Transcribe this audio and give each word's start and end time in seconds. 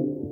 Mm-hmm. 0.00 0.29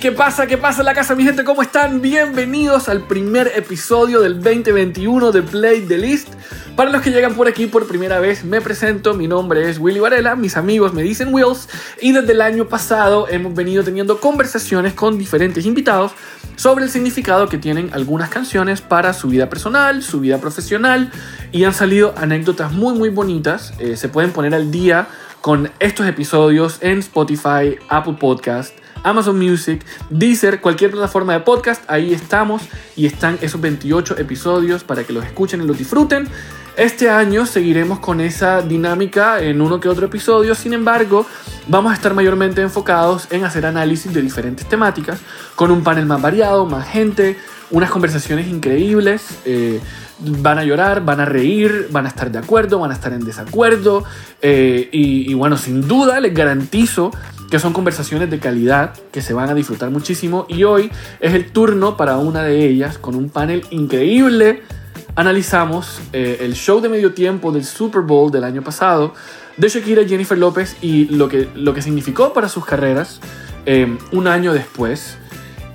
¿Qué 0.00 0.12
pasa? 0.12 0.46
¿Qué 0.46 0.56
pasa 0.56 0.80
en 0.80 0.86
la 0.86 0.94
casa, 0.94 1.14
mi 1.14 1.24
gente? 1.24 1.44
¿Cómo 1.44 1.60
están? 1.60 2.00
Bienvenidos 2.00 2.88
al 2.88 3.02
primer 3.02 3.52
episodio 3.54 4.22
del 4.22 4.42
2021 4.42 5.30
de 5.30 5.42
Play 5.42 5.82
the 5.82 5.98
List. 5.98 6.28
Para 6.74 6.90
los 6.90 7.02
que 7.02 7.10
llegan 7.10 7.34
por 7.34 7.46
aquí 7.46 7.66
por 7.66 7.86
primera 7.86 8.18
vez, 8.18 8.42
me 8.42 8.62
presento. 8.62 9.12
Mi 9.12 9.28
nombre 9.28 9.68
es 9.68 9.78
Willy 9.78 10.00
Varela. 10.00 10.36
Mis 10.36 10.56
amigos 10.56 10.94
me 10.94 11.02
dicen 11.02 11.34
Wills. 11.34 11.68
Y 12.00 12.12
desde 12.12 12.32
el 12.32 12.40
año 12.40 12.66
pasado 12.66 13.28
hemos 13.28 13.54
venido 13.54 13.84
teniendo 13.84 14.20
conversaciones 14.20 14.94
con 14.94 15.18
diferentes 15.18 15.66
invitados 15.66 16.12
sobre 16.56 16.84
el 16.84 16.90
significado 16.90 17.50
que 17.50 17.58
tienen 17.58 17.90
algunas 17.92 18.30
canciones 18.30 18.80
para 18.80 19.12
su 19.12 19.28
vida 19.28 19.50
personal, 19.50 20.02
su 20.02 20.20
vida 20.20 20.38
profesional. 20.38 21.12
Y 21.52 21.64
han 21.64 21.74
salido 21.74 22.14
anécdotas 22.16 22.72
muy, 22.72 22.96
muy 22.96 23.10
bonitas. 23.10 23.74
Eh, 23.78 23.98
se 23.98 24.08
pueden 24.08 24.32
poner 24.32 24.54
al 24.54 24.70
día 24.70 25.08
con 25.42 25.70
estos 25.78 26.06
episodios 26.06 26.78
en 26.80 27.00
Spotify, 27.00 27.76
Apple 27.90 28.16
Podcast, 28.18 28.74
Amazon 29.02 29.38
Music, 29.38 29.84
Deezer, 30.10 30.60
cualquier 30.60 30.90
plataforma 30.90 31.32
de 31.32 31.40
podcast, 31.40 31.82
ahí 31.88 32.12
estamos 32.12 32.62
y 32.96 33.06
están 33.06 33.38
esos 33.40 33.60
28 33.60 34.18
episodios 34.18 34.84
para 34.84 35.04
que 35.04 35.12
los 35.12 35.24
escuchen 35.24 35.62
y 35.62 35.66
los 35.66 35.78
disfruten. 35.78 36.28
Este 36.76 37.10
año 37.10 37.46
seguiremos 37.46 37.98
con 37.98 38.20
esa 38.20 38.62
dinámica 38.62 39.42
en 39.42 39.60
uno 39.60 39.80
que 39.80 39.88
otro 39.88 40.06
episodio, 40.06 40.54
sin 40.54 40.72
embargo, 40.72 41.26
vamos 41.68 41.92
a 41.92 41.94
estar 41.94 42.14
mayormente 42.14 42.62
enfocados 42.62 43.26
en 43.30 43.44
hacer 43.44 43.66
análisis 43.66 44.12
de 44.14 44.22
diferentes 44.22 44.66
temáticas, 44.68 45.20
con 45.56 45.70
un 45.70 45.82
panel 45.82 46.06
más 46.06 46.22
variado, 46.22 46.64
más 46.66 46.88
gente, 46.88 47.36
unas 47.70 47.90
conversaciones 47.90 48.48
increíbles. 48.48 49.22
Eh, 49.44 49.80
van 50.20 50.58
a 50.58 50.64
llorar, 50.64 51.04
van 51.04 51.20
a 51.20 51.24
reír, 51.24 51.88
van 51.90 52.06
a 52.06 52.08
estar 52.08 52.30
de 52.30 52.38
acuerdo, 52.38 52.78
van 52.78 52.90
a 52.90 52.94
estar 52.94 53.12
en 53.12 53.24
desacuerdo. 53.24 54.04
Eh, 54.42 54.88
y, 54.92 55.30
y, 55.30 55.34
bueno, 55.34 55.56
sin 55.56 55.86
duda 55.86 56.20
les 56.20 56.34
garantizo 56.34 57.10
que 57.50 57.58
son 57.58 57.72
conversaciones 57.72 58.30
de 58.30 58.38
calidad 58.38 58.94
que 59.12 59.20
se 59.20 59.34
van 59.34 59.50
a 59.50 59.54
disfrutar 59.54 59.90
muchísimo. 59.90 60.46
Y 60.48 60.64
hoy 60.64 60.90
es 61.20 61.34
el 61.34 61.50
turno 61.50 61.96
para 61.96 62.16
una 62.16 62.44
de 62.44 62.64
ellas 62.64 62.96
con 62.96 63.16
un 63.16 63.28
panel 63.28 63.64
increíble. 63.70 64.62
Analizamos 65.16 66.00
eh, 66.12 66.38
el 66.40 66.54
show 66.54 66.80
de 66.80 66.88
medio 66.88 67.12
tiempo 67.12 67.50
del 67.50 67.64
Super 67.64 68.02
Bowl 68.02 68.30
del 68.30 68.44
año 68.44 68.62
pasado 68.62 69.12
de 69.56 69.68
Shakira 69.68 70.02
y 70.02 70.08
Jennifer 70.08 70.38
López 70.38 70.76
y 70.80 71.06
lo 71.06 71.28
que, 71.28 71.48
lo 71.54 71.74
que 71.74 71.82
significó 71.82 72.32
para 72.32 72.48
sus 72.48 72.64
carreras 72.64 73.20
eh, 73.66 73.98
un 74.12 74.28
año 74.28 74.52
después. 74.52 75.18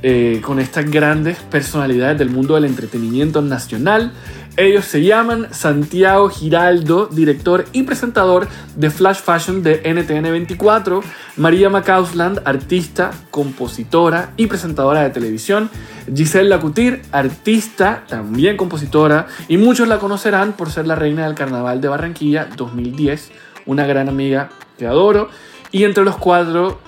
Eh, 0.08 0.40
con 0.44 0.60
estas 0.60 0.86
grandes 0.92 1.38
personalidades 1.50 2.20
del 2.20 2.30
mundo 2.30 2.54
del 2.54 2.66
entretenimiento 2.66 3.42
nacional. 3.42 4.12
Ellos 4.58 4.86
se 4.86 5.04
llaman 5.04 5.54
Santiago 5.54 6.30
Giraldo, 6.30 7.08
director 7.08 7.66
y 7.74 7.84
presentador 7.84 8.48
de 8.78 8.90
Flash 8.90 9.18
Fashion 9.18 9.64
de 9.64 9.82
NTN 9.84 10.32
24, 10.32 11.02
María 11.36 11.70
Macausland, 11.70 12.42
artista, 12.46 13.12
compositora 13.32 14.32
y 14.38 14.48
presentadora 14.48 15.02
de 15.02 15.10
televisión, 15.10 15.70
Giselle 16.16 16.48
Lacutir, 16.48 17.02
artista, 17.12 18.06
también 18.08 18.56
compositora, 18.56 19.28
y 19.50 19.58
muchos 19.58 19.90
la 19.90 20.00
conocerán 20.00 20.54
por 20.54 20.72
ser 20.72 20.88
la 20.88 20.96
reina 20.96 21.26
del 21.26 21.36
Carnaval 21.36 21.82
de 21.82 21.90
Barranquilla 21.90 22.48
2010, 22.56 23.32
una 23.66 23.86
gran 23.86 24.08
amiga 24.08 24.52
que 24.78 24.88
adoro, 24.88 25.28
y 25.74 25.84
entre 25.84 26.06
los 26.06 26.16
cuatro 26.16 26.80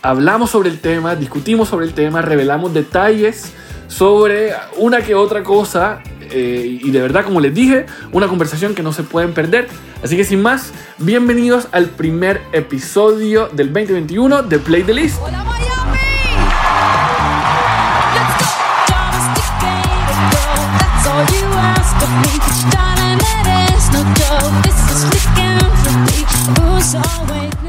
hablamos 0.00 0.48
sobre 0.48 0.70
el 0.70 0.80
tema, 0.80 1.14
discutimos 1.14 1.68
sobre 1.68 1.84
el 1.84 1.92
tema, 1.92 2.22
revelamos 2.22 2.72
detalles 2.72 3.52
sobre 3.92 4.54
una 4.78 5.02
que 5.02 5.14
otra 5.14 5.42
cosa 5.42 6.02
eh, 6.30 6.78
y 6.82 6.90
de 6.90 7.00
verdad, 7.00 7.24
como 7.24 7.40
les 7.40 7.54
dije, 7.54 7.84
una 8.10 8.26
conversación 8.26 8.74
que 8.74 8.82
no 8.82 8.92
se 8.92 9.02
pueden 9.02 9.34
perder. 9.34 9.68
Así 10.02 10.16
que 10.16 10.24
sin 10.24 10.40
más, 10.40 10.72
bienvenidos 10.98 11.68
al 11.72 11.86
primer 11.86 12.40
episodio 12.52 13.48
del 13.48 13.72
2021 13.72 14.44
de 14.44 14.58
Play 14.58 14.82
the 14.84 14.94
List. 14.94 15.20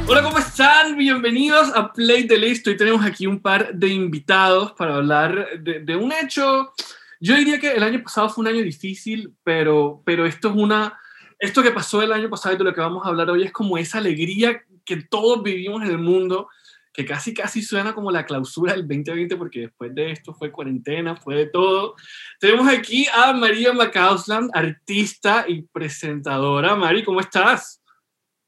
Hola, 0.05 0.21
¿cómo 0.21 0.37
están? 0.37 0.97
Bienvenidos 0.97 1.71
a 1.73 1.93
Play 1.93 2.27
the 2.27 2.37
List. 2.37 2.67
Hoy 2.67 2.75
tenemos 2.75 3.05
aquí 3.05 3.25
un 3.25 3.39
par 3.39 3.73
de 3.73 3.87
invitados 3.87 4.73
para 4.73 4.95
hablar 4.95 5.61
de, 5.61 5.79
de, 5.79 5.95
un 5.95 6.11
hecho. 6.11 6.73
Yo 7.21 7.35
diría 7.35 7.57
que 7.57 7.71
el 7.71 7.83
año 7.83 8.03
pasado 8.03 8.27
fue 8.29 8.41
un 8.41 8.49
año 8.49 8.61
difícil, 8.61 9.33
pero, 9.43 10.01
pero 10.05 10.25
esto 10.25 10.49
es 10.49 10.55
una. 10.55 10.99
Esto 11.39 11.63
que 11.63 11.71
pasó 11.71 12.01
el 12.01 12.11
año 12.11 12.29
pasado 12.29 12.53
y 12.53 12.57
de 12.57 12.65
lo 12.65 12.73
que 12.73 12.81
vamos 12.81 13.05
a 13.05 13.09
hablar 13.09 13.29
hoy 13.29 13.43
es 13.43 13.53
como 13.53 13.77
esa 13.77 13.99
alegría 13.99 14.61
que 14.83 14.97
todos 14.97 15.41
vivimos 15.41 15.81
en 15.83 15.89
el 15.89 15.99
mundo, 15.99 16.49
que 16.91 17.05
casi 17.05 17.33
casi 17.33 17.61
suena 17.61 17.95
como 17.95 18.11
la 18.11 18.25
clausura 18.25 18.73
del 18.73 18.81
2020, 18.81 19.37
porque 19.37 19.61
después 19.61 19.95
de 19.95 20.11
esto 20.11 20.33
fue 20.33 20.51
cuarentena, 20.51 21.15
fue 21.15 21.35
de 21.35 21.45
todo. 21.47 21.95
Tenemos 22.41 22.67
aquí 22.67 23.07
a 23.13 23.31
María 23.31 23.71
Macausland, 23.71 24.51
artista 24.53 25.45
y 25.47 25.61
presentadora. 25.61 26.75
Mari, 26.75 27.03
¿cómo 27.03 27.21
estás? 27.21 27.82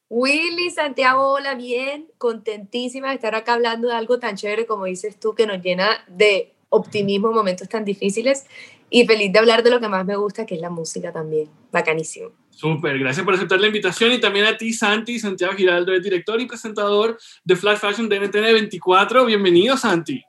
Willy, 0.10 0.70
Santiago, 0.70 1.32
hola, 1.32 1.56
bien, 1.56 2.08
contentísima 2.20 3.10
de 3.10 3.16
estar 3.16 3.34
acá 3.34 3.54
hablando 3.54 3.88
de 3.88 3.96
algo 3.96 4.20
tan 4.20 4.36
chévere 4.36 4.68
como 4.68 4.86
dices 4.86 5.20
tú, 5.20 5.34
que 5.34 5.48
nos 5.48 5.64
llena 5.64 6.06
de 6.08 6.54
optimismo 6.70 7.30
en 7.30 7.36
momentos 7.36 7.68
tan 7.68 7.86
difíciles 7.86 8.46
y 8.92 9.08
feliz 9.08 9.34
de 9.34 9.40
hablar 9.40 9.64
de 9.64 9.72
lo 9.72 9.80
que 9.80 9.88
más 9.88 10.06
me 10.06 10.16
gusta, 10.16 10.46
que 10.46 10.56
es 10.56 10.62
la 10.62 10.70
música 10.70 11.12
también. 11.12 11.50
Bacanísimo. 11.72 12.30
Súper, 12.52 13.00
gracias 13.00 13.26
por 13.26 13.34
aceptar 13.34 13.60
la 13.60 13.68
invitación 13.68 14.12
y 14.12 14.20
también 14.20 14.46
a 14.46 14.56
ti, 14.56 14.74
Santi, 14.74 15.18
Santiago 15.18 15.54
Giraldo, 15.54 15.92
el 15.92 16.04
director 16.04 16.40
y 16.40 16.46
presentador 16.46 17.18
de 17.44 17.56
Flash 17.56 17.80
Fashion 17.80 18.08
de 18.08 18.20
NTN 18.20 18.54
24. 18.54 19.26
Bienvenido, 19.26 19.76
Santi. 19.76 20.24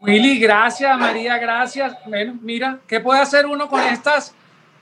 Willy, 0.00 0.38
gracias, 0.38 0.98
María, 0.98 1.38
gracias. 1.38 1.96
Bueno, 2.06 2.38
mira, 2.42 2.80
¿qué 2.88 3.00
puede 3.00 3.20
hacer 3.20 3.46
uno 3.46 3.68
con 3.68 3.80
estas 3.80 4.34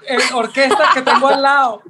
eh, 0.07 0.19
orquestas 0.35 0.95
que 0.95 1.03
tengo 1.03 1.29
al 1.29 1.43
lado? 1.43 1.83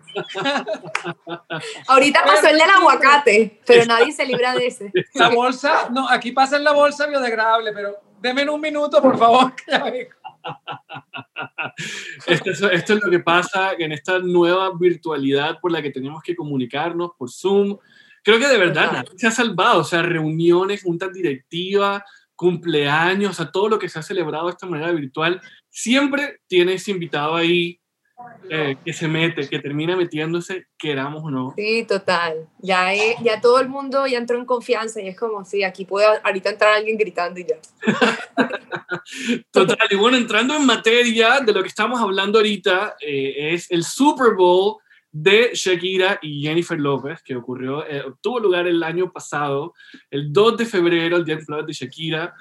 Ahorita 1.89 2.25
pasó 2.25 2.49
el 2.49 2.59
del 2.59 2.71
aguacate, 2.71 3.61
pero 3.67 3.85
nadie 3.87 4.13
se 4.13 4.27
libra 4.27 4.55
de 4.55 4.67
ese. 4.67 4.93
La 5.15 5.29
bolsa, 5.29 5.89
no, 5.91 6.09
aquí 6.09 6.33
pasa 6.33 6.57
en 6.57 6.65
la 6.65 6.73
bolsa 6.73 7.07
biodegradable, 7.07 7.73
pero 7.73 7.97
Deme 8.23 8.49
un 8.49 8.61
minuto, 8.61 9.03
por 9.03 9.19
favor. 9.19 9.53
esto, 12.29 12.71
esto, 12.71 12.95
es 12.95 13.01
lo 13.03 13.11
que 13.11 13.19
pasa 13.19 13.73
en 13.77 13.91
esta 13.91 14.21
nueva 14.21 14.71
virtualidad 14.79 15.59
por 15.61 15.73
la 15.73 15.83
que 15.83 15.91
tenemos 15.91 16.23
que 16.23 16.37
comunicarnos 16.37 17.11
por 17.19 17.29
Zoom. 17.33 17.77
Creo 18.23 18.39
que 18.39 18.47
de 18.47 18.59
verdad 18.59 18.93
nadie 18.93 19.11
se 19.17 19.27
ha 19.27 19.33
salvado, 19.33 19.81
o 19.81 19.85
sea, 19.85 20.03
reuniones, 20.03 20.85
juntas 20.85 21.13
directivas, 21.13 22.05
cumpleaños, 22.37 23.33
o 23.33 23.35
sea, 23.35 23.51
todo 23.51 23.69
lo 23.69 23.79
que 23.81 23.89
se 23.89 23.99
ha 23.99 24.03
celebrado 24.03 24.47
de 24.47 24.53
esta 24.53 24.69
manera 24.69 24.93
virtual, 24.93 25.41
siempre 25.69 26.43
tienes 26.47 26.87
invitado 26.87 27.35
ahí 27.35 27.81
eh, 28.51 28.77
que 28.85 28.93
se 28.93 29.09
mete, 29.09 29.49
que 29.49 29.59
termina 29.59 29.97
metiéndose, 29.97 30.67
queramos 30.77 31.23
o 31.25 31.31
no. 31.31 31.55
Sí, 31.57 31.85
total. 31.89 32.49
Ya, 32.59 32.89
ya 33.23 33.41
todo 33.41 33.61
el 33.61 33.69
mundo 33.69 34.07
ya 34.07 34.19
entró 34.19 34.39
en 34.39 34.45
confianza 34.45 35.01
y 35.01 35.09
es 35.09 35.17
como, 35.17 35.45
sí, 35.45 35.63
aquí 35.63 35.85
puede 35.85 36.07
ahorita 36.23 36.51
entrar 36.51 36.75
alguien 36.75 36.99
gritando 36.99 37.41
y 37.41 37.47
ya. 37.47 37.57
total. 39.51 39.89
Y 39.91 39.97
bueno, 39.97 40.17
entrando 40.17 40.57
en 40.57 40.67
materia 40.67 41.41
de 41.41 41.53
lo 41.53 41.63
que 41.63 41.69
estamos 41.69 42.01
hablando 42.01 42.39
ahorita, 42.39 42.97
eh, 43.01 43.55
es 43.55 43.71
el 43.71 43.85
Super 43.85 44.35
Bowl 44.35 44.77
de 45.13 45.51
Shakira 45.53 46.19
y 46.23 46.43
Jennifer 46.43 46.81
López, 46.81 47.23
que 47.23 47.37
ocurrió, 47.37 47.87
eh, 47.87 48.03
tuvo 48.23 48.41
lugar 48.41 48.67
el 48.67 48.83
año 48.83 49.13
pasado, 49.13 49.75
el 50.11 50.33
2 50.33 50.57
de 50.57 50.65
febrero, 50.67 51.19
el 51.19 51.25
Día 51.25 51.37
de 51.37 51.63
de 51.63 51.73
Shakira. 51.73 52.35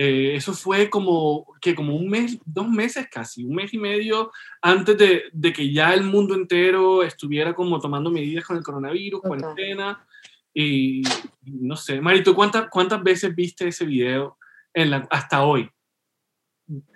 Eh, 0.00 0.36
eso 0.36 0.52
fue 0.52 0.88
como, 0.88 1.44
que 1.60 1.74
como 1.74 1.96
un 1.96 2.08
mes, 2.08 2.38
dos 2.44 2.68
meses 2.68 3.08
casi, 3.10 3.44
un 3.44 3.56
mes 3.56 3.74
y 3.74 3.78
medio 3.78 4.30
antes 4.62 4.96
de, 4.96 5.24
de, 5.32 5.52
que 5.52 5.72
ya 5.72 5.92
el 5.92 6.04
mundo 6.04 6.36
entero 6.36 7.02
estuviera 7.02 7.52
como 7.52 7.80
tomando 7.80 8.08
medidas 8.08 8.44
con 8.44 8.56
el 8.56 8.62
coronavirus, 8.62 9.20
cuarentena. 9.22 10.06
Y 10.54 11.02
no 11.42 11.74
sé, 11.74 12.00
Marito, 12.00 12.32
¿cuántas, 12.32 12.68
¿cuántas 12.70 13.02
veces 13.02 13.34
viste 13.34 13.66
ese 13.66 13.86
video 13.86 14.38
en 14.72 14.90
la, 14.90 15.08
hasta 15.10 15.42
hoy? 15.42 15.68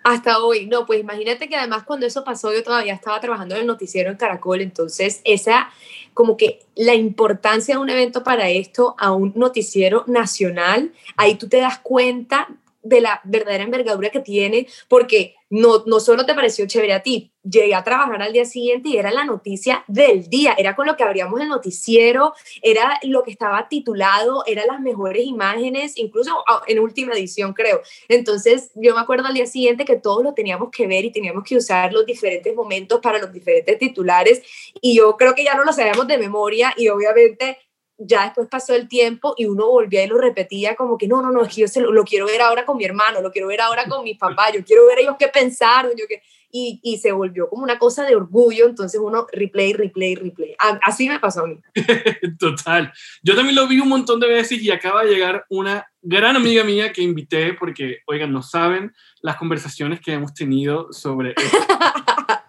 Hasta 0.05 0.39
hoy, 0.39 0.67
no, 0.67 0.85
pues 0.85 1.01
imagínate 1.01 1.49
que 1.49 1.57
además 1.57 1.83
cuando 1.83 2.05
eso 2.05 2.23
pasó 2.23 2.53
yo 2.53 2.63
todavía 2.63 2.93
estaba 2.93 3.19
trabajando 3.19 3.55
en 3.55 3.61
el 3.61 3.67
noticiero 3.67 4.11
en 4.11 4.15
Caracol, 4.15 4.61
entonces 4.61 5.19
esa, 5.25 5.69
como 6.13 6.37
que 6.37 6.61
la 6.77 6.95
importancia 6.95 7.75
de 7.75 7.81
un 7.81 7.89
evento 7.89 8.23
para 8.23 8.49
esto 8.49 8.95
a 8.97 9.11
un 9.11 9.33
noticiero 9.35 10.05
nacional, 10.07 10.93
ahí 11.17 11.35
tú 11.35 11.49
te 11.49 11.57
das 11.57 11.79
cuenta 11.79 12.47
de 12.83 13.01
la 13.01 13.21
verdadera 13.23 13.63
envergadura 13.63 14.09
que 14.09 14.19
tiene, 14.19 14.67
porque 14.87 15.35
no, 15.49 15.83
no 15.85 15.99
solo 15.99 16.25
te 16.25 16.33
pareció 16.33 16.65
chévere 16.67 16.93
a 16.93 17.03
ti, 17.03 17.31
llegué 17.43 17.75
a 17.75 17.83
trabajar 17.83 18.21
al 18.21 18.33
día 18.33 18.45
siguiente 18.45 18.89
y 18.89 18.97
era 18.97 19.11
la 19.11 19.23
noticia 19.23 19.83
del 19.87 20.27
día, 20.29 20.55
era 20.57 20.75
con 20.75 20.87
lo 20.87 20.97
que 20.97 21.03
abríamos 21.03 21.39
el 21.41 21.47
noticiero, 21.47 22.33
era 22.61 22.99
lo 23.03 23.23
que 23.23 23.31
estaba 23.31 23.67
titulado, 23.69 24.43
eran 24.45 24.67
las 24.67 24.81
mejores 24.81 25.25
imágenes, 25.25 25.97
incluso 25.97 26.43
ah, 26.47 26.63
en 26.67 26.79
última 26.79 27.13
edición 27.13 27.53
creo. 27.53 27.81
Entonces 28.07 28.71
yo 28.75 28.95
me 28.95 29.01
acuerdo 29.01 29.27
al 29.27 29.33
día 29.33 29.45
siguiente 29.45 29.85
que 29.85 29.97
todos 29.97 30.23
lo 30.23 30.33
teníamos 30.33 30.69
que 30.71 30.87
ver 30.87 31.05
y 31.05 31.11
teníamos 31.11 31.43
que 31.43 31.57
usar 31.57 31.93
los 31.93 32.05
diferentes 32.05 32.55
momentos 32.55 32.99
para 32.99 33.19
los 33.19 33.31
diferentes 33.31 33.77
titulares 33.77 34.41
y 34.81 34.95
yo 34.95 35.15
creo 35.17 35.35
que 35.35 35.43
ya 35.43 35.55
no 35.55 35.63
lo 35.63 35.73
sabíamos 35.73 36.07
de 36.07 36.17
memoria 36.17 36.73
y 36.77 36.89
obviamente 36.89 37.57
ya 37.97 38.25
después 38.25 38.47
pasó 38.49 38.73
el 38.73 38.87
tiempo 38.87 39.33
y 39.37 39.45
uno 39.45 39.67
volvía 39.67 40.03
y 40.03 40.07
lo 40.07 40.17
repetía 40.17 40.75
como 40.75 40.97
que 40.97 41.07
no, 41.07 41.21
no, 41.21 41.31
no, 41.31 41.43
es 41.43 41.53
que 41.53 41.61
yo 41.61 41.81
lo, 41.81 41.91
lo, 41.91 42.03
quiero 42.03 42.25
ver 42.25 42.41
ahora 42.41 42.65
con 42.65 42.77
mi 42.77 42.85
hermano, 42.85 43.21
lo 43.21 43.31
quiero 43.31 43.47
ver 43.47 43.61
ahora 43.61 43.85
con 43.85 44.03
mi 44.03 44.15
papá, 44.15 44.51
yo 44.51 44.63
quiero 44.63 44.85
ver 44.87 44.99
ellos 44.99 45.15
qué 45.17 45.27
pensaron, 45.27 45.91
yo 45.97 46.05
que... 46.07 46.21
Y, 46.55 46.79
y, 46.83 46.99
se 46.99 47.11
volvió 47.11 47.49
como 47.49 47.63
una 47.63 47.79
cosa 47.79 48.05
de 48.05 48.15
orgullo, 48.15 48.67
entonces 48.67 49.01
uno 49.03 49.25
replay, 49.31 49.73
replay, 49.73 50.13
replay. 50.13 50.55
Así 50.83 51.09
me 51.09 51.19
pasó 51.19 51.45
a 51.45 51.47
mí. 51.47 51.59
Total. 52.39 52.93
Yo 53.23 53.35
también 53.35 53.55
lo 53.55 53.67
vi 53.67 53.79
un 53.79 53.89
montón 53.89 54.19
de 54.19 54.27
veces 54.27 54.61
y 54.61 54.69
acaba 54.69 55.03
de 55.03 55.09
llegar 55.09 55.47
una 55.49 55.87
gran 55.99 56.35
amiga 56.35 56.63
mía 56.63 56.93
que 56.93 57.01
invité 57.01 57.53
porque, 57.53 58.01
oigan, 58.05 58.31
no 58.31 58.43
saben 58.43 58.93
las 59.21 59.37
conversaciones 59.37 59.99
que 59.99 60.13
hemos 60.13 60.35
tenido 60.35 60.93
sobre... 60.93 61.33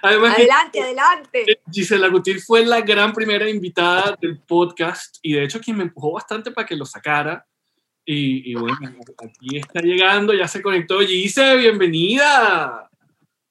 Además 0.00 0.36
adelante, 0.36 0.80
adelante. 0.80 1.60
Gisela 1.70 2.08
Gutir 2.08 2.40
fue 2.40 2.64
la 2.64 2.80
gran 2.80 3.12
primera 3.12 3.46
invitada 3.48 4.16
del 4.20 4.40
podcast 4.40 5.18
y 5.22 5.34
de 5.34 5.44
hecho 5.44 5.60
quien 5.60 5.76
me 5.76 5.84
empujó 5.84 6.12
bastante 6.12 6.50
para 6.50 6.66
que 6.66 6.76
lo 6.76 6.86
sacara. 6.86 7.46
Y, 8.04 8.50
y 8.50 8.54
bueno, 8.54 8.76
aquí 9.18 9.58
está 9.58 9.80
llegando, 9.80 10.32
ya 10.32 10.48
se 10.48 10.62
conectó 10.62 11.00
Gise, 11.00 11.56
bienvenida. 11.56 12.88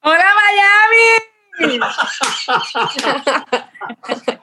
Hola 0.02 0.34
Miami. 0.34 1.32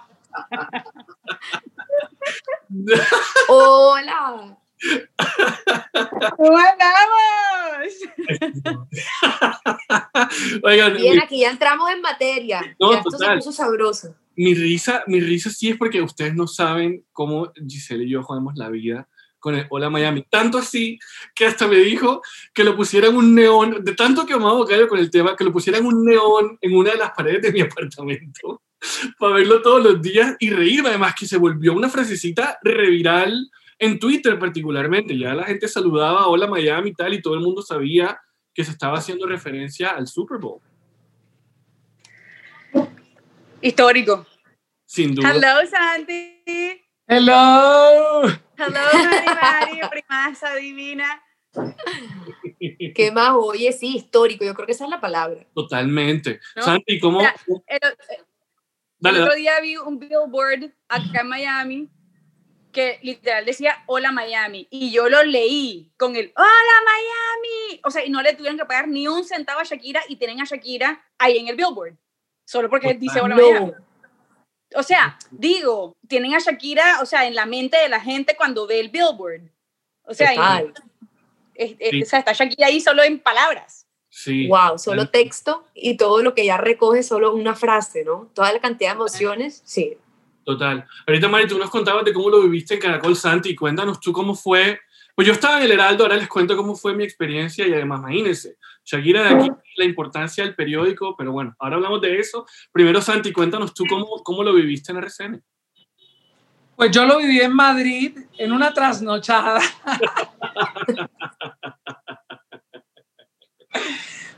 Hola. 3.48 4.59
¿Cómo 6.38 6.58
andamos? 6.58 7.20
Oigan, 10.64 10.96
Bien, 10.96 11.22
aquí 11.22 11.42
ya 11.42 11.52
entramos 11.52 11.92
en 11.92 12.02
materia. 12.02 12.76
No, 12.80 12.94
ya 12.94 13.00
esto 13.00 13.18
se 13.18 13.36
puso 13.36 13.52
sabroso. 13.52 14.16
Mi 14.36 14.54
risa, 14.54 15.04
mi 15.08 15.20
risa 15.20 15.50
sí 15.50 15.70
es 15.70 15.78
porque 15.78 16.02
ustedes 16.02 16.36
no 16.36 16.48
saben 16.48 17.06
cómo 17.12 17.52
Giselle 17.68 18.06
y 18.06 18.10
yo 18.10 18.24
jugamos 18.24 18.56
la 18.56 18.70
vida 18.70 19.10
con 19.40 19.56
el 19.56 19.66
Hola 19.70 19.90
Miami. 19.90 20.26
Tanto 20.30 20.58
así 20.58 21.00
que 21.34 21.46
hasta 21.46 21.68
me 21.68 21.78
dijo 21.78 22.22
que 22.54 22.64
lo 22.64 22.76
pusieran 22.76 23.16
un 23.16 23.34
neón, 23.34 23.84
de 23.84 23.94
tanto 23.94 24.26
que 24.26 24.34
amaba 24.34 24.54
Bocayo 24.54 24.88
con 24.88 25.00
el 25.00 25.10
tema, 25.10 25.36
que 25.36 25.44
lo 25.44 25.52
pusieran 25.52 25.86
un 25.86 26.06
neón 26.06 26.58
en 26.62 26.76
una 26.76 26.92
de 26.92 26.98
las 26.98 27.12
paredes 27.12 27.42
de 27.42 27.52
mi 27.52 27.62
apartamento 27.62 28.62
para 29.18 29.36
verlo 29.36 29.62
todos 29.62 29.84
los 29.84 30.02
días 30.02 30.36
y 30.40 30.52
reírme. 30.52 30.90
Además, 30.90 31.16
que 31.18 31.26
se 31.26 31.38
volvió 31.38 31.74
una 31.74 31.90
frasecita 31.90 32.60
reviral 32.62 33.50
en 33.80 33.98
Twitter 33.98 34.38
particularmente, 34.38 35.18
ya 35.18 35.34
la 35.34 35.46
gente 35.46 35.68
saludaba 35.68 36.28
Hola 36.28 36.48
Miami 36.48 36.90
y 36.90 36.94
tal, 36.94 37.14
y 37.14 37.22
todo 37.22 37.36
el 37.36 37.40
mundo 37.40 37.62
sabía 37.62 38.20
que 38.54 38.66
se 38.66 38.72
estaba 38.72 38.98
haciendo 38.98 39.26
referencia 39.26 39.92
al 39.92 40.08
Super 40.08 40.38
Bowl. 40.38 40.60
Histórico. 43.62 44.26
Sin 44.86 45.16
duda. 45.16 45.32
Hello, 45.32 45.66
Santi. 45.70 46.42
Hello. 47.08 48.24
Hello, 48.58 48.80
Mari 48.94 49.28
Mari, 49.28 49.90
primasa 49.90 50.56
divina. 50.56 51.24
¿Qué 52.96 53.12
más? 53.14 53.34
Oye, 53.36 53.72
sí, 53.72 53.96
histórico. 53.96 54.44
Yo 54.44 54.54
creo 54.54 54.66
que 54.66 54.74
esa 54.74 54.84
es 54.84 54.90
la 54.90 55.00
palabra. 55.00 55.46
Totalmente. 55.54 56.42
Santi, 56.56 57.00
¿cómo? 57.00 57.22
el, 57.22 57.80
el 59.02 59.22
otro 59.22 59.36
día 59.36 59.60
vi 59.62 59.78
un 59.78 60.00
billboard 60.00 60.74
acá 60.90 61.22
en 61.22 61.28
Miami 61.28 61.90
que 62.72 63.00
literal 63.02 63.46
decía 63.46 63.84
Hola 63.88 64.12
Miami 64.12 64.68
y 64.70 64.92
yo 64.92 65.10
lo 65.10 65.24
leí 65.24 65.92
con 65.98 66.16
el 66.16 66.32
Hola 66.36 66.78
Miami. 66.86 67.82
O 67.84 67.92
sea, 67.92 68.06
y 68.06 68.10
no 68.10 68.22
le 68.22 68.34
tuvieron 68.34 68.58
que 68.58 68.66
pagar 68.66 68.88
ni 68.88 69.08
un 69.08 69.24
centavo 69.24 69.60
a 69.60 69.64
Shakira 69.64 70.02
y 70.08 70.18
tienen 70.18 70.42
a 70.42 70.46
Shakira 70.46 71.04
ahí 71.18 71.38
en 71.38 71.48
el 71.48 71.56
billboard, 71.56 71.96
solo 72.46 72.70
porque 72.70 72.94
dice 72.94 73.22
Hola 73.22 73.36
Miami. 73.36 73.72
O 74.76 74.84
sea, 74.84 75.18
digo, 75.32 75.96
tienen 76.08 76.36
a 76.36 76.40
Shakira, 76.40 77.02
o 77.02 77.06
sea, 77.06 77.26
en 77.26 77.34
la 77.34 77.46
mente 77.46 77.78
de 77.78 77.90
la 77.90 78.00
gente 78.00 78.36
cuando 78.36 78.68
ve 78.68 78.80
el 78.80 78.90
billboard. 78.90 79.52
O 80.04 80.14
sea, 80.14 80.32
o 80.32 82.06
sea 82.06 82.20
está 82.20 82.34
Shakira 82.34 82.68
ahí 82.68 82.80
solo 82.80 83.04
en 83.04 83.20
palabras. 83.20 83.88
Sí. 84.10 84.48
Wow, 84.48 84.78
solo 84.78 85.10
texto 85.10 85.66
y 85.74 85.96
todo 85.98 86.22
lo 86.24 86.34
que 86.34 86.46
ya 86.46 86.58
recoge 86.58 87.04
solo 87.04 87.34
una 87.34 87.56
frase, 87.56 88.04
¿no? 88.04 88.30
Toda 88.34 88.52
la 88.52 88.60
cantidad 88.60 88.92
de 88.92 88.96
emociones, 88.96 89.62
sí. 89.66 89.98
Total. 90.50 90.84
Ahorita, 91.06 91.28
Mari, 91.28 91.48
tú 91.48 91.60
nos 91.60 91.70
contabas 91.70 92.04
de 92.04 92.12
cómo 92.12 92.28
lo 92.28 92.42
viviste 92.42 92.74
en 92.74 92.80
Caracol 92.80 93.16
Santi. 93.16 93.56
Cuéntanos 93.56 94.00
tú 94.00 94.12
cómo 94.12 94.34
fue. 94.34 94.80
Pues 95.14 95.28
yo 95.28 95.34
estaba 95.36 95.60
en 95.60 95.66
el 95.66 95.74
Heraldo, 95.74 96.06
ahora 96.06 96.16
les 96.16 96.28
cuento 96.28 96.58
cómo 96.58 96.76
fue 96.76 96.96
mi 96.96 97.04
experiencia 97.04 97.68
y 97.68 97.74
además, 97.74 98.00
imagínense, 98.00 98.58
Shakira 98.84 99.22
de 99.26 99.36
aquí, 99.36 99.52
la 99.78 99.86
importancia 99.86 100.44
del 100.44 100.56
periódico, 100.56 101.16
pero 101.16 101.32
bueno, 101.32 101.56
ahora 101.60 101.76
hablamos 101.76 102.02
de 102.02 102.18
eso. 102.18 102.48
Primero, 102.72 103.00
Santi, 103.00 103.32
cuéntanos 103.32 103.76
tú 103.76 103.84
cómo, 103.88 104.08
cómo 104.24 104.42
lo 104.42 104.56
viviste 104.56 104.92
en 104.92 104.98
RCN. 104.98 105.44
Pues 106.76 106.90
yo 106.90 107.06
lo 107.06 107.20
viví 107.20 107.40
en 107.42 107.54
Madrid 107.54 108.18
en 108.40 108.52
una 108.52 108.74
trasnochada. 108.74 109.62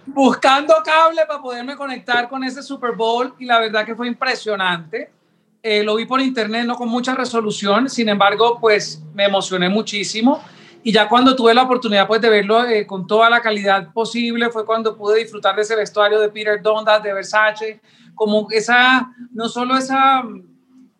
Buscando 0.08 0.74
cable 0.84 1.26
para 1.26 1.42
poderme 1.42 1.78
conectar 1.78 2.28
con 2.28 2.44
ese 2.44 2.62
Super 2.62 2.92
Bowl 2.98 3.34
y 3.40 3.46
la 3.46 3.62
verdad 3.62 3.86
que 3.86 3.96
fue 3.96 4.10
impresionante 4.10 5.21
eh, 5.64 5.84
lo 5.84 5.96
vi 5.96 6.06
por 6.06 6.22
internet, 6.22 6.66
no 6.66 6.76
con 6.76 6.90
mucha 6.90 7.14
resolución, 7.16 7.90
sin 7.90 8.10
embargo, 8.10 8.58
pues 8.60 9.02
me 9.14 9.26
emocioné 9.26 9.70
muchísimo. 9.70 10.42
Y 10.84 10.92
ya 10.92 11.08
cuando 11.08 11.36
tuve 11.36 11.54
la 11.54 11.64
oportunidad 11.64 12.08
pues, 12.08 12.22
de 12.22 12.30
verlo 12.30 12.66
eh, 12.66 12.88
con 12.88 13.06
toda 13.06 13.30
la 13.30 13.42
calidad 13.42 13.94
posible, 13.94 14.50
fue 14.50 14.66
cuando 14.66 14.98
pude 14.98 15.20
disfrutar 15.20 15.56
de 15.56 15.62
ese 15.62 15.76
vestuario 15.76 16.20
de 16.20 16.30
Peter 16.30 16.62
Dundas, 16.62 17.04
de 17.04 17.14
Versace, 17.14 17.82
como 18.16 18.48
esa, 18.50 19.14
no 19.32 19.48
solo 19.48 19.78
esa 19.78 20.24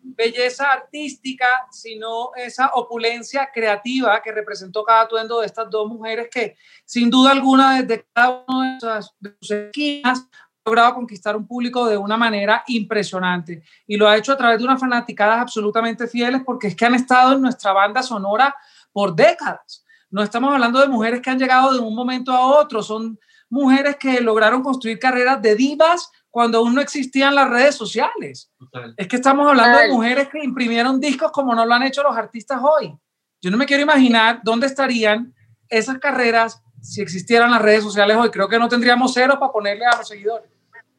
belleza 0.02 0.70
artística, 0.70 1.46
sino 1.70 2.30
esa 2.36 2.70
opulencia 2.74 3.50
creativa 3.52 4.20
que 4.22 4.32
representó 4.32 4.84
cada 4.84 5.02
atuendo 5.02 5.40
de 5.40 5.46
estas 5.46 5.70
dos 5.70 5.88
mujeres 5.88 6.28
que 6.30 6.56
sin 6.84 7.10
duda 7.10 7.30
alguna 7.30 7.82
desde 7.82 8.06
cada 8.12 8.44
una 8.46 8.78
de 9.20 9.32
sus 9.40 9.50
esquinas 9.50 10.28
logrado 10.64 10.94
conquistar 10.94 11.36
un 11.36 11.46
público 11.46 11.86
de 11.86 11.96
una 11.96 12.16
manera 12.16 12.62
impresionante 12.68 13.62
y 13.86 13.96
lo 13.96 14.08
ha 14.08 14.16
hecho 14.16 14.32
a 14.32 14.36
través 14.36 14.58
de 14.58 14.64
unas 14.64 14.80
fanaticadas 14.80 15.40
absolutamente 15.40 16.06
fieles 16.06 16.42
porque 16.44 16.68
es 16.68 16.76
que 16.76 16.84
han 16.84 16.94
estado 16.94 17.32
en 17.32 17.42
nuestra 17.42 17.72
banda 17.72 18.02
sonora 18.02 18.54
por 18.92 19.14
décadas. 19.14 19.84
No 20.10 20.22
estamos 20.22 20.52
hablando 20.52 20.80
de 20.80 20.88
mujeres 20.88 21.20
que 21.20 21.30
han 21.30 21.38
llegado 21.38 21.72
de 21.72 21.80
un 21.80 21.94
momento 21.94 22.32
a 22.32 22.46
otro, 22.46 22.82
son 22.82 23.18
mujeres 23.48 23.96
que 23.96 24.20
lograron 24.20 24.62
construir 24.62 24.98
carreras 24.98 25.42
de 25.42 25.54
divas 25.54 26.10
cuando 26.30 26.58
aún 26.58 26.74
no 26.74 26.80
existían 26.80 27.34
las 27.34 27.48
redes 27.50 27.74
sociales. 27.74 28.50
Es 28.96 29.08
que 29.08 29.16
estamos 29.16 29.46
hablando 29.48 29.78
de 29.78 29.88
mujeres 29.88 30.28
que 30.28 30.42
imprimieron 30.42 31.00
discos 31.00 31.32
como 31.32 31.54
no 31.54 31.66
lo 31.66 31.74
han 31.74 31.82
hecho 31.82 32.02
los 32.02 32.16
artistas 32.16 32.60
hoy. 32.62 32.96
Yo 33.40 33.50
no 33.50 33.56
me 33.56 33.66
quiero 33.66 33.82
imaginar 33.82 34.40
dónde 34.42 34.66
estarían 34.66 35.34
esas 35.68 35.98
carreras 35.98 36.62
si 36.80 37.00
existieran 37.00 37.50
las 37.50 37.60
redes 37.60 37.82
sociales 37.82 38.16
hoy. 38.16 38.30
Creo 38.30 38.48
que 38.48 38.58
no 38.58 38.68
tendríamos 38.68 39.12
cero 39.12 39.36
para 39.38 39.52
ponerle 39.52 39.86
a 39.86 39.96
los 39.96 40.08
seguidores. 40.08 40.51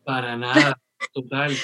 Para 0.04 0.36
nada, 0.38 0.80
total. 1.14 1.56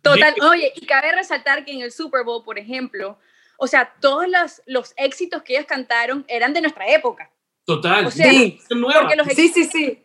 Total, 0.00 0.34
oye, 0.42 0.72
y 0.76 0.86
cabe 0.86 1.12
resaltar 1.12 1.64
que 1.64 1.72
en 1.72 1.80
el 1.80 1.90
Super 1.90 2.24
Bowl, 2.24 2.44
por 2.44 2.58
ejemplo, 2.58 3.18
o 3.56 3.66
sea, 3.66 3.94
todos 4.00 4.28
los, 4.28 4.62
los 4.66 4.94
éxitos 4.96 5.42
que 5.42 5.54
ellos 5.54 5.66
cantaron 5.66 6.24
eran 6.28 6.52
de 6.52 6.60
nuestra 6.60 6.86
época. 6.88 7.30
Total, 7.64 8.06
o 8.06 8.10
sea, 8.10 8.30
sí. 8.30 8.58
porque 8.68 9.16
los 9.16 9.26
sí, 9.28 9.48
sí, 9.48 9.64
sí. 9.64 10.02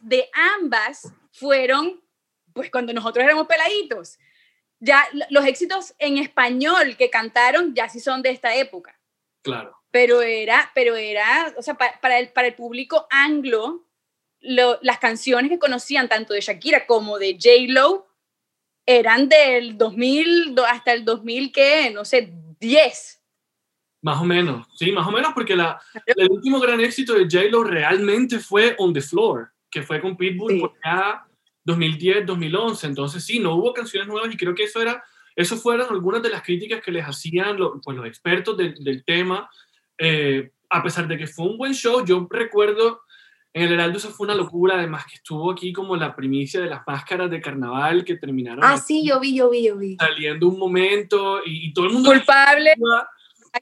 de 0.00 0.28
ambas 0.60 1.12
fueron, 1.32 2.00
pues 2.52 2.70
cuando 2.70 2.92
nosotros 2.92 3.24
éramos 3.24 3.46
peladitos. 3.46 4.18
Ya 4.78 5.04
los 5.30 5.44
éxitos 5.46 5.94
en 5.98 6.18
español 6.18 6.96
que 6.96 7.10
cantaron 7.10 7.74
ya 7.74 7.88
sí 7.88 8.00
son 8.00 8.22
de 8.22 8.30
esta 8.30 8.54
época. 8.54 8.98
Claro. 9.42 9.76
Pero 9.90 10.22
era, 10.22 10.70
pero 10.74 10.96
era, 10.96 11.52
o 11.56 11.62
sea, 11.62 11.74
para, 11.74 12.18
el, 12.18 12.32
para 12.32 12.48
el 12.48 12.54
público 12.54 13.06
anglo, 13.10 13.84
las 14.42 14.98
canciones 14.98 15.50
que 15.50 15.58
conocían 15.58 16.08
tanto 16.08 16.34
de 16.34 16.40
Shakira 16.40 16.86
como 16.86 17.18
de 17.18 17.34
J-Lo 17.34 18.08
eran 18.84 19.28
del 19.28 19.78
2000 19.78 20.56
hasta 20.68 20.92
el 20.92 21.04
2000, 21.04 21.52
¿qué? 21.52 21.90
No 21.94 22.04
sé, 22.04 22.32
10. 22.58 23.22
Más 24.02 24.20
o 24.20 24.24
menos, 24.24 24.66
sí, 24.74 24.90
más 24.90 25.06
o 25.06 25.12
menos, 25.12 25.32
porque 25.32 25.54
la, 25.54 25.80
el 26.06 26.28
último 26.28 26.58
gran 26.58 26.80
éxito 26.80 27.14
de 27.14 27.28
J-Lo 27.30 27.62
realmente 27.62 28.40
fue 28.40 28.74
On 28.78 28.92
the 28.92 29.00
Floor, 29.00 29.52
que 29.70 29.82
fue 29.82 30.00
con 30.00 30.16
Pitbull 30.16 30.58
por 30.58 30.74
acá 30.78 31.26
2010, 31.64 32.26
2011. 32.26 32.86
Entonces, 32.88 33.24
sí, 33.24 33.38
no 33.38 33.54
hubo 33.54 33.72
canciones 33.72 34.08
nuevas 34.08 34.34
y 34.34 34.36
creo 34.36 34.54
que 34.54 34.64
eso 34.64 34.82
era, 34.82 35.04
eso 35.36 35.56
fueron 35.56 35.88
algunas 35.90 36.20
de 36.20 36.30
las 36.30 36.42
críticas 36.42 36.82
que 36.82 36.90
les 36.90 37.04
hacían 37.04 37.56
los, 37.56 37.74
pues, 37.82 37.96
los 37.96 38.06
expertos 38.06 38.56
del, 38.56 38.74
del 38.82 39.04
tema. 39.04 39.48
Eh, 39.98 40.50
a 40.68 40.82
pesar 40.82 41.06
de 41.06 41.16
que 41.16 41.28
fue 41.28 41.46
un 41.46 41.56
buen 41.56 41.74
show, 41.74 42.04
yo 42.04 42.26
recuerdo 42.28 43.02
En 43.54 43.64
el 43.64 43.72
Heraldo 43.72 43.98
eso 43.98 44.08
fue 44.10 44.24
una 44.26 44.34
locura, 44.34 44.76
además 44.78 45.04
que 45.06 45.16
estuvo 45.16 45.50
aquí 45.50 45.72
como 45.74 45.94
la 45.96 46.16
primicia 46.16 46.60
de 46.60 46.70
las 46.70 46.80
máscaras 46.86 47.30
de 47.30 47.40
carnaval 47.40 48.02
que 48.04 48.16
terminaron. 48.16 48.64
Ah, 48.64 48.78
sí, 48.78 49.06
yo 49.06 49.20
vi, 49.20 49.36
yo 49.36 49.50
vi, 49.50 49.64
yo 49.66 49.76
vi. 49.76 49.96
Saliendo 49.96 50.48
un 50.48 50.58
momento 50.58 51.40
y, 51.44 51.66
y 51.68 51.72
todo 51.74 51.86
el 51.86 51.92
mundo... 51.92 52.10
Culpable. 52.10 52.72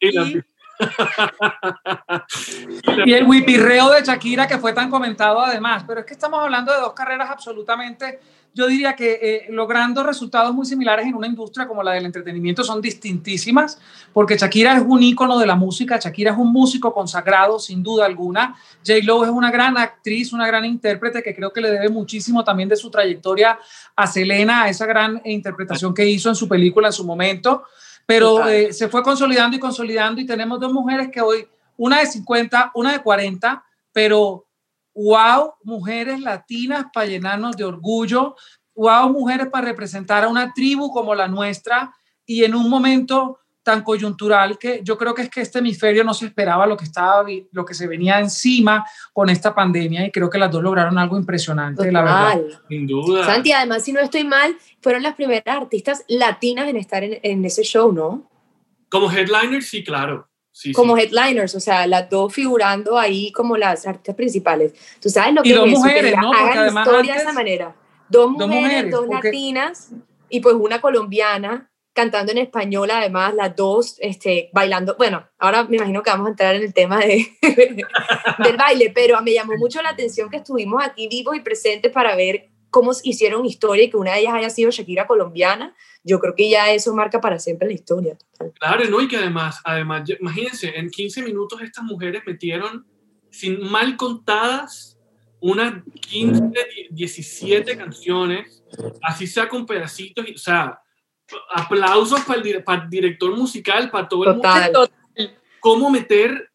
Y 0.00 0.12
la- 0.12 0.22
Aquí. 0.22 0.40
Y 3.04 3.12
el 3.12 3.26
whipirreo 3.26 3.90
de 3.90 4.02
Shakira 4.02 4.46
que 4.46 4.58
fue 4.58 4.72
tan 4.72 4.90
comentado 4.90 5.40
además, 5.40 5.84
pero 5.86 6.00
es 6.00 6.06
que 6.06 6.12
estamos 6.12 6.40
hablando 6.40 6.72
de 6.72 6.78
dos 6.78 6.92
carreras 6.92 7.30
absolutamente, 7.30 8.20
yo 8.52 8.66
diría 8.66 8.96
que 8.96 9.18
eh, 9.22 9.46
logrando 9.50 10.02
resultados 10.02 10.52
muy 10.52 10.66
similares 10.66 11.06
en 11.06 11.14
una 11.14 11.28
industria 11.28 11.68
como 11.68 11.82
la 11.82 11.92
del 11.92 12.06
entretenimiento 12.06 12.64
son 12.64 12.80
distintísimas, 12.80 13.80
porque 14.12 14.36
Shakira 14.36 14.76
es 14.76 14.82
un 14.84 15.02
ícono 15.02 15.38
de 15.38 15.46
la 15.46 15.54
música, 15.54 15.98
Shakira 15.98 16.32
es 16.32 16.38
un 16.38 16.52
músico 16.52 16.92
consagrado 16.92 17.60
sin 17.60 17.82
duda 17.82 18.06
alguna, 18.06 18.56
J. 18.84 19.04
Lo 19.04 19.24
es 19.24 19.30
una 19.30 19.52
gran 19.52 19.78
actriz, 19.78 20.32
una 20.32 20.46
gran 20.46 20.64
intérprete 20.64 21.22
que 21.22 21.34
creo 21.34 21.52
que 21.52 21.60
le 21.60 21.70
debe 21.70 21.90
muchísimo 21.90 22.42
también 22.42 22.68
de 22.68 22.76
su 22.76 22.90
trayectoria 22.90 23.58
a 23.94 24.06
Selena, 24.06 24.64
a 24.64 24.68
esa 24.68 24.86
gran 24.86 25.20
interpretación 25.24 25.94
que 25.94 26.08
hizo 26.08 26.28
en 26.28 26.34
su 26.34 26.48
película 26.48 26.88
en 26.88 26.92
su 26.92 27.04
momento, 27.04 27.64
pero 28.06 28.46
eh, 28.48 28.72
se 28.72 28.88
fue 28.88 29.02
consolidando 29.02 29.56
y 29.56 29.60
consolidando 29.60 30.20
y 30.20 30.26
tenemos 30.26 30.60
dos 30.60 30.72
mujeres 30.72 31.10
que 31.12 31.20
hoy 31.20 31.48
una 31.76 32.00
de 32.00 32.06
50, 32.06 32.72
una 32.74 32.92
de 32.92 33.02
40, 33.02 33.64
pero 33.92 34.46
wow, 34.94 35.54
mujeres 35.62 36.20
latinas 36.20 36.86
para 36.92 37.06
llenarnos 37.06 37.56
de 37.56 37.64
orgullo, 37.64 38.36
wow, 38.74 39.10
mujeres 39.10 39.48
para 39.48 39.66
representar 39.66 40.24
a 40.24 40.28
una 40.28 40.52
tribu 40.52 40.92
como 40.92 41.14
la 41.14 41.28
nuestra 41.28 41.94
y 42.26 42.44
en 42.44 42.54
un 42.54 42.68
momento 42.68 43.39
tan 43.62 43.82
coyuntural 43.82 44.58
que 44.58 44.80
yo 44.82 44.96
creo 44.96 45.14
que 45.14 45.22
es 45.22 45.28
que 45.30 45.42
este 45.42 45.58
hemisferio 45.58 46.02
no 46.02 46.14
se 46.14 46.26
esperaba 46.26 46.66
lo 46.66 46.76
que 46.76 46.84
estaba 46.84 47.24
lo 47.52 47.64
que 47.64 47.74
se 47.74 47.86
venía 47.86 48.18
encima 48.18 48.84
con 49.12 49.28
esta 49.28 49.54
pandemia 49.54 50.06
y 50.06 50.10
creo 50.10 50.30
que 50.30 50.38
las 50.38 50.50
dos 50.50 50.62
lograron 50.62 50.96
algo 50.98 51.18
impresionante, 51.18 51.92
la 51.92 52.02
verdad. 52.02 52.32
Total. 52.40 52.62
Sin 52.68 52.86
duda. 52.86 53.24
Santi, 53.26 53.52
además, 53.52 53.84
si 53.84 53.92
no 53.92 54.00
estoy 54.00 54.24
mal, 54.24 54.56
fueron 54.80 55.02
las 55.02 55.14
primeras 55.14 55.42
artistas 55.46 56.04
latinas 56.08 56.68
en 56.68 56.76
estar 56.76 57.04
en, 57.04 57.18
en 57.22 57.44
ese 57.44 57.62
show, 57.62 57.92
¿no? 57.92 58.30
Como 58.88 59.10
headliner, 59.10 59.62
sí, 59.62 59.84
claro. 59.84 60.26
Sí, 60.52 60.72
Como 60.72 60.96
sí. 60.96 61.02
headliners, 61.02 61.54
o 61.54 61.60
sea, 61.60 61.86
las 61.86 62.10
dos 62.10 62.34
figurando 62.34 62.98
ahí 62.98 63.30
como 63.30 63.56
las 63.56 63.86
artistas 63.86 64.16
principales. 64.16 64.74
Tú 65.00 65.08
sabes 65.08 65.32
lo 65.32 65.42
Y 65.44 65.50
que 65.50 65.54
dos 65.54 65.66
es 65.66 65.72
eso, 65.74 65.80
mujeres, 65.82 66.14
que 66.14 66.20
¿no? 66.20 66.32
Hagan 66.32 66.66
historia 66.66 67.02
de 67.02 67.10
antes- 67.10 67.22
esa 67.22 67.32
manera. 67.32 67.76
Dos 68.08 68.32
Dos 68.36 68.48
mujeres, 68.48 68.62
mujeres, 68.64 68.90
dos 68.90 69.06
porque- 69.06 69.28
latinas 69.28 69.90
y 70.28 70.40
pues 70.40 70.56
una 70.56 70.80
colombiana 70.80 71.69
cantando 72.00 72.32
en 72.32 72.38
español, 72.38 72.90
además, 72.90 73.34
las 73.34 73.54
dos 73.54 73.96
este, 73.98 74.48
bailando. 74.54 74.94
Bueno, 74.96 75.28
ahora 75.38 75.64
me 75.64 75.76
imagino 75.76 76.02
que 76.02 76.10
vamos 76.10 76.28
a 76.28 76.30
entrar 76.30 76.54
en 76.54 76.62
el 76.62 76.72
tema 76.72 76.98
de, 76.98 77.26
del 78.44 78.56
baile, 78.56 78.90
pero 78.94 79.20
me 79.20 79.34
llamó 79.34 79.52
mucho 79.58 79.82
la 79.82 79.90
atención 79.90 80.30
que 80.30 80.38
estuvimos 80.38 80.82
aquí 80.82 81.08
vivos 81.08 81.36
y 81.36 81.40
presentes 81.40 81.92
para 81.92 82.16
ver 82.16 82.48
cómo 82.70 82.92
hicieron 83.02 83.44
historia 83.44 83.84
y 83.84 83.90
que 83.90 83.98
una 83.98 84.14
de 84.14 84.20
ellas 84.20 84.32
haya 84.34 84.48
sido 84.48 84.70
Shakira 84.70 85.06
colombiana. 85.06 85.74
Yo 86.02 86.20
creo 86.20 86.34
que 86.34 86.48
ya 86.48 86.72
eso 86.72 86.94
marca 86.94 87.20
para 87.20 87.38
siempre 87.38 87.68
la 87.68 87.74
historia. 87.74 88.16
Claro, 88.58 88.88
¿no? 88.88 89.02
Y 89.02 89.08
que 89.08 89.18
además, 89.18 89.60
además, 89.64 90.08
imagínense, 90.18 90.72
en 90.74 90.88
15 90.88 91.22
minutos 91.22 91.60
estas 91.60 91.84
mujeres 91.84 92.22
metieron, 92.26 92.86
sin 93.30 93.60
mal 93.70 93.98
contadas, 93.98 94.98
unas 95.40 95.84
15, 96.00 96.50
17 96.90 97.76
canciones, 97.76 98.62
así 99.02 99.26
sea 99.26 99.50
con 99.50 99.66
pedacitos, 99.66 100.24
o 100.34 100.38
sea, 100.38 100.80
aplausos 101.54 102.20
para 102.24 102.38
el, 102.40 102.44
dire- 102.44 102.64
para 102.64 102.84
el 102.84 102.90
director 102.90 103.36
musical, 103.36 103.90
para 103.90 104.08
todo 104.08 104.24
el 104.24 104.28
mundo. 104.34 104.48
¿Cómo 105.60 105.90
meter, 105.90 106.50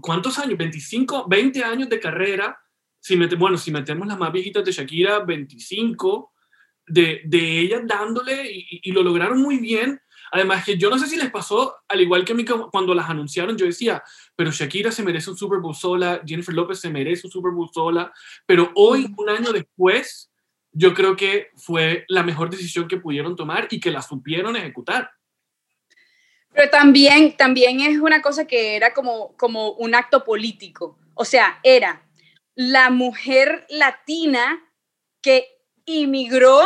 cuántos 0.00 0.38
años? 0.38 0.58
25, 0.58 1.26
20 1.28 1.62
años 1.64 1.88
de 1.88 2.00
carrera, 2.00 2.58
si 3.00 3.16
mete, 3.16 3.36
bueno, 3.36 3.56
si 3.58 3.70
metemos 3.70 4.06
las 4.06 4.18
más 4.18 4.32
viejitas 4.32 4.64
de 4.64 4.72
Shakira, 4.72 5.20
25, 5.20 6.32
de, 6.86 7.22
de 7.24 7.60
ellas 7.60 7.82
dándole 7.86 8.50
y, 8.50 8.92
lo 8.92 9.02
lograron 9.02 9.40
muy 9.40 9.58
bien. 9.58 10.00
Además 10.32 10.64
que 10.64 10.76
yo 10.76 10.90
no 10.90 10.98
sé 10.98 11.06
si 11.06 11.16
les 11.16 11.30
pasó, 11.30 11.76
al 11.86 12.00
igual 12.00 12.24
que 12.24 12.32
a 12.32 12.34
mí 12.34 12.44
cu- 12.44 12.68
cuando 12.70 12.92
las 12.94 13.08
anunciaron, 13.08 13.56
yo 13.56 13.66
decía, 13.66 14.02
pero 14.34 14.50
Shakira 14.50 14.90
se 14.90 15.04
merece 15.04 15.30
un 15.30 15.36
Super 15.36 15.60
Bowl 15.60 15.74
sola, 15.76 16.20
Jennifer 16.26 16.52
López 16.54 16.80
se 16.80 16.90
merece 16.90 17.26
un 17.26 17.30
Super 17.30 17.52
Bowl 17.52 17.68
sola, 17.72 18.12
pero 18.44 18.72
hoy, 18.74 19.06
un 19.16 19.28
año 19.28 19.52
después, 19.52 20.32
yo 20.74 20.92
creo 20.92 21.16
que 21.16 21.50
fue 21.56 22.04
la 22.08 22.22
mejor 22.22 22.50
decisión 22.50 22.88
que 22.88 22.96
pudieron 22.96 23.36
tomar 23.36 23.68
y 23.70 23.80
que 23.80 23.92
la 23.92 24.02
supieron 24.02 24.56
ejecutar. 24.56 25.10
Pero 26.52 26.68
también, 26.70 27.36
también 27.36 27.80
es 27.80 27.98
una 27.98 28.20
cosa 28.20 28.46
que 28.46 28.76
era 28.76 28.92
como, 28.92 29.36
como 29.36 29.72
un 29.72 29.94
acto 29.94 30.24
político. 30.24 30.98
O 31.14 31.24
sea, 31.24 31.60
era 31.62 32.06
la 32.54 32.90
mujer 32.90 33.66
latina 33.68 34.62
que 35.22 35.48
inmigró 35.84 36.60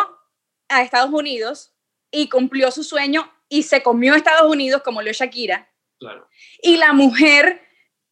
a 0.68 0.82
Estados 0.82 1.12
Unidos 1.12 1.74
y 2.10 2.28
cumplió 2.28 2.70
su 2.70 2.84
sueño 2.84 3.30
y 3.48 3.62
se 3.62 3.82
comió 3.82 4.14
a 4.14 4.16
Estados 4.16 4.50
Unidos 4.50 4.82
como 4.82 5.02
lo 5.02 5.10
es 5.10 5.18
Shakira. 5.18 5.70
Claro. 5.98 6.28
Y 6.62 6.76
la 6.76 6.92
mujer 6.92 7.62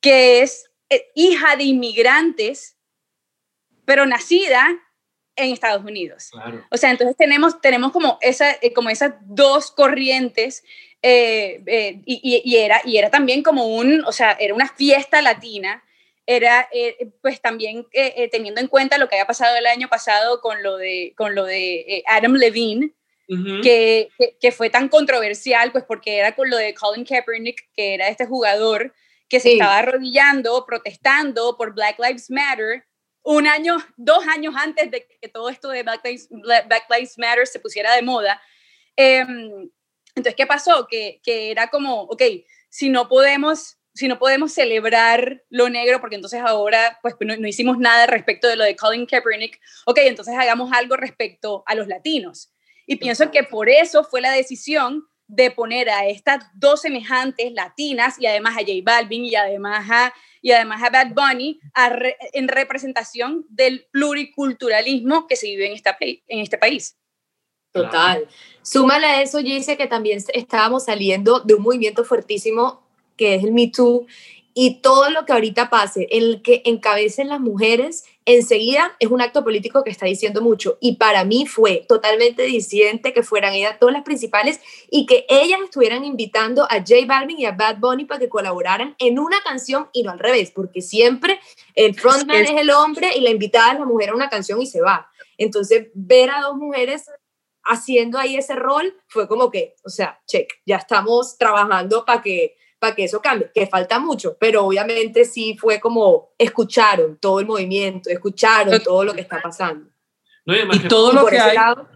que 0.00 0.42
es 0.42 0.70
eh, 0.90 1.06
hija 1.14 1.56
de 1.56 1.64
inmigrantes, 1.64 2.78
pero 3.84 4.06
nacida 4.06 4.82
en 5.36 5.52
Estados 5.52 5.84
Unidos. 5.84 6.28
Claro. 6.32 6.64
O 6.70 6.76
sea, 6.76 6.90
entonces 6.90 7.16
tenemos, 7.16 7.60
tenemos 7.60 7.92
como, 7.92 8.18
esa, 8.20 8.52
eh, 8.62 8.72
como 8.72 8.90
esas 8.90 9.14
dos 9.22 9.70
corrientes 9.70 10.64
eh, 11.02 11.62
eh, 11.66 12.00
y, 12.06 12.20
y- 12.22 12.42
y 12.44 12.56
era, 12.56 12.80
y 12.84 12.96
era 12.96 13.10
también 13.10 13.42
como 13.42 13.66
un, 13.66 14.02
o 14.06 14.12
sea, 14.12 14.32
era 14.40 14.54
una 14.54 14.68
fiesta 14.68 15.20
latina, 15.22 15.82
era 16.26 16.68
eh, 16.72 17.10
pues 17.22 17.40
también 17.40 17.86
eh, 17.92 18.14
eh, 18.16 18.28
teniendo 18.30 18.60
en 18.60 18.66
cuenta 18.66 18.98
lo 18.98 19.08
que 19.08 19.14
había 19.14 19.26
pasado 19.26 19.56
el 19.56 19.66
año 19.66 19.88
pasado 19.88 20.40
con 20.40 20.62
lo 20.62 20.76
de, 20.76 21.12
con 21.16 21.34
lo 21.36 21.44
de 21.44 21.74
eh, 21.80 22.02
Adam 22.08 22.32
Levine, 22.34 22.92
que, 23.62 24.08
que, 24.18 24.36
que 24.40 24.52
fue 24.52 24.70
tan 24.70 24.88
controversial, 24.88 25.72
pues 25.72 25.82
porque 25.86 26.16
era 26.18 26.34
con 26.36 26.48
lo 26.48 26.56
de 26.56 26.74
Colin 26.74 27.04
Kaepernick, 27.04 27.68
que 27.74 27.94
era 27.94 28.08
este 28.08 28.24
jugador 28.26 28.94
que 29.28 29.40
se 29.40 29.48
Sí. 29.48 29.52
estaba 29.54 29.78
arrodillando, 29.78 30.64
protestando 30.64 31.56
por 31.56 31.74
Black 31.74 31.98
Lives 31.98 32.30
Matter, 32.30 32.84
un 33.26 33.49
año, 33.49 33.76
dos 33.97 34.25
años 34.28 34.54
antes 34.56 34.88
de 34.88 35.04
que 35.21 35.28
todo 35.28 35.49
esto 35.49 35.68
de 35.71 35.83
Black 35.83 36.00
Lives, 36.04 36.28
Black 36.30 36.87
Lives 36.88 37.18
Matter 37.18 37.47
se 37.47 37.59
pusiera 37.59 37.92
de 37.95 38.02
moda. 38.02 38.40
Em, 38.95 39.68
entonces, 40.14 40.35
¿qué 40.37 40.47
pasó? 40.47 40.87
Que, 40.88 41.21
que 41.25 41.50
era 41.50 41.68
como, 41.68 42.02
ok, 42.02 42.23
si 42.71 42.88
no 42.88 43.09
podemos 43.09 43.78
si 43.95 44.09
no 44.09 44.18
podemos 44.18 44.52
celebrar 44.52 45.42
lo 45.49 45.71
negro, 45.71 46.00
porque 46.00 46.16
entonces 46.16 46.42
ahora 46.45 46.99
pues 47.00 47.14
no, 47.21 47.35
no 47.35 47.49
hicimos 47.49 47.78
nada 47.78 48.06
respecto 48.06 48.47
de 48.47 48.54
lo 48.54 48.62
de 48.62 48.76
Colin 48.76 49.06
Kaepernick, 49.06 49.59
ok, 49.87 50.00
entonces 50.02 50.35
hagamos 50.38 50.71
algo 50.75 50.97
respecto 50.97 51.62
a 51.64 51.75
los 51.75 51.88
latinos. 51.88 52.52
Y 52.87 52.97
pienso 52.97 53.30
que 53.30 53.42
por 53.42 53.71
eso 53.71 54.04
fue 54.04 54.21
la 54.21 54.33
decisión 54.33 55.09
de 55.28 55.50
poner 55.50 55.88
a 55.90 56.06
estas 56.06 56.45
dos 56.54 56.83
semejantes 56.83 57.52
latinas 57.52 58.16
y 58.18 58.26
además 58.26 58.56
a 58.56 58.61
J 58.61 58.73
Balvin 58.85 59.25
y 59.25 59.35
además 59.35 59.87
a, 59.90 60.14
y 60.40 60.52
además 60.52 60.83
a 60.83 60.90
Bad 60.90 61.12
Bunny 61.14 61.59
a 61.75 61.88
re- 61.88 62.16
en 62.33 62.49
representación 62.49 63.45
del 63.49 63.87
pluriculturalismo 63.90 65.26
que 65.26 65.37
se 65.37 65.47
vive 65.49 65.66
en, 65.66 65.73
esta, 65.73 65.97
en 66.00 66.40
este 66.40 66.59
país. 66.59 66.97
Total. 67.73 68.26
Súmale 68.62 69.06
a 69.06 69.23
eso, 69.23 69.38
dice 69.38 69.76
que 69.76 69.87
también 69.87 70.23
estábamos 70.33 70.85
saliendo 70.85 71.40
de 71.40 71.54
un 71.54 71.62
movimiento 71.62 72.04
fuertísimo 72.04 72.83
que 73.16 73.35
es 73.35 73.45
el 73.45 73.52
Me 73.52 73.68
Too 73.68 74.06
y 74.58 74.80
todo 74.80 75.10
lo 75.10 75.26
que 75.26 75.34
ahorita 75.34 75.68
pase, 75.68 76.08
el 76.10 76.40
que 76.40 76.62
encabecen 76.64 77.28
las 77.28 77.40
mujeres, 77.40 78.06
enseguida 78.25 78.96
es 79.00 79.10
un 79.10 79.20
acto 79.20 79.44
político 79.44 79.84
que 79.84 79.90
está 79.90 80.06
diciendo 80.06 80.40
mucho. 80.40 80.78
Y 80.80 80.96
para 80.96 81.25
mí 81.25 81.44
fue 81.46 81.84
totalmente 81.86 82.42
disidente 82.44 83.12
que 83.12 83.22
fueran 83.22 83.52
ellas 83.52 83.78
todas 83.78 83.92
las 83.92 84.02
principales 84.02 84.58
y 84.90 85.04
que 85.04 85.26
ellas 85.28 85.60
estuvieran 85.62 86.06
invitando 86.06 86.64
a 86.64 86.76
J 86.78 86.94
Balvin 87.06 87.38
y 87.38 87.44
a 87.44 87.52
Bad 87.52 87.80
Bunny 87.80 88.06
para 88.06 88.18
que 88.18 88.30
colaboraran 88.30 88.96
en 88.98 89.18
una 89.18 89.42
canción 89.42 89.90
y 89.92 90.02
no 90.04 90.10
al 90.12 90.18
revés, 90.18 90.52
porque 90.52 90.80
siempre 90.80 91.38
el 91.75 91.94
frontman 91.94 92.38
Es- 92.44 92.50
es 92.52 92.56
el 92.62 92.70
hombre 92.70 93.10
y 93.14 93.20
la 93.20 93.28
invitada 93.30 93.75
es 93.75 93.78
la 93.78 93.84
mujer 93.84 94.08
a 94.08 94.14
una 94.14 94.30
canción 94.30 94.62
y 94.62 94.66
se 94.66 94.80
va. 94.80 95.06
Entonces, 95.36 95.88
ver 95.92 96.30
a 96.30 96.40
dos 96.40 96.56
mujeres 96.56 97.10
haciendo 97.62 98.18
ahí 98.18 98.36
ese 98.36 98.54
rol 98.54 98.96
fue 99.06 99.28
como 99.28 99.50
que, 99.50 99.75
o 99.84 99.90
sea, 99.90 100.18
check, 100.26 100.50
ya 100.64 100.76
estamos 100.76 101.36
trabajando 101.36 102.06
para 102.06 102.22
que, 102.22 102.56
para 102.78 102.95
que 102.95 103.04
eso 103.04 103.21
cambie, 103.21 103.50
que 103.54 103.66
falta 103.66 103.99
mucho, 103.99 104.37
pero 104.38 104.66
obviamente 104.66 105.25
sí 105.25 105.56
fue 105.59 105.80
como 105.80 106.30
escucharon 106.38 107.16
todo 107.16 107.40
el 107.40 107.47
movimiento, 107.47 108.11
escucharon 108.11 108.80
todo 108.83 109.04
lo 109.04 109.14
que 109.14 109.23
está 109.23 109.40
pasando. 109.40 109.88
No, 110.45 110.54
y 110.54 110.78
todo 110.80 111.12
lo 111.12 111.26
que 111.26 111.38
hay, 111.38 111.56
lado, 111.56 111.88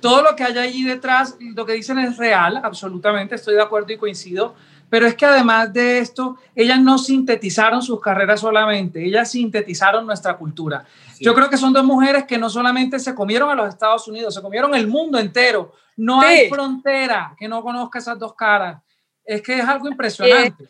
todo 0.00 0.22
lo 0.22 0.36
que 0.36 0.44
hay 0.44 0.56
allí 0.58 0.84
detrás, 0.84 1.36
lo 1.40 1.66
que 1.66 1.72
dicen 1.72 1.98
es 1.98 2.16
real, 2.16 2.60
absolutamente, 2.62 3.34
estoy 3.34 3.54
de 3.54 3.62
acuerdo 3.62 3.92
y 3.92 3.96
coincido, 3.96 4.54
pero 4.90 5.06
es 5.06 5.14
que 5.14 5.26
además 5.26 5.72
de 5.72 5.98
esto, 5.98 6.36
ellas 6.54 6.80
no 6.80 6.98
sintetizaron 6.98 7.82
sus 7.82 8.00
carreras 8.00 8.40
solamente, 8.40 9.04
ellas 9.04 9.30
sintetizaron 9.30 10.06
nuestra 10.06 10.36
cultura. 10.36 10.84
Sí. 11.14 11.24
Yo 11.24 11.34
creo 11.34 11.50
que 11.50 11.56
son 11.56 11.72
dos 11.72 11.84
mujeres 11.84 12.24
que 12.24 12.38
no 12.38 12.48
solamente 12.48 13.00
se 13.00 13.14
comieron 13.14 13.50
a 13.50 13.54
los 13.56 13.68
Estados 13.68 14.06
Unidos, 14.06 14.34
se 14.34 14.42
comieron 14.42 14.72
el 14.74 14.86
mundo 14.86 15.18
entero. 15.18 15.72
No 15.96 16.20
Sí. 16.20 16.26
hay 16.26 16.48
frontera 16.48 17.34
que 17.36 17.48
no 17.48 17.62
conozca 17.62 17.98
esas 17.98 18.18
dos 18.18 18.34
caras. 18.34 18.82
Es 19.24 19.42
que 19.42 19.58
es 19.58 19.64
algo 19.64 19.88
impresionante. 19.88 20.68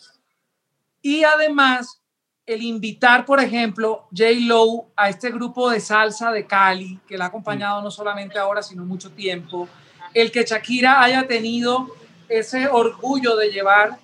Y 1.03 1.25
además, 1.25 2.01
el 2.47 2.63
invitar, 2.63 3.25
por 3.25 3.41
ejemplo, 3.41 4.07
J. 4.11 4.31
Lowe 4.41 4.87
a 4.97 5.09
este 5.09 5.31
grupo 5.31 5.71
de 5.71 5.81
salsa 5.81 6.31
de 6.31 6.47
Cali, 6.47 7.01
que 7.07 7.17
la 7.17 7.27
ha 7.27 7.29
acompañado 7.29 7.83
no 7.83 7.91
solamente 7.91 8.39
ahora, 8.39 8.63
sino 8.63 8.85
mucho 8.85 9.11
tiempo, 9.11 9.69
el 10.13 10.31
que 10.31 10.45
Shakira 10.45 11.03
haya 11.03 11.27
tenido 11.27 11.89
ese 12.29 12.69
orgullo 12.69 13.37
de 13.37 13.51
llevar 13.51 13.99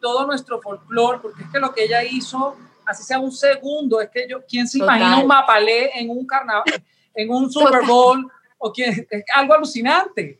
todo 0.00 0.26
nuestro 0.26 0.60
folclore, 0.60 1.20
porque 1.20 1.44
es 1.44 1.48
que 1.50 1.60
lo 1.60 1.72
que 1.72 1.84
ella 1.84 2.02
hizo, 2.02 2.56
así 2.84 3.04
sea 3.04 3.18
un 3.18 3.32
segundo, 3.32 4.00
es 4.00 4.10
que 4.10 4.26
yo, 4.28 4.44
¿quién 4.46 4.66
se 4.66 4.78
imagina 4.78 5.18
un 5.18 5.26
mapalé 5.26 5.90
en 5.94 6.10
un 6.10 6.26
carnaval, 6.26 6.64
en 7.14 7.30
un 7.30 7.50
Super 7.50 7.86
Bowl? 7.86 8.30
O 8.58 8.72
quién, 8.72 9.06
es 9.10 9.24
algo 9.34 9.54
alucinante. 9.54 10.38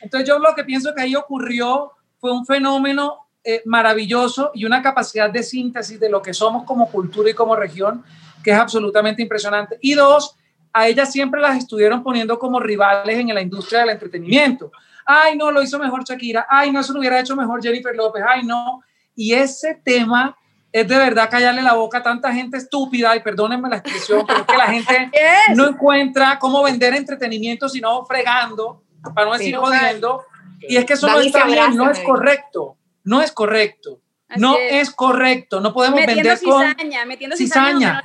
Entonces 0.00 0.28
yo 0.28 0.38
lo 0.38 0.54
que 0.54 0.64
pienso 0.64 0.94
que 0.94 1.02
ahí 1.02 1.14
ocurrió 1.14 1.92
fue 2.18 2.32
un 2.32 2.44
fenómeno 2.44 3.28
eh, 3.44 3.62
maravilloso 3.64 4.50
y 4.54 4.64
una 4.64 4.82
capacidad 4.82 5.30
de 5.30 5.42
síntesis 5.42 5.98
de 5.98 6.10
lo 6.10 6.20
que 6.20 6.34
somos 6.34 6.64
como 6.64 6.90
cultura 6.90 7.30
y 7.30 7.34
como 7.34 7.56
región 7.56 8.04
que 8.42 8.50
es 8.50 8.58
absolutamente 8.58 9.22
impresionante. 9.22 9.78
Y 9.80 9.94
dos, 9.94 10.36
a 10.72 10.86
ellas 10.86 11.10
siempre 11.10 11.40
las 11.40 11.56
estuvieron 11.56 12.02
poniendo 12.02 12.38
como 12.38 12.60
rivales 12.60 13.18
en 13.18 13.34
la 13.34 13.40
industria 13.40 13.80
del 13.80 13.90
entretenimiento. 13.90 14.70
Ay, 15.04 15.36
no, 15.36 15.50
lo 15.50 15.62
hizo 15.62 15.78
mejor 15.78 16.04
Shakira. 16.04 16.46
Ay, 16.48 16.70
no, 16.70 16.80
eso 16.80 16.92
lo 16.92 17.00
hubiera 17.00 17.18
hecho 17.18 17.34
mejor 17.34 17.62
Jennifer 17.62 17.94
López. 17.96 18.22
Ay, 18.28 18.44
no. 18.44 18.82
Y 19.16 19.32
ese 19.32 19.80
tema 19.82 20.36
es 20.70 20.86
de 20.86 20.96
verdad 20.96 21.30
callarle 21.30 21.62
la 21.62 21.72
boca 21.74 21.98
a 21.98 22.02
tanta 22.02 22.32
gente 22.32 22.58
estúpida, 22.58 23.16
y 23.16 23.20
perdónenme 23.20 23.68
la 23.68 23.76
expresión, 23.76 24.24
pero 24.26 24.40
es 24.40 24.46
que 24.46 24.56
la 24.56 24.66
gente 24.66 25.10
no 25.54 25.66
encuentra 25.66 26.38
cómo 26.38 26.62
vender 26.62 26.94
entretenimiento 26.94 27.68
sino 27.68 28.04
fregando, 28.04 28.82
para 29.14 29.26
no 29.26 29.32
decir 29.32 29.56
jodiendo. 29.56 30.24
Y 30.60 30.76
es 30.76 30.84
que 30.84 30.94
eso 30.94 31.06
no 31.06 31.20
está 31.20 31.44
bien, 31.44 31.76
no 31.76 31.90
es 31.90 32.00
correcto. 32.00 32.76
No 33.04 33.22
es 33.22 33.32
correcto. 33.32 34.00
no 34.36 34.56
es. 34.58 34.90
correcto. 34.90 35.60
No 35.60 35.72
podemos 35.72 36.00
metiendo 36.00 36.28
vender 36.28 36.44
con 36.44 37.08
metiendo 37.08 37.36
cizaña. 37.36 38.02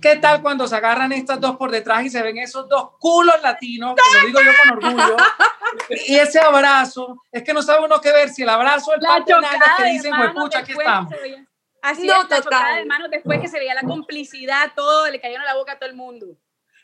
¿Qué 0.00 0.16
tal 0.16 0.42
cuando 0.42 0.68
se 0.68 0.76
agarran 0.76 1.12
estas 1.12 1.40
dos 1.40 1.56
por 1.56 1.70
detrás 1.70 2.04
y 2.04 2.10
se 2.10 2.20
ven 2.20 2.36
esos 2.36 2.68
dos 2.68 2.90
culos 2.98 3.36
latinos? 3.42 3.94
Que 3.94 4.18
lo 4.20 4.26
digo 4.26 4.40
yo 4.42 4.50
con 4.62 4.84
orgullo. 4.84 5.16
y 6.06 6.16
ese 6.16 6.40
abrazo, 6.40 7.22
es 7.32 7.42
que 7.42 7.54
no 7.54 7.62
sabe 7.62 7.86
uno 7.86 7.98
qué 8.02 8.12
ver, 8.12 8.28
si 8.28 8.42
el 8.42 8.50
abrazo 8.50 8.92
el 8.92 9.00
la 9.00 9.24
que 9.24 9.84
dicen, 9.90 10.12
pues 10.14 10.30
pucha, 10.32 10.58
aquí 10.58 10.72
estamos. 10.72 11.14
Así 11.80 12.06
no, 12.06 12.22
es, 12.22 12.44
la 12.50 12.76
de 12.76 12.84
manos 12.84 13.10
después 13.10 13.40
que 13.40 13.48
se 13.48 13.58
veía 13.58 13.72
la 13.74 13.82
complicidad, 13.82 14.72
todo, 14.76 15.10
le 15.10 15.20
cayeron 15.20 15.44
la 15.44 15.54
boca 15.54 15.72
a 15.72 15.78
todo 15.78 15.88
el 15.88 15.96
mundo. 15.96 16.26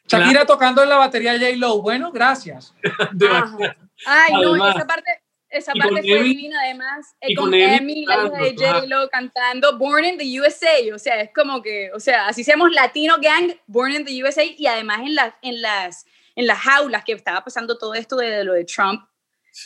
Shakira 0.06 0.46
tocando 0.46 0.82
en 0.82 0.88
la 0.88 0.96
batería 0.96 1.32
J. 1.32 1.56
Lo, 1.56 1.82
bueno, 1.82 2.12
gracias. 2.12 2.74
Ay, 4.06 4.32
no, 4.32 4.68
esa 4.68 4.86
parte, 4.86 5.10
esa 5.50 5.72
parte 5.72 6.00
fue 6.02 6.22
divina, 6.22 6.60
además, 6.62 7.14
eh, 7.20 7.34
con, 7.34 7.52
Emmy, 7.52 8.06
la 8.06 8.26
hija 8.26 8.38
de 8.38 8.54
J-Lo, 8.56 9.08
cantando 9.08 9.76
Born 9.78 10.04
in 10.04 10.18
the 10.18 10.40
USA, 10.40 10.94
o 10.94 10.98
sea, 10.98 11.20
es 11.20 11.30
como 11.34 11.60
que, 11.60 11.90
o 11.92 12.00
sea, 12.00 12.28
así 12.28 12.44
seamos 12.44 12.70
Latino 12.72 13.16
Gang, 13.20 13.52
Born 13.66 13.92
in 13.92 14.04
the 14.04 14.24
USA, 14.24 14.44
y 14.44 14.66
además 14.66 15.00
en, 15.00 15.14
la, 15.14 15.38
en, 15.42 15.60
las, 15.60 16.06
en 16.36 16.46
las 16.46 16.58
jaulas 16.58 17.04
que 17.04 17.12
estaba 17.12 17.42
pasando 17.42 17.76
todo 17.76 17.94
esto 17.94 18.16
de, 18.16 18.44
lo 18.44 18.52
de 18.52 18.64
Trump, 18.64 19.02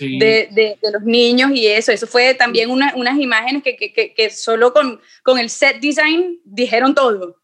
de, 0.00 0.48
de, 0.50 0.78
de, 0.80 0.92
los 0.92 1.02
niños 1.02 1.50
y 1.52 1.66
eso, 1.66 1.92
eso 1.92 2.06
fue 2.06 2.32
también 2.34 2.70
una, 2.70 2.94
unas 2.96 3.18
imágenes 3.18 3.62
que, 3.62 3.76
que, 3.76 4.14
que, 4.14 4.30
solo 4.30 4.72
con, 4.72 5.00
con 5.22 5.38
el 5.38 5.50
set 5.50 5.78
design 5.80 6.40
dijeron 6.44 6.94
todo. 6.94 7.43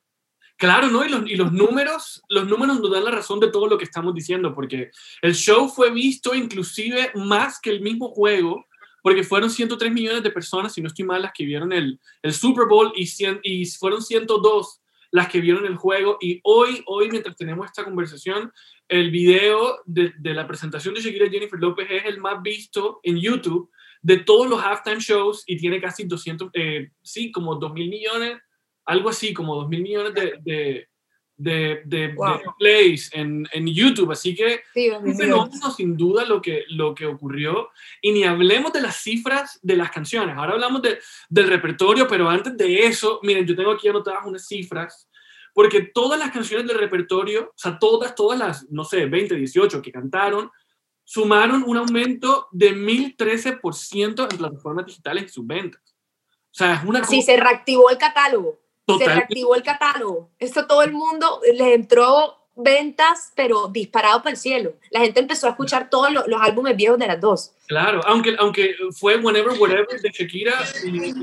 Claro, 0.61 0.88
¿no? 0.88 1.07
Y 1.07 1.09
los, 1.09 1.26
y 1.26 1.37
los, 1.37 1.52
números, 1.52 2.23
los 2.29 2.47
números 2.47 2.81
nos 2.81 2.90
dan 2.90 3.05
la 3.05 3.11
razón 3.11 3.40
de 3.40 3.49
todo 3.49 3.67
lo 3.67 3.79
que 3.79 3.85
estamos 3.85 4.14
diciendo, 4.14 4.55
porque 4.55 4.90
el 5.23 5.35
show 5.35 5.71
fue 5.71 5.90
visto 5.90 6.35
inclusive 6.35 7.12
más 7.14 7.59
que 7.59 7.71
el 7.71 7.81
mismo 7.81 8.11
juego, 8.11 8.67
porque 9.02 9.25
fueron 9.25 9.49
103 9.49 9.90
millones 9.90 10.23
de 10.23 10.31
personas, 10.31 10.75
si 10.75 10.83
no 10.83 10.88
estoy 10.88 11.07
mal, 11.07 11.23
las 11.23 11.33
que 11.33 11.47
vieron 11.47 11.73
el, 11.73 11.99
el 12.21 12.35
Super 12.35 12.67
Bowl 12.67 12.93
y, 12.95 13.09
y 13.43 13.64
fueron 13.64 14.02
102 14.02 14.83
las 15.12 15.29
que 15.29 15.40
vieron 15.40 15.64
el 15.64 15.76
juego. 15.76 16.19
Y 16.21 16.40
hoy, 16.43 16.83
hoy, 16.85 17.09
mientras 17.09 17.37
tenemos 17.37 17.64
esta 17.64 17.83
conversación, 17.83 18.52
el 18.87 19.11
video 19.11 19.81
de, 19.87 20.12
la 20.21 20.47
presentación 20.47 20.93
de 20.93 21.00
Shakira 21.00 21.31
Jennifer 21.31 21.59
López 21.59 21.87
es 21.90 22.05
el 22.05 22.21
más 22.21 22.43
visto 22.43 23.00
en 23.02 23.19
YouTube 23.19 23.71
de 24.02 24.19
todos 24.19 24.47
los 24.47 24.62
halftime 24.62 25.00
shows 25.00 25.43
y 25.47 25.57
tiene 25.57 25.81
casi 25.81 26.05
200, 26.05 26.50
eh, 26.52 26.90
sí, 27.00 27.33
como 27.33 27.55
2 27.55 27.73
mil 27.73 27.88
millones 27.88 28.43
algo 28.90 29.09
así 29.09 29.32
como 29.32 29.54
2 29.54 29.68
mil 29.68 29.82
millones 29.82 30.14
de, 30.14 30.88
de, 31.37 31.82
de, 31.85 32.14
plays 32.59 33.09
en, 33.14 33.47
en, 33.52 33.66
YouTube. 33.68 34.11
Así 34.11 34.35
que 34.35 34.62
sí, 34.75 34.90
un 34.90 35.16
fenómeno 35.16 35.70
sin 35.70 35.97
duda 35.97 36.25
lo 36.25 36.42
que, 36.42 36.64
lo 36.68 36.92
que 36.94 37.06
ocurrió. 37.06 37.70
Y 38.02 38.11
ni 38.11 38.25
hablemos 38.25 38.73
de 38.73 38.80
las 38.80 38.97
cifras 38.97 39.61
de 39.62 39.76
las 39.76 39.92
canciones. 39.92 40.37
Ahora 40.37 40.55
hablamos 40.55 40.83
de, 40.83 40.98
del 41.29 41.46
repertorio, 41.46 42.09
pero 42.09 42.29
antes 42.29 42.57
de 42.57 42.87
eso, 42.87 43.20
miren, 43.22 43.46
yo 43.46 43.55
tengo 43.55 43.70
aquí 43.70 43.88
anotadas 43.88 44.26
unas 44.26 44.46
cifras. 44.46 45.09
Porque 45.55 45.83
todas 45.83 46.18
las 46.18 46.33
canciones 46.33 46.66
del 46.66 46.79
repertorio, 46.79 47.44
o 47.44 47.59
sea, 47.59 47.79
todas, 47.79 48.14
todas 48.14 48.38
las, 48.38 48.70
no 48.70 48.85
sé, 48.85 49.07
20, 49.07 49.37
18 49.37 49.83
que 49.83 49.92
cantaron, 49.92 50.50
sumaron 51.05 51.62
un 51.64 51.76
aumento 51.76 52.48
de 52.50 52.74
1013% 52.74 54.31
en 54.31 54.38
plataformas 54.38 54.87
digitales 54.87 55.24
y 55.24 55.29
sus 55.29 55.46
ventas. 55.46 55.83
O 55.85 56.55
sea, 56.55 56.74
es 56.74 56.85
una... 56.85 57.05
Sí, 57.05 57.22
se 57.22 57.37
reactivó 57.37 57.90
el 57.90 57.98
catálogo 57.98 58.60
se 58.87 59.05
reactivó 59.07 59.55
el 59.55 59.62
catálogo. 59.62 60.31
Esto 60.38 60.66
todo 60.66 60.83
el 60.83 60.93
mundo 60.93 61.40
le 61.55 61.75
entró 61.75 62.37
ventas, 62.57 63.33
pero 63.35 63.69
disparado 63.69 64.19
para 64.23 64.33
el 64.33 64.37
cielo. 64.37 64.75
La 64.90 65.01
gente 65.01 65.21
empezó 65.21 65.47
a 65.47 65.51
escuchar 65.51 65.88
todos 65.90 66.12
los, 66.12 66.25
álbumes 66.40 66.77
viejos 66.77 66.99
de 66.99 67.07
las 67.07 67.21
dos. 67.21 67.53
Claro, 67.66 68.01
aunque, 68.07 68.37
aunque 68.38 68.75
fue 68.93 69.16
Whenever, 69.16 69.59
Whatever 69.59 70.01
de 70.01 70.11
Shakira 70.11 70.55
y, 70.85 71.14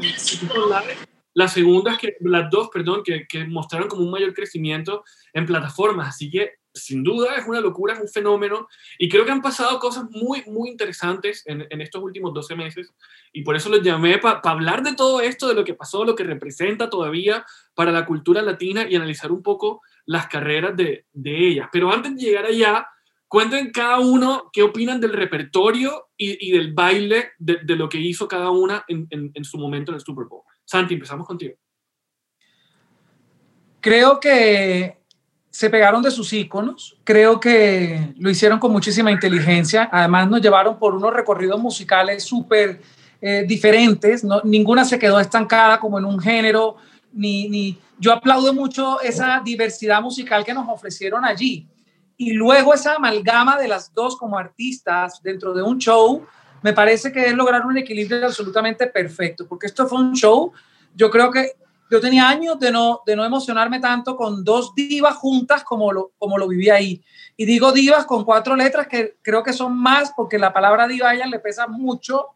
las 1.38 1.54
segundas, 1.54 2.00
que, 2.00 2.18
las 2.22 2.50
dos, 2.50 2.70
perdón, 2.74 3.04
que, 3.04 3.28
que 3.28 3.46
mostraron 3.46 3.88
como 3.88 4.02
un 4.02 4.10
mayor 4.10 4.34
crecimiento 4.34 5.04
en 5.34 5.46
plataformas. 5.46 6.08
Así 6.08 6.32
que 6.32 6.54
sin 6.74 7.04
duda 7.04 7.36
es 7.36 7.46
una 7.48 7.62
locura, 7.62 7.94
es 7.94 8.00
un 8.00 8.08
fenómeno 8.08 8.68
y 8.98 9.08
creo 9.08 9.24
que 9.24 9.30
han 9.30 9.44
pasado 9.44 9.78
cosas 9.78 10.06
muy, 10.10 10.44
muy 10.48 10.70
interesantes 10.70 11.44
en, 11.46 11.68
en 11.70 11.82
estos 11.82 12.02
últimos 12.02 12.34
12 12.34 12.56
meses 12.56 12.92
y 13.32 13.44
por 13.44 13.56
eso 13.56 13.70
los 13.70 13.84
llamé 13.84 14.18
para 14.18 14.42
hablar 14.46 14.82
de 14.82 14.96
todo 14.96 15.22
esto, 15.22 15.48
de 15.48 15.54
lo 15.54 15.64
que 15.64 15.76
pasó, 15.76 16.04
lo 16.04 16.16
que 16.16 16.24
representa 16.24 16.90
todavía 16.90 17.46
para 17.76 17.92
la 17.92 18.08
cultura 18.08 18.42
latina 18.42 18.88
y 18.90 18.96
analizar 18.96 19.32
un 19.32 19.44
poco 19.44 19.82
las 20.08 20.26
carreras 20.26 20.76
de, 20.76 21.06
de 21.14 21.50
ellas. 21.50 21.70
Pero 21.72 21.94
antes 21.94 22.16
de 22.16 22.22
llegar 22.24 22.46
allá, 22.46 22.88
cuenten 23.28 23.72
cada 23.72 24.00
uno 24.00 24.50
qué 24.54 24.64
opinan 24.64 25.02
del 25.02 25.14
repertorio 25.14 26.08
y, 26.18 26.52
del 26.52 26.74
baile 26.74 27.32
de, 27.38 27.76
lo 27.76 27.90
que 27.90 28.00
hizo 28.00 28.28
cada 28.28 28.50
una 28.52 28.86
en, 28.88 29.44
su 29.44 29.58
momento 29.58 29.92
en 29.92 29.96
el 29.96 30.02
Super 30.02 30.26
Bowl. 30.26 30.44
Santi, 30.66 30.94
empezamos 30.94 31.28
contigo. 31.28 31.56
Creo 33.80 34.20
que 34.20 34.98
se 35.50 35.70
pegaron 35.70 36.02
de 36.02 36.12
sus 36.12 36.32
íconos. 36.34 36.98
Creo 37.04 37.40
que 37.40 38.14
lo 38.18 38.30
hicieron 38.30 38.60
con 38.60 38.72
muchísima 38.72 39.12
inteligencia. 39.12 39.90
Además, 39.92 40.30
nos 40.30 40.42
llevaron 40.42 40.78
por 40.78 40.96
unos 40.96 41.14
recorridos 41.14 41.60
musicales 41.60 42.24
súper 42.24 42.82
eh, 43.22 43.44
diferentes. 43.48 44.24
No, 44.24 44.42
ninguna 44.44 44.86
se 44.86 45.00
quedó 45.00 45.20
estancada 45.20 45.80
como 45.80 45.98
en 46.00 46.06
un 46.06 46.20
género. 46.20 46.78
Ni, 47.12 47.80
yo 47.98 48.14
aplaudo 48.14 48.54
mucho 48.54 49.02
esa 49.02 49.42
diversidad 49.44 50.02
musical 50.02 50.46
que 50.46 50.54
nos 50.54 50.68
ofrecieron 50.70 51.26
allí. 51.26 51.68
Y 52.18 52.34
luego 52.34 52.74
esa 52.74 52.96
amalgama 52.96 53.58
de 53.58 53.68
las 53.68 53.94
dos 53.94 54.18
como 54.18 54.38
artistas 54.38 55.22
dentro 55.22 55.54
de 55.54 55.62
un 55.62 55.78
show, 55.78 56.26
me 56.64 56.74
parece 56.74 57.12
que 57.12 57.28
es 57.28 57.34
lograr 57.34 57.66
un 57.66 57.78
equilibrio 57.78 58.26
absolutamente 58.26 58.88
perfecto, 58.88 59.48
porque 59.48 59.68
esto 59.68 59.88
fue 59.88 60.00
un 60.00 60.14
show, 60.14 60.52
yo 60.96 61.12
creo 61.12 61.32
que 61.32 61.54
yo 61.90 62.02
tenía 62.02 62.28
años 62.28 62.60
de 62.60 62.72
no, 62.72 63.02
de 63.06 63.16
no 63.16 63.24
emocionarme 63.24 63.80
tanto 63.80 64.16
con 64.18 64.44
dos 64.44 64.74
divas 64.76 65.16
juntas 65.16 65.64
como 65.64 65.94
lo, 65.94 66.12
como 66.18 66.38
lo 66.38 66.48
viví 66.48 66.70
ahí. 66.70 67.02
Y 67.38 67.46
digo 67.46 67.72
divas 67.72 68.06
con 68.06 68.26
cuatro 68.26 68.56
letras 68.56 68.88
que 68.88 69.18
creo 69.22 69.44
que 69.44 69.54
son 69.54 69.78
más 69.78 70.12
porque 70.16 70.38
la 70.38 70.52
palabra 70.52 70.88
diva 70.88 71.12
a 71.12 71.14
le 71.14 71.40
pesa 71.40 71.68
mucho 71.68 72.30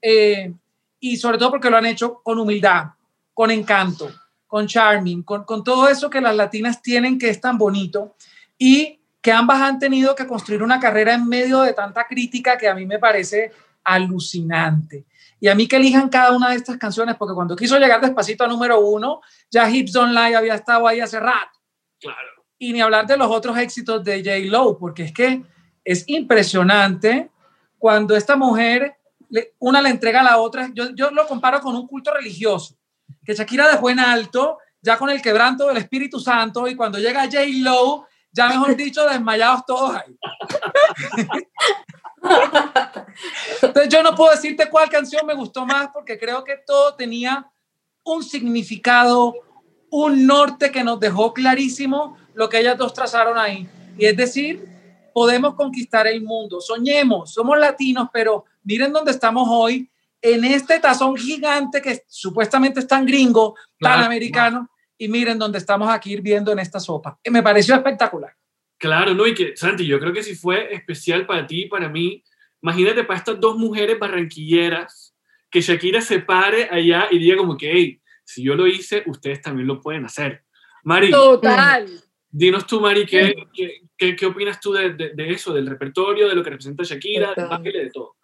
eh, 0.00 0.52
y 0.98 1.16
sobre 1.16 1.38
todo 1.38 1.50
porque 1.50 1.70
lo 1.70 1.76
han 1.76 1.86
hecho 1.86 2.20
con 2.22 2.38
humildad, 2.38 2.86
con 3.32 3.50
encanto, 3.50 4.10
con 4.46 4.66
charming, 4.66 5.22
con, 5.22 5.44
con 5.44 5.62
todo 5.62 5.88
eso 5.88 6.10
que 6.10 6.20
las 6.20 6.34
latinas 6.34 6.82
tienen 6.82 7.18
que 7.18 7.28
es 7.28 7.40
tan 7.40 7.58
bonito 7.58 8.16
y 8.58 9.01
que 9.22 9.32
ambas 9.32 9.62
han 9.62 9.78
tenido 9.78 10.14
que 10.16 10.26
construir 10.26 10.62
una 10.62 10.80
carrera 10.80 11.14
en 11.14 11.26
medio 11.28 11.60
de 11.60 11.72
tanta 11.72 12.06
crítica 12.06 12.58
que 12.58 12.68
a 12.68 12.74
mí 12.74 12.84
me 12.84 12.98
parece 12.98 13.52
alucinante. 13.84 15.06
Y 15.40 15.48
a 15.48 15.54
mí 15.54 15.66
que 15.66 15.76
elijan 15.76 16.08
cada 16.08 16.36
una 16.36 16.50
de 16.50 16.56
estas 16.56 16.76
canciones, 16.76 17.16
porque 17.16 17.34
cuando 17.34 17.56
quiso 17.56 17.78
llegar 17.78 18.00
despacito 18.00 18.44
a 18.44 18.48
número 18.48 18.80
uno, 18.80 19.20
ya 19.50 19.70
Hips 19.70 19.92
Don't 19.92 20.12
Lie 20.12 20.36
había 20.36 20.54
estado 20.54 20.86
ahí 20.86 21.00
hace 21.00 21.20
rato. 21.20 21.58
Claro. 22.00 22.44
Y 22.58 22.72
ni 22.72 22.80
hablar 22.80 23.06
de 23.06 23.16
los 23.16 23.28
otros 23.28 23.56
éxitos 23.58 24.02
de 24.04 24.18
J. 24.18 24.50
Lo, 24.50 24.76
porque 24.76 25.04
es 25.04 25.12
que 25.12 25.42
es 25.84 26.04
impresionante 26.08 27.30
cuando 27.78 28.16
esta 28.16 28.36
mujer, 28.36 28.96
una 29.58 29.80
le 29.82 29.88
entrega 29.88 30.20
a 30.20 30.24
la 30.24 30.38
otra. 30.38 30.70
Yo, 30.74 30.90
yo 30.94 31.10
lo 31.10 31.26
comparo 31.26 31.60
con 31.60 31.74
un 31.74 31.86
culto 31.86 32.12
religioso, 32.12 32.76
que 33.24 33.34
Shakira 33.34 33.68
dejó 33.68 33.90
en 33.90 33.98
alto, 33.98 34.58
ya 34.80 34.96
con 34.96 35.10
el 35.10 35.22
quebranto 35.22 35.66
del 35.66 35.76
Espíritu 35.76 36.20
Santo, 36.20 36.68
y 36.68 36.76
cuando 36.76 36.98
llega 36.98 37.24
J. 37.24 37.40
Lo, 37.62 38.06
ya 38.32 38.48
mejor 38.48 38.76
dicho, 38.76 39.06
desmayados 39.06 39.64
todos 39.66 39.96
ahí. 39.96 40.16
Entonces 43.62 43.88
yo 43.88 44.02
no 44.02 44.14
puedo 44.14 44.30
decirte 44.30 44.68
cuál 44.70 44.88
canción 44.88 45.26
me 45.26 45.34
gustó 45.34 45.66
más 45.66 45.88
porque 45.92 46.18
creo 46.18 46.42
que 46.44 46.56
todo 46.66 46.94
tenía 46.94 47.50
un 48.04 48.22
significado, 48.22 49.34
un 49.90 50.26
norte 50.26 50.70
que 50.70 50.82
nos 50.82 50.98
dejó 50.98 51.32
clarísimo 51.32 52.16
lo 52.34 52.48
que 52.48 52.60
ellas 52.60 52.78
dos 52.78 52.94
trazaron 52.94 53.38
ahí. 53.38 53.68
Y 53.98 54.06
es 54.06 54.16
decir, 54.16 54.66
podemos 55.12 55.54
conquistar 55.54 56.06
el 56.06 56.22
mundo. 56.22 56.60
Soñemos, 56.60 57.32
somos 57.32 57.58
latinos, 57.58 58.08
pero 58.12 58.44
miren 58.64 58.92
dónde 58.92 59.10
estamos 59.10 59.46
hoy, 59.50 59.88
en 60.20 60.44
este 60.44 60.78
tazón 60.78 61.16
gigante 61.16 61.82
que 61.82 62.04
supuestamente 62.06 62.80
es 62.80 62.86
tan 62.86 63.04
gringo, 63.04 63.56
tan 63.80 64.02
americano, 64.02 64.70
y 64.98 65.08
miren 65.08 65.38
dónde 65.38 65.58
estamos 65.58 65.88
aquí 65.88 66.16
viendo 66.20 66.52
en 66.52 66.58
esta 66.58 66.80
sopa. 66.80 67.18
Me 67.30 67.42
pareció 67.42 67.74
espectacular. 67.74 68.34
Claro, 68.78 69.14
no, 69.14 69.26
y 69.26 69.34
que, 69.34 69.56
Santi, 69.56 69.86
yo 69.86 70.00
creo 70.00 70.12
que 70.12 70.22
si 70.22 70.34
fue 70.34 70.74
especial 70.74 71.26
para 71.26 71.46
ti 71.46 71.62
y 71.62 71.68
para 71.68 71.88
mí, 71.88 72.22
imagínate 72.62 73.04
para 73.04 73.18
estas 73.18 73.38
dos 73.38 73.56
mujeres 73.56 73.98
barranquilleras, 73.98 75.14
que 75.50 75.60
Shakira 75.60 76.00
se 76.00 76.20
pare 76.20 76.68
allá 76.70 77.08
y 77.10 77.18
diga 77.18 77.36
como 77.36 77.56
que, 77.56 77.70
hey, 77.70 78.00
si 78.24 78.42
yo 78.42 78.54
lo 78.54 78.66
hice, 78.66 79.02
ustedes 79.06 79.42
también 79.42 79.68
lo 79.68 79.80
pueden 79.80 80.04
hacer. 80.04 80.44
Mari. 80.84 81.10
Total. 81.10 81.86
Dinos 82.28 82.66
tú, 82.66 82.80
Mari, 82.80 83.04
¿qué, 83.04 83.34
qué, 83.98 84.16
qué, 84.16 84.26
opinas 84.26 84.58
tú 84.58 84.72
de, 84.72 84.90
de, 84.94 85.30
eso, 85.30 85.52
del 85.52 85.66
repertorio, 85.66 86.28
de 86.28 86.34
lo 86.34 86.42
que 86.42 86.50
representa 86.50 86.82
Shakira, 86.82 87.34
de 87.34 87.90
todo? 87.92 88.16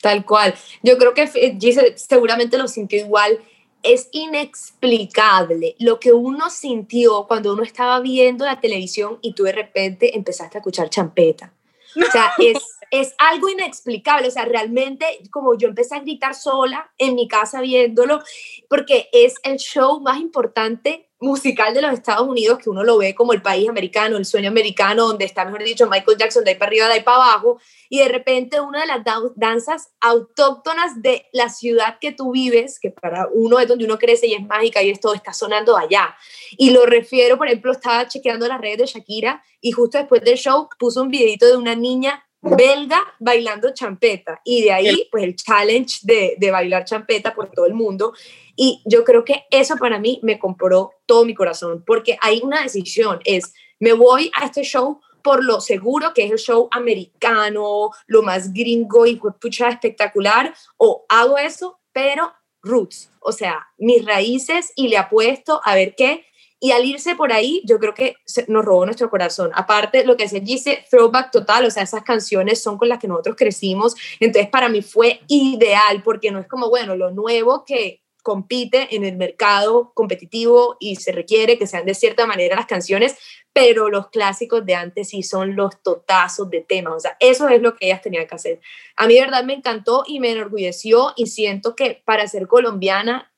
Tal 0.00 0.24
cual. 0.24 0.54
Yo 0.82 0.96
creo 0.96 1.12
que 1.12 1.26
Giselle 1.60 1.98
seguramente 1.98 2.56
lo 2.56 2.68
sintió 2.68 3.00
igual. 3.00 3.38
Es 3.82 4.08
inexplicable 4.12 5.76
lo 5.78 6.00
que 6.00 6.12
uno 6.12 6.50
sintió 6.50 7.26
cuando 7.26 7.52
uno 7.52 7.62
estaba 7.62 8.00
viendo 8.00 8.44
la 8.44 8.60
televisión 8.60 9.18
y 9.22 9.32
tú 9.34 9.44
de 9.44 9.52
repente 9.52 10.16
empezaste 10.16 10.58
a 10.58 10.60
escuchar 10.60 10.90
champeta. 10.90 11.52
O 11.96 12.10
sea, 12.10 12.32
es, 12.38 12.75
es 12.90 13.14
algo 13.18 13.48
inexplicable. 13.48 14.28
O 14.28 14.30
sea, 14.30 14.44
realmente 14.44 15.06
como 15.30 15.56
yo 15.56 15.68
empecé 15.68 15.96
a 15.96 16.00
gritar 16.00 16.34
sola 16.34 16.90
en 16.98 17.14
mi 17.14 17.28
casa 17.28 17.60
viéndolo, 17.60 18.20
porque 18.68 19.08
es 19.12 19.34
el 19.42 19.58
show 19.58 20.00
más 20.00 20.20
importante 20.20 21.06
musical 21.18 21.72
de 21.72 21.80
los 21.80 21.92
Estados 21.92 22.28
Unidos, 22.28 22.58
que 22.58 22.68
uno 22.68 22.84
lo 22.84 22.98
ve 22.98 23.14
como 23.14 23.32
el 23.32 23.40
país 23.40 23.68
americano, 23.68 24.18
el 24.18 24.26
sueño 24.26 24.50
americano, 24.50 25.06
donde 25.06 25.24
está, 25.24 25.44
mejor 25.44 25.64
dicho, 25.64 25.88
Michael 25.88 26.18
Jackson 26.18 26.44
de 26.44 26.56
para 26.56 26.68
arriba, 26.68 26.88
de 26.88 27.00
para 27.00 27.16
abajo, 27.16 27.58
y 27.88 28.00
de 28.00 28.08
repente 28.08 28.60
una 28.60 28.82
de 28.82 28.86
las 28.86 29.02
danzas 29.34 29.90
autóctonas 30.00 31.00
de 31.02 31.26
la 31.32 31.48
ciudad 31.48 31.98
que 32.00 32.12
tú 32.12 32.32
vives, 32.32 32.78
que 32.78 32.90
para 32.90 33.28
uno 33.32 33.58
es 33.58 33.68
donde 33.68 33.86
uno 33.86 33.98
crece 33.98 34.26
y 34.26 34.34
es 34.34 34.42
mágica 34.46 34.82
y 34.82 34.90
esto 34.90 35.14
está 35.14 35.32
sonando 35.32 35.76
allá. 35.76 36.14
Y 36.58 36.70
lo 36.70 36.84
refiero, 36.84 37.38
por 37.38 37.46
ejemplo, 37.46 37.72
estaba 37.72 38.06
chequeando 38.06 38.46
las 38.46 38.60
redes 38.60 38.78
de 38.78 38.86
Shakira 38.86 39.42
y 39.60 39.72
justo 39.72 39.96
después 39.98 40.22
del 40.22 40.36
show 40.36 40.68
puso 40.78 41.02
un 41.02 41.08
videito 41.08 41.46
de 41.46 41.56
una 41.56 41.74
niña 41.74 42.25
belga 42.56 43.02
bailando 43.18 43.72
champeta 43.72 44.40
y 44.44 44.62
de 44.62 44.72
ahí 44.72 45.08
pues 45.10 45.24
el 45.24 45.36
challenge 45.36 46.00
de, 46.02 46.36
de 46.38 46.50
bailar 46.50 46.84
champeta 46.84 47.34
por 47.34 47.50
todo 47.50 47.66
el 47.66 47.74
mundo 47.74 48.12
y 48.56 48.82
yo 48.86 49.04
creo 49.04 49.24
que 49.24 49.44
eso 49.50 49.76
para 49.76 49.98
mí 49.98 50.18
me 50.22 50.38
compró 50.38 50.92
todo 51.04 51.24
mi 51.26 51.34
corazón, 51.34 51.84
porque 51.86 52.18
hay 52.22 52.40
una 52.42 52.62
decisión, 52.62 53.20
es, 53.24 53.52
me 53.78 53.92
voy 53.92 54.30
a 54.34 54.46
este 54.46 54.62
show 54.62 55.00
por 55.22 55.44
lo 55.44 55.60
seguro 55.60 56.14
que 56.14 56.24
es 56.24 56.30
el 56.30 56.38
show 56.38 56.68
americano, 56.70 57.90
lo 58.06 58.22
más 58.22 58.52
gringo 58.52 59.06
y 59.06 59.20
pucha 59.40 59.68
espectacular, 59.68 60.54
o 60.76 61.04
hago 61.08 61.36
eso, 61.36 61.80
pero 61.92 62.32
roots, 62.62 63.10
o 63.20 63.32
sea, 63.32 63.66
mis 63.76 64.04
raíces 64.04 64.72
y 64.74 64.88
le 64.88 64.96
apuesto 64.96 65.60
a 65.64 65.74
ver 65.74 65.94
qué. 65.96 66.24
Y 66.58 66.72
al 66.72 66.84
irse 66.84 67.14
por 67.14 67.32
ahí, 67.32 67.62
yo 67.66 67.78
creo 67.78 67.94
que 67.94 68.16
nos 68.48 68.64
robó 68.64 68.84
nuestro 68.86 69.10
corazón. 69.10 69.50
Aparte, 69.54 70.04
lo 70.04 70.16
que 70.16 70.28
se 70.28 70.40
dice, 70.40 70.84
throwback 70.90 71.30
total, 71.30 71.66
o 71.66 71.70
sea, 71.70 71.82
esas 71.82 72.02
canciones 72.02 72.62
son 72.62 72.78
con 72.78 72.88
las 72.88 72.98
que 72.98 73.08
nosotros 73.08 73.36
crecimos. 73.36 73.94
Entonces, 74.20 74.50
para 74.50 74.68
mí 74.68 74.80
fue 74.80 75.20
ideal, 75.28 76.02
porque 76.02 76.30
no 76.30 76.38
es 76.38 76.48
como, 76.48 76.70
bueno, 76.70 76.96
lo 76.96 77.10
nuevo 77.10 77.64
que, 77.64 78.00
compite 78.26 78.88
en 78.96 79.04
el 79.04 79.16
mercado 79.16 79.92
competitivo 79.94 80.76
y 80.80 80.96
se 80.96 81.12
requiere 81.12 81.58
que 81.58 81.68
sean 81.68 81.86
de 81.86 81.94
cierta 81.94 82.26
manera 82.26 82.56
las 82.56 82.66
canciones, 82.66 83.16
pero 83.52 83.88
los 83.88 84.08
clásicos 84.08 84.66
de 84.66 84.74
antes 84.74 85.10
sí 85.10 85.22
son 85.22 85.54
los 85.54 85.80
totazos 85.80 86.50
de 86.50 86.60
temas, 86.60 86.94
o 86.94 86.98
sea, 86.98 87.16
eso 87.20 87.48
es 87.48 87.62
lo 87.62 87.76
que 87.76 87.86
ellas 87.86 88.02
tenían 88.02 88.26
que 88.26 88.34
hacer. 88.34 88.60
A 88.96 89.06
mí 89.06 89.14
de 89.14 89.20
verdad 89.20 89.44
me 89.44 89.54
encantó 89.54 90.02
y 90.08 90.18
me 90.18 90.32
enorgulleció 90.32 91.12
y 91.14 91.28
siento 91.28 91.76
que 91.76 92.02
para 92.04 92.26
ser 92.26 92.48
colombiana, 92.48 93.32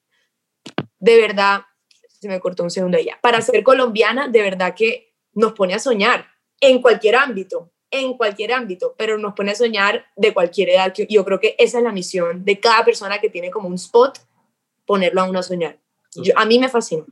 de 1.00 1.20
verdad, 1.20 1.64
se 2.20 2.28
me 2.28 2.40
cortó 2.40 2.64
un 2.64 2.70
segundo 2.70 2.98
ya, 2.98 3.18
para 3.20 3.40
ser 3.40 3.62
colombiana, 3.62 4.28
de 4.28 4.42
verdad 4.42 4.74
que 4.74 5.14
nos 5.34 5.52
pone 5.52 5.74
a 5.74 5.78
soñar 5.78 6.26
en 6.60 6.82
cualquier 6.82 7.16
ámbito, 7.16 7.70
en 7.90 8.14
cualquier 8.14 8.52
ámbito, 8.52 8.94
pero 8.98 9.18
nos 9.18 9.34
pone 9.34 9.52
a 9.52 9.54
soñar 9.54 10.06
de 10.16 10.34
cualquier 10.34 10.70
edad. 10.70 10.92
Yo 11.08 11.24
creo 11.24 11.38
que 11.40 11.54
esa 11.58 11.78
es 11.78 11.84
la 11.84 11.92
misión 11.92 12.44
de 12.44 12.58
cada 12.58 12.84
persona 12.84 13.18
que 13.18 13.30
tiene 13.30 13.50
como 13.50 13.68
un 13.68 13.74
spot 13.74 14.18
ponerlo 14.84 15.20
a 15.20 15.24
uno 15.24 15.38
a 15.38 15.42
soñar. 15.42 15.78
a 16.34 16.44
mí 16.44 16.58
me 16.58 16.68
fascina. 16.68 17.04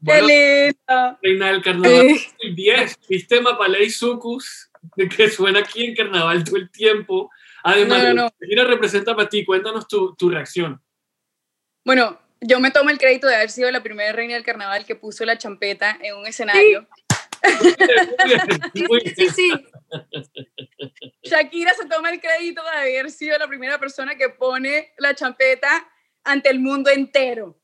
Bueno, 0.00 0.26
¡Qué 0.26 0.74
Reina 1.22 1.48
del 1.48 1.62
Carnaval 1.62 2.16
10, 2.54 2.98
sistema 3.06 3.58
Palais 3.58 3.96
Sucus, 3.98 4.70
de 4.96 5.08
que 5.08 5.28
suena 5.28 5.60
aquí 5.60 5.84
en 5.84 5.94
Carnaval 5.94 6.44
todo 6.44 6.56
el 6.56 6.70
tiempo. 6.70 7.30
Además, 7.62 8.14
no, 8.14 8.30
no, 8.30 8.64
representa 8.64 9.14
para 9.14 9.28
ti? 9.28 9.44
Cuéntanos 9.44 9.86
tu, 9.88 10.14
tu 10.14 10.30
reacción. 10.30 10.80
Bueno, 11.84 12.18
yo 12.40 12.60
me 12.60 12.70
tomo 12.70 12.90
el 12.90 12.98
crédito 12.98 13.26
de 13.26 13.36
haber 13.36 13.50
sido 13.50 13.70
la 13.70 13.82
primera 13.82 14.12
reina 14.12 14.34
del 14.34 14.44
carnaval 14.44 14.84
que 14.84 14.96
puso 14.96 15.24
la 15.24 15.38
champeta 15.38 15.98
en 16.02 16.16
un 16.16 16.26
escenario. 16.26 16.86
Sí, 18.74 18.86
sí, 19.14 19.28
sí. 19.30 19.52
Shakira 21.22 21.74
se 21.74 21.86
toma 21.86 22.10
el 22.10 22.20
crédito 22.20 22.62
de 22.62 22.70
haber 22.70 23.10
sido 23.10 23.38
la 23.38 23.46
primera 23.46 23.78
persona 23.78 24.16
que 24.16 24.28
pone 24.30 24.92
la 24.98 25.14
champeta 25.14 25.88
ante 26.24 26.50
el 26.50 26.60
mundo 26.60 26.90
entero. 26.90 27.58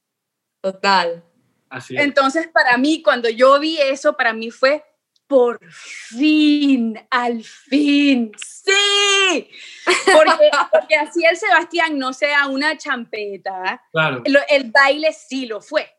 Total. 0.61 1.25
Así 1.69 1.97
Entonces, 1.97 2.49
para 2.49 2.77
mí, 2.77 3.03
cuando 3.03 3.29
yo 3.29 3.59
vi 3.59 3.81
eso, 3.81 4.17
para 4.17 4.33
mí 4.33 4.51
fue 4.51 4.85
por 5.33 5.59
fin, 5.73 7.01
al 7.09 7.43
fin, 7.43 8.33
sí, 8.37 9.49
porque, 10.13 10.51
porque 10.71 10.95
así 10.95 11.25
el 11.25 11.39
Sebastián 11.39 11.99
no 11.99 12.13
sea 12.13 12.49
una 12.49 12.77
champeta, 12.77 13.83
claro. 13.93 14.23
el, 14.27 14.71
baile 14.71 15.11
sí 15.15 15.47
lo 15.47 15.63
fue, 15.63 15.91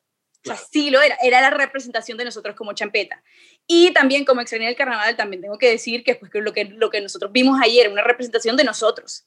o 0.46 0.50
sea, 0.50 0.56
sí 0.56 0.92
lo 0.92 1.02
era, 1.02 1.18
era 1.24 1.42
la 1.42 1.50
representación 1.50 2.16
de 2.16 2.26
nosotros 2.26 2.56
como 2.56 2.74
champeta. 2.74 3.24
Y 3.66 3.92
también 3.92 4.24
como 4.24 4.42
extraña 4.42 4.68
del 4.68 4.76
carnaval, 4.76 5.16
también 5.16 5.42
tengo 5.42 5.58
que 5.58 5.72
decir 5.72 6.04
que, 6.04 6.14
pues, 6.14 6.32
que, 6.32 6.40
lo, 6.40 6.54
que 6.54 6.66
lo 6.66 6.92
que 6.92 7.02
nosotros 7.02 7.32
vimos 7.32 7.60
ayer, 7.60 7.90
una 7.90 8.04
representación 8.04 8.56
de 8.56 8.66
nosotros. 8.66 9.26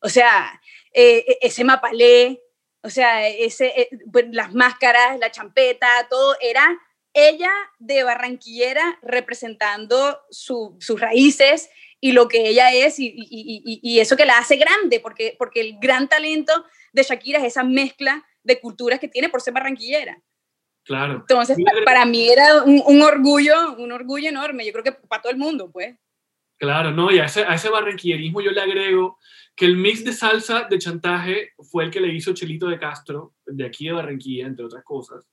O 0.00 0.08
sea, 0.08 0.60
eh, 0.92 1.24
e, 1.26 1.38
ese 1.40 1.64
mapalé, 1.64 2.40
o 2.84 2.88
sea, 2.88 3.26
ese, 3.26 3.66
eh, 3.66 3.88
las 4.30 4.54
máscaras, 4.54 5.18
la 5.18 5.32
champeta, 5.32 5.88
todo 6.08 6.36
era 6.40 6.78
ella 7.12 7.50
de 7.78 8.02
barranquillera 8.04 8.98
representando 9.02 10.20
sus 10.30 11.00
raíces 11.00 11.70
y 12.00 12.12
lo 12.12 12.28
que 12.28 12.48
ella 12.48 12.72
es 12.72 12.98
y, 12.98 13.12
y, 13.14 13.80
y, 13.82 14.00
eso 14.00 14.16
que 14.16 14.24
la 14.24 14.38
hace 14.38 14.56
grande, 14.56 15.00
porque, 15.00 15.34
porque 15.38 15.60
el 15.60 15.78
gran 15.80 16.08
talento 16.08 16.64
de 16.92 17.02
Shakira 17.02 17.38
es 17.38 17.44
esa 17.44 17.62
mezcla 17.62 18.24
de 18.42 18.58
culturas 18.60 18.98
que 19.00 19.08
tiene 19.08 19.28
por 19.28 19.42
ser 19.42 19.52
barranquillera. 19.52 20.20
Claro. 20.84 21.16
Entonces, 21.16 21.58
para, 21.84 22.06
mí 22.06 22.30
era 22.30 22.62
un, 22.62 22.82
un, 22.86 23.02
orgullo, 23.02 23.74
un 23.76 23.92
orgullo 23.92 24.28
enorme, 24.28 24.64
yo 24.64 24.72
creo 24.72 24.84
que 24.84 24.92
para 24.92 25.20
todo 25.20 25.32
el 25.32 25.38
mundo, 25.38 25.70
pues. 25.70 25.96
Claro, 26.58 26.90
no, 26.90 27.10
y 27.10 27.18
a 27.18 27.24
ese, 27.24 27.44
a 27.44 27.54
ese 27.54 27.68
barranquillerismo 27.68 28.40
yo 28.40 28.50
le 28.50 28.60
agrego 28.60 29.18
que 29.54 29.66
el 29.66 29.76
mix 29.76 30.04
de 30.04 30.12
salsa 30.12 30.66
de 30.70 30.78
chantaje 30.78 31.52
fue 31.70 31.84
el 31.84 31.90
que 31.90 32.00
le 32.00 32.12
hizo 32.14 32.32
Chelito 32.32 32.66
de 32.68 32.78
Castro, 32.78 33.34
de 33.44 33.66
aquí 33.66 33.86
de 33.86 33.92
Barranquilla, 33.92 34.46
entre 34.46 34.64
otras 34.64 34.82
cosas. 34.84 35.26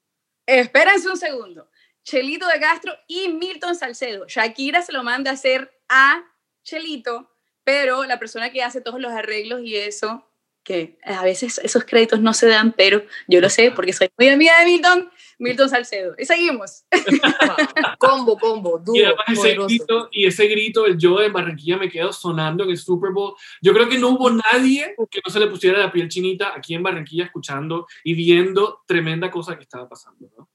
Espérense 0.47 1.07
un 1.09 1.17
segundo. 1.17 1.69
Chelito 2.03 2.47
de 2.47 2.59
Castro 2.59 2.97
y 3.05 3.27
Milton 3.27 3.75
Salcedo. 3.75 4.25
Shakira 4.27 4.81
se 4.81 4.93
lo 4.93 5.03
manda 5.03 5.29
a 5.29 5.33
hacer 5.35 5.77
a 5.89 6.23
Chelito, 6.63 7.29
pero 7.63 8.05
la 8.05 8.17
persona 8.17 8.49
que 8.49 8.63
hace 8.63 8.81
todos 8.81 8.99
los 8.99 9.11
arreglos 9.11 9.61
y 9.61 9.75
eso 9.75 10.23
que 10.67 10.99
a 11.05 11.23
veces 11.23 11.61
esos 11.63 11.85
créditos 11.85 12.19
no 12.19 12.33
se 12.33 12.45
dan, 12.45 12.73
pero 12.73 13.01
yo 13.29 13.39
lo 13.39 13.49
sé 13.49 13.71
porque 13.71 13.93
soy 13.93 14.09
muy 14.17 14.27
amiga 14.27 14.59
de 14.59 14.65
Milton, 14.65 15.09
Milton 15.39 15.69
Salcedo. 15.69 16.15
Y 16.17 16.25
seguimos. 16.25 16.85
combo, 17.99 18.37
combo, 18.37 18.79
duro, 18.79 18.99
y 18.99 19.03
además 19.03 19.25
ese 19.29 19.55
grito, 19.55 20.09
y 20.11 20.25
ese 20.25 20.47
grito, 20.47 20.85
el 20.85 20.97
yo 20.97 21.19
de 21.19 21.29
Barranquilla 21.29 21.77
me 21.77 21.89
quedo 21.89 22.11
sonando 22.11 22.63
en 22.63 22.71
el 22.71 22.77
Super 22.77 23.11
Bowl. 23.11 23.35
Yo 23.61 23.73
creo 23.73 23.87
que 23.87 23.99
no 23.99 24.09
hubo 24.09 24.29
nadie 24.29 24.95
que 25.09 25.21
no 25.25 25.31
se 25.31 25.39
le 25.39 25.47
pusiera 25.47 25.79
la 25.79 25.91
piel 25.91 26.09
chinita 26.09 26.53
aquí 26.55 26.73
en 26.73 26.83
Barranquilla 26.83 27.25
escuchando 27.25 27.87
y 28.03 28.13
viendo 28.13 28.81
tremenda 28.85 29.29
cosa 29.29 29.55
que 29.55 29.63
estaba 29.63 29.87
pasando, 29.87 30.29
¿no? 30.37 30.49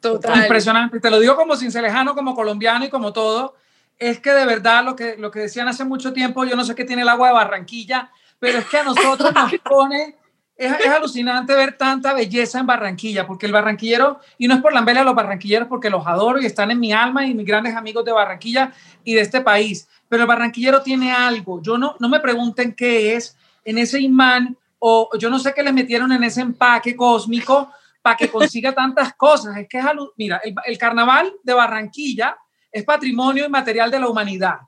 Total. 0.00 0.38
Impresionante. 0.38 0.98
Te 0.98 1.10
lo 1.10 1.20
digo 1.20 1.36
como 1.36 1.56
cincelejano, 1.56 2.14
como 2.14 2.34
colombiano 2.34 2.84
y 2.86 2.88
como 2.88 3.12
todo. 3.12 3.54
Es 3.98 4.18
que 4.18 4.30
de 4.30 4.46
verdad 4.46 4.82
lo 4.82 4.96
que, 4.96 5.16
lo 5.18 5.30
que 5.30 5.40
decían 5.40 5.68
hace 5.68 5.84
mucho 5.84 6.14
tiempo, 6.14 6.44
yo 6.44 6.56
no 6.56 6.64
sé 6.64 6.74
qué 6.74 6.84
tiene 6.84 7.02
el 7.02 7.08
agua 7.08 7.28
de 7.28 7.34
Barranquilla, 7.34 8.10
pero 8.38 8.58
es 8.58 8.64
que 8.66 8.78
a 8.78 8.84
nosotros 8.84 9.32
nos 9.34 9.52
pone, 9.64 10.16
es, 10.64 10.80
es, 10.80 10.86
alucinante 10.86 11.54
ver 11.54 11.76
tanta 11.76 12.12
belleza 12.12 12.60
en 12.60 12.66
Barranquilla, 12.66 13.26
porque 13.26 13.46
el 13.46 13.52
barranquillero, 13.52 14.20
y 14.38 14.46
no 14.46 14.54
es 14.54 14.60
por 14.60 14.72
la 14.72 14.82
de 14.82 15.04
los 15.04 15.14
barranquilleros, 15.14 15.68
porque 15.68 15.90
los 15.90 16.06
adoro 16.06 16.40
y 16.40 16.46
están 16.46 16.70
en 16.70 16.78
mi 16.78 16.92
alma 16.92 17.26
y 17.26 17.34
mis 17.34 17.46
grandes 17.46 17.74
amigos 17.74 18.04
de 18.04 18.12
Barranquilla 18.12 18.72
y 19.02 19.14
de 19.14 19.22
este 19.22 19.40
país, 19.40 19.88
pero 20.08 20.22
el 20.22 20.28
barranquillero 20.28 20.82
tiene 20.82 21.12
algo, 21.12 21.62
yo 21.62 21.78
no, 21.78 21.96
no 21.98 22.08
me 22.08 22.20
pregunten 22.20 22.74
qué 22.74 23.14
es, 23.14 23.36
en 23.64 23.78
ese 23.78 24.00
imán 24.00 24.56
o 24.78 25.10
yo 25.18 25.30
no 25.30 25.38
sé 25.38 25.52
qué 25.54 25.62
le 25.62 25.72
metieron 25.72 26.10
en 26.12 26.24
ese 26.24 26.40
empaque 26.40 26.96
cósmico 26.96 27.70
para 28.02 28.16
que 28.16 28.28
consiga 28.28 28.72
tantas 28.72 29.14
cosas. 29.14 29.56
Es 29.56 29.68
que 29.68 29.78
es 29.78 29.84
mira, 30.16 30.40
el, 30.64 30.78
carnaval 30.78 31.32
de 31.42 31.54
Barranquilla 31.54 32.36
es 32.72 32.84
patrimonio 32.84 33.44
inmaterial 33.44 33.90
de 33.90 34.00
la 34.00 34.08
humanidad. 34.08 34.58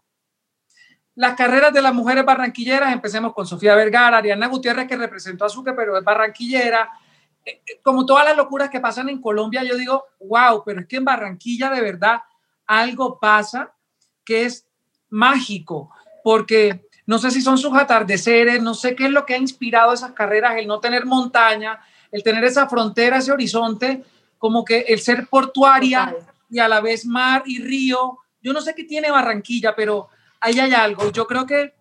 Las 1.15 1.37
carreras 1.37 1.73
de 1.73 1.83
las 1.83 1.93
mujeres 1.93 2.25
barranquilleras, 2.25 2.93
empecemos 2.93 3.35
con 3.35 3.47
Sofía 3.47 3.75
Vergara, 3.75 4.19
Ariana 4.19 4.47
Gutiérrez, 4.47 4.89
que 4.89 4.97
representó 4.97 5.45
a 5.45 5.49
Sucre, 5.49 5.75
pero 5.75 5.97
es 5.99 6.05
barranquillera. 6.05 6.91
Eh, 7.45 7.61
eh, 7.67 7.81
como 7.83 8.07
todas 8.07 8.25
las 8.25 8.37
locuras 8.37 8.71
que 8.71 8.81
pasan 8.81 9.09
en 9.09 9.21
Colombia, 9.21 9.63
yo 9.63 9.77
digo, 9.77 10.07
wow, 10.21 10.63
pero 10.65 10.81
es 10.81 10.87
que 10.87 10.97
en 10.97 11.05
Barranquilla 11.05 11.71
de 11.71 11.81
verdad 11.81 12.21
algo 12.67 13.19
pasa 13.19 13.75
que 14.25 14.45
es 14.45 14.67
mágico, 15.11 15.91
porque 16.23 16.89
no 17.05 17.19
sé 17.19 17.31
si 17.31 17.43
son 17.43 17.59
sus 17.59 17.75
atardeceres, 17.75 18.63
no 18.63 18.75
sé 18.75 18.95
qué 18.95 19.07
es 19.07 19.11
lo 19.11 19.27
que 19.27 19.35
ha 19.35 19.39
inspirado 19.39 19.93
esas 19.93 20.13
carreras, 20.13 20.57
el 20.57 20.67
no 20.67 20.81
tener 20.81 21.05
montaña, 21.05 21.81
el 22.11 22.23
tener 22.23 22.45
esa 22.45 22.69
frontera, 22.69 23.19
ese 23.19 23.33
horizonte, 23.33 24.05
como 24.39 24.65
que 24.65 24.81
el 24.89 25.01
ser 25.01 25.27
portuaria 25.27 26.15
y 26.49 26.59
a 26.59 26.69
la 26.69 26.81
vez 26.81 27.05
mar 27.05 27.43
y 27.47 27.63
río. 27.63 28.19
Yo 28.41 28.53
no 28.53 28.61
sé 28.61 28.75
qué 28.75 28.85
tiene 28.85 29.11
Barranquilla, 29.11 29.75
pero 29.75 30.09
ahí 30.43 30.59
hay 30.59 30.75
algo. 30.75 31.11
Yo 31.11 31.27
creo 31.27 31.47
que 31.47 31.73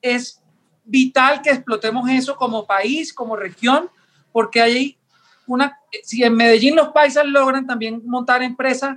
es 0.00 0.40
vital 0.84 1.42
que 1.42 1.50
explotemos 1.50 2.08
eso 2.10 2.36
como 2.36 2.66
país, 2.66 3.12
como 3.12 3.34
región, 3.34 3.90
porque 4.30 4.60
hay 4.60 4.98
una, 5.46 5.78
si 6.04 6.22
en 6.22 6.34
Medellín 6.34 6.76
los 6.76 6.88
paisas 6.88 7.26
logran 7.26 7.66
también 7.66 8.02
montar 8.04 8.42
empresas, 8.42 8.96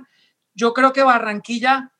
yo 0.54 0.72
creo 0.72 0.92
que 0.92 1.02
Barranquilla 1.02 1.90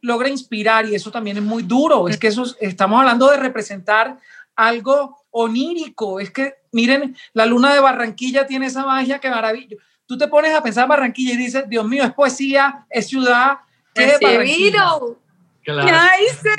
logra 0.00 0.28
inspirar 0.28 0.86
y 0.86 0.94
eso 0.94 1.10
también 1.10 1.36
es 1.36 1.42
muy 1.42 1.62
duro. 1.62 2.08
Es 2.08 2.18
que 2.18 2.28
eso, 2.28 2.44
estamos 2.60 2.98
hablando 2.98 3.30
de 3.30 3.36
representar 3.36 4.18
algo 4.54 5.24
onírico. 5.30 6.20
Es 6.20 6.30
que, 6.30 6.54
miren, 6.72 7.16
la 7.32 7.46
luna 7.46 7.72
de 7.74 7.80
Barranquilla 7.80 8.46
tiene 8.46 8.66
esa 8.66 8.84
magia 8.84 9.18
que 9.18 9.30
maravilla. 9.30 9.76
Tú 10.06 10.16
te 10.16 10.28
pones 10.28 10.54
a 10.54 10.62
pensar 10.62 10.88
Barranquilla 10.88 11.34
y 11.34 11.36
dices, 11.36 11.64
Dios 11.68 11.86
mío, 11.86 12.04
es 12.04 12.14
poesía, 12.14 12.86
es 12.88 13.08
ciudad. 13.08 13.58
¿Qué 13.92 14.04
es 14.06 14.20
Barranquilla? 14.20 14.98
Claro. 15.66 15.86
¿Qué 15.86 16.24
hice? 16.24 16.50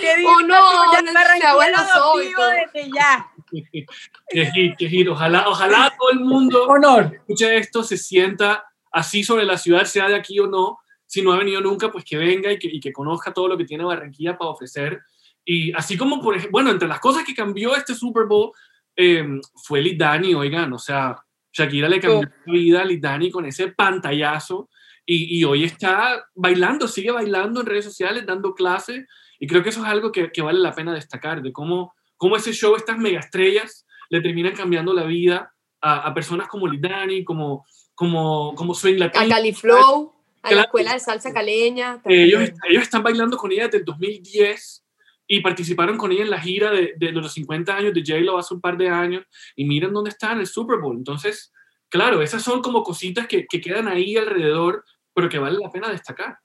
¿Qué 0.00 0.16
digo? 0.16 0.30
Oh, 0.36 0.40
no, 0.42 0.92
ya 0.92 1.12
Barranquilla 1.14 1.54
lo 1.94 2.18
vivo 2.18 2.42
desde 2.42 2.90
ya. 2.92 3.26
qué 4.28 4.74
qué 4.76 4.88
giro. 4.88 5.12
Ojalá, 5.12 5.48
ojalá 5.48 5.94
todo 5.96 6.10
el 6.10 6.20
mundo 6.20 6.66
Honor. 6.66 7.12
escuche 7.14 7.56
esto, 7.56 7.82
se 7.82 7.96
sienta 7.96 8.64
así 8.92 9.22
sobre 9.22 9.44
la 9.44 9.56
ciudad, 9.56 9.84
sea 9.84 10.08
de 10.08 10.16
aquí 10.16 10.38
o 10.40 10.46
no. 10.46 10.78
Si 11.06 11.22
no 11.22 11.32
ha 11.32 11.38
venido 11.38 11.60
nunca, 11.60 11.90
pues 11.90 12.04
que 12.04 12.18
venga 12.18 12.52
y 12.52 12.58
que, 12.58 12.68
y 12.68 12.80
que 12.80 12.92
conozca 12.92 13.32
todo 13.32 13.48
lo 13.48 13.56
que 13.56 13.64
tiene 13.64 13.84
Barranquilla 13.84 14.36
para 14.36 14.50
ofrecer 14.50 15.00
y 15.48 15.72
así 15.72 15.96
como, 15.96 16.20
por 16.20 16.34
ejemplo, 16.34 16.50
bueno, 16.50 16.70
entre 16.70 16.88
las 16.88 16.98
cosas 16.98 17.24
que 17.24 17.32
cambió 17.32 17.76
este 17.76 17.94
Super 17.94 18.24
Bowl 18.24 18.50
em, 18.96 19.40
fue 19.54 19.80
Lidani, 19.80 20.34
oigan, 20.34 20.72
o 20.72 20.78
sea, 20.78 21.16
Shakira 21.52 21.88
le 21.88 22.00
cambió 22.00 22.28
la 22.46 22.52
vida 22.52 22.82
a 22.82 22.84
Lidani 22.84 23.30
con 23.30 23.46
ese 23.46 23.68
pantallazo 23.68 24.68
y, 25.06 25.38
y, 25.38 25.44
hoy 25.44 25.64
está 25.64 26.26
bailando, 26.34 26.88
sigue 26.88 27.12
bailando 27.12 27.60
en 27.60 27.66
redes 27.66 27.84
sociales, 27.84 28.26
dando 28.26 28.54
clases 28.54 29.06
y 29.38 29.46
creo 29.46 29.62
que 29.62 29.68
eso 29.68 29.80
es 29.82 29.86
algo 29.86 30.10
que, 30.10 30.30
que 30.32 30.42
vale 30.42 30.58
la 30.58 30.74
pena 30.74 30.92
destacar, 30.92 31.42
de 31.42 31.52
cómo, 31.52 31.94
cómo 32.16 32.36
ese 32.36 32.52
show, 32.52 32.74
estas 32.74 32.98
megaestrellas, 32.98 33.86
le 34.10 34.20
terminan 34.20 34.54
cambiando 34.54 34.92
la 34.92 35.04
vida 35.04 35.54
a, 35.80 36.08
a 36.08 36.14
personas 36.14 36.48
como 36.48 36.66
Lidani, 36.66 37.24
como, 37.24 37.64
como, 37.94 38.54
como 38.54 38.74
Swing 38.74 39.02
A 39.02 39.10
Califlow, 39.10 40.14
a 40.42 40.52
la 40.52 40.62
escuela 40.62 40.92
de 40.92 41.00
salsa 41.00 41.32
caleña. 41.32 42.00
Ellos, 42.04 42.50
ellos 42.68 42.82
están 42.82 43.02
bailando 43.02 43.36
con 43.36 43.50
ella 43.52 43.64
desde 43.64 43.78
el 43.78 43.84
2010 43.84 44.84
y 45.28 45.40
participaron 45.40 45.96
con 45.96 46.12
ella 46.12 46.22
en 46.22 46.30
la 46.30 46.40
gira 46.40 46.70
de, 46.70 46.94
de 46.96 47.12
los 47.12 47.32
50 47.32 47.76
años 47.76 47.94
de 47.94 48.02
J-Lo 48.06 48.38
hace 48.38 48.54
un 48.54 48.60
par 48.60 48.76
de 48.76 48.88
años 48.88 49.24
y 49.56 49.64
miren 49.64 49.92
dónde 49.92 50.10
está 50.10 50.32
en 50.32 50.38
el 50.38 50.46
Super 50.46 50.78
Bowl. 50.78 50.96
Entonces, 50.96 51.52
claro, 51.88 52.22
esas 52.22 52.42
son 52.42 52.62
como 52.62 52.84
cositas 52.84 53.26
que, 53.26 53.46
que 53.46 53.60
quedan 53.60 53.88
ahí 53.88 54.16
alrededor, 54.16 54.84
pero 55.16 55.30
que 55.30 55.38
vale 55.38 55.58
la 55.58 55.70
pena 55.70 55.88
destacar. 55.88 56.38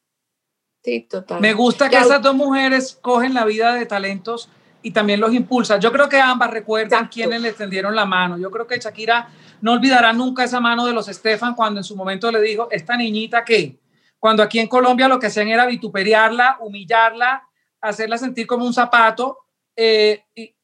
Sí, 0.82 1.02
total. 1.02 1.42
Me 1.42 1.52
gusta 1.52 1.90
que 1.90 1.98
esas 1.98 2.22
dos 2.22 2.34
mujeres 2.34 2.98
cogen 3.02 3.34
la 3.34 3.44
vida 3.44 3.74
de 3.74 3.86
talentos 3.86 4.50
y 4.82 4.92
también 4.92 5.20
los 5.20 5.34
impulsan. 5.34 5.82
Yo 5.82 5.92
creo 5.92 6.08
que 6.08 6.22
ambas 6.22 6.52
recuerdan 6.52 7.10
quienes 7.10 7.42
le 7.42 7.52
tendieron 7.52 7.94
la 7.94 8.06
mano. 8.06 8.38
Yo 8.38 8.50
creo 8.50 8.66
que 8.66 8.80
Shakira 8.80 9.28
no 9.60 9.74
olvidará 9.74 10.14
nunca 10.14 10.46
esa 10.46 10.62
mano 10.62 10.86
de 10.86 10.94
los 10.94 11.10
Estefan 11.10 11.54
cuando 11.54 11.82
en 11.82 11.84
su 11.84 11.98
momento 11.98 12.32
le 12.32 12.40
dijo, 12.40 12.70
esta 12.72 12.96
niñita 12.96 13.44
que, 13.44 13.78
cuando 14.18 14.42
aquí 14.42 14.60
en 14.60 14.68
Colombia 14.68 15.10
lo 15.10 15.20
que 15.20 15.28
hacían 15.28 15.50
era 15.50 15.66
vituperiarla, 15.66 16.60
humillarla, 16.62 17.44
hacerla 17.82 18.18
sentir 18.18 18.48
como 18.48 18.66
un 18.66 18.74
zapato. 18.74 19.38
Eh, 19.76 20.24
y 20.34 20.56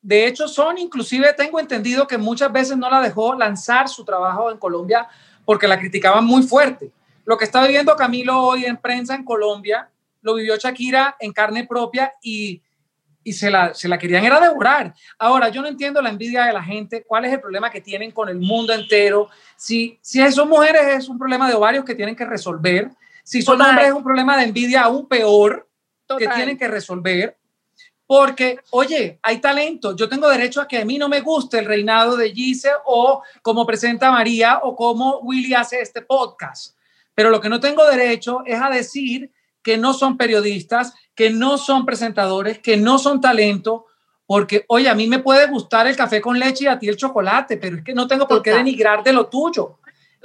de 0.00 0.26
hecho, 0.26 0.48
son 0.48 0.78
inclusive, 0.78 1.34
tengo 1.34 1.60
entendido 1.60 2.06
que 2.06 2.16
muchas 2.16 2.50
veces 2.50 2.78
no 2.78 2.88
la 2.88 3.02
dejó 3.02 3.34
lanzar 3.34 3.86
su 3.90 4.02
trabajo 4.02 4.50
en 4.50 4.56
Colombia 4.56 5.06
porque 5.44 5.68
la 5.68 5.78
criticaban 5.78 6.24
muy 6.24 6.42
fuerte. 6.42 6.90
Lo 7.30 7.38
que 7.38 7.44
está 7.44 7.64
viviendo 7.64 7.94
Camilo 7.94 8.42
hoy 8.42 8.64
en 8.64 8.76
prensa 8.76 9.14
en 9.14 9.22
Colombia, 9.24 9.88
lo 10.20 10.34
vivió 10.34 10.56
Shakira 10.56 11.14
en 11.20 11.32
carne 11.32 11.64
propia 11.64 12.12
y, 12.20 12.60
y 13.22 13.32
se, 13.34 13.52
la, 13.52 13.72
se 13.72 13.86
la 13.86 13.98
querían 13.98 14.24
era 14.24 14.40
devorar. 14.40 14.92
Ahora, 15.16 15.48
yo 15.48 15.62
no 15.62 15.68
entiendo 15.68 16.02
la 16.02 16.08
envidia 16.08 16.46
de 16.46 16.52
la 16.52 16.60
gente, 16.60 17.04
cuál 17.04 17.26
es 17.26 17.32
el 17.32 17.40
problema 17.40 17.70
que 17.70 17.80
tienen 17.80 18.10
con 18.10 18.28
el 18.28 18.40
mundo 18.40 18.72
entero. 18.72 19.28
Si, 19.54 19.96
si 20.02 20.28
son 20.32 20.48
mujeres 20.48 20.84
es 20.88 21.08
un 21.08 21.20
problema 21.20 21.48
de 21.48 21.54
ovarios 21.54 21.84
que 21.84 21.94
tienen 21.94 22.16
que 22.16 22.24
resolver. 22.24 22.90
Si 23.22 23.42
son 23.42 23.62
hombres 23.62 23.86
es 23.86 23.92
un 23.92 24.02
problema 24.02 24.36
de 24.36 24.42
envidia 24.42 24.80
aún 24.80 25.06
peor 25.06 25.68
que 26.18 26.26
tienen 26.26 26.58
que 26.58 26.66
resolver. 26.66 27.36
Porque, 28.08 28.58
oye, 28.70 29.20
hay 29.22 29.38
talento. 29.38 29.94
Yo 29.94 30.08
tengo 30.08 30.28
derecho 30.28 30.60
a 30.60 30.66
que 30.66 30.78
a 30.78 30.84
mí 30.84 30.98
no 30.98 31.08
me 31.08 31.20
guste 31.20 31.60
el 31.60 31.66
reinado 31.66 32.16
de 32.16 32.32
Gise 32.32 32.72
o 32.86 33.22
como 33.40 33.64
presenta 33.64 34.10
María 34.10 34.58
o 34.64 34.74
como 34.74 35.18
Willy 35.18 35.54
hace 35.54 35.80
este 35.80 36.02
podcast. 36.02 36.74
Pero 37.14 37.30
lo 37.30 37.40
que 37.40 37.48
no 37.48 37.60
tengo 37.60 37.84
derecho 37.86 38.42
es 38.46 38.60
a 38.60 38.70
decir 38.70 39.32
que 39.62 39.76
no 39.76 39.92
son 39.92 40.16
periodistas, 40.16 40.94
que 41.14 41.30
no 41.30 41.58
son 41.58 41.84
presentadores, 41.84 42.58
que 42.58 42.76
no 42.76 42.98
son 42.98 43.20
talento, 43.20 43.86
porque, 44.26 44.64
oye, 44.68 44.88
a 44.88 44.94
mí 44.94 45.06
me 45.08 45.18
puede 45.18 45.48
gustar 45.48 45.86
el 45.86 45.96
café 45.96 46.20
con 46.20 46.38
leche 46.38 46.64
y 46.64 46.68
a 46.68 46.78
ti 46.78 46.88
el 46.88 46.96
chocolate, 46.96 47.56
pero 47.56 47.76
es 47.76 47.82
que 47.82 47.92
no 47.92 48.06
tengo 48.06 48.28
por 48.28 48.42
qué 48.42 48.52
denigrar 48.52 49.02
de 49.02 49.12
lo 49.12 49.26
tuyo. 49.26 49.80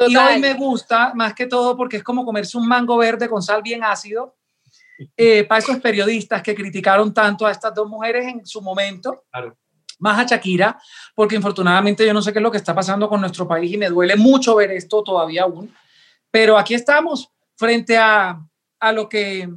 Y 0.07 0.15
hoy 0.15 0.39
me 0.39 0.53
gusta 0.53 1.13
más 1.15 1.33
que 1.33 1.47
todo 1.47 1.75
porque 1.75 1.97
es 1.97 2.03
como 2.03 2.25
comerse 2.25 2.57
un 2.57 2.67
mango 2.67 2.97
verde 2.97 3.27
con 3.27 3.41
sal 3.41 3.61
bien 3.61 3.83
ácido. 3.83 4.35
Eh, 5.17 5.43
para 5.43 5.59
esos 5.59 5.77
periodistas 5.79 6.41
que 6.41 6.55
criticaron 6.55 7.13
tanto 7.13 7.45
a 7.45 7.51
estas 7.51 7.73
dos 7.73 7.89
mujeres 7.89 8.27
en 8.27 8.45
su 8.45 8.61
momento, 8.61 9.25
más 9.99 10.19
a 10.19 10.23
Shakira, 10.23 10.79
porque 11.13 11.35
infortunadamente 11.35 12.05
yo 12.05 12.13
no 12.13 12.21
sé 12.21 12.31
qué 12.31 12.39
es 12.39 12.43
lo 12.43 12.51
que 12.51 12.57
está 12.57 12.73
pasando 12.73 13.09
con 13.09 13.19
nuestro 13.19 13.47
país 13.47 13.73
y 13.73 13.77
me 13.77 13.89
duele 13.89 14.15
mucho 14.15 14.55
ver 14.55 14.71
esto 14.71 15.03
todavía 15.03 15.43
aún, 15.43 15.73
pero 16.35 16.57
aquí 16.57 16.73
estamos 16.73 17.31
frente 17.55 17.95
a, 17.95 18.37
a 18.81 18.91
lo 18.91 19.07
que... 19.07 19.47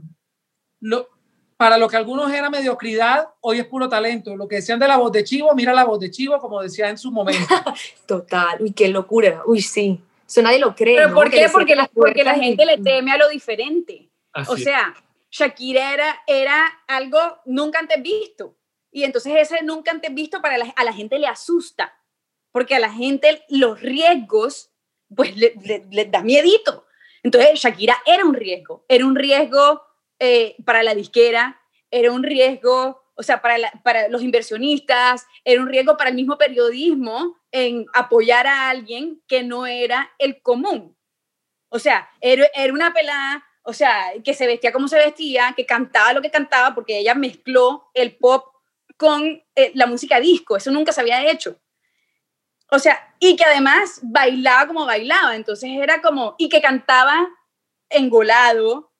Lo, 0.78 1.08
para 1.56 1.76
lo 1.76 1.88
que 1.88 1.96
algunos 1.96 2.32
era 2.32 2.50
mediocridad, 2.50 3.30
hoy 3.40 3.58
es 3.58 3.66
puro 3.66 3.88
talento. 3.88 4.36
Lo 4.36 4.46
que 4.46 4.56
decían 4.56 4.78
de 4.78 4.86
la 4.86 4.96
voz 4.96 5.10
de 5.10 5.24
Chivo, 5.24 5.52
mira 5.56 5.72
la 5.72 5.82
voz 5.82 5.98
de 5.98 6.08
Chivo, 6.08 6.38
como 6.38 6.62
decía 6.62 6.88
en 6.88 6.96
su 6.96 7.10
momento. 7.10 7.52
Total, 8.06 8.62
uy, 8.62 8.70
qué 8.70 8.86
locura, 8.90 9.42
uy, 9.46 9.60
sí. 9.60 10.00
Eso 10.24 10.40
nadie 10.40 10.60
lo 10.60 10.76
cree. 10.76 10.98
¿Pero 10.98 11.14
por 11.14 11.28
qué? 11.32 11.48
Porque 11.52 11.74
la, 11.74 11.90
porque 11.92 12.22
la 12.22 12.36
gente 12.36 12.64
le 12.64 12.78
teme 12.78 13.10
a 13.10 13.16
lo 13.16 13.28
diferente. 13.28 14.08
o 14.46 14.56
sea, 14.56 14.94
Shakira 15.32 15.92
era, 15.92 16.22
era 16.28 16.64
algo 16.86 17.18
nunca 17.44 17.80
antes 17.80 18.00
visto. 18.00 18.54
Y 18.92 19.02
entonces 19.02 19.34
ese 19.36 19.64
nunca 19.64 19.90
antes 19.90 20.14
visto 20.14 20.40
para 20.40 20.58
la, 20.58 20.72
a 20.76 20.84
la 20.84 20.92
gente 20.92 21.18
le 21.18 21.26
asusta, 21.26 22.00
porque 22.52 22.76
a 22.76 22.78
la 22.78 22.92
gente 22.92 23.42
los 23.48 23.80
riesgos, 23.80 24.70
pues 25.14 25.36
les 25.36 25.54
le, 25.90 26.04
da 26.06 26.22
miedito. 26.22 26.86
Entonces 27.22 27.60
Shakira 27.60 27.96
era 28.06 28.24
un 28.24 28.34
riesgo, 28.34 28.84
era 28.88 29.04
un 29.04 29.16
riesgo 29.16 29.82
eh, 30.18 30.56
para 30.64 30.82
la 30.82 30.94
disquera, 30.94 31.60
era 31.90 32.12
un 32.12 32.22
riesgo, 32.22 33.02
o 33.14 33.22
sea, 33.22 33.42
para, 33.42 33.70
para 33.82 34.08
los 34.08 34.22
inversionistas, 34.22 35.26
era 35.44 35.60
un 35.60 35.68
riesgo 35.68 35.96
para 35.96 36.10
el 36.10 36.16
mismo 36.16 36.38
periodismo 36.38 37.36
en 37.50 37.86
apoyar 37.94 38.46
a 38.46 38.70
alguien 38.70 39.22
que 39.26 39.42
no 39.42 39.66
era 39.66 40.12
el 40.18 40.40
común. 40.42 40.96
O 41.70 41.78
sea, 41.78 42.08
era, 42.20 42.46
era 42.54 42.72
una 42.72 42.92
pelada 42.92 43.44
o 43.68 43.74
sea, 43.74 44.12
que 44.24 44.32
se 44.32 44.46
vestía 44.46 44.72
como 44.72 44.88
se 44.88 44.96
vestía, 44.96 45.52
que 45.54 45.66
cantaba 45.66 46.14
lo 46.14 46.22
que 46.22 46.30
cantaba, 46.30 46.74
porque 46.74 47.00
ella 47.00 47.14
mezcló 47.14 47.90
el 47.92 48.16
pop 48.16 48.46
con 48.96 49.42
eh, 49.54 49.72
la 49.74 49.84
música 49.84 50.18
disco, 50.20 50.56
eso 50.56 50.70
nunca 50.70 50.90
se 50.90 51.02
había 51.02 51.30
hecho. 51.30 51.60
O 52.70 52.78
sea, 52.78 53.14
y 53.18 53.36
que 53.36 53.44
además 53.44 54.00
bailaba 54.02 54.66
como 54.66 54.86
bailaba, 54.86 55.36
entonces 55.36 55.70
era 55.72 56.00
como, 56.00 56.34
y 56.38 56.48
que 56.48 56.60
cantaba 56.60 57.28
engolado, 57.88 58.92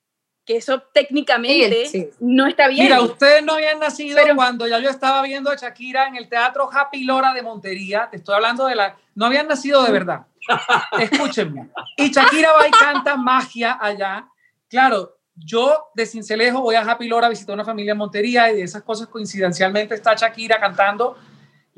que 0.45 0.57
eso 0.57 0.81
técnicamente 0.93 2.11
no 2.19 2.47
está 2.47 2.67
bien. 2.67 2.85
Mira, 2.85 3.01
ustedes 3.01 3.43
no 3.43 3.53
habían 3.53 3.79
nacido 3.79 4.17
cuando 4.35 4.65
ya 4.67 4.79
yo 4.79 4.89
estaba 4.89 5.21
viendo 5.21 5.51
a 5.51 5.55
Shakira 5.55 6.07
en 6.07 6.15
el 6.15 6.27
Teatro 6.27 6.69
Happy 6.71 7.03
Lora 7.03 7.33
de 7.33 7.43
Montería, 7.43 8.07
te 8.09 8.17
estoy 8.17 8.35
hablando 8.35 8.65
de 8.65 8.75
la, 8.75 8.97
no 9.13 9.27
habían 9.27 9.47
nacido 9.47 9.83
de 9.83 9.91
verdad. 9.91 10.25
Escúchenme. 10.99 11.69
Y 11.97 12.09
Shakira 12.09 12.53
va 12.53 12.67
y 12.67 12.71
canta 12.71 13.15
magia 13.15 13.77
allá 13.79 14.27
Claro, 14.69 15.17
yo 15.35 15.89
de 15.95 16.05
Cincelejo 16.05 16.61
voy 16.61 16.75
a 16.75 16.81
Happy 16.81 17.07
Lora 17.07 17.27
a 17.27 17.29
visitar 17.29 17.55
una 17.55 17.65
familia 17.65 17.93
en 17.93 17.97
Montería 17.97 18.51
y 18.51 18.57
de 18.57 18.63
esas 18.63 18.83
cosas 18.83 19.07
coincidencialmente 19.07 19.95
está 19.95 20.13
Shakira 20.13 20.59
cantando. 20.59 21.17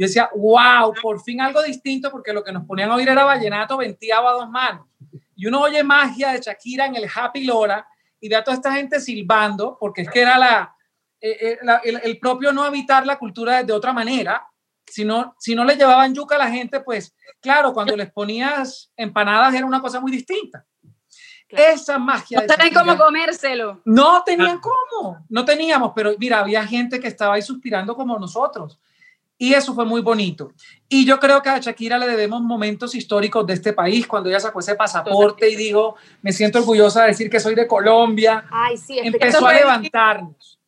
Yo 0.01 0.07
decía, 0.07 0.31
wow, 0.35 0.95
por 0.99 1.21
fin 1.21 1.41
algo 1.41 1.61
distinto, 1.61 2.09
porque 2.09 2.33
lo 2.33 2.43
que 2.43 2.51
nos 2.51 2.65
ponían 2.65 2.89
a 2.89 2.95
oír 2.95 3.07
era 3.07 3.23
vallenato 3.23 3.77
venteado 3.77 4.27
a 4.27 4.31
dos 4.31 4.49
manos. 4.49 4.87
Y 5.35 5.45
uno 5.45 5.61
oye 5.61 5.83
magia 5.83 6.31
de 6.31 6.39
Shakira 6.39 6.87
en 6.87 6.95
el 6.95 7.07
Happy 7.13 7.43
Lora 7.43 7.87
y 8.19 8.27
ve 8.27 8.35
a 8.35 8.43
toda 8.43 8.57
esta 8.57 8.73
gente 8.73 8.99
silbando, 8.99 9.77
porque 9.79 10.01
es 10.01 10.09
que 10.09 10.21
era 10.21 10.39
la, 10.39 10.75
eh, 11.19 11.59
eh, 11.61 11.99
el, 12.01 12.17
propio 12.17 12.51
no 12.51 12.63
habitar 12.63 13.05
la 13.05 13.19
cultura 13.19 13.61
de 13.61 13.73
otra 13.73 13.93
manera. 13.93 14.43
Si 14.87 15.05
no, 15.05 15.35
si 15.37 15.53
no 15.53 15.63
le 15.63 15.75
llevaban 15.75 16.15
yuca 16.15 16.33
a 16.33 16.39
la 16.39 16.49
gente, 16.49 16.79
pues 16.79 17.13
claro, 17.39 17.71
cuando 17.71 17.95
les 17.95 18.11
ponías 18.11 18.91
empanadas 18.97 19.53
era 19.53 19.67
una 19.67 19.81
cosa 19.81 19.99
muy 19.99 20.11
distinta. 20.11 20.65
Esa 21.47 21.99
magia. 21.99 22.41
No 22.41 22.47
tenían 22.47 22.73
cómo 22.73 22.97
comérselo. 22.97 23.81
No 23.85 24.23
tenían 24.23 24.59
cómo, 24.59 25.23
no 25.29 25.45
teníamos, 25.45 25.91
pero 25.95 26.15
mira, 26.17 26.39
había 26.39 26.65
gente 26.65 26.99
que 26.99 27.07
estaba 27.07 27.35
ahí 27.35 27.43
suspirando 27.43 27.95
como 27.95 28.17
nosotros. 28.17 28.79
Y 29.41 29.55
eso 29.55 29.73
fue 29.73 29.85
muy 29.85 30.01
bonito. 30.01 30.53
Y 30.87 31.03
yo 31.03 31.19
creo 31.19 31.41
que 31.41 31.49
a 31.49 31.57
Shakira 31.57 31.97
le 31.97 32.07
debemos 32.07 32.43
momentos 32.43 32.93
históricos 32.93 33.47
de 33.47 33.53
este 33.53 33.73
país, 33.73 34.05
cuando 34.05 34.29
ella 34.29 34.39
sacó 34.39 34.59
ese 34.59 34.75
pasaporte 34.75 35.49
y 35.49 35.55
dijo, 35.55 35.95
me 36.21 36.31
siento 36.31 36.59
orgullosa 36.59 37.01
de 37.01 37.07
decir 37.07 37.27
que 37.27 37.39
soy 37.39 37.55
de 37.55 37.65
Colombia. 37.65 38.45
Ay, 38.51 38.77
sí, 38.77 38.99
empezó 38.99 39.47
a 39.47 39.53
levantarnos. 39.53 40.59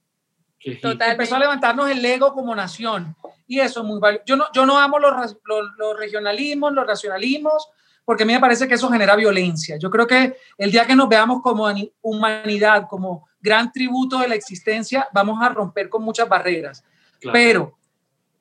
Empezó 0.59 1.35
a 1.35 1.39
levantarnos 1.39 1.87
el 1.87 2.03
ego 2.03 2.33
como 2.33 2.55
nación. 2.55 3.15
Y 3.45 3.59
eso 3.59 3.81
es 3.81 3.85
muy 3.85 3.99
valioso. 3.99 4.23
Yo 4.25 4.37
no, 4.37 4.45
yo 4.51 4.65
no 4.65 4.79
amo 4.79 4.97
los, 4.97 5.37
los, 5.45 5.65
los 5.77 5.99
regionalismos, 5.99 6.73
los 6.73 6.87
racionalismos, 6.87 7.69
porque 8.03 8.23
a 8.23 8.25
mí 8.25 8.33
me 8.33 8.39
parece 8.39 8.67
que 8.67 8.73
eso 8.73 8.89
genera 8.89 9.15
violencia. 9.15 9.77
Yo 9.77 9.91
creo 9.91 10.07
que 10.07 10.35
el 10.57 10.71
día 10.71 10.87
que 10.87 10.95
nos 10.95 11.07
veamos 11.07 11.43
como 11.43 11.71
humanidad, 12.01 12.87
como 12.89 13.27
gran 13.39 13.71
tributo 13.71 14.17
de 14.17 14.29
la 14.29 14.33
existencia, 14.33 15.07
vamos 15.13 15.39
a 15.43 15.49
romper 15.49 15.89
con 15.89 16.01
muchas 16.01 16.27
barreras. 16.27 16.83
Pero 17.31 17.77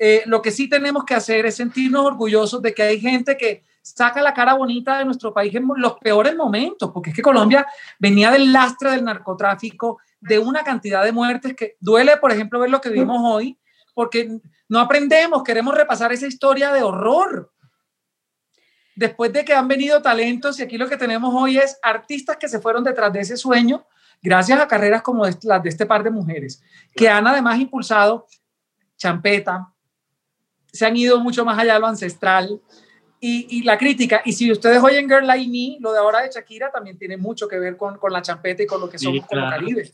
eh, 0.04 0.24
lo 0.26 0.42
que 0.42 0.50
sí 0.50 0.68
tenemos 0.68 1.04
que 1.04 1.14
hacer 1.14 1.46
es 1.46 1.54
sentirnos 1.54 2.04
orgullosos 2.04 2.60
de 2.60 2.74
que 2.74 2.82
hay 2.82 2.98
gente 2.98 3.36
que 3.36 3.62
saca 3.82 4.20
la 4.20 4.34
cara 4.34 4.54
bonita 4.54 4.98
de 4.98 5.04
nuestro 5.04 5.32
país 5.32 5.54
en 5.54 5.64
los 5.76 5.92
peores 5.98 6.34
momentos, 6.34 6.90
porque 6.92 7.10
es 7.10 7.16
que 7.16 7.22
Colombia 7.22 7.64
venía 8.00 8.32
del 8.32 8.52
lastre 8.52 8.90
del 8.90 9.04
narcotráfico, 9.04 10.00
de 10.20 10.40
una 10.40 10.64
cantidad 10.64 11.04
de 11.04 11.12
muertes 11.12 11.54
que 11.54 11.76
duele, 11.78 12.16
por 12.16 12.32
ejemplo, 12.32 12.58
ver 12.58 12.70
lo 12.70 12.80
que 12.80 12.88
vimos 12.88 13.20
hoy, 13.22 13.56
porque 13.94 14.40
no 14.68 14.80
aprendemos, 14.80 15.44
queremos 15.44 15.72
repasar 15.72 16.12
esa 16.12 16.26
historia 16.26 16.72
de 16.72 16.82
horror. 16.82 17.52
Después 18.96 19.32
de 19.32 19.44
que 19.44 19.54
han 19.54 19.68
venido 19.68 20.02
talentos 20.02 20.58
y 20.58 20.64
aquí 20.64 20.78
lo 20.78 20.88
que 20.88 20.96
tenemos 20.96 21.32
hoy 21.32 21.58
es 21.58 21.78
artistas 21.80 22.38
que 22.38 22.48
se 22.48 22.58
fueron 22.58 22.82
detrás 22.82 23.12
de 23.12 23.20
ese 23.20 23.36
sueño 23.36 23.86
gracias 24.20 24.58
a 24.58 24.66
carreras 24.66 25.02
como 25.02 25.24
las 25.24 25.62
de 25.62 25.68
este 25.68 25.86
par 25.86 26.02
de 26.02 26.10
mujeres, 26.10 26.60
que 26.92 27.08
han 27.08 27.24
además 27.28 27.60
impulsado 27.60 28.26
champeta, 28.96 29.71
se 30.72 30.86
han 30.86 30.96
ido 30.96 31.20
mucho 31.20 31.44
más 31.44 31.58
allá 31.58 31.74
de 31.74 31.80
lo 31.80 31.86
ancestral 31.86 32.60
y, 33.24 33.62
la 33.62 33.78
crítica. 33.78 34.22
Y 34.24 34.32
si 34.32 34.50
ustedes 34.50 34.82
oyen 34.82 35.08
Girl 35.08 35.26
Like 35.26 35.48
Me, 35.48 35.76
lo 35.80 35.92
de 35.92 35.98
ahora 35.98 36.22
de 36.22 36.30
Shakira 36.30 36.72
también 36.72 36.98
tiene 36.98 37.16
mucho 37.16 37.46
que 37.46 37.58
ver 37.58 37.76
con, 37.76 37.96
con 37.98 38.12
la 38.12 38.20
champeta 38.20 38.64
y 38.64 38.66
con 38.66 38.80
lo 38.80 38.90
que 38.90 38.98
somos 38.98 39.24
como 39.26 39.48
Caribe. 39.48 39.92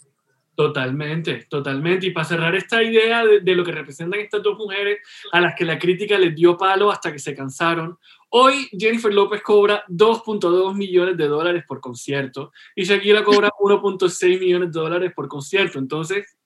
Totalmente, 0.54 1.46
totalmente. 1.48 2.06
Y 2.06 2.10
para 2.10 2.24
cerrar 2.24 2.54
esta 2.56 2.82
idea 2.82 3.24
de, 3.24 3.40
de, 3.40 3.54
lo 3.54 3.64
que 3.64 3.70
representan 3.70 4.18
estas 4.18 4.42
dos 4.42 4.56
mujeres 4.58 4.98
a 5.30 5.40
las 5.40 5.54
que 5.54 5.64
la 5.64 5.78
crítica 5.78 6.18
les 6.18 6.34
dio 6.34 6.56
palo 6.56 6.90
hasta 6.90 7.12
que 7.12 7.18
se 7.18 7.34
cansaron, 7.34 7.98
hoy 8.30 8.68
Jennifer 8.72 9.12
López 9.12 9.42
cobra 9.42 9.84
2.2 9.88 10.74
millones 10.74 11.16
de 11.16 11.28
dólares 11.28 11.64
por 11.68 11.80
concierto 11.80 12.50
y 12.74 12.84
Shakira 12.84 13.22
cobra 13.22 13.50
1.6 13.60 14.40
millones 14.40 14.72
de 14.72 14.80
dólares 14.80 15.12
por 15.14 15.28
concierto. 15.28 15.78
Entonces, 15.78 16.38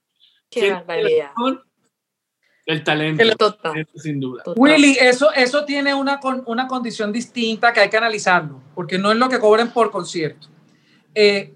qué 0.50 0.72
barbaridad. 0.72 1.30
El 2.64 2.84
talento, 2.84 3.22
el 3.22 3.36
talento, 3.36 3.98
sin 3.98 4.20
duda. 4.20 4.44
Willy, 4.56 4.96
eso, 5.00 5.32
eso 5.32 5.64
tiene 5.64 5.94
una, 5.94 6.20
una 6.46 6.68
condición 6.68 7.12
distinta 7.12 7.72
que 7.72 7.80
hay 7.80 7.90
que 7.90 7.96
analizarlo, 7.96 8.60
porque 8.74 8.98
no 8.98 9.10
es 9.10 9.18
lo 9.18 9.28
que 9.28 9.40
cobren 9.40 9.70
por 9.70 9.90
concierto. 9.90 10.48
Eh, 11.14 11.54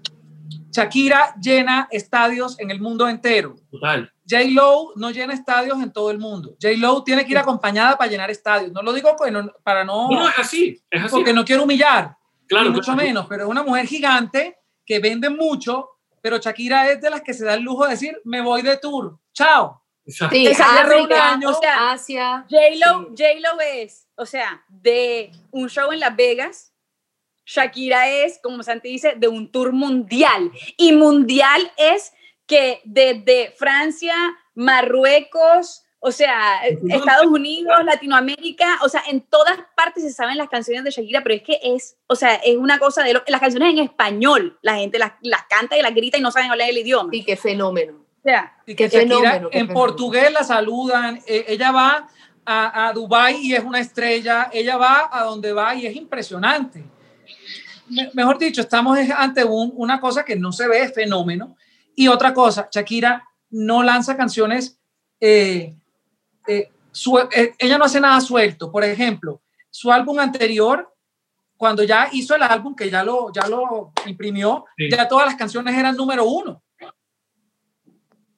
Shakira 0.77 1.33
llena 1.41 1.87
estadios 1.91 2.59
en 2.59 2.71
el 2.71 2.79
mundo 2.79 3.07
entero. 3.07 3.55
Total. 3.71 4.11
J. 4.29 4.43
Lo 4.51 4.91
no 4.95 5.09
llena 5.11 5.33
estadios 5.33 5.81
en 5.81 5.91
todo 5.91 6.11
el 6.11 6.19
mundo. 6.19 6.55
J. 6.61 6.75
Lo 6.77 7.03
tiene 7.03 7.25
que 7.25 7.31
ir 7.31 7.37
acompañada 7.37 7.97
para 7.97 8.11
llenar 8.11 8.29
estadios. 8.29 8.71
No 8.73 8.81
lo 8.81 8.93
digo 8.93 9.15
para 9.63 9.83
no. 9.83 10.09
No, 10.09 10.29
es 10.29 10.37
así. 10.37 10.79
Es 10.91 11.03
así. 11.03 11.11
Porque 11.11 11.33
no 11.33 11.45
quiero 11.45 11.63
humillar. 11.63 12.15
Claro. 12.47 12.71
mucho 12.71 12.95
menos. 12.95 13.25
Pero 13.27 13.45
es 13.45 13.49
una 13.49 13.63
mujer 13.63 13.87
gigante 13.87 14.57
que 14.85 14.99
vende 14.99 15.29
mucho. 15.29 15.89
Pero 16.21 16.37
Shakira 16.37 16.91
es 16.91 17.01
de 17.01 17.09
las 17.09 17.21
que 17.21 17.33
se 17.33 17.45
da 17.45 17.53
el 17.53 17.63
lujo 17.63 17.85
de 17.85 17.91
decir: 17.91 18.21
Me 18.25 18.41
voy 18.41 18.61
de 18.61 18.77
tour. 18.77 19.17
Chao. 19.33 19.81
Sí, 20.07 20.47
África, 20.47 21.39
o 21.45 21.53
sea, 21.59 21.91
Asia. 21.91 22.45
J-Lo, 22.49 23.09
J-Lo 23.09 23.59
es, 23.61 24.07
o 24.15 24.25
sea, 24.25 24.63
de 24.69 25.31
un 25.51 25.69
show 25.69 25.91
en 25.91 25.99
Las 25.99 26.15
Vegas 26.15 26.71
Shakira 27.47 28.09
es, 28.09 28.39
como 28.43 28.61
Santi 28.61 28.89
dice, 28.89 29.13
de 29.15 29.27
un 29.29 29.49
tour 29.49 29.71
mundial. 29.71 30.51
Y 30.75 30.91
mundial 30.91 31.71
es 31.77 32.11
que 32.45 32.81
desde 32.83 33.51
Francia, 33.51 34.15
Marruecos, 34.53 35.83
o 35.99 36.11
sea, 36.11 36.59
Estados 36.67 37.27
Unidos, 37.27 37.83
Latinoamérica, 37.85 38.79
o 38.83 38.89
sea, 38.89 39.01
en 39.07 39.21
todas 39.21 39.57
partes 39.75 40.03
se 40.03 40.11
saben 40.11 40.37
las 40.37 40.49
canciones 40.49 40.83
de 40.83 40.91
Shakira, 40.91 41.23
pero 41.23 41.35
es 41.35 41.41
que 41.41 41.59
es, 41.63 41.97
o 42.07 42.15
sea, 42.15 42.35
es 42.35 42.57
una 42.57 42.79
cosa 42.79 43.01
de 43.03 43.13
las 43.13 43.41
canciones 43.41 43.71
en 43.71 43.79
español, 43.79 44.59
la 44.61 44.75
gente 44.75 44.99
las, 44.99 45.13
canta 45.49 45.77
y 45.77 45.81
las 45.81 45.95
grita 45.95 46.17
y 46.17 46.21
no 46.21 46.31
saben 46.31 46.51
hablar 46.51 46.69
el 46.69 46.77
idioma. 46.77 47.09
Y 47.13 47.23
qué 47.23 47.37
fenómeno. 47.37 48.05
Sea, 48.23 48.57
y 48.65 48.75
que 48.75 48.89
fenómeno, 48.89 49.49
en 49.51 49.67
portugués 49.67 50.31
la 50.31 50.43
saludan, 50.43 51.21
e, 51.25 51.45
ella 51.47 51.71
va 51.71 52.07
a, 52.45 52.87
a 52.87 52.93
Dubái 52.93 53.37
y 53.37 53.55
es 53.55 53.63
una 53.63 53.79
estrella, 53.79 54.49
ella 54.51 54.77
va 54.77 55.09
a 55.11 55.23
donde 55.23 55.53
va 55.53 55.75
y 55.75 55.85
es 55.85 55.95
impresionante 55.95 56.83
mejor 58.13 58.37
dicho, 58.37 58.61
estamos 58.61 58.97
ante 59.15 59.43
una 59.43 59.99
cosa 59.99 60.23
que 60.23 60.35
no 60.35 60.51
se 60.51 60.67
ve, 60.67 60.89
fenómeno. 60.89 61.55
Y 61.95 62.07
otra 62.07 62.33
cosa, 62.33 62.67
Shakira 62.71 63.23
no 63.49 63.83
lanza 63.83 64.17
canciones, 64.17 64.79
eh, 65.19 65.75
eh, 66.47 66.69
eh, 67.31 67.53
ella 67.57 67.77
no 67.77 67.85
hace 67.85 67.99
nada 67.99 68.19
suelto. 68.21 68.71
Por 68.71 68.83
ejemplo, 68.83 69.41
su 69.69 69.91
álbum 69.91 70.19
anterior, 70.19 70.93
cuando 71.55 71.83
ya 71.83 72.09
hizo 72.11 72.35
el 72.35 72.43
álbum, 72.43 72.75
que 72.75 72.89
ya 72.89 73.03
lo, 73.03 73.31
ya 73.33 73.47
lo 73.47 73.93
imprimió, 74.05 74.65
ya 74.77 75.07
todas 75.07 75.25
las 75.25 75.35
canciones 75.35 75.75
eran 75.75 75.95
número 75.95 76.25
uno. 76.25 76.61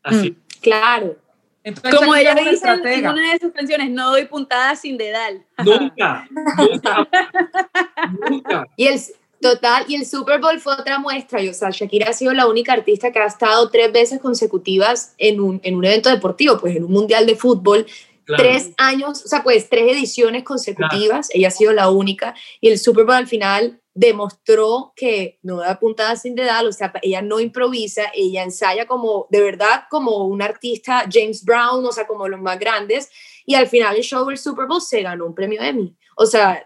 Así. 0.09 0.31
Mm, 0.31 0.35
claro. 0.61 1.17
Entonces, 1.63 1.99
Como 1.99 2.15
ella 2.15 2.35
dice 2.35 2.67
en 2.67 3.07
una 3.07 3.33
de 3.33 3.39
sus 3.39 3.51
canciones, 3.51 3.89
no 3.91 4.11
doy 4.11 4.25
puntadas 4.25 4.81
sin 4.81 4.97
dedal. 4.97 5.45
Nunca, 5.63 6.27
nunca, 6.57 7.07
nunca. 8.29 8.67
Y 8.77 8.87
el, 8.87 8.99
Total, 9.41 9.85
y 9.87 9.95
el 9.95 10.05
Super 10.05 10.41
Bowl 10.41 10.59
fue 10.59 10.73
otra 10.73 10.99
muestra. 10.99 11.39
o 11.49 11.53
sea, 11.53 11.69
Shakira 11.69 12.09
ha 12.09 12.13
sido 12.13 12.33
la 12.33 12.47
única 12.47 12.73
artista 12.73 13.11
que 13.11 13.19
ha 13.19 13.25
estado 13.25 13.69
tres 13.69 13.91
veces 13.91 14.19
consecutivas 14.19 15.13
en 15.17 15.39
un, 15.39 15.61
en 15.63 15.75
un 15.75 15.85
evento 15.85 16.09
deportivo, 16.09 16.59
pues 16.59 16.75
en 16.75 16.83
un 16.83 16.91
mundial 16.91 17.25
de 17.25 17.35
fútbol. 17.35 17.85
Tres 18.25 18.71
años, 18.77 19.25
o 19.25 19.27
sea, 19.27 19.41
pues 19.41 19.69
tres 19.69 19.91
ediciones 19.91 20.43
consecutivas. 20.43 21.29
Ella 21.33 21.47
ha 21.47 21.51
sido 21.51 21.73
la 21.73 21.89
única. 21.89 22.35
Y 22.61 22.69
el 22.69 22.77
Super 22.77 23.05
Bowl 23.05 23.15
al 23.15 23.27
final 23.27 23.79
demostró 23.99 24.93
que 24.95 25.39
no 25.43 25.57
da 25.57 25.77
puntadas 25.77 26.21
sin 26.21 26.33
dedal, 26.33 26.67
o 26.67 26.71
sea, 26.71 26.93
ella 27.01 27.21
no 27.21 27.41
improvisa, 27.41 28.03
ella 28.13 28.43
ensaya 28.43 28.87
como, 28.87 29.27
de 29.29 29.41
verdad, 29.41 29.83
como 29.89 30.25
un 30.25 30.41
artista 30.41 31.03
James 31.11 31.43
Brown, 31.43 31.85
o 31.85 31.91
sea, 31.91 32.07
como 32.07 32.29
los 32.29 32.39
más 32.39 32.57
grandes. 32.59 33.09
Y 33.45 33.55
al 33.55 33.67
final 33.67 33.97
el 33.97 34.03
show 34.03 34.25
del 34.25 34.37
Super 34.37 34.67
Bowl 34.67 34.81
se 34.81 35.01
ganó 35.01 35.25
un 35.25 35.35
premio 35.35 35.61
Emmy. 35.61 35.97
O 36.15 36.25
sea, 36.25 36.65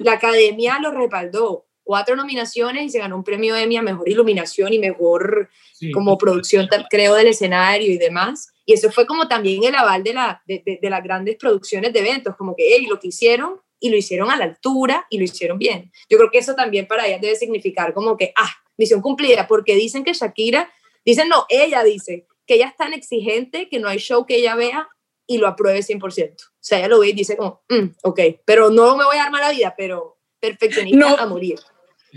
la 0.00 0.12
academia 0.12 0.80
lo 0.80 0.90
respaldó. 0.90 1.64
Cuatro 1.84 2.16
nominaciones 2.16 2.86
y 2.86 2.90
se 2.90 2.98
ganó 2.98 3.14
un 3.14 3.22
premio 3.22 3.54
Emmy 3.54 3.76
a 3.76 3.82
mejor 3.82 4.08
iluminación 4.08 4.72
y 4.72 4.80
mejor 4.80 5.48
como 5.94 6.18
producción, 6.18 6.66
creo, 6.90 7.14
del 7.14 7.28
escenario 7.28 7.92
y 7.92 7.98
demás. 7.98 8.48
Y 8.64 8.72
eso 8.72 8.90
fue 8.90 9.06
como 9.06 9.28
también 9.28 9.62
el 9.62 9.76
aval 9.76 10.02
de, 10.02 10.14
la, 10.14 10.42
de, 10.48 10.78
las 10.82 11.04
grandes 11.04 11.36
producciones 11.36 11.92
de 11.92 12.00
eventos, 12.00 12.34
como 12.34 12.56
que 12.56 12.64
hey, 12.74 12.86
lo 12.90 12.98
que 12.98 13.08
hicieron 13.08 13.60
y 13.80 13.90
lo 13.90 13.96
hicieron 13.96 14.30
a 14.30 14.36
la 14.36 14.44
altura 14.44 15.06
y 15.10 15.18
lo 15.18 15.24
hicieron 15.24 15.58
bien. 15.58 15.92
Yo 16.08 16.18
creo 16.18 16.30
que 16.30 16.38
eso 16.38 16.54
también 16.54 16.86
para 16.86 17.06
ella 17.06 17.18
debe 17.18 17.36
significar 17.36 17.92
como 17.92 18.16
que, 18.16 18.32
ah, 18.36 18.50
misión 18.76 19.00
cumplida, 19.00 19.46
porque 19.46 19.74
dicen 19.74 20.04
que 20.04 20.12
Shakira, 20.12 20.70
dicen 21.04 21.28
no, 21.28 21.46
ella 21.48 21.82
dice 21.82 22.26
que 22.46 22.54
ella 22.54 22.68
es 22.68 22.76
tan 22.76 22.92
exigente 22.92 23.68
que 23.68 23.78
no 23.78 23.88
hay 23.88 23.98
show 23.98 24.26
que 24.26 24.36
ella 24.36 24.54
vea 24.54 24.88
y 25.26 25.38
lo 25.38 25.48
apruebe 25.48 25.80
100%. 25.80 26.34
O 26.44 26.48
sea, 26.60 26.78
ella 26.78 26.88
lo 26.88 27.00
ve 27.00 27.08
y 27.08 27.12
dice 27.12 27.36
como, 27.36 27.62
mm, 27.68 27.86
ok, 28.02 28.20
pero 28.44 28.70
no 28.70 28.96
me 28.96 29.04
voy 29.04 29.16
a 29.16 29.24
dar 29.24 29.32
mala 29.32 29.50
vida, 29.50 29.74
pero 29.76 30.18
perfeccionista 30.38 31.14
a 31.14 31.26
morir. 31.26 31.58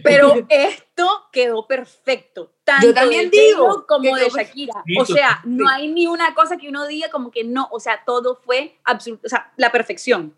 Pero 0.04 0.34
esto 0.50 1.30
quedó 1.32 1.68
perfecto. 1.68 2.54
Tanto 2.64 2.88
Yo 2.88 2.94
también 2.94 3.30
digo. 3.30 3.86
Como 3.88 4.16
de 4.16 4.30
Shakira. 4.30 4.84
O 5.00 5.06
sea, 5.06 5.42
no 5.46 5.68
hay 5.68 5.88
ni 5.88 6.08
una 6.08 6.34
cosa 6.34 6.58
que 6.58 6.70
uno 6.70 6.88
diga 6.88 7.10
como 7.10 7.32
que 7.32 7.44
no. 7.44 7.68
O 7.72 7.80
sea, 7.80 8.04
todo 8.06 8.36
fue 8.36 8.78
absoluto. 8.84 9.24
O 9.26 9.30
sea, 9.30 9.52
la 9.58 9.72
perfección. 9.72 10.38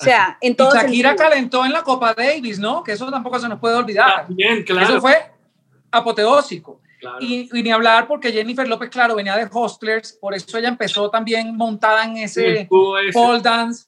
O 0.00 0.04
sea, 0.04 0.38
en 0.40 0.56
todo. 0.56 0.72
Shakira 0.72 1.16
calentó 1.16 1.64
en 1.64 1.72
la 1.72 1.82
Copa 1.82 2.14
Davis, 2.14 2.58
¿no? 2.58 2.82
Que 2.82 2.92
eso 2.92 3.10
tampoco 3.10 3.38
se 3.38 3.48
nos 3.48 3.58
puede 3.58 3.76
olvidar. 3.76 4.26
Bien, 4.28 4.62
claro. 4.62 4.88
Eso 4.88 5.00
fue 5.00 5.16
apoteósico. 5.90 6.80
Y, 7.20 7.48
ni 7.52 7.70
hablar 7.70 8.08
porque 8.08 8.32
Jennifer 8.32 8.66
López, 8.66 8.90
claro, 8.90 9.14
venía 9.14 9.36
de 9.36 9.48
Hostlers, 9.50 10.14
por 10.14 10.34
eso 10.34 10.58
ella 10.58 10.68
empezó 10.68 11.10
también 11.10 11.56
montada 11.56 12.04
en 12.04 12.16
ese 12.16 12.66
pole 12.68 13.40
dance 13.40 13.86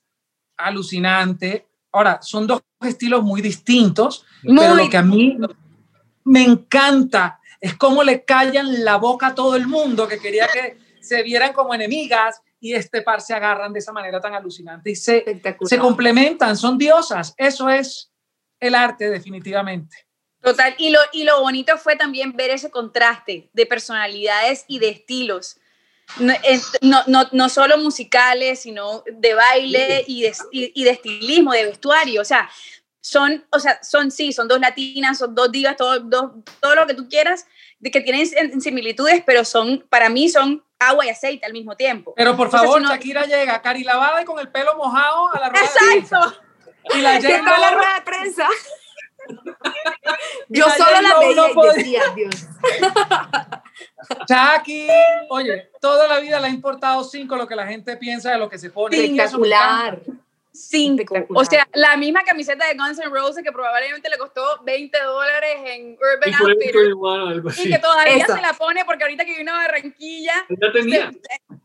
alucinante. 0.56 1.66
Ahora, 1.92 2.20
son 2.22 2.46
dos 2.46 2.62
estilos 2.82 3.24
muy 3.24 3.40
distintos, 3.40 4.24
pero 4.42 4.76
lo 4.76 4.88
que 4.88 4.96
a 4.96 5.02
mí 5.02 5.38
me 6.24 6.44
encanta 6.44 7.40
es 7.60 7.74
cómo 7.74 8.04
le 8.04 8.24
callan 8.24 8.84
la 8.84 8.96
boca 8.96 9.28
a 9.28 9.34
todo 9.34 9.56
el 9.56 9.66
mundo 9.66 10.06
que 10.06 10.18
quería 10.18 10.46
que 10.46 10.78
se 11.00 11.22
vieran 11.22 11.52
como 11.52 11.74
enemigas 11.74 12.42
y 12.60 12.74
este 12.74 13.02
par 13.02 13.22
se 13.22 13.34
agarran 13.34 13.72
de 13.72 13.78
esa 13.78 13.92
manera 13.92 14.20
tan 14.20 14.34
alucinante 14.34 14.90
y 14.90 14.96
se, 14.96 15.24
se 15.64 15.78
complementan, 15.78 16.56
son 16.56 16.76
diosas. 16.76 17.34
Eso 17.36 17.70
es 17.70 18.12
el 18.60 18.74
arte 18.74 19.08
definitivamente. 19.08 19.96
Total, 20.42 20.74
y 20.78 20.90
lo, 20.90 21.00
y 21.12 21.24
lo 21.24 21.40
bonito 21.40 21.76
fue 21.76 21.96
también 21.96 22.32
ver 22.34 22.50
ese 22.50 22.70
contraste 22.70 23.50
de 23.52 23.66
personalidades 23.66 24.64
y 24.68 24.78
de 24.78 24.88
estilos. 24.90 25.56
No, 26.18 27.02
no, 27.06 27.28
no, 27.30 27.48
solo 27.48 27.78
musicales, 27.78 28.60
sino 28.60 29.04
de 29.06 29.34
baile 29.34 30.04
y 30.08 30.22
de, 30.22 30.34
y, 30.50 30.84
de, 30.84 30.90
estilismo, 30.90 31.52
de 31.52 31.66
vestuario. 31.66 32.20
O 32.20 32.24
sea, 32.24 32.50
son, 33.00 33.44
o 33.50 33.58
sea, 33.60 33.82
son 33.82 34.10
sí, 34.10 34.32
son 34.32 34.48
dos 34.48 34.60
latinas, 34.60 35.18
son 35.18 35.34
dos 35.34 35.52
divas, 35.52 35.76
todo, 35.76 36.08
todo 36.60 36.74
lo 36.74 36.86
que 36.86 36.94
tú 36.94 37.08
quieras, 37.08 37.46
de 37.80 37.90
que 37.90 38.00
tienen 38.02 38.60
similitudes, 38.60 39.22
pero 39.26 39.44
son, 39.44 39.84
para 39.88 40.08
mí 40.08 40.28
son 40.28 40.62
agua 40.78 41.06
y 41.06 41.08
aceite 41.08 41.46
al 41.46 41.52
mismo 41.52 41.76
tiempo. 41.76 42.14
Pero 42.16 42.36
por 42.36 42.50
favor, 42.50 42.82
Shakira 42.82 43.24
llega 43.24 43.60
cari 43.62 43.84
lavada 43.84 44.22
y 44.22 44.24
con 44.24 44.38
el 44.38 44.48
pelo 44.48 44.76
mojado 44.76 45.34
a 45.34 45.40
la 45.40 45.48
rueda 45.48 45.64
Exacto. 45.64 46.40
Y 46.94 47.00
la 47.00 47.18
¿Qué 47.18 47.28
tal 47.44 47.60
la 47.60 47.70
rueda 47.72 47.94
de 47.94 48.02
prensa? 48.02 48.48
Yo 50.48 50.66
solo 50.70 51.00
la 51.02 51.18
veía 51.18 51.50
y 51.50 51.76
decía, 51.76 52.02
Dios. 52.14 52.46
Chucky, 54.26 54.88
oye, 55.28 55.70
toda 55.80 56.08
la 56.08 56.20
vida 56.20 56.40
le 56.40 56.46
ha 56.46 56.50
importado 56.50 57.04
cinco 57.04 57.36
lo 57.36 57.46
que 57.46 57.54
la 57.54 57.66
gente 57.66 57.96
piensa 57.96 58.32
de 58.32 58.38
lo 58.38 58.48
que 58.48 58.58
se 58.58 58.70
pone. 58.70 58.96
Espectacular. 58.96 60.00
Cinco. 60.68 61.14
O 61.34 61.44
sea, 61.44 61.66
la 61.74 61.96
misma 61.96 62.22
camiseta 62.22 62.66
de 62.66 62.74
Guns 62.74 62.98
N' 62.98 63.08
Roses 63.10 63.42
que 63.42 63.52
probablemente 63.52 64.08
le 64.10 64.18
costó 64.18 64.62
20 64.64 64.98
dólares 65.02 65.56
en 65.64 65.96
Urban 65.96 66.34
Outfitters. 66.34 67.58
Y 67.58 67.70
que 67.70 67.78
todavía 67.78 68.26
se 68.26 68.40
la 68.40 68.52
pone 68.52 68.84
porque 68.84 69.04
ahorita 69.04 69.24
que 69.24 69.36
vino 69.36 69.52
a 69.52 69.58
Barranquilla 69.58 70.46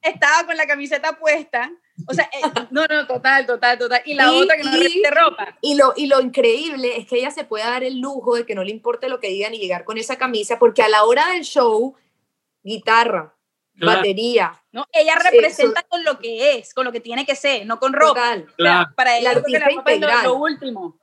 estaba 0.02 0.46
con 0.46 0.56
la 0.56 0.66
camiseta 0.66 1.18
puesta. 1.18 1.72
O 2.08 2.14
sea, 2.14 2.26
eh, 2.26 2.66
no, 2.72 2.86
no, 2.88 3.08
total, 3.08 3.46
total, 3.46 3.78
total. 3.78 4.02
Y 4.06 4.14
la 4.14 4.32
otra 4.32 4.58
que 4.58 4.64
no 4.64 4.72
repite 4.72 5.12
ropa. 5.12 5.58
Y 5.62 5.76
lo, 5.76 5.94
y 5.96 6.08
lo 6.08 6.22
increíble 6.22 6.98
es 6.98 7.08
que 7.08 7.18
ella 7.18 7.32
se 7.32 7.46
puede 7.46 7.64
dar 7.64 7.84
el 7.84 8.00
lujo 8.00 8.36
de 8.36 8.46
que 8.46 8.56
no 8.56 8.64
le 8.64 8.72
importe 8.72 9.10
lo 9.10 9.20
que 9.20 9.30
digan 9.30 9.54
y 9.54 9.60
llegar 9.60 9.86
con 9.86 9.98
esa 9.98 10.18
camisa, 10.18 10.60
porque 10.60 10.82
a 10.82 10.90
la 10.90 11.04
hora 11.04 11.32
del 11.32 11.44
show, 11.44 11.96
guitarra, 12.64 13.35
batería. 13.78 14.54
No, 14.72 14.86
ella 14.92 15.16
representa 15.16 15.84
con 15.84 16.04
lo 16.04 16.20
que 16.20 16.58
es, 16.58 16.74
con 16.74 16.86
lo 16.86 16.92
que 16.92 17.00
tiene 17.00 17.26
que 17.26 17.36
ser, 17.36 17.66
no 17.66 17.80
con 17.80 17.94
ropa. 17.94 18.38
para 18.96 19.18
ella, 19.18 19.34
la 19.34 19.70
ropa 19.70 19.92
es 19.92 20.02
lo, 20.24 20.36
último. 20.36 21.00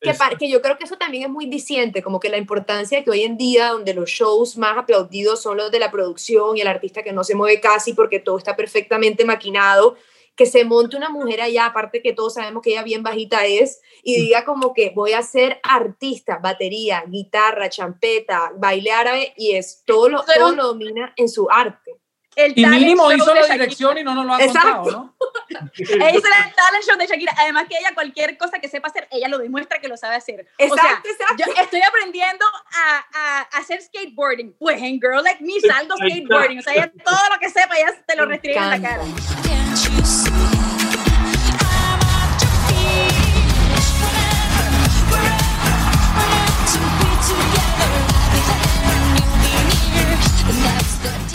Que, 0.00 0.12
que, 0.38 0.50
yo 0.50 0.60
creo 0.60 0.76
que 0.76 0.84
eso 0.84 0.96
también 0.96 1.24
es 1.24 1.30
muy 1.30 1.46
diciente, 1.46 2.02
como 2.02 2.18
que 2.18 2.28
la 2.28 2.36
importancia 2.36 2.98
de 2.98 3.04
que 3.04 3.10
hoy 3.10 3.22
en 3.22 3.36
día, 3.36 3.68
donde 3.68 3.94
los 3.94 4.10
shows 4.10 4.56
más 4.56 4.76
aplaudidos 4.76 5.40
son 5.40 5.56
los 5.56 5.70
de 5.70 5.78
la 5.78 5.92
producción 5.92 6.56
y 6.56 6.60
el 6.60 6.66
artista 6.66 7.04
que 7.04 7.12
no 7.12 7.22
se 7.22 7.36
mueve 7.36 7.60
casi 7.60 7.94
porque 7.94 8.18
todo 8.18 8.36
está 8.36 8.56
perfectamente 8.56 9.24
maquinado, 9.24 9.96
que 10.34 10.46
se 10.46 10.64
monte 10.64 10.96
una 10.96 11.10
mujer 11.10 11.40
allá, 11.40 11.66
aparte 11.66 12.02
que 12.02 12.12
todos 12.12 12.34
sabemos 12.34 12.62
que 12.62 12.70
ella 12.70 12.82
bien 12.82 13.02
bajita 13.02 13.44
es, 13.46 13.80
y 14.02 14.16
diga 14.16 14.44
como 14.44 14.72
que 14.72 14.90
voy 14.90 15.12
a 15.12 15.22
ser 15.22 15.60
artista, 15.62 16.38
batería, 16.38 17.04
guitarra, 17.06 17.68
champeta, 17.68 18.52
baile 18.56 18.92
árabe, 18.92 19.34
y 19.36 19.52
es 19.52 19.84
todo 19.84 20.08
lo, 20.08 20.24
todo 20.24 20.52
lo 20.52 20.64
domina 20.68 21.12
en 21.16 21.28
su 21.28 21.48
arte. 21.50 22.01
El 22.34 22.52
y 22.56 22.64
mínimo 22.64 23.12
hizo 23.12 23.34
la 23.34 23.46
dirección 23.46 23.98
y 23.98 24.04
no 24.04 24.14
nos 24.14 24.24
lo 24.24 24.34
ha 24.34 24.38
contado, 24.38 24.90
¿no? 24.90 25.14
hizo 25.76 25.96
el 25.96 26.54
talent 26.54 26.84
show 26.86 26.96
de 26.96 27.06
Shakira. 27.06 27.34
Además 27.38 27.66
que 27.68 27.76
ella 27.78 27.90
cualquier 27.94 28.38
cosa 28.38 28.58
que 28.58 28.68
sepa 28.68 28.88
hacer, 28.88 29.06
ella 29.10 29.28
lo 29.28 29.38
demuestra 29.38 29.78
que 29.80 29.88
lo 29.88 29.96
sabe 29.96 30.16
hacer. 30.16 30.46
Exacto, 30.56 31.08
exacto. 31.08 31.44
Yo 31.44 31.62
estoy 31.62 31.82
aprendiendo 31.82 32.44
a, 32.46 33.06
a, 33.12 33.40
hacer 33.58 33.82
skateboarding. 33.82 34.56
Pues 34.58 34.80
en 34.80 34.98
Girl 35.00 35.22
Like 35.22 35.44
Me 35.44 35.60
salgo 35.60 35.94
skateboarding. 35.96 36.58
O 36.58 36.62
sea, 36.62 36.74
ella 36.74 36.92
todo 37.04 37.28
lo 37.32 37.38
que 37.38 37.50
sepa, 37.50 37.76
ella 37.76 37.94
te 38.06 38.16
lo 38.16 38.26
restringe 38.26 38.58
en 38.58 38.70
la 38.70 38.80
cara. 38.80 39.02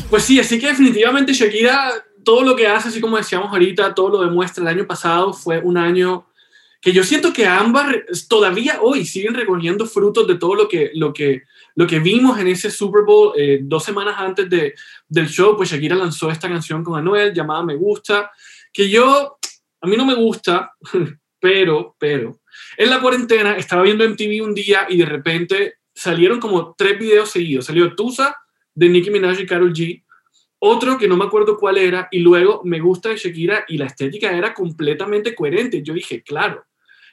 Pues 0.10 0.24
sí, 0.24 0.40
así 0.40 0.58
que 0.58 0.68
definitivamente 0.68 1.34
Shakira, 1.34 1.92
todo 2.24 2.42
lo 2.42 2.56
que 2.56 2.66
hace, 2.66 2.88
así 2.88 3.02
como 3.02 3.18
decíamos 3.18 3.52
ahorita, 3.52 3.94
todo 3.94 4.10
lo 4.10 4.22
demuestra. 4.22 4.62
El 4.64 4.70
año 4.70 4.88
pasado 4.88 5.34
fue 5.34 5.60
un 5.60 5.78
año 5.78 6.26
que 6.80 6.94
yo 6.94 7.04
siento 7.04 7.34
que 7.34 7.46
ambas 7.46 7.86
todavía 8.30 8.80
hoy 8.82 9.06
siguen 9.06 9.34
recogiendo 9.34 9.86
frutos 9.86 10.26
de 10.26 10.36
todo 10.36 10.56
lo 10.56 10.70
que, 10.70 10.92
lo 10.94 11.12
que, 11.12 11.44
lo 11.76 11.86
que 11.86 12.00
vimos 12.00 12.40
en 12.40 12.48
ese 12.48 12.72
Super 12.72 13.04
Bowl 13.04 13.34
eh, 13.36 13.60
dos 13.62 13.84
semanas 13.84 14.16
antes 14.18 14.50
de, 14.50 14.76
del 15.10 15.28
show, 15.28 15.58
pues 15.58 15.72
Shakira 15.72 15.96
lanzó 15.96 16.32
esta 16.32 16.48
canción 16.48 16.86
con 16.86 16.98
Anuel 16.98 17.34
llamada 17.34 17.64
Me 17.64 17.76
Gusta, 17.76 18.32
que 18.72 18.90
yo, 18.90 19.38
a 19.82 19.88
mí 19.88 19.98
no 19.98 20.06
me 20.06 20.16
gusta, 20.16 20.72
pero, 21.40 21.98
pero, 22.00 22.40
en 22.78 22.90
la 22.90 23.02
cuarentena 23.02 23.58
estaba 23.58 23.82
viendo 23.82 24.08
MTV 24.08 24.42
un 24.42 24.54
día 24.54 24.88
y 24.88 24.98
de 24.98 25.06
repente 25.06 25.74
salieron 25.94 26.40
como 26.40 26.76
tres 26.78 26.98
videos 26.98 27.30
seguidos. 27.30 27.66
Salió 27.66 27.94
Tusa, 27.94 28.36
de 28.78 28.90
Nicki 28.90 29.10
Minaj 29.10 29.40
y 29.40 29.48
Karol 29.48 29.74
G, 29.74 30.04
otro 30.60 31.00
que 31.00 31.08
no 31.08 31.18
me 31.18 31.26
acuerdo 31.26 31.58
cuál 31.58 31.80
era, 31.80 32.08
y 32.12 32.20
luego 32.20 32.62
me 32.64 32.80
gusta 32.80 33.10
de 33.10 33.18
Shakira 33.18 33.66
y 33.68 33.78
la 33.80 33.88
estética 33.88 34.32
era 34.32 34.54
completamente 34.54 35.34
coherente. 35.34 35.82
Yo 35.82 35.96
dije, 35.96 36.22
claro, 36.22 36.64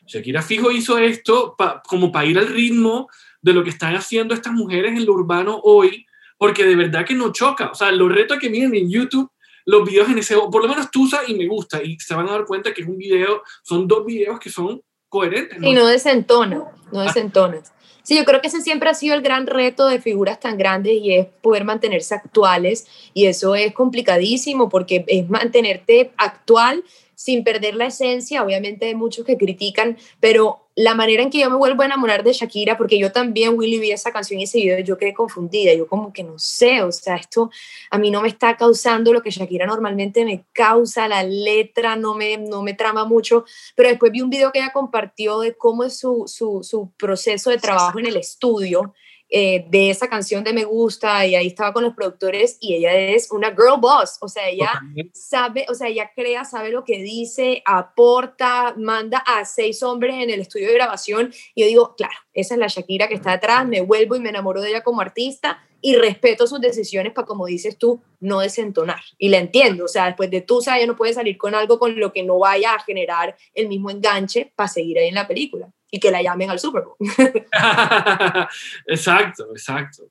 Shakira 0.07 0.43
fijo 0.43 0.71
hizo 0.71 0.99
esto 0.99 1.57
como 1.87 2.13
para 2.13 2.27
ir 2.27 2.39
al 2.39 2.49
ritmo 2.49 3.09
de 3.41 3.55
lo 3.55 3.65
que 3.65 3.71
están 3.71 3.97
haciendo 3.97 4.35
estas 4.35 4.53
mujeres 4.53 4.93
en 4.93 5.07
lo 5.07 5.15
urbano 5.15 5.59
hoy, 5.65 6.05
porque 6.37 6.67
de 6.67 6.77
verdad 6.77 7.07
que 7.07 7.15
no 7.15 7.33
choca. 7.33 7.71
O 7.71 7.75
sea, 7.75 7.91
los 7.93 8.13
retos 8.13 8.39
que 8.39 8.51
miren 8.51 8.75
en 8.75 8.91
YouTube, 8.91 9.31
los 9.65 9.89
videos 9.89 10.11
en 10.11 10.19
ese, 10.19 10.37
por 10.37 10.63
lo 10.63 10.69
menos 10.69 10.91
Tusa 10.91 11.23
y 11.27 11.35
me 11.35 11.47
gusta, 11.47 11.83
y 11.83 11.99
se 11.99 12.15
van 12.15 12.29
a 12.29 12.33
dar 12.33 12.45
cuenta 12.45 12.75
que 12.75 12.83
es 12.83 12.89
un 12.89 12.99
video, 12.99 13.43
son 13.63 13.89
dos 13.89 14.05
videos 14.05 14.39
que 14.39 14.51
son 14.51 14.83
coherentes. 15.09 15.59
Y 15.63 15.73
no 15.73 15.87
desentona, 15.87 16.63
no 16.93 17.01
desentona. 17.01 17.63
Sí, 18.05 18.17
yo 18.19 18.27
creo 18.27 18.43
que 18.43 18.49
ese 18.49 18.61
siempre 18.61 18.91
ha 18.91 18.95
sido 18.95 19.15
el 19.15 19.23
gran 19.23 19.47
reto 19.47 19.89
de 19.89 19.99
figuras 19.99 20.39
tan 20.39 20.59
grandes 20.59 20.93
y 20.93 21.15
es 21.15 21.27
poder 21.41 21.65
mantenerse 21.65 22.15
actuales 22.15 22.87
y 23.15 23.27
eso 23.27 23.55
es 23.55 23.73
complicadísimo 23.73 24.69
porque 24.69 25.07
es 25.09 25.29
mantenerte 25.31 26.13
actual 26.19 26.85
sin 27.15 27.45
perder 27.45 27.75
la 27.75 27.87
esencia. 27.87 28.43
Obviamente 28.43 28.87
hay 28.87 28.95
muchos 28.95 29.25
que 29.25 29.37
critican, 29.37 29.97
pero 30.21 30.65
la 30.77 30.95
manera 30.95 31.23
en 31.23 31.31
que 31.31 31.39
yo 31.39 31.51
me 31.51 31.57
vuelvo 31.57 31.83
a 31.83 31.87
enamorar 31.87 32.25
de 32.25 32.33
Shakira, 32.33 32.77
porque 32.77 32.99
yo 32.99 33.13
también, 33.13 33.57
Willy, 33.57 33.79
vi 33.79 33.93
esa 33.93 34.13
canción 34.13 34.41
y 34.41 34.45
ese 34.45 34.59
video, 34.59 34.81
yo 34.81 34.99
quedé 34.99 35.15
confundida, 35.15 35.73
yo 35.73 35.87
como 35.87 36.13
que 36.13 36.25
no 36.25 36.39
sé, 36.39 36.83
o 36.83 36.91
sea, 36.91 37.17
esto 37.17 37.51
a 37.91 37.99
mí 37.99 38.11
no 38.11 38.23
me 38.23 38.29
está 38.29 38.57
causando 38.57 39.13
lo 39.13 39.23
que 39.23 39.31
Shakira 39.31 39.67
normalmente 39.67 40.25
me 40.25 40.45
causa, 40.53 41.07
la 41.07 41.23
letra 41.23 41.95
no 41.95 42.15
me, 42.15 42.39
no 42.39 42.63
me 42.63 42.75
trama 42.75 43.05
mucho, 43.05 43.45
pero 43.77 43.89
después 43.89 44.11
vi 44.11 44.21
un 44.21 44.31
video 44.31 44.51
que 44.51 44.59
ella 44.59 44.73
compartió 44.73 45.41
de 45.41 45.55
cómo 45.57 45.85
es 45.85 45.97
su, 45.97 46.25
su, 46.27 46.65
su 46.65 46.91
proceso 46.97 47.51
de 47.51 47.59
trabajo 47.59 48.01
en 48.01 48.07
el 48.07 48.17
estudio, 48.17 48.95
eh, 49.37 49.67
de 49.69 49.91
esa 49.91 50.07
canción 50.07 50.45
de 50.45 50.53
Me 50.53 50.63
Gusta 50.63 51.27
y 51.27 51.35
ahí 51.35 51.49
estaba 51.49 51.73
con 51.73 51.83
los 51.83 51.95
productores 51.95 52.57
y 52.61 52.77
ella 52.77 52.95
es 52.95 53.33
una 53.33 53.49
girl 53.49 53.81
boss, 53.81 54.17
o 54.21 54.29
sea, 54.29 54.49
ella 54.49 54.81
sabe, 55.13 55.67
o 55.69 55.75
sea, 55.75 55.89
ella 55.89 56.13
crea, 56.15 56.45
sabe 56.45 56.71
lo 56.71 56.85
que 56.85 57.03
dice, 57.03 57.61
aporta, 57.67 58.77
manda 58.79 59.19
a 59.19 59.45
seis 59.45 59.83
hombres 59.83 60.15
en 60.15 60.31
el 60.31 60.39
estudio 60.39 60.69
de 60.69 60.75
grabación 60.75 61.35
y 61.53 61.63
yo 61.63 61.67
digo, 61.67 61.95
claro, 61.97 62.15
esa 62.33 62.55
es 62.55 62.61
la 62.61 62.69
Shakira 62.69 63.09
que 63.09 63.15
está 63.15 63.33
atrás, 63.33 63.67
me 63.67 63.81
vuelvo 63.81 64.15
y 64.15 64.21
me 64.21 64.29
enamoro 64.29 64.61
de 64.61 64.69
ella 64.69 64.85
como 64.85 65.01
artista 65.01 65.61
y 65.81 65.97
respeto 65.97 66.47
sus 66.47 66.61
decisiones 66.61 67.13
para, 67.13 67.27
como 67.27 67.47
dices 67.47 67.77
tú, 67.77 68.01
no 68.21 68.39
desentonar. 68.39 69.01
Y 69.19 69.31
la 69.31 69.39
entiendo, 69.39 69.87
o 69.87 69.89
sea, 69.89 70.07
después 70.07 70.31
de 70.31 70.43
tú, 70.43 70.61
ella 70.61 70.87
no 70.87 70.95
puede 70.95 71.13
salir 71.13 71.37
con 71.39 71.57
algo 71.57 71.81
con 71.81 71.99
lo 71.99 72.13
que 72.13 72.23
no 72.23 72.39
vaya 72.39 72.75
a 72.75 72.85
generar 72.85 73.37
el 73.53 73.67
mismo 73.67 73.91
enganche 73.91 74.53
para 74.55 74.69
seguir 74.69 74.97
ahí 74.97 75.09
en 75.09 75.17
la 75.17 75.27
película 75.27 75.73
y 75.95 76.01
que 76.01 76.11
la 76.11 76.21
llamen 76.21 76.51
al 76.51 76.59
Super 76.59 76.83
Bowl. 76.83 76.97
exacto, 78.87 79.47
exacto. 79.51 80.03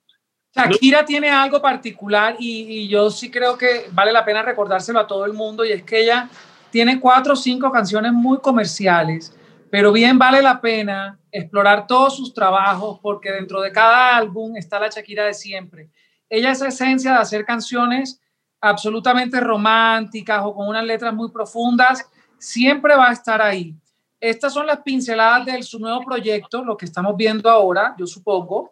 Shakira 0.55 1.03
tiene 1.03 1.29
algo 1.29 1.61
particular 1.61 2.37
y, 2.39 2.61
y, 2.61 2.87
yo 2.87 3.09
sí 3.09 3.29
creo 3.29 3.57
que 3.57 3.87
vale 3.91 4.13
la 4.13 4.23
pena 4.23 4.41
recordárselo 4.41 4.97
a 5.01 5.07
todo 5.07 5.25
el 5.25 5.33
mundo 5.33 5.65
y 5.65 5.73
es 5.73 5.83
que 5.83 5.99
ella 5.99 6.29
tiene 6.69 7.01
cuatro 7.01 7.33
o 7.33 7.35
cinco 7.35 7.69
canciones 7.69 8.13
muy 8.13 8.37
comerciales, 8.39 9.35
pero 9.69 9.91
bien 9.91 10.17
vale 10.17 10.41
la 10.41 10.61
pena 10.61 11.19
explorar 11.33 11.85
todos 11.85 12.15
sus 12.15 12.33
trabajos 12.33 12.99
porque 13.01 13.33
dentro 13.33 13.59
de 13.59 13.73
cada 13.73 14.15
álbum 14.15 14.55
está 14.55 14.79
la 14.79 14.87
Shakira 14.87 15.25
de 15.25 15.33
siempre. 15.33 15.89
Ella 16.29 16.51
es 16.51 16.61
esencia 16.61 17.11
de 17.11 17.17
hacer 17.17 17.43
canciones 17.43 18.21
absolutamente 18.61 19.41
románticas 19.41 20.43
o 20.45 20.55
con 20.55 20.69
unas 20.69 20.85
letras 20.85 21.13
muy 21.13 21.29
profundas, 21.29 22.09
siempre 22.37 22.95
va 22.95 23.09
a 23.09 23.13
estar 23.13 23.41
ahí. 23.41 23.75
Estas 24.23 24.53
son 24.53 24.65
las 24.65 24.79
pinceladas 24.79 25.45
de 25.45 25.61
su 25.63 25.79
nuevo 25.79 26.01
proyecto, 26.01 26.63
lo 26.63 26.77
que 26.77 26.85
estamos 26.85 27.13
viendo 27.17 27.49
ahora, 27.49 27.93
yo 27.97 28.07
supongo. 28.07 28.71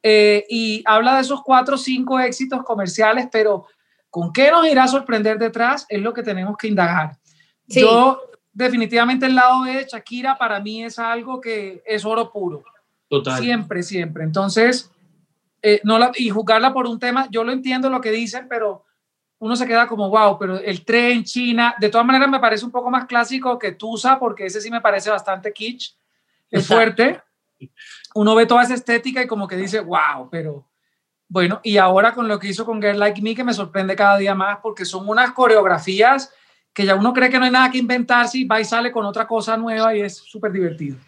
eh, 0.00 0.44
y 0.48 0.82
habla 0.84 1.16
de 1.16 1.22
esos 1.22 1.42
cuatro 1.42 1.74
o 1.74 1.78
cinco 1.78 2.20
éxitos 2.20 2.62
comerciales, 2.62 3.26
pero 3.30 3.66
¿con 4.10 4.32
qué 4.32 4.50
nos 4.52 4.64
irá 4.66 4.84
a 4.84 4.88
sorprender 4.88 5.38
detrás? 5.38 5.86
Es 5.88 6.00
lo 6.00 6.12
que 6.12 6.22
tenemos 6.22 6.56
que 6.56 6.68
indagar. 6.68 7.16
Yo 7.66 8.20
definitivamente 8.52 9.26
el 9.26 9.34
lado 9.34 9.64
de 9.64 9.86
Shakira 9.90 10.36
para 10.38 10.60
mí 10.60 10.84
es 10.84 10.98
algo 11.00 11.40
que 11.40 11.82
es 11.84 12.04
oro 12.04 12.30
puro. 12.30 12.62
Total. 13.08 13.40
Siempre, 13.40 13.82
siempre. 13.82 14.22
Entonces, 14.22 14.88
eh, 15.62 15.80
no 15.82 15.98
la, 15.98 16.12
y 16.14 16.30
juzgarla 16.30 16.72
por 16.72 16.86
un 16.86 17.00
tema, 17.00 17.26
yo 17.30 17.42
lo 17.42 17.50
entiendo 17.50 17.90
lo 17.90 18.00
que 18.00 18.12
dicen, 18.12 18.46
pero 18.48 18.84
uno 19.42 19.56
se 19.56 19.66
queda 19.66 19.88
como, 19.88 20.08
wow, 20.08 20.38
pero 20.38 20.60
el 20.60 20.84
tren 20.84 21.24
China, 21.24 21.74
de 21.80 21.88
todas 21.88 22.06
maneras 22.06 22.28
me 22.28 22.38
parece 22.38 22.64
un 22.64 22.70
poco 22.70 22.92
más 22.92 23.06
clásico 23.06 23.58
que 23.58 23.72
Tusa, 23.72 24.16
porque 24.20 24.46
ese 24.46 24.60
sí 24.60 24.70
me 24.70 24.80
parece 24.80 25.10
bastante 25.10 25.52
kitsch, 25.52 25.96
es 26.48 26.64
fuerte. 26.64 27.20
Uno 28.14 28.36
ve 28.36 28.46
toda 28.46 28.62
esa 28.62 28.74
estética 28.74 29.20
y 29.20 29.26
como 29.26 29.48
que 29.48 29.56
dice, 29.56 29.80
wow, 29.80 30.30
pero 30.30 30.68
bueno, 31.26 31.58
y 31.64 31.76
ahora 31.76 32.14
con 32.14 32.28
lo 32.28 32.38
que 32.38 32.46
hizo 32.46 32.64
con 32.64 32.80
Girl 32.80 33.00
Like 33.00 33.20
Me, 33.20 33.34
que 33.34 33.42
me 33.42 33.52
sorprende 33.52 33.96
cada 33.96 34.16
día 34.16 34.36
más, 34.36 34.58
porque 34.62 34.84
son 34.84 35.08
unas 35.08 35.32
coreografías 35.32 36.32
que 36.72 36.86
ya 36.86 36.94
uno 36.94 37.12
cree 37.12 37.28
que 37.28 37.40
no 37.40 37.44
hay 37.44 37.50
nada 37.50 37.68
que 37.68 37.78
inventarse 37.78 38.38
y 38.38 38.44
va 38.44 38.60
y 38.60 38.64
sale 38.64 38.92
con 38.92 39.04
otra 39.04 39.26
cosa 39.26 39.56
nueva 39.56 39.92
y 39.96 40.02
es 40.02 40.18
súper 40.18 40.52
divertido. 40.52 40.98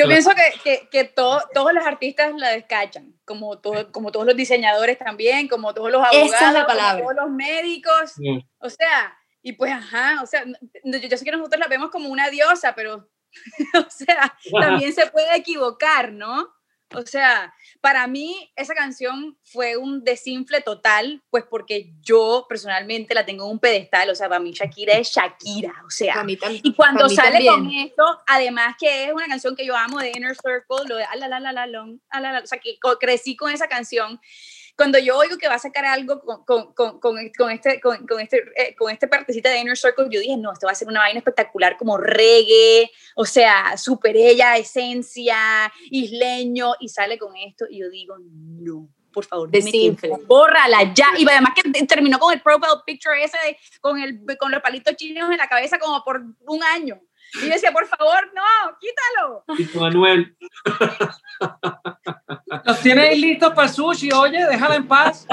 Yo 0.00 0.08
pienso 0.08 0.30
que, 0.30 0.60
que, 0.62 0.88
que 0.90 1.04
todos 1.04 1.44
los 1.72 1.86
artistas 1.86 2.32
la 2.36 2.50
descachan, 2.50 3.14
como, 3.24 3.58
todo, 3.58 3.92
como 3.92 4.12
todos 4.12 4.26
los 4.26 4.36
diseñadores 4.36 4.98
también, 4.98 5.48
como 5.48 5.74
todos 5.74 5.90
los 5.90 6.02
abogados, 6.02 6.66
como 6.66 6.98
todos 6.98 7.14
los 7.16 7.30
médicos. 7.30 8.14
O 8.58 8.70
sea, 8.70 9.16
y 9.42 9.52
pues, 9.52 9.72
ajá, 9.72 10.22
o 10.22 10.26
sea, 10.26 10.44
yo, 10.84 10.98
yo, 10.98 11.16
sé 11.16 11.24
que 11.24 11.32
nosotros 11.32 11.60
la 11.60 11.68
vemos 11.68 11.90
como 11.90 12.08
una 12.08 12.28
diosa, 12.28 12.74
pero, 12.74 13.08
o 13.74 13.90
sea, 13.90 14.36
también 14.60 14.92
se 14.92 15.06
puede 15.06 15.34
equivocar, 15.36 16.12
¿no? 16.12 16.48
O 16.94 17.06
sea, 17.06 17.54
para 17.80 18.06
mí 18.06 18.50
esa 18.56 18.74
canción 18.74 19.38
fue 19.42 19.76
un 19.76 20.02
desinfle 20.02 20.60
total, 20.60 21.22
pues 21.30 21.44
porque 21.48 21.92
yo 22.00 22.46
personalmente 22.48 23.14
la 23.14 23.24
tengo 23.24 23.44
en 23.44 23.52
un 23.52 23.58
pedestal, 23.58 24.10
o 24.10 24.14
sea, 24.14 24.28
para 24.28 24.40
mí 24.40 24.52
Shakira 24.52 24.94
es 24.94 25.10
Shakira, 25.10 25.74
o 25.86 25.90
sea, 25.90 26.24
y 26.62 26.74
cuando 26.74 27.08
sale 27.08 27.46
con 27.46 27.70
esto, 27.70 28.04
además 28.26 28.74
que 28.78 29.04
es 29.04 29.12
una 29.12 29.26
canción 29.26 29.54
que 29.54 29.64
yo 29.64 29.76
amo 29.76 29.98
de 29.98 30.10
Inner 30.10 30.36
Circle, 30.36 30.88
lo 30.88 30.96
de 30.96 31.04
la 31.16 31.28
la 31.28 31.40
la 31.40 31.52
la 31.52 31.66
long, 31.66 32.00
o 32.12 32.46
sea, 32.46 32.58
que 32.58 32.78
crecí 32.98 33.36
con 33.36 33.52
esa 33.52 33.68
canción 33.68 34.20
cuando 34.80 34.98
yo 34.98 35.18
oigo 35.18 35.36
que 35.36 35.46
va 35.46 35.56
a 35.56 35.58
sacar 35.58 35.84
algo 35.84 36.22
con, 36.22 36.42
con, 36.42 36.72
con, 36.72 36.98
con 37.36 37.50
este, 37.50 37.78
con, 37.82 38.18
este, 38.18 38.38
eh, 38.56 38.74
con 38.74 38.90
este 38.90 39.08
partecita 39.08 39.50
de 39.50 39.58
Inner 39.58 39.76
Circle, 39.76 40.06
yo 40.10 40.18
dije, 40.20 40.38
no, 40.38 40.54
esto 40.54 40.66
va 40.66 40.72
a 40.72 40.74
ser 40.74 40.88
una 40.88 41.00
vaina 41.00 41.18
espectacular 41.18 41.76
como 41.76 41.98
reggae, 41.98 42.90
o 43.14 43.26
sea, 43.26 43.76
super 43.76 44.16
ella, 44.16 44.56
esencia, 44.56 45.70
isleño, 45.90 46.72
y 46.80 46.88
sale 46.88 47.18
con 47.18 47.36
esto, 47.36 47.66
y 47.68 47.80
yo 47.80 47.90
digo, 47.90 48.16
no, 48.20 48.88
por 49.12 49.26
favor, 49.26 49.50
desinfle. 49.50 50.12
Bórrala 50.26 50.94
ya. 50.94 51.08
Y 51.18 51.28
además 51.28 51.52
que 51.54 51.84
terminó 51.84 52.18
con 52.18 52.32
el 52.32 52.40
profile 52.40 52.80
picture 52.86 53.22
ese, 53.22 53.36
de, 53.36 53.58
con, 53.82 54.00
el, 54.00 54.24
con 54.38 54.50
los 54.50 54.62
palitos 54.62 54.96
chinos 54.96 55.30
en 55.30 55.36
la 55.36 55.46
cabeza 55.46 55.78
como 55.78 56.02
por 56.02 56.22
un 56.46 56.62
año. 56.62 56.98
Y 57.34 57.40
yo 57.42 57.48
decía, 57.48 57.72
por 57.72 57.86
favor, 57.86 58.32
no, 58.34 58.42
quítalo. 58.80 59.44
Y 59.58 59.78
Manuel. 59.78 60.36
Los 62.64 62.80
tienes 62.80 63.18
listos 63.18 63.52
para 63.54 63.68
el 63.68 63.74
sushi, 63.74 64.10
oye, 64.12 64.46
déjala 64.46 64.76
en 64.76 64.88
paz. 64.88 65.26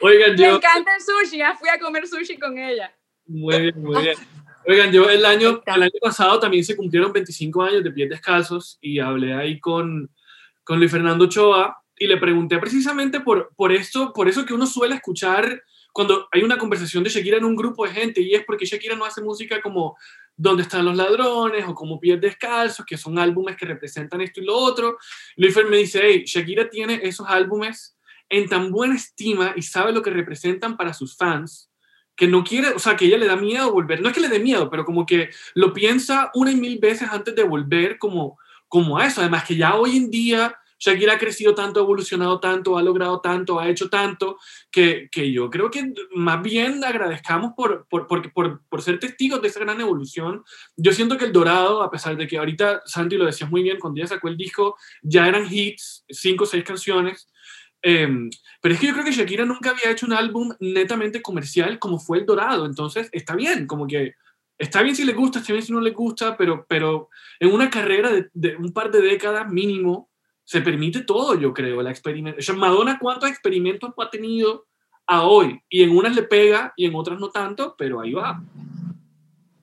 Oigan, 0.00 0.36
yo. 0.36 0.50
Me 0.50 0.56
encanta 0.56 0.94
el 0.96 1.02
sushi, 1.02 1.38
ya 1.38 1.54
fui 1.54 1.68
a 1.68 1.78
comer 1.78 2.06
sushi 2.06 2.38
con 2.38 2.58
ella. 2.58 2.94
Muy 3.26 3.60
bien, 3.60 3.82
muy 3.82 4.02
bien. 4.02 4.16
Oigan, 4.66 4.90
yo 4.90 5.10
el 5.10 5.24
año, 5.26 5.62
el 5.66 5.82
año 5.82 5.98
pasado 6.00 6.40
también 6.40 6.64
se 6.64 6.74
cumplieron 6.74 7.12
25 7.12 7.62
años 7.62 7.84
de 7.84 7.90
Pies 7.90 8.08
Descalzos 8.08 8.78
y 8.80 8.98
hablé 8.98 9.34
ahí 9.34 9.60
con, 9.60 10.10
con 10.62 10.78
Luis 10.78 10.90
Fernando 10.90 11.28
Choa 11.28 11.76
y 11.98 12.06
le 12.06 12.16
pregunté 12.16 12.58
precisamente 12.58 13.20
por, 13.20 13.54
por 13.56 13.72
esto, 13.72 14.12
por 14.12 14.28
eso 14.28 14.46
que 14.46 14.54
uno 14.54 14.66
suele 14.66 14.94
escuchar 14.94 15.62
cuando 15.94 16.28
hay 16.32 16.42
una 16.42 16.58
conversación 16.58 17.04
de 17.04 17.10
Shakira 17.10 17.36
en 17.36 17.44
un 17.44 17.54
grupo 17.54 17.86
de 17.86 17.92
gente 17.92 18.20
y 18.20 18.34
es 18.34 18.44
porque 18.44 18.66
Shakira 18.66 18.96
no 18.96 19.04
hace 19.04 19.22
música 19.22 19.62
como 19.62 19.96
¿Dónde 20.36 20.64
están 20.64 20.84
los 20.84 20.96
ladrones? 20.96 21.64
o 21.68 21.74
como 21.74 22.00
Pies 22.00 22.20
Descalzos, 22.20 22.84
que 22.84 22.96
son 22.96 23.16
álbumes 23.16 23.56
que 23.56 23.64
representan 23.64 24.20
esto 24.20 24.40
y 24.40 24.44
lo 24.44 24.56
otro. 24.56 24.98
Luis 25.36 25.56
me 25.70 25.76
dice, 25.76 26.00
hey, 26.02 26.24
Shakira 26.26 26.68
tiene 26.68 26.98
esos 27.04 27.28
álbumes 27.28 27.96
en 28.28 28.48
tan 28.48 28.72
buena 28.72 28.96
estima 28.96 29.52
y 29.54 29.62
sabe 29.62 29.92
lo 29.92 30.02
que 30.02 30.10
representan 30.10 30.76
para 30.76 30.92
sus 30.92 31.16
fans 31.16 31.70
que 32.16 32.26
no 32.26 32.42
quiere, 32.42 32.70
o 32.70 32.80
sea, 32.80 32.96
que 32.96 33.04
ella 33.06 33.18
le 33.18 33.26
da 33.26 33.36
miedo 33.36 33.72
volver. 33.72 34.00
No 34.00 34.08
es 34.08 34.14
que 34.14 34.20
le 34.20 34.28
dé 34.28 34.40
miedo, 34.40 34.68
pero 34.68 34.84
como 34.84 35.06
que 35.06 35.30
lo 35.54 35.72
piensa 35.72 36.32
una 36.34 36.50
y 36.50 36.56
mil 36.56 36.80
veces 36.80 37.08
antes 37.10 37.36
de 37.36 37.44
volver 37.44 37.98
como, 37.98 38.36
como 38.66 38.98
a 38.98 39.06
eso. 39.06 39.20
Además 39.20 39.44
que 39.44 39.56
ya 39.56 39.76
hoy 39.76 39.96
en 39.96 40.10
día 40.10 40.56
Shakira 40.84 41.14
ha 41.14 41.18
crecido 41.18 41.54
tanto, 41.54 41.80
ha 41.80 41.82
evolucionado 41.82 42.40
tanto, 42.40 42.76
ha 42.76 42.82
logrado 42.82 43.20
tanto, 43.20 43.58
ha 43.58 43.70
hecho 43.70 43.88
tanto, 43.88 44.38
que, 44.70 45.08
que 45.10 45.32
yo 45.32 45.48
creo 45.48 45.70
que 45.70 45.94
más 46.14 46.42
bien 46.42 46.84
agradezcamos 46.84 47.52
por, 47.56 47.86
por, 47.88 48.06
por, 48.06 48.62
por, 48.68 48.82
ser 48.82 48.98
testigos 48.98 49.40
de 49.40 49.48
esa 49.48 49.60
gran 49.60 49.80
evolución. 49.80 50.44
Yo 50.76 50.92
siento 50.92 51.16
que 51.16 51.24
El 51.24 51.32
Dorado, 51.32 51.82
a 51.82 51.90
pesar 51.90 52.18
de 52.18 52.26
que 52.26 52.36
ahorita 52.36 52.82
Santi 52.84 53.16
lo 53.16 53.24
decías 53.24 53.50
muy 53.50 53.62
bien, 53.62 53.78
cuando 53.78 53.98
ella 54.00 54.08
sacó 54.08 54.28
el 54.28 54.36
disco, 54.36 54.76
ya 55.02 55.26
eran 55.26 55.46
hits, 55.50 56.04
cinco 56.08 56.44
o 56.44 56.46
seis 56.46 56.64
canciones. 56.64 57.28
Eh, 57.80 58.08
pero 58.60 58.74
es 58.74 58.80
que 58.80 58.86
yo 58.86 58.92
creo 58.92 59.04
que 59.04 59.12
Shakira 59.12 59.46
nunca 59.46 59.70
había 59.70 59.90
hecho 59.90 60.04
un 60.04 60.12
álbum 60.12 60.52
netamente 60.60 61.22
comercial 61.22 61.78
como 61.78 61.98
fue 61.98 62.18
El 62.18 62.26
Dorado, 62.26 62.66
entonces 62.66 63.08
está 63.12 63.34
bien, 63.36 63.66
como 63.66 63.86
que 63.86 64.14
está 64.58 64.82
bien 64.82 64.96
si 64.96 65.04
le 65.04 65.12
gusta, 65.12 65.38
está 65.38 65.52
bien 65.52 65.64
si 65.64 65.72
no 65.72 65.80
le 65.80 65.90
gusta, 65.90 66.36
pero, 66.36 66.66
pero 66.68 67.08
en 67.40 67.52
una 67.52 67.70
carrera 67.70 68.10
de 68.32 68.56
un 68.56 68.72
par 68.72 68.90
de 68.90 69.02
décadas 69.02 69.50
mínimo, 69.50 70.10
se 70.44 70.60
permite 70.60 71.02
todo, 71.02 71.38
yo 71.38 71.52
creo, 71.54 71.82
la 71.82 71.90
experimentación. 71.90 72.58
Madonna, 72.58 72.98
¿cuántos 72.98 73.30
experimentos 73.30 73.92
ha 73.96 74.10
tenido 74.10 74.66
a 75.06 75.24
hoy? 75.24 75.60
Y 75.68 75.82
en 75.82 75.96
unas 75.96 76.14
le 76.14 76.22
pega 76.22 76.72
y 76.76 76.86
en 76.86 76.94
otras 76.94 77.18
no 77.18 77.30
tanto, 77.30 77.74
pero 77.76 78.00
ahí 78.00 78.12
va. 78.12 78.42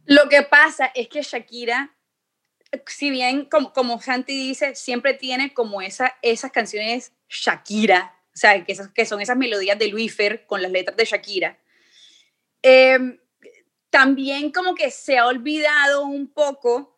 Lo 0.05 0.27
que 0.27 0.41
pasa 0.41 0.87
es 0.95 1.07
que 1.07 1.21
Shakira, 1.21 1.95
si 2.87 3.11
bien, 3.11 3.45
como, 3.45 3.71
como 3.73 4.01
Santi 4.01 4.33
dice, 4.33 4.75
siempre 4.75 5.13
tiene 5.13 5.53
como 5.53 5.81
esa, 5.81 6.15
esas 6.21 6.51
canciones 6.51 7.13
Shakira, 7.29 8.15
o 8.33 8.37
sea, 8.37 8.63
que, 8.65 8.75
que 8.93 9.05
son 9.05 9.21
esas 9.21 9.37
melodías 9.37 9.77
de 9.77 9.89
Luifer 9.89 10.45
con 10.47 10.61
las 10.61 10.71
letras 10.71 10.97
de 10.97 11.05
Shakira. 11.05 11.59
Em, 12.61 13.19
también 13.89 14.51
como 14.51 14.73
que 14.73 14.89
se 14.89 15.17
ha 15.17 15.27
olvidado 15.27 16.05
un 16.05 16.27
poco 16.27 16.97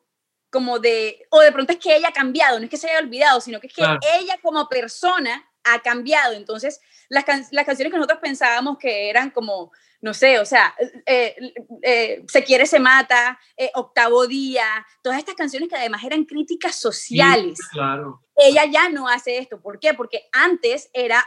como 0.54 0.78
de, 0.78 1.26
o 1.32 1.40
de 1.40 1.52
pronto 1.52 1.74
es 1.74 1.80
que 1.80 1.96
ella 1.96 2.10
ha 2.10 2.14
cambiado, 2.14 2.60
no 2.60 2.66
es 2.66 2.70
que 2.70 2.78
se 2.78 2.88
haya 2.88 3.00
olvidado, 3.00 3.42
sino 3.42 3.60
que 3.60 3.68
es 3.68 3.74
que 3.74 3.82
ella 3.82 4.38
como 4.44 4.70
persona 4.70 5.44
ha 5.64 5.80
cambiado. 5.80 6.34
Entonces, 6.34 6.80
las, 7.10 7.26
las, 7.52 7.66
canciones 7.66 7.92
que 7.92 7.98
nosotros 7.98 8.20
pensábamos 8.22 8.78
que 8.78 9.10
eran 9.10 9.32
como, 9.32 9.72
no 10.02 10.14
sé, 10.14 10.40
o 10.40 10.46
sea, 10.46 10.76
eh, 11.08 11.36
eh, 11.82 12.24
Se 12.28 12.44
quiere, 12.44 12.68
se 12.68 12.80
mata, 12.80 13.40
eh, 13.58 13.72
Octavo 13.74 14.28
Día, 14.28 14.86
todas 15.02 15.18
estas 15.18 15.36
canciones 15.36 15.70
que 15.70 15.76
además 15.76 16.04
eran 16.04 16.26
críticas 16.26 16.76
sociales. 16.76 17.60
claro. 17.72 18.22
Ella 18.36 18.66
ya 18.66 18.90
no 18.90 19.08
hace 19.08 19.38
esto. 19.38 19.62
¿Por 19.62 19.80
qué? 19.80 19.94
Porque 19.94 20.28
antes 20.32 20.90
era 20.94 21.26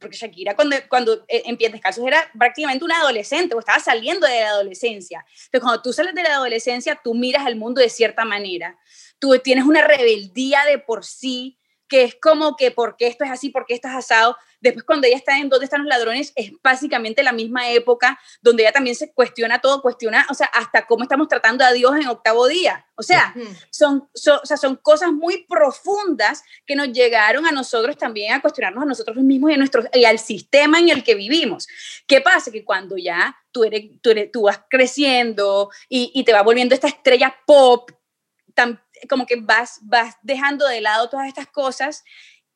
porque 0.00 0.16
Shakira 0.16 0.54
cuando, 0.54 0.76
cuando 0.88 1.24
eh, 1.28 1.42
en 1.46 1.56
Pies 1.56 1.72
Descalzos 1.72 2.06
era 2.06 2.30
prácticamente 2.38 2.84
una 2.84 2.98
adolescente 2.98 3.54
o 3.54 3.58
estaba 3.58 3.78
saliendo 3.78 4.26
de 4.26 4.40
la 4.40 4.48
adolescencia. 4.48 5.24
Entonces, 5.28 5.60
cuando 5.60 5.82
tú 5.82 5.92
sales 5.92 6.14
de 6.14 6.22
la 6.22 6.34
adolescencia, 6.34 7.00
tú 7.02 7.14
miras 7.14 7.46
al 7.46 7.56
mundo 7.56 7.80
de 7.80 7.88
cierta 7.88 8.24
manera. 8.24 8.78
Tú 9.18 9.38
tienes 9.38 9.64
una 9.64 9.86
rebeldía 9.86 10.64
de 10.64 10.78
por 10.78 11.04
sí 11.04 11.58
que 11.88 12.04
es 12.04 12.14
como 12.14 12.56
que 12.56 12.70
por 12.70 12.96
qué 12.96 13.06
esto 13.06 13.24
es 13.24 13.30
así, 13.30 13.50
por 13.50 13.66
qué 13.66 13.74
esto 13.74 13.88
es 13.88 13.94
asado. 13.94 14.36
Después 14.60 14.84
cuando 14.84 15.06
ella 15.06 15.16
está 15.16 15.38
en 15.38 15.48
¿Dónde 15.48 15.64
están 15.64 15.82
los 15.82 15.88
ladrones? 15.88 16.32
es 16.34 16.52
básicamente 16.62 17.22
la 17.22 17.32
misma 17.32 17.70
época 17.70 18.18
donde 18.40 18.62
ella 18.62 18.72
también 18.72 18.96
se 18.96 19.12
cuestiona 19.12 19.60
todo, 19.60 19.82
cuestiona, 19.82 20.26
o 20.30 20.34
sea, 20.34 20.46
hasta 20.46 20.86
cómo 20.86 21.02
estamos 21.02 21.28
tratando 21.28 21.64
a 21.64 21.72
Dios 21.72 21.94
en 21.96 22.08
octavo 22.08 22.46
día. 22.48 22.86
O 22.96 23.02
sea, 23.02 23.34
son, 23.70 24.08
o 24.12 24.46
sea, 24.46 24.56
son 24.56 24.76
cosas 24.76 25.12
muy 25.12 25.44
profundas 25.46 26.42
que 26.64 26.74
nos 26.74 26.90
llegaron 26.92 27.46
a 27.46 27.52
nosotros 27.52 27.96
también 27.96 28.32
a 28.32 28.40
cuestionarnos 28.40 28.82
a 28.82 28.86
nosotros 28.86 29.16
mismos 29.18 29.50
y, 29.50 29.54
a 29.54 29.58
nuestro, 29.58 29.84
y 29.92 30.04
al 30.04 30.18
sistema 30.18 30.78
en 30.78 30.88
el 30.88 31.04
que 31.04 31.14
vivimos. 31.14 31.68
¿Qué 32.06 32.20
pasa? 32.20 32.50
Que 32.50 32.64
cuando 32.64 32.96
ya 32.96 33.36
tú, 33.52 33.64
eres, 33.64 33.84
tú, 34.00 34.10
eres, 34.10 34.32
tú 34.32 34.42
vas 34.42 34.60
creciendo 34.68 35.70
y, 35.88 36.10
y 36.14 36.24
te 36.24 36.32
va 36.32 36.42
volviendo 36.42 36.74
esta 36.74 36.88
estrella 36.88 37.36
pop, 37.46 37.90
tan, 38.54 38.80
como 39.08 39.26
que 39.26 39.36
vas, 39.40 39.78
vas 39.82 40.16
dejando 40.22 40.66
de 40.66 40.80
lado 40.80 41.08
todas 41.08 41.28
estas 41.28 41.46
cosas 41.46 42.04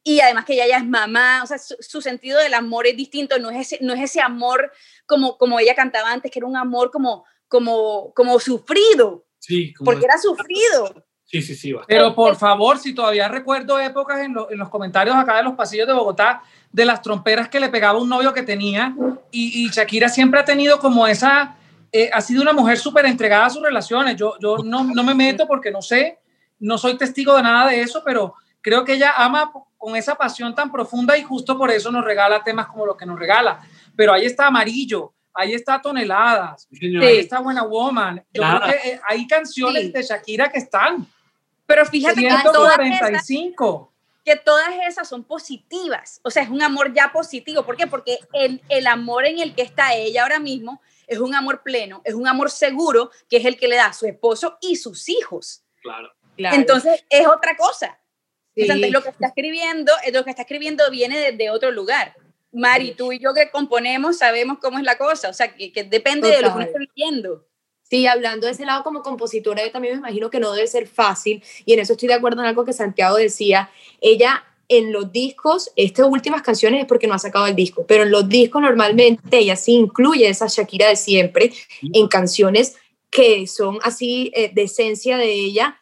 y 0.03 0.21
además 0.21 0.45
que 0.45 0.55
ella 0.55 0.67
ya 0.67 0.77
es 0.79 0.87
mamá, 0.87 1.43
o 1.43 1.47
sea, 1.47 1.59
su, 1.59 2.01
sentido 2.01 2.39
del 2.39 2.55
amor 2.55 2.87
es 2.87 2.97
distinto, 2.97 3.39
no 3.39 3.51
es 3.51 3.73
ese, 3.73 3.85
no 3.85 3.93
es 3.93 4.01
ese 4.01 4.21
amor 4.21 4.73
como, 5.07 5.37
como 5.37 5.59
ella 5.61 5.75
cantaba 5.75 6.11
antes, 6.11 6.31
que 6.31 6.39
era 6.39 6.47
un 6.47 6.57
amor 6.57 6.91
como, 6.91 7.25
como, 7.49 8.13
como 8.15 8.41
sufrido, 8.41 9.27
sí, 9.39 9.75
porque 9.85 10.05
era 10.05 10.17
sufrido. 10.19 11.07
Sí, 11.27 11.43
sí, 11.43 11.55
sí. 11.55 11.73
Pero 11.87 12.13
por 12.15 12.35
favor, 12.35 12.79
si 12.79 12.93
todavía 12.93 13.29
recuerdo 13.29 13.79
épocas 13.79 14.19
en, 14.21 14.35
en, 14.51 14.59
los 14.59 14.69
comentarios 14.69 15.15
acá 15.15 15.37
de 15.37 15.45
los 15.45 15.55
pasillos 15.55 15.87
de 15.87 15.93
Bogotá, 15.93 16.43
de 16.73 16.85
las 16.85 17.03
tromperas 17.03 17.49
que 17.49 17.61
le 17.61 17.69
pegaba 17.69 18.01
un 18.01 18.09
novio 18.09 18.35
que 18.35 18.43
tenía, 18.43 18.97
y, 19.31 19.65
y 19.65 19.69
Shakira 19.69 20.09
siempre 20.09 20.41
ha 20.41 20.45
tenido 20.45 20.81
como 20.81 21.07
esa, 21.07 21.57
eh, 21.93 22.11
ha 22.13 22.21
sido 22.21 22.43
una 22.43 22.53
mujer 22.53 22.79
súper 22.79 23.07
entregada 23.07 23.47
a 23.47 23.51
sus 23.51 23.63
relaciones, 23.63 24.17
yo, 24.17 24.35
yo 24.41 24.59
no, 24.65 24.83
no 24.83 25.05
me 25.05 25.15
meto 25.15 25.47
porque 25.47 25.71
no 25.71 25.83
sé, 25.83 26.19
no 26.61 26.79
soy 26.79 26.97
testigo 26.97 27.37
de 27.37 27.43
nada 27.43 27.71
de 27.71 27.81
eso, 27.81 28.03
pero 28.05 28.35
creo 28.61 28.85
que 28.85 28.95
ella 28.95 29.15
ama 29.17 29.51
con 29.77 29.97
esa 29.97 30.15
pasión 30.15 30.55
tan 30.55 30.71
profunda 30.71 31.17
y 31.17 31.23
justo 31.23 31.57
por 31.57 31.71
eso 31.71 31.91
nos 31.91 32.05
regala 32.05 32.45
temas 32.45 32.67
como 32.67 32.87
lo 32.87 32.97
que 32.97 33.07
nos 33.07 33.19
regala. 33.19 33.61
Pero 33.97 34.13
ahí 34.13 34.27
está 34.27 34.47
Amarillo, 34.47 35.13
ahí 35.33 35.55
está 35.55 35.81
Toneladas, 35.81 36.69
ahí 36.71 37.19
está 37.19 37.41
Buena 37.41 37.65
Woman. 37.65 38.25
Yo 38.33 38.43
creo 38.43 38.61
que 38.61 38.91
eh, 38.91 39.01
hay 39.09 39.27
canciones 39.27 39.93
de 39.93 40.03
Shakira 40.03 40.51
que 40.51 40.59
están. 40.59 41.07
Pero 41.67 41.87
fíjate 41.87 42.21
que 42.21 42.35
todas 42.53 42.79
que 44.23 44.37
todas 44.37 44.69
esas 44.87 45.09
son 45.09 45.25
positivas, 45.25 46.21
o 46.23 46.31
sea, 46.31 46.43
es 46.43 46.51
un 46.51 46.63
amor 46.63 46.93
ya 46.93 47.11
positivo. 47.11 47.65
¿Por 47.65 47.77
qué? 47.77 47.87
Porque 47.87 48.19
el, 48.35 48.61
el 48.69 48.87
amor 48.87 49.25
en 49.25 49.39
el 49.39 49.55
que 49.55 49.63
está 49.63 49.95
ella 49.95 50.23
ahora 50.23 50.39
mismo 50.39 50.83
es 51.07 51.19
un 51.19 51.35
amor 51.35 51.63
pleno, 51.63 52.03
es 52.05 52.15
un 52.15 52.29
amor 52.29 52.51
seguro, 52.51 53.11
que 53.29 53.39
es 53.39 53.45
el 53.45 53.57
que 53.57 53.67
le 53.67 53.77
da 53.77 53.87
a 53.87 53.93
su 53.93 54.07
esposo 54.07 54.59
y 54.61 54.77
sus 54.77 55.09
hijos. 55.09 55.65
Claro. 55.83 56.13
Entonces, 56.53 57.05
es 57.11 57.27
otra 57.27 57.57
cosa. 57.57 57.99
lo 58.55 59.03
que 59.03 59.09
está 59.11 59.29
escribiendo, 59.29 59.93
lo 60.13 60.25
que 60.25 60.31
está 60.31 60.43
escribiendo 60.43 60.91
viene 60.91 61.19
de, 61.19 61.33
de 61.33 61.51
otro 61.51 61.71
lugar. 61.71 62.15
Mari, 62.53 62.95
tú 62.95 63.13
y 63.13 63.21
yo 63.21 63.33
que 63.33 63.51
componemos 63.51 64.19
sabemos 64.19 64.59
cómo 64.61 64.79
es 64.79 64.85
la 64.85 64.99
cosa, 64.99 65.29
o 65.29 65.33
sea, 65.33 65.55
que, 65.55 65.73
que 65.73 65.85
depende 65.85 66.29
de 66.29 66.43
lo 66.43 66.49
que 66.49 66.55
uno 66.57 66.65
está 66.65 66.79
viviendo. 66.79 67.47
Sí, 67.89 68.07
hablando 68.07 68.47
de 68.47 68.53
ese 68.53 68.65
lado 68.65 68.83
como 68.83 69.03
compositora, 69.03 69.65
yo 69.65 69.71
también 69.71 69.95
me 69.95 69.99
imagino 69.99 70.31
que 70.31 70.41
no 70.41 70.53
debe 70.53 70.67
ser 70.67 70.87
fácil, 70.87 71.43
y 71.65 71.73
en 71.73 71.81
eso 71.81 71.93
estoy 71.93 72.09
de 72.09 72.15
acuerdo 72.15 72.41
en 72.41 72.49
algo 72.49 72.65
que 72.65 72.73
Santiago 72.73 73.17
decía. 73.17 73.71
Ella 74.01 74.45
en 74.71 74.93
los 74.93 75.11
discos, 75.11 75.73
estas 75.75 76.07
últimas 76.07 76.43
canciones 76.43 76.83
es 76.83 76.87
porque 76.87 77.09
no 77.09 77.15
ha 77.15 77.19
sacado 77.19 77.49
el 77.49 77.57
disco, 77.57 77.85
pero 77.87 78.05
en 78.05 78.13
los 78.13 78.29
discos 78.29 78.63
normalmente 78.63 79.39
ella 79.39 79.57
sí 79.57 79.73
incluye 79.73 80.29
esa 80.29 80.47
Shakira 80.47 80.89
de 80.89 80.95
siempre 80.95 81.53
en 81.83 82.07
canciones 82.07 82.77
que 83.11 83.49
son 83.49 83.81
así 83.83 84.31
eh, 84.33 84.53
de 84.55 84.63
esencia 84.63 85.17
de 85.17 85.33
ella, 85.33 85.80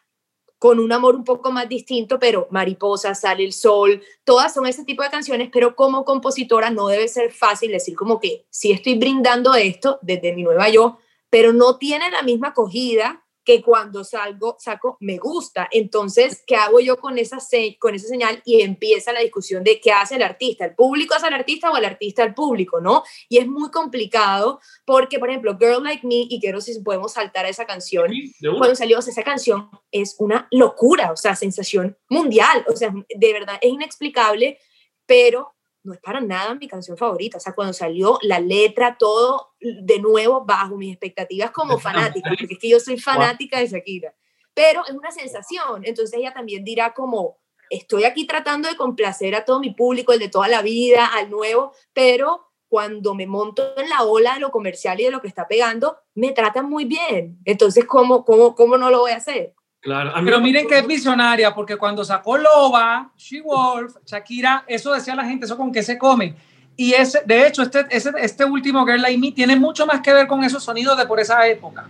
con 0.59 0.79
un 0.79 0.91
amor 0.91 1.15
un 1.15 1.23
poco 1.23 1.51
más 1.51 1.67
distinto, 1.67 2.19
pero 2.19 2.47
Mariposa, 2.51 3.15
Sale 3.15 3.45
el 3.45 3.53
Sol, 3.53 4.03
todas 4.25 4.53
son 4.53 4.67
ese 4.67 4.83
tipo 4.83 5.01
de 5.01 5.09
canciones, 5.09 5.49
pero 5.51 5.75
como 5.75 6.05
compositora 6.05 6.69
no 6.69 6.87
debe 6.87 7.07
ser 7.07 7.31
fácil 7.31 7.71
decir 7.71 7.95
como 7.95 8.19
que 8.19 8.45
si 8.49 8.71
estoy 8.71 8.99
brindando 8.99 9.55
esto 9.55 9.99
desde 10.01 10.33
mi 10.33 10.43
nueva 10.43 10.69
yo, 10.69 10.99
pero 11.29 11.53
no 11.53 11.77
tiene 11.77 12.11
la 12.11 12.21
misma 12.21 12.49
acogida 12.49 13.25
que 13.49 13.63
cuando 13.63 14.03
salgo, 14.03 14.57
saco, 14.59 14.95
me 14.99 15.17
gusta. 15.17 15.67
Entonces, 15.71 16.43
¿qué 16.45 16.55
hago 16.55 16.79
yo 16.81 16.97
con 16.97 17.17
esa, 17.17 17.39
con 17.79 17.95
esa 17.95 18.07
señal? 18.07 18.43
Y 18.45 18.61
empieza 18.61 19.11
la 19.11 19.21
discusión 19.21 19.63
de 19.63 19.81
qué 19.81 19.91
hace 19.91 20.17
el 20.17 20.21
artista. 20.21 20.65
¿El 20.65 20.75
público 20.75 21.15
hace 21.15 21.25
al 21.25 21.33
artista 21.33 21.71
o 21.71 21.75
el 21.75 21.83
artista 21.83 22.21
al 22.21 22.35
público? 22.35 22.79
¿No? 22.79 23.01
Y 23.27 23.39
es 23.39 23.47
muy 23.47 23.71
complicado 23.71 24.59
porque, 24.85 25.17
por 25.17 25.31
ejemplo, 25.31 25.57
Girl 25.59 25.81
Like 25.81 26.05
Me, 26.05 26.27
y 26.29 26.39
quiero 26.39 26.61
si 26.61 26.79
podemos 26.81 27.13
saltar 27.13 27.47
a 27.47 27.49
esa 27.49 27.65
canción, 27.65 28.11
cuando 28.59 28.75
salió 28.75 28.99
esa 28.99 29.23
canción 29.23 29.67
es 29.91 30.15
una 30.19 30.47
locura, 30.51 31.11
o 31.11 31.15
sea, 31.15 31.35
sensación 31.35 31.97
mundial, 32.07 32.63
o 32.67 32.75
sea, 32.75 32.93
de 32.93 33.33
verdad 33.33 33.57
es 33.61 33.71
inexplicable, 33.71 34.59
pero 35.07 35.55
no 35.89 35.95
es 35.95 35.99
para 36.01 36.21
nada 36.21 36.53
mi 36.53 36.67
canción 36.67 36.95
favorita. 36.95 37.37
O 37.37 37.41
sea, 37.41 37.53
cuando 37.53 37.73
salió 37.73 38.19
la 38.21 38.39
letra, 38.39 38.95
todo 38.97 39.55
de 39.59 39.99
nuevo 39.99 40.45
bajo 40.45 40.77
mis 40.77 40.91
expectativas 40.91 41.49
como 41.49 41.79
fanática, 41.79 42.29
porque 42.29 42.53
es 42.53 42.59
que 42.59 42.69
yo 42.69 42.79
soy 42.79 42.99
fanática 42.99 43.59
de 43.59 43.67
Shakira. 43.67 44.13
Pero 44.53 44.85
es 44.85 44.91
una 44.91 45.11
sensación. 45.11 45.81
Entonces 45.83 46.17
ella 46.17 46.31
también 46.31 46.63
dirá 46.63 46.93
como, 46.93 47.39
estoy 47.71 48.03
aquí 48.03 48.27
tratando 48.27 48.69
de 48.69 48.75
complacer 48.75 49.33
a 49.33 49.45
todo 49.45 49.59
mi 49.59 49.71
público, 49.71 50.13
el 50.13 50.19
de 50.19 50.29
toda 50.29 50.47
la 50.47 50.61
vida, 50.61 51.07
al 51.07 51.31
nuevo, 51.31 51.73
pero 51.91 52.51
cuando 52.67 53.15
me 53.15 53.25
monto 53.25 53.73
en 53.77 53.89
la 53.89 54.03
ola 54.03 54.35
de 54.35 54.41
lo 54.41 54.51
comercial 54.51 54.99
y 54.99 55.05
de 55.05 55.11
lo 55.11 55.21
que 55.21 55.27
está 55.27 55.47
pegando, 55.47 55.97
me 56.13 56.33
tratan 56.33 56.69
muy 56.69 56.85
bien. 56.85 57.39
Entonces, 57.45 57.85
¿cómo, 57.85 58.23
cómo, 58.23 58.53
cómo 58.53 58.77
no 58.77 58.91
lo 58.91 58.99
voy 58.99 59.11
a 59.11 59.17
hacer? 59.17 59.55
Claro. 59.81 60.11
Pero 60.23 60.41
miren 60.41 60.67
que 60.67 60.79
es 60.79 60.85
visionaria, 60.87 61.53
porque 61.55 61.77
cuando 61.77 62.03
sacó 62.03 62.37
Loba, 62.37 63.11
She 63.15 63.41
Wolf, 63.41 63.95
Shakira, 64.05 64.65
eso 64.67 64.93
decía 64.93 65.15
la 65.15 65.23
gente, 65.23 65.45
eso 65.45 65.57
con 65.57 65.71
qué 65.71 65.81
se 65.83 65.97
come. 65.97 66.35
Y 66.75 66.93
ese, 66.93 67.21
de 67.25 67.47
hecho, 67.47 67.61
este, 67.61 67.85
ese, 67.89 68.11
este 68.17 68.45
último 68.45 68.85
Girl 68.85 69.01
Like 69.01 69.17
Me 69.17 69.31
tiene 69.31 69.55
mucho 69.55 69.85
más 69.85 70.01
que 70.01 70.13
ver 70.13 70.27
con 70.27 70.43
esos 70.43 70.63
sonidos 70.63 70.97
de 70.97 71.05
por 71.05 71.19
esa 71.19 71.47
época. 71.47 71.87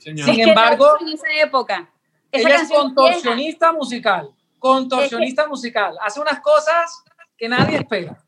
Sin 0.00 0.40
embargo, 0.40 0.96
en 1.00 1.08
esa 1.08 1.26
época. 1.42 1.90
ella 2.32 2.56
es 2.56 2.68
contorsionista 2.68 3.72
musical, 3.72 4.30
contorsionista 4.58 5.46
musical. 5.46 5.94
Hace 6.02 6.20
unas 6.20 6.40
cosas 6.40 7.02
que 7.36 7.48
nadie 7.48 7.78
espera. 7.78 8.22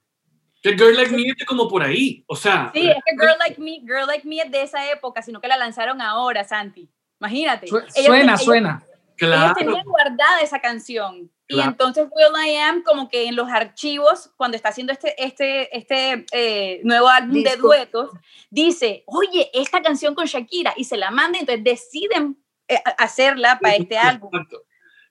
Que 0.63 0.71
Girl 0.75 0.95
Like 0.95 1.13
Me 1.13 1.23
es 1.23 1.47
como 1.47 1.69
por 1.69 1.83
ahí, 1.83 2.25
o 2.27 2.37
sea. 2.37 2.71
Sí, 2.75 2.89
es 2.89 2.97
que 3.05 3.13
Girl 3.13 3.39
Like 3.39 3.61
Me, 3.61 3.81
Girl 3.81 4.07
Like 4.07 4.29
Me 4.29 4.37
es 4.39 4.51
de 4.51 4.63
esa 4.63 4.91
época, 4.91 5.23
sino 5.23 5.41
que 5.41 5.49
la 5.49 5.57
lanzaron 5.57 6.01
ahora, 6.01 6.45
Santi. 6.45 6.89
Imagínate. 7.21 7.67
Suena, 7.67 8.37
suena. 8.37 8.85
Claro. 9.27 9.45
Ellos 9.45 9.57
tenían 9.57 9.85
guardada 9.85 10.41
esa 10.41 10.61
canción. 10.61 11.31
Y 11.47 11.61
entonces 11.61 12.07
Will 12.11 12.45
I 12.45 12.57
Am, 12.57 12.83
como 12.83 13.09
que 13.09 13.29
en 13.29 13.37
los 13.37 13.49
archivos, 13.49 14.31
cuando 14.37 14.57
está 14.57 14.71
haciendo 14.71 14.93
este, 14.93 15.15
este, 15.23 15.77
este 15.77 16.25
eh, 16.33 16.81
nuevo 16.83 17.09
álbum 17.09 17.43
de 17.43 17.57
duetos, 17.57 18.11
dice, 18.51 19.05
oye, 19.07 19.51
esta 19.53 19.81
canción 19.81 20.15
con 20.15 20.27
Shakira, 20.27 20.73
y 20.77 20.85
se 20.85 20.97
la 20.97 21.11
manda, 21.11 21.39
entonces 21.39 21.63
deciden 21.63 22.37
eh, 22.67 22.81
hacerla 22.99 23.59
para 23.61 23.77
este 23.77 23.97
álbum. 23.97 24.31
Exacto. 24.33 24.63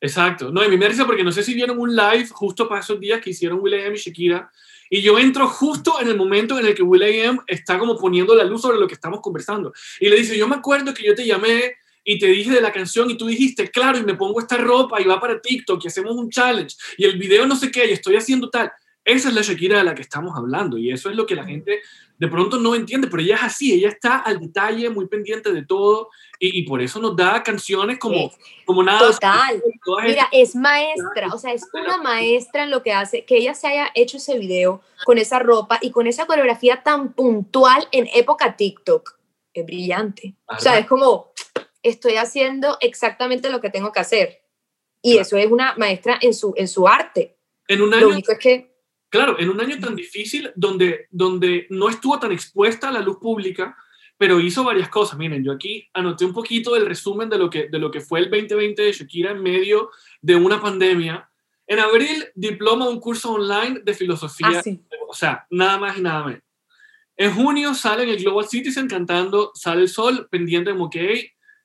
Exacto. 0.02 0.52
No, 0.52 0.64
y 0.64 0.78
me 0.78 0.90
risa 0.90 1.06
porque 1.06 1.24
no 1.24 1.32
sé 1.32 1.44
si 1.44 1.54
vieron 1.54 1.80
un 1.80 1.96
live 1.96 2.28
justo 2.32 2.68
para 2.68 2.82
esos 2.82 3.00
días 3.00 3.22
que 3.22 3.30
hicieron 3.30 3.62
Will 3.62 3.76
I 3.76 3.84
Am 3.84 3.94
y 3.94 3.98
Shakira, 3.98 4.52
y 4.90 5.02
yo 5.02 5.18
entro 5.20 5.48
justo 5.48 6.02
en 6.02 6.10
el 6.10 6.18
momento 6.18 6.60
en 6.60 6.66
el 6.66 6.76
que 6.76 6.84
Will 6.84 7.04
I 7.04 7.22
Am 7.22 7.40
está 7.48 7.80
como 7.80 7.98
poniendo 7.98 8.36
la 8.36 8.44
luz 8.44 8.62
sobre 8.64 8.78
lo 8.78 8.88
que 8.88 8.96
estamos 8.96 9.22
conversando. 9.22 9.72
Y 10.02 10.10
le 10.10 10.18
dice, 10.18 10.38
yo 10.38 10.50
me 10.50 10.56
acuerdo 10.58 10.94
que 10.94 11.06
yo 11.06 11.16
te 11.16 11.26
llamé 11.26 11.76
y 12.04 12.20
te 12.20 12.28
dije 12.28 12.52
de 12.52 12.62
la 12.62 12.72
canción 12.72 13.10
y 13.10 13.18
tú 13.18 13.28
dijiste, 13.28 13.70
claro, 13.70 13.98
y 13.98 14.04
me 14.04 14.16
pongo 14.16 14.40
esta 14.40 14.58
ropa 14.58 15.02
y 15.02 15.06
va 15.06 15.20
para 15.20 15.40
TikTok 15.40 15.84
y 15.84 15.88
hacemos 15.88 16.16
un 16.16 16.30
challenge 16.30 16.76
y 16.98 17.06
el 17.06 17.18
video 17.18 17.46
no 17.46 17.56
sé 17.56 17.72
qué 17.72 17.88
y 17.88 17.92
estoy 17.92 18.16
haciendo 18.16 18.50
tal. 18.50 18.72
Esa 19.04 19.30
es 19.30 19.36
la 19.36 19.42
Shakira 19.42 19.80
de 19.80 19.84
la 19.84 19.96
que 19.96 20.04
estamos 20.04 20.38
hablando 20.38 20.78
y 20.78 20.92
eso 20.92 21.10
es 21.10 21.16
lo 21.16 21.26
que 21.26 21.36
la 21.36 21.44
gente 21.44 21.82
de 22.22 22.28
pronto 22.28 22.60
no 22.60 22.76
entiende, 22.76 23.08
pero 23.08 23.24
ella 23.24 23.34
es 23.34 23.42
así, 23.42 23.74
ella 23.74 23.90
está 23.90 24.18
al 24.20 24.40
detalle, 24.40 24.92
muy 24.92 25.08
pendiente 25.08 25.52
de 25.52 25.66
todo 25.66 26.10
y, 26.38 26.64
por 26.64 26.82
eso 26.82 27.00
nos 27.00 27.16
da 27.16 27.42
canciones 27.42 27.98
como, 27.98 28.32
como 28.66 28.84
nada. 28.84 29.12
Total. 29.12 29.62
Mira, 30.04 30.28
es 30.32 30.56
maestra, 30.56 31.30
o 31.34 31.38
sea, 31.38 31.52
es 31.54 31.68
una 31.74 31.98
maestra 31.98 32.64
en 32.64 32.72
lo 32.72 32.84
que 32.84 32.94
hace, 32.94 33.26
que 33.26 33.38
ella 33.38 33.56
se 33.56 33.68
haya 33.68 33.90
hecho 33.96 34.18
ese 34.18 34.38
video 34.38 34.82
con 35.04 35.18
esa 35.18 35.40
ropa 35.40 35.80
y 35.82 35.90
con 35.90 36.06
esa 36.06 36.28
coreografía 36.28 36.84
tan 36.84 37.14
puntual 37.14 37.88
en 37.92 38.08
época 38.14 38.56
TikTok. 38.56 39.18
Es 39.54 39.66
brillante. 39.66 40.36
O 40.48 40.60
sea, 40.60 40.78
es 40.78 40.88
como, 40.88 41.32
estoy 41.84 42.16
haciendo 42.16 42.78
exactamente 42.82 43.50
lo 43.50 43.62
que 43.62 43.70
tengo 43.70 43.92
que 43.92 44.00
hacer. 44.00 44.42
Y 45.02 45.18
eso 45.18 45.38
es 45.38 45.52
una 45.52 45.76
maestra 45.78 46.20
en 46.22 46.34
su, 46.34 46.54
en 46.56 46.68
su 46.68 46.88
arte. 46.88 47.38
En 47.68 47.82
un 47.82 47.94
año, 47.94 48.08
lo 48.08 48.14
único 48.14 48.32
es 48.32 48.40
que... 48.40 48.72
Claro, 49.10 49.40
en 49.40 49.50
un 49.50 49.60
año 49.60 49.80
tan 49.80 49.96
difícil 49.96 50.52
donde, 50.56 51.08
donde 51.10 51.68
no 51.70 51.90
estuvo 51.90 52.20
tan 52.20 52.32
expuesta 52.32 52.90
a 52.90 52.92
la 52.92 53.02
luz 53.02 53.18
pública, 53.18 53.76
pero 54.18 54.40
hizo 54.40 54.64
varias 54.64 54.90
cosas. 54.90 55.18
Miren, 55.18 55.44
yo 55.44 55.52
aquí 55.52 55.90
anoté 55.94 56.24
un 56.24 56.34
poquito 56.34 56.76
del 56.76 56.86
resumen 56.86 57.30
de 57.30 57.38
lo 57.40 57.50
que, 57.50 57.68
de 57.68 57.80
lo 57.80 57.90
que 57.90 58.00
fue 58.00 58.20
el 58.20 58.30
2020 58.30 58.82
de 58.82 58.94
Shakira 58.94 59.32
en 59.32 59.42
medio 59.42 59.90
de 60.22 60.36
una 60.36 60.62
pandemia. 60.62 61.28
En 61.66 61.80
abril, 61.80 62.28
diploma 62.36 62.88
un 62.88 63.00
curso 63.00 63.34
online 63.34 63.82
de 63.84 63.94
filosofía. 63.94 64.62
Ah, 64.64 64.98
o 65.08 65.14
sea, 65.14 65.48
nada 65.50 65.80
más 65.80 65.98
y 65.98 66.02
nada 66.02 66.24
menos. 66.26 66.44
En 67.18 67.34
junio 67.34 67.74
sale 67.74 68.04
en 68.04 68.10
el 68.10 68.18
Global 68.18 68.48
Citizen 68.48 68.88
cantando 68.88 69.52
Sale 69.54 69.82
el 69.82 69.90
Sol, 69.90 70.28
pendiente 70.30 70.72
de 70.74 70.80
OK, 70.80 70.96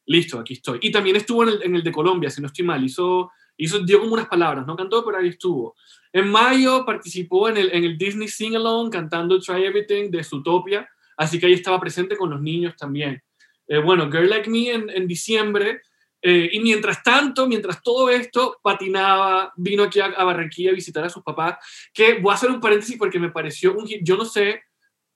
listo, 0.07 0.39
aquí 0.39 0.55
estoy. 0.55 0.79
Y 0.83 0.91
también 0.91 1.17
estuvo 1.17 1.43
en 1.47 1.75
el, 1.75 1.83
de 1.83 1.93
Colombia, 1.93 2.31
si 2.31 2.41
no 2.41 2.47
estoy 2.47 2.65
mal, 2.65 2.83
hizo, 2.83 3.31
hizo, 3.57 3.81
dio 3.81 4.01
como 4.01 4.15
unas 4.15 4.29
palabras, 4.29 4.67
no 4.67 4.77
cantó, 4.77 5.05
pero 5.05 5.19
ahí 5.19 5.29
estuvo. 5.29 5.75
En 6.13 6.29
mayo 6.29 6.85
participó 6.85 7.49
en 7.49 7.57
el, 7.59 7.71
en 7.73 7.85
el 7.85 7.99
Disney 7.99 8.29
Sing 8.29 8.57
Along 8.57 8.91
cantando 8.91 9.39
Try 9.41 9.65
Everything 9.65 10.11
de 10.11 10.25
Zootopia, 10.25 10.89
así 11.17 11.39
que 11.39 11.47
ahí 11.47 11.53
estaba 11.53 11.81
presente 11.81 12.17
con 12.17 12.31
los 12.31 12.41
niños 12.41 12.75
también. 12.77 13.23
Eh, 13.69 13.79
bueno, 13.79 14.11
Girl 14.11 14.29
Like 14.31 14.49
Me 14.49 14.71
en, 14.71 15.07
diciembre, 15.09 15.83
eh, 16.23 16.49
y 16.53 16.61
mientras 16.61 17.03
tanto, 17.03 17.47
mientras 17.47 17.83
todo 17.83 18.09
esto, 18.09 18.59
patinaba, 18.63 19.53
vino 19.57 19.85
aquí 19.85 20.01
a, 20.01 20.07
a, 20.07 20.25
Barranquilla 20.25 20.71
a 20.71 20.75
visitar 20.75 21.05
a 21.05 21.11
sus 21.11 21.23
papás, 21.23 21.57
que 21.93 22.15
voy 22.15 22.31
a 22.31 22.35
hacer 22.35 22.51
un 22.51 22.61
paréntesis 22.61 22.97
porque 22.97 23.19
me 23.19 23.31
pareció 23.31 23.75
un 23.77 23.87
yo 24.03 24.17
no 24.17 24.25
sé 24.25 24.63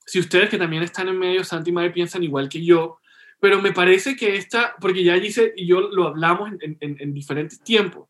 si 0.05 0.19
ustedes 0.19 0.49
que 0.49 0.57
también 0.57 0.83
están 0.83 1.07
en 1.07 1.17
medio, 1.17 1.43
Santi 1.43 1.69
y 1.69 1.73
Madre, 1.73 1.91
piensan 1.91 2.23
igual 2.23 2.49
que 2.49 2.63
yo, 2.63 2.99
pero 3.41 3.59
me 3.59 3.73
parece 3.73 4.15
que 4.15 4.35
esta, 4.35 4.75
porque 4.79 5.03
ya 5.03 5.15
dice, 5.15 5.51
y 5.57 5.65
yo 5.65 5.81
lo 5.81 6.07
hablamos 6.07 6.51
en, 6.61 6.77
en, 6.79 6.95
en, 6.99 7.11
diferentes 7.11 7.59
tiempos, 7.63 8.07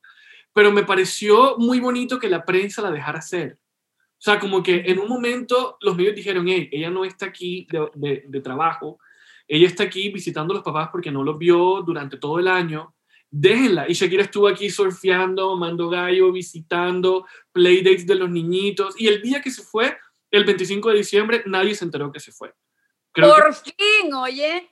pero 0.51 0.73
me 0.73 0.83
pareció 0.83 1.55
muy 1.57 1.79
bonito 1.79 2.19
que 2.19 2.29
la 2.29 2.43
prensa 2.43 2.81
la 2.81 2.91
dejara 2.91 3.19
hacer. 3.19 3.53
O 3.53 4.23
sea, 4.23 4.39
como 4.39 4.61
que 4.61 4.83
en 4.85 4.99
un 4.99 5.07
momento 5.07 5.77
los 5.79 5.95
medios 5.95 6.15
dijeron, 6.15 6.49
hey, 6.49 6.67
ella 6.69 6.89
no 6.89 7.05
está 7.05 7.27
aquí 7.27 7.65
de, 7.71 7.89
de, 7.95 8.25
de 8.27 8.41
trabajo, 8.41 8.99
ella 9.47 9.67
está 9.67 9.83
aquí 9.83 10.09
visitando 10.09 10.53
a 10.53 10.55
los 10.55 10.65
papás 10.65 10.89
porque 10.91 11.11
no 11.11 11.23
los 11.23 11.37
vio 11.37 11.81
durante 11.81 12.17
todo 12.17 12.37
el 12.37 12.49
año, 12.49 12.93
déjenla. 13.29 13.89
Y 13.89 13.93
Shakira 13.93 14.23
estuvo 14.23 14.49
aquí 14.49 14.69
surfeando, 14.69 15.55
mando 15.55 15.87
gallo, 15.87 16.33
visitando, 16.33 17.25
playdates 17.53 18.05
de 18.05 18.15
los 18.15 18.29
niñitos, 18.29 18.99
y 18.99 19.07
el 19.07 19.21
día 19.21 19.41
que 19.41 19.49
se 19.49 19.63
fue, 19.63 19.97
el 20.29 20.43
25 20.43 20.89
de 20.89 20.97
diciembre, 20.97 21.43
nadie 21.45 21.73
se 21.73 21.85
enteró 21.85 22.11
que 22.11 22.19
se 22.19 22.33
fue. 22.33 22.53
Creo 23.13 23.33
Por 23.33 23.63
que... 23.63 23.71
fin, 23.71 24.13
oye. 24.13 24.67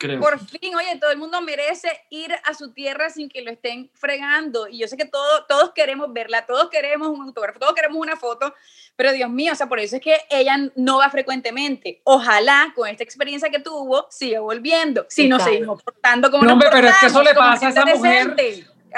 Por 0.00 0.38
fin, 0.38 0.74
oye, 0.74 0.98
todo 0.98 1.10
el 1.10 1.18
mundo 1.18 1.42
merece 1.42 1.88
ir 2.08 2.34
a 2.44 2.54
su 2.54 2.72
tierra 2.72 3.10
sin 3.10 3.28
que 3.28 3.42
lo 3.42 3.50
estén 3.50 3.90
fregando. 3.92 4.66
Y 4.66 4.78
yo 4.78 4.88
sé 4.88 4.96
que 4.96 5.04
todo, 5.04 5.44
todos 5.46 5.72
queremos 5.74 6.10
verla, 6.12 6.46
todos 6.46 6.70
queremos 6.70 7.08
un 7.08 7.22
autógrafo, 7.22 7.58
todos 7.58 7.74
queremos 7.74 7.98
una 7.98 8.16
foto, 8.16 8.54
pero 8.96 9.12
Dios 9.12 9.28
mío, 9.28 9.52
o 9.52 9.54
sea, 9.54 9.68
por 9.68 9.78
eso 9.78 9.96
es 9.96 10.02
que 10.02 10.16
ella 10.30 10.56
no 10.74 10.98
va 10.98 11.10
frecuentemente. 11.10 12.00
Ojalá 12.04 12.72
con 12.74 12.88
esta 12.88 13.04
experiencia 13.04 13.50
que 13.50 13.58
tuvo 13.58 14.06
siga 14.10 14.40
volviendo, 14.40 15.04
si 15.10 15.28
no 15.28 15.38
seguimos 15.38 15.82
portando 15.82 16.30
como 16.30 16.44
No, 16.44 16.58
pero 16.58 16.88
es 16.88 16.96
que 16.96 17.06
eso 17.06 17.22
le 17.22 17.34
pasa 17.34 17.66
a 17.66 17.70
esa 17.70 17.84
mujer. 17.84 18.34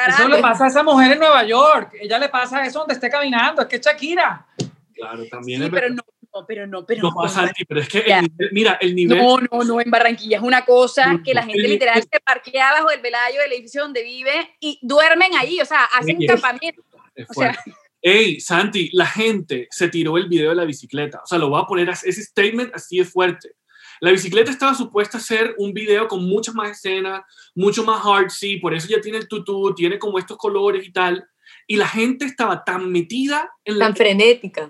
Eso 0.09 0.29
le 0.29 0.39
pasa 0.39 0.65
a 0.65 0.69
esa 0.69 0.83
mujer 0.83 1.13
en 1.13 1.19
Nueva 1.19 1.45
York. 1.45 1.95
Ella 2.01 2.19
le 2.19 2.29
pasa 2.29 2.65
eso 2.65 2.79
donde 2.79 2.95
esté 2.95 3.11
caminando. 3.11 3.63
Es 3.63 3.69
que 3.69 3.77
es 3.77 3.83
Shakira. 3.83 4.47
Claro, 4.95 5.25
también. 5.31 5.63
Sí, 5.63 5.69
pero 5.71 5.91
no, 5.91 6.03
no, 6.35 6.47
pero 6.47 6.67
no, 6.67 6.87
pero 6.87 7.03
no. 7.03 7.15
pasa 7.15 7.53
pero 7.69 7.81
es 7.81 7.89
que 7.89 7.99
el 8.01 8.23
nivel, 8.23 8.49
mira, 8.53 8.79
el 8.81 8.95
nivel. 8.95 9.19
No, 9.19 9.39
no, 9.39 9.65
no, 9.65 9.81
en 9.81 9.91
Barranquilla 9.91 10.39
es 10.39 10.43
una 10.43 10.65
cosa 10.65 11.21
que 11.25 11.35
la 11.35 11.43
gente 11.43 11.69
literal 11.69 12.03
se 12.03 12.21
parquea 12.21 12.73
bajo 12.73 12.91
el 12.91 13.01
velayo 13.01 13.41
del 13.41 13.53
edificio 13.53 13.83
donde 13.83 14.03
vive 14.03 14.57
y 14.61 14.79
duermen 14.83 15.35
ahí, 15.35 15.61
o 15.61 15.65
sea, 15.65 15.85
hacen 15.85 16.19
un 16.19 16.27
campamento. 16.27 16.83
O 17.29 17.35
sea, 17.35 17.59
Ey, 18.05 18.41
Santi, 18.41 18.91
la 18.93 19.07
gente 19.07 19.69
se 19.71 19.89
tiró 19.89 20.19
el 20.19 20.29
video 20.29 20.51
de 20.51 20.57
la 20.57 20.65
bicicleta. 20.65 21.21
O 21.23 21.27
sea, 21.27 21.39
lo 21.39 21.51
voy 21.51 21.63
a 21.63 21.67
poner, 21.67 21.89
ese 21.89 22.13
statement 22.21 22.75
así 22.75 22.99
de 22.99 23.05
fuerte. 23.05 23.55
La 24.01 24.11
bicicleta 24.11 24.51
estaba 24.51 24.75
supuesta 24.75 25.19
a 25.19 25.21
ser 25.21 25.55
un 25.59 25.73
video 25.73 26.09
con 26.09 26.25
muchas 26.25 26.53
más 26.57 26.73
escenas, 26.73 27.23
mucho 27.55 27.85
más 27.85 28.05
artsy, 28.05 28.57
por 28.57 28.75
eso 28.75 28.89
ya 28.89 29.01
tiene 29.01 29.19
el 29.19 29.29
tutú, 29.29 29.73
tiene 29.77 30.01
como 30.01 30.19
estos 30.19 30.37
colores 30.37 30.85
y 30.85 30.93
tal. 30.93 31.25
Y 31.69 31.77
la 31.77 31.87
gente 31.87 32.25
estaba 32.25 32.65
tan 32.65 32.91
metida 32.91 33.49
en 33.65 33.79
la... 33.79 33.87
Tan 33.87 33.97
frenética. 33.97 34.69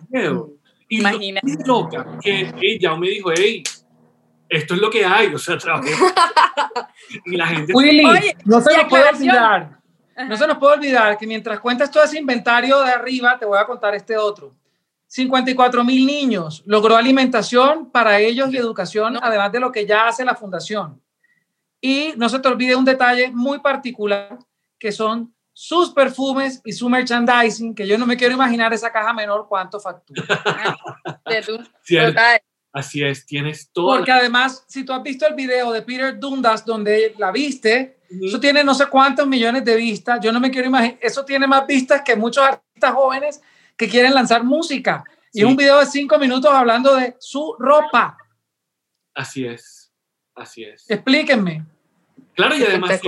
Y 0.92 1.00
Imagínate. 1.00 1.56
loca 1.64 2.18
que 2.20 2.52
ella 2.60 2.94
me 2.96 3.08
dijo, 3.08 3.30
hey, 3.34 3.62
esto 4.46 4.74
es 4.74 4.80
lo 4.80 4.90
que 4.90 5.06
hay, 5.06 5.32
o 5.32 5.38
sea, 5.38 5.56
y 7.24 7.34
la 7.34 7.46
gente... 7.46 7.72
Willy, 7.74 8.04
no 8.44 8.60
se 8.60 8.76
nos 8.76 8.88
puede 8.90 9.08
olvidar, 9.08 9.78
no 10.28 10.36
se 10.36 10.46
nos 10.46 10.58
puede 10.58 10.74
olvidar 10.74 11.16
que 11.16 11.26
mientras 11.26 11.60
cuentas 11.60 11.90
todo 11.90 12.04
ese 12.04 12.18
inventario 12.18 12.78
de 12.80 12.92
arriba, 12.92 13.38
te 13.38 13.46
voy 13.46 13.58
a 13.58 13.64
contar 13.64 13.94
este 13.94 14.18
otro. 14.18 14.54
54 15.06 15.82
mil 15.82 16.06
niños, 16.06 16.62
logró 16.66 16.94
alimentación 16.94 17.90
para 17.90 18.18
ellos 18.18 18.52
y 18.52 18.58
educación, 18.58 19.18
además 19.22 19.50
de 19.50 19.60
lo 19.60 19.72
que 19.72 19.86
ya 19.86 20.08
hace 20.08 20.26
la 20.26 20.34
fundación. 20.34 21.00
Y 21.80 22.12
no 22.18 22.28
se 22.28 22.38
te 22.38 22.48
olvide 22.48 22.76
un 22.76 22.84
detalle 22.84 23.30
muy 23.30 23.60
particular, 23.60 24.38
que 24.78 24.92
son 24.92 25.31
sus 25.52 25.90
perfumes 25.90 26.60
y 26.64 26.72
su 26.72 26.88
merchandising, 26.88 27.74
que 27.74 27.86
yo 27.86 27.98
no 27.98 28.06
me 28.06 28.16
quiero 28.16 28.34
imaginar 28.34 28.72
esa 28.72 28.90
caja 28.90 29.12
menor 29.12 29.46
cuánto 29.48 29.78
factura. 29.78 30.22
Así 32.72 33.04
es, 33.04 33.26
tienes 33.26 33.70
todo. 33.70 33.96
Porque 33.96 34.10
además, 34.10 34.64
si 34.66 34.84
tú 34.84 34.94
has 34.94 35.02
visto 35.02 35.26
el 35.26 35.34
video 35.34 35.72
de 35.72 35.82
Peter 35.82 36.18
Dundas 36.18 36.64
donde 36.64 37.14
la 37.18 37.30
viste, 37.30 37.98
eso 38.08 38.40
tiene 38.40 38.64
no 38.64 38.74
sé 38.74 38.86
cuántos 38.86 39.26
millones 39.26 39.64
de 39.64 39.76
vistas. 39.76 40.20
Yo 40.22 40.32
no 40.32 40.40
me 40.40 40.50
quiero 40.50 40.68
imaginar, 40.68 40.98
eso 41.02 41.24
tiene 41.24 41.46
más 41.46 41.66
vistas 41.66 42.00
que 42.02 42.16
muchos 42.16 42.44
artistas 42.44 42.94
jóvenes 42.94 43.42
que 43.76 43.88
quieren 43.88 44.14
lanzar 44.14 44.42
música. 44.42 45.04
Y 45.34 45.40
es 45.40 45.46
un 45.46 45.56
video 45.56 45.80
de 45.80 45.86
cinco 45.86 46.18
minutos 46.18 46.50
hablando 46.50 46.96
de 46.96 47.14
su 47.18 47.56
ropa. 47.58 48.16
Así 49.14 49.44
es, 49.44 49.92
así 50.34 50.64
es. 50.64 50.88
Explíquenme. 50.90 51.66
Claro, 52.34 52.56
y 52.56 52.62
además, 52.62 53.00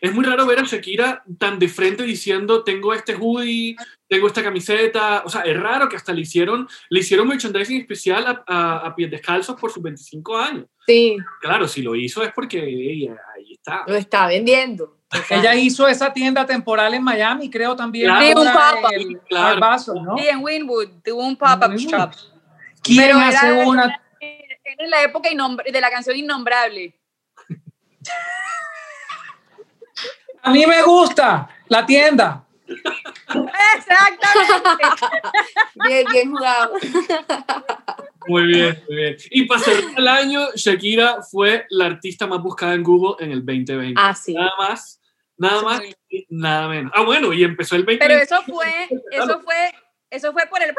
es 0.00 0.12
muy 0.12 0.24
raro 0.24 0.46
ver 0.46 0.60
a 0.60 0.62
Shakira 0.62 1.24
tan 1.38 1.58
de 1.58 1.68
frente 1.68 2.04
diciendo, 2.04 2.62
tengo 2.62 2.94
este 2.94 3.14
hoodie, 3.14 3.76
tengo 4.08 4.26
esta 4.26 4.42
camiseta. 4.42 5.22
O 5.24 5.28
sea, 5.28 5.42
es 5.42 5.58
raro 5.58 5.88
que 5.88 5.96
hasta 5.96 6.12
le 6.12 6.20
hicieron, 6.20 6.68
le 6.88 7.00
hicieron 7.00 7.26
merchandising 7.26 7.80
especial 7.80 8.26
a, 8.26 8.44
a, 8.46 8.76
a 8.86 8.94
pies 8.94 9.10
descalzos 9.10 9.58
por 9.60 9.72
sus 9.72 9.82
25 9.82 10.36
años. 10.36 10.66
Sí. 10.86 11.16
Claro, 11.40 11.66
si 11.66 11.82
lo 11.82 11.94
hizo 11.94 12.22
es 12.22 12.32
porque 12.32 12.62
ella, 12.62 13.16
ahí 13.34 13.52
está. 13.52 13.82
Lo 13.86 13.96
está 13.96 14.26
vendiendo. 14.26 14.98
Ella 15.30 15.54
hizo 15.54 15.86
esa 15.86 16.12
tienda 16.12 16.44
temporal 16.44 16.94
en 16.94 17.02
Miami, 17.02 17.50
creo 17.50 17.76
también. 17.76 18.06
Claro, 18.06 18.40
un 18.40 18.52
pop 18.52 18.92
en 18.92 19.18
claro. 19.28 19.60
¿no? 20.02 20.18
Sí, 20.18 20.28
en 20.28 20.42
Winwood, 20.42 20.88
tuvo 21.04 21.24
un 21.24 21.36
pop-up 21.36 21.76
shop. 21.76 22.10
¿Quién 22.82 23.02
Pero 23.02 23.18
hace 23.18 23.52
una? 23.64 24.00
En 24.20 24.90
la 24.90 25.02
época 25.02 25.28
de 25.30 25.80
la 25.80 25.90
canción 25.90 26.16
Innombrable. 26.16 26.94
A 30.42 30.50
mí 30.50 30.66
me 30.66 30.82
gusta 30.82 31.48
la 31.68 31.86
tienda. 31.86 32.44
Exactamente. 33.76 35.06
bien, 35.88 36.06
bien 36.12 36.30
jugado. 36.30 36.74
Muy 38.26 38.46
bien, 38.46 38.82
muy 38.88 38.96
bien. 38.96 39.16
Y 39.30 39.44
para 39.46 39.60
cerrar 39.60 39.92
el 39.96 40.08
año, 40.08 40.48
Shakira 40.54 41.22
fue 41.22 41.66
la 41.70 41.86
artista 41.86 42.26
más 42.26 42.42
buscada 42.42 42.74
en 42.74 42.82
Google 42.82 43.24
en 43.24 43.32
el 43.32 43.44
2020. 43.44 43.94
Ah, 43.96 44.14
sí. 44.14 44.34
Nada 44.34 44.52
más, 44.58 45.00
nada 45.36 45.62
más, 45.62 45.82
nada 46.28 46.68
menos. 46.68 46.92
Ah, 46.94 47.02
bueno, 47.02 47.32
y 47.32 47.44
empezó 47.44 47.76
el 47.76 47.82
2020. 47.82 48.06
Pero 48.06 48.22
eso 48.22 48.42
fue, 48.42 48.88
eso 49.10 49.40
fue, 49.40 49.74
eso 50.10 50.32
fue 50.32 50.46
por 50.46 50.62
el. 50.62 50.74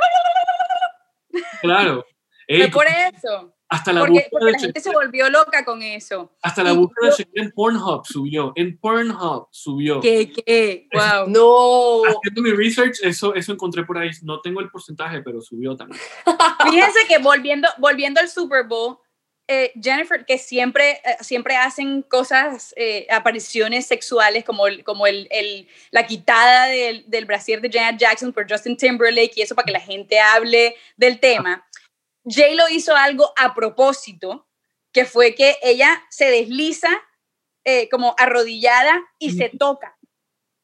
Claro. 1.61 2.05
fue 2.47 2.67
por 2.69 2.85
eso. 2.87 3.54
Hasta 3.67 3.91
la 3.93 4.01
porque, 4.01 4.27
porque 4.29 4.51
la 4.51 4.59
gente 4.59 4.79
se 4.79 4.91
volvió 4.91 5.29
loca 5.29 5.65
con 5.65 5.81
eso. 5.81 6.31
Hasta 6.41 6.63
la 6.63 6.73
búsqueda 6.73 7.15
de 7.17 7.41
en 7.41 7.51
Pornhub 7.51 8.05
subió. 8.05 8.53
En 8.55 8.77
Pornhub 8.77 9.47
subió. 9.51 9.99
¿Qué? 10.01 10.31
¿Qué? 10.31 10.87
¡Wow! 10.93 11.27
No. 11.27 12.03
Haciendo 12.05 12.41
mi 12.43 12.51
research, 12.51 12.97
eso, 13.01 13.33
eso 13.33 13.53
encontré 13.53 13.83
por 13.83 13.97
ahí. 13.97 14.11
No 14.21 14.39
tengo 14.41 14.61
el 14.61 14.69
porcentaje, 14.69 15.21
pero 15.21 15.41
subió 15.41 15.75
también. 15.75 15.99
Fíjense 16.69 16.99
que 17.07 17.17
volviendo, 17.17 17.67
volviendo 17.79 18.19
al 18.19 18.29
Super 18.29 18.67
Bowl, 18.67 18.99
eh, 19.47 19.73
Jennifer, 19.79 20.25
que 20.25 20.37
siempre, 20.37 21.01
eh, 21.03 21.17
siempre 21.21 21.55
hacen 21.55 22.01
cosas, 22.03 22.73
eh, 22.77 23.05
apariciones 23.11 23.85
sexuales, 23.85 24.43
como, 24.43 24.63
como 24.83 25.05
el, 25.05 25.27
el, 25.29 25.67
la 25.91 26.07
quitada 26.07 26.65
del, 26.65 27.03
del 27.07 27.25
brasier 27.25 27.61
de 27.61 27.69
Janet 27.71 27.99
Jackson 27.99 28.33
por 28.33 28.49
Justin 28.49 28.75
Timberlake 28.75 29.33
y 29.35 29.41
eso 29.41 29.53
para 29.53 29.65
que 29.65 29.71
la 29.71 29.79
gente 29.79 30.19
hable 30.19 30.75
del 30.97 31.19
tema. 31.19 31.65
J 32.25 32.55
lo 32.55 32.67
hizo 32.69 32.95
algo 32.95 33.31
a 33.37 33.53
propósito, 33.53 34.47
que 34.91 35.05
fue 35.05 35.35
que 35.35 35.57
ella 35.61 36.03
se 36.09 36.25
desliza 36.25 36.89
eh, 37.63 37.87
como 37.89 38.15
arrodillada 38.17 39.03
y 39.19 39.31
se 39.31 39.49
toca. 39.49 39.97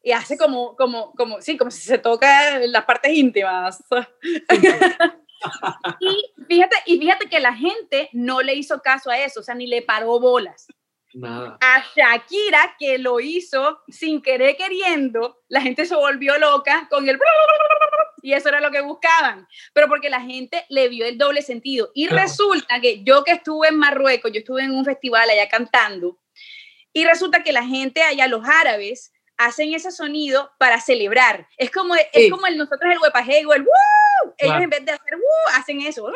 Y 0.04 0.14
hace 0.14 0.38
como, 0.38 0.76
como, 0.76 1.14
como, 1.14 1.42
sí, 1.42 1.58
como 1.58 1.70
si 1.70 1.82
se 1.82 2.00
toca 2.00 2.60
las 2.60 2.86
partes 2.86 3.14
íntimas. 3.14 3.84
y, 6.00 6.34
fíjate, 6.48 6.76
y 6.86 6.98
fíjate 6.98 7.30
que 7.30 7.40
la 7.40 7.54
gente 7.54 8.10
no 8.12 8.42
le 8.42 8.56
hizo 8.56 8.82
caso 8.82 9.12
a 9.12 9.20
eso, 9.20 9.42
o 9.42 9.44
sea, 9.44 9.54
ni 9.54 9.68
le 9.68 9.84
paró 9.84 10.20
bolas. 10.20 10.68
Nada. 11.14 11.58
A 11.60 11.84
Shakira, 11.94 12.76
que 12.80 12.98
lo 12.98 13.20
hizo 13.20 13.82
sin 13.90 14.22
querer 14.22 14.56
queriendo, 14.56 15.42
la 15.50 15.62
gente 15.62 15.86
se 15.86 15.96
volvió 15.96 16.38
loca 16.38 16.88
con 16.90 17.10
el 17.10 17.20
y 18.22 18.34
eso 18.34 18.50
era 18.50 18.62
lo 18.62 18.72
que 18.72 18.82
buscaban, 18.82 19.48
pero 19.74 19.88
porque 19.88 20.10
la 20.10 20.22
gente 20.22 20.66
le 20.70 20.90
vio 20.90 21.06
el 21.06 21.18
doble 21.18 21.42
sentido. 21.42 21.92
Y 21.94 22.08
resulta 22.08 22.80
que 22.82 23.04
yo 23.04 23.24
que 23.24 23.34
estuve 23.34 23.70
en 23.70 23.78
Marruecos, 23.78 24.32
yo 24.32 24.40
estuve 24.40 24.64
en 24.64 24.72
un 24.72 24.86
festival 24.86 25.30
allá 25.30 25.48
cantando, 25.50 26.18
y 26.94 27.06
resulta 27.06 27.44
que 27.44 27.52
la 27.52 27.64
gente 27.64 28.04
allá, 28.04 28.28
los 28.28 28.46
árabes, 28.46 29.14
hacen 29.38 29.74
ese 29.74 29.92
sonido 29.92 30.52
para 30.58 30.80
celebrar. 30.80 31.48
Es 31.58 31.72
como, 31.72 31.96
es 31.96 32.30
como 32.30 32.48
el, 32.48 32.58
nosotros 32.58 32.92
el 32.92 33.00
huepajego, 33.00 33.54
el 33.54 33.64
¡Woo! 33.64 34.34
Ellos 34.38 34.62
en 34.62 34.70
vez 34.70 34.86
de 34.86 34.92
hacer 34.92 35.14
¡Woo! 35.16 35.60
hacen 35.60 35.82
eso. 35.82 36.08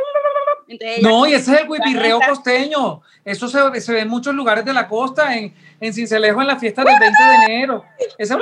no, 1.02 1.26
y 1.26 1.34
ese 1.34 1.54
es 1.54 1.62
el 1.62 1.70
huipirreo 1.70 2.20
costeño. 2.28 3.02
Eso 3.24 3.48
se, 3.48 3.82
se, 3.82 3.94
ve 3.94 4.02
en 4.02 4.10
muchos 4.10 4.36
lugares 4.36 4.64
de 4.66 4.74
la 4.74 4.88
costa, 4.88 5.36
en, 5.36 5.56
en 5.80 5.94
Cincelejo, 5.94 6.42
en 6.42 6.48
la 6.48 6.60
fiesta 6.60 6.84
del 6.84 7.00
20 7.00 7.24
de 7.24 7.36
enero. 7.46 7.86
Esa, 8.18 8.38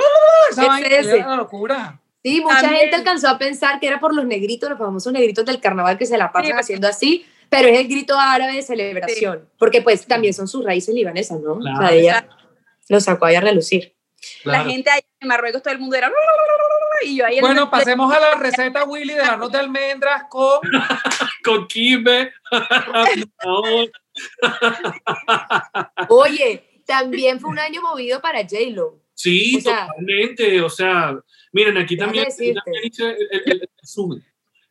esa 0.50 0.80
es 0.80 1.06
la 1.06 1.36
locura. 1.36 2.00
Sí, 2.24 2.40
mucha 2.40 2.70
gente 2.70 2.96
alcanzó 2.96 3.28
a 3.28 3.36
pensar 3.36 3.78
que 3.78 3.86
era 3.86 4.00
por 4.00 4.14
los 4.14 4.24
negritos, 4.24 4.70
los 4.70 4.78
famosos 4.78 5.12
negritos 5.12 5.44
del 5.44 5.60
carnaval 5.60 5.98
que 5.98 6.06
se 6.06 6.16
la 6.16 6.32
pasan 6.32 6.58
haciendo 6.58 6.88
así, 6.88 7.26
pero 7.50 7.68
es 7.68 7.78
el 7.78 7.86
grito 7.86 8.18
árabe 8.18 8.54
de 8.54 8.62
celebración, 8.62 9.46
porque 9.58 9.82
pues 9.82 10.06
también 10.06 10.32
son 10.32 10.48
sus 10.48 10.64
raíces 10.64 10.94
libanesas, 10.94 11.38
¿no? 11.40 11.52
O 11.52 11.62
sea, 11.62 11.92
ella 11.92 12.26
lo 12.88 12.98
sacó 13.00 13.26
ahí 13.26 13.34
a 13.34 13.42
relucir. 13.42 13.94
La 14.44 14.64
gente 14.64 14.88
allá 14.88 15.04
en 15.20 15.28
Marruecos, 15.28 15.62
todo 15.62 15.74
el 15.74 15.80
mundo 15.80 15.96
era... 15.96 16.10
Y 17.02 17.16
yo 17.16 17.26
ahí 17.26 17.40
bueno, 17.40 17.68
pasemos 17.70 18.10
a 18.10 18.18
la 18.18 18.36
receta, 18.36 18.84
Willy, 18.84 19.12
del 19.12 19.28
arroz 19.28 19.52
de 19.52 19.58
almendras 19.58 20.24
con... 20.30 20.60
con 21.44 21.66
kimbe. 21.66 22.32
Oye, 26.08 26.80
también 26.86 27.38
fue 27.38 27.50
un 27.50 27.58
año 27.58 27.82
movido 27.82 28.22
para 28.22 28.40
J-Lo. 28.40 29.02
Sí, 29.12 29.62
totalmente. 29.62 30.62
O 30.62 30.70
sea, 30.70 31.18
miren, 31.54 31.78
aquí 31.78 31.96
también, 31.96 32.26
también 32.26 32.84
hice 32.84 33.16
el, 33.30 33.62
el, 33.62 34.22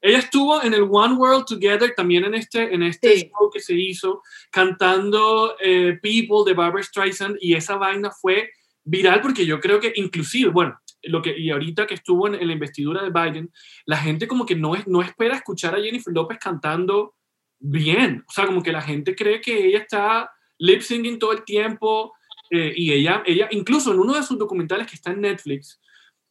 Ella 0.01 0.19
estuvo 0.19 0.61
en 0.61 0.73
el 0.73 0.83
One 0.83 1.15
World 1.15 1.45
Together, 1.45 1.93
también 1.95 2.25
en 2.25 2.35
este, 2.35 2.73
en 2.73 2.83
este 2.83 3.31
show 3.31 3.49
que 3.51 3.61
se 3.61 3.73
hizo, 3.73 4.21
cantando 4.51 5.55
eh, 5.61 5.97
People 6.01 6.43
de 6.45 6.53
Barbara 6.53 6.83
Streisand, 6.83 7.37
y 7.39 7.55
esa 7.55 7.77
vaina 7.77 8.11
fue 8.11 8.51
viral 8.83 9.21
porque 9.21 9.45
yo 9.45 9.61
creo 9.61 9.79
que 9.79 9.93
inclusive, 9.95 10.51
bueno, 10.51 10.77
lo 11.03 11.21
que, 11.21 11.37
y 11.37 11.49
ahorita 11.49 11.87
que 11.87 11.93
estuvo 11.93 12.27
en, 12.27 12.45
la 12.45 12.53
investidura 12.53 13.01
de 13.01 13.11
Biden, 13.11 13.51
la 13.85 13.97
gente 13.97 14.27
como 14.27 14.45
que 14.45 14.55
no, 14.55 14.75
es, 14.75 14.85
no 14.85 15.01
espera 15.01 15.37
escuchar 15.37 15.75
a 15.75 15.81
Jennifer 15.81 16.13
López 16.13 16.37
cantando 16.37 17.15
bien, 17.59 18.25
o 18.27 18.31
sea, 18.31 18.45
como 18.45 18.61
que 18.61 18.73
la 18.73 18.81
gente 18.81 19.15
cree 19.15 19.39
que 19.39 19.67
ella 19.67 19.79
está 19.79 20.29
lip 20.57 20.81
syncing 20.81 21.17
todo 21.17 21.31
el 21.31 21.45
tiempo. 21.45 22.13
eh, 22.51 22.73
y 22.75 22.91
ella, 22.91 23.23
ella, 23.25 23.47
incluso 23.51 23.93
en 23.93 23.99
uno 23.99 24.13
de 24.13 24.23
sus 24.23 24.37
documentales 24.37 24.85
que 24.85 24.95
está 24.95 25.11
en 25.11 25.21
Netflix, 25.21 25.79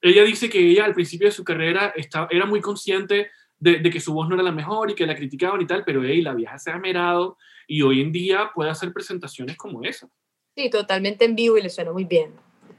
ella 0.03 0.25
dice 0.25 0.51
que 0.51 0.59
ella 0.59 0.85
al 0.85 0.95
principio 0.95 1.29
de 1.29 1.33
su 1.33 1.45
carrera 1.45 1.93
estaba, 1.97 2.29
era 2.31 2.45
muy 2.45 2.61
consciente 2.61 3.31
de, 3.59 3.79
de 3.79 3.91
que 3.91 4.01
su 4.01 4.13
voz 4.13 4.29
no 4.29 4.35
era 4.35 4.43
la 4.45 4.53
mejor 4.53 4.91
y 4.91 4.95
que 4.95 5.07
la 5.07 5.15
criticaban 5.15 5.61
y 5.63 5.67
tal, 5.67 5.85
pero 5.85 6.03
hey, 6.05 6.21
la 6.21 6.35
vieja 6.35 6.59
se 6.59 6.71
ha 6.73 6.79
merado 6.79 7.39
y 7.69 7.83
hoy 7.83 8.01
en 8.01 8.11
día 8.13 8.51
puede 8.55 8.71
hacer 8.71 8.93
presentaciones 8.93 9.57
como 9.57 9.85
esa. 9.85 10.09
Sí, 10.57 10.69
totalmente 10.69 11.25
en 11.25 11.35
vivo 11.37 11.57
y 11.57 11.63
le 11.63 11.71
suena 11.71 11.93
muy 11.93 12.05
bien. 12.05 12.33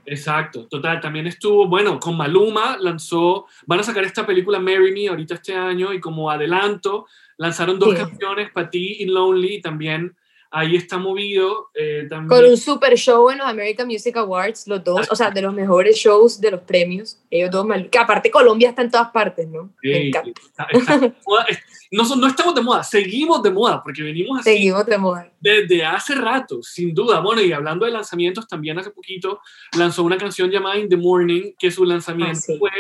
Exacto, 0.05 0.67
total. 0.67 0.99
También 0.99 1.28
estuvo, 1.28 1.67
bueno, 1.67 1.97
con 1.99 2.17
Maluma 2.17 2.78
lanzó, 2.78 3.47
van 3.65 3.80
a 3.80 3.84
sacar 3.84 4.03
esta 4.03 4.26
película 4.26 4.59
Marry 4.59 4.91
Me 4.91 5.07
ahorita 5.07 5.36
este 5.36 5.55
año 5.55 5.93
y 5.93 6.01
como 6.01 6.30
adelanto 6.30 7.07
lanzaron 7.38 7.80
dos 7.80 7.91
Sí. 7.91 7.95
canciones, 7.95 8.51
para 8.51 8.69
ti 8.69 8.97
y 8.99 9.05
Lonely, 9.05 9.55
y 9.55 9.61
también 9.61 10.15
ahí 10.56 10.76
está 10.76 10.97
movido. 10.99 11.70
eh, 11.74 12.06
también, 12.08 12.28
Con 12.30 12.49
un 12.49 12.58
super 12.58 12.95
show 12.95 13.30
en 13.32 13.39
los 13.39 13.47
American 13.47 13.88
Music 13.88 14.16
Awards, 14.16 14.68
los 14.68 14.84
dos, 14.84 15.08
o 15.12 15.16
sea, 15.16 15.32
de 15.32 15.41
los 15.41 15.54
mejores 15.54 15.97
shows 15.97 16.39
de 16.39 16.51
los 16.51 16.62
premios, 16.62 17.20
ellos 17.32 17.49
dos, 17.51 17.66
mal- 17.66 17.89
que 17.89 17.97
aparte 17.97 18.30
Colombia 18.30 18.70
está 18.70 18.84
en 18.84 18.91
todas 18.91 19.10
partes, 19.10 19.47
¿no? 19.47 19.74
Me 19.82 19.91
Ey, 19.97 20.08
encanta. 20.10 20.30
está- 20.45 20.68
está 20.72 20.97
de 20.99 21.14
moda. 21.28 21.45
Es- 21.49 21.60
no, 21.91 22.04
no 22.16 22.28
estamos 22.28 22.54
de 22.56 22.62
moda, 22.62 22.84
seguimos 22.84 23.41
de 23.43 23.51
moda, 23.51 23.82
porque 23.84 24.04
venimos 24.04 24.39
así 24.39 24.51
Seguimos 24.51 24.86
de 24.86 24.97
moda. 24.97 25.32
desde 25.39 25.84
hace 25.84 26.16
rato, 26.16 26.62
sin 26.62 26.93
duda. 26.93 27.20
Bueno, 27.20 27.41
y 27.41 27.51
hablando 27.51 27.86
de 27.86 27.91
lanzamientos, 27.91 28.47
también 28.47 28.78
hace 28.80 28.91
poquito 28.91 29.39
lanzó 29.78 30.04
una 30.04 30.18
canción 30.18 30.49
llamada 30.51 30.78
In 30.78 30.88
the 30.88 30.97
Morning, 30.97 31.54
que 31.58 31.70
su 31.72 31.84
lanzamiento 31.84 32.32
Ah, 32.38 32.41
sí. 32.41 32.58
fue 32.60 32.72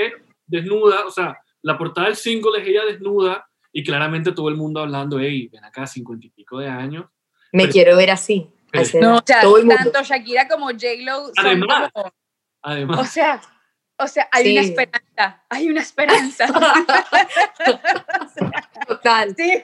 desnuda, 0.47 1.05
o 1.05 1.11
sea, 1.11 1.37
la 1.63 1.77
portada 1.77 2.07
del 2.07 2.15
single 2.15 2.61
es 2.61 2.67
ella 2.67 2.85
desnuda, 2.85 3.47
y 3.71 3.83
claramente 3.83 4.31
todo 4.31 4.49
el 4.49 4.55
mundo 4.55 4.79
hablando, 4.81 5.19
hey, 5.19 5.49
ven 5.51 5.63
acá, 5.65 5.87
cincuenta 5.87 6.27
y 6.27 6.29
pico 6.29 6.59
de 6.59 6.67
años. 6.67 7.05
Me 7.53 7.63
Pero- 7.63 7.71
quiero 7.71 7.95
ver 7.97 8.11
así. 8.11 8.49
No. 8.99 9.17
O 9.17 9.23
sea, 9.25 9.41
tanto 9.77 10.03
Shakira 10.03 10.47
como 10.49 10.65
J-Lo 10.71 11.27
son 11.27 11.33
Además. 11.45 11.91
como- 11.93 12.11
Además, 12.63 12.99
o 12.99 13.05
sea, 13.05 13.41
o 13.97 14.07
sea, 14.07 14.27
hay 14.31 14.51
una 14.53 14.63
Sí. 14.63 14.69
esperanza, 14.69 15.43
hay 15.49 15.69
una 15.69 15.81
esperanza. 15.81 16.45
Total. 18.87 19.35
sí, 19.35 19.63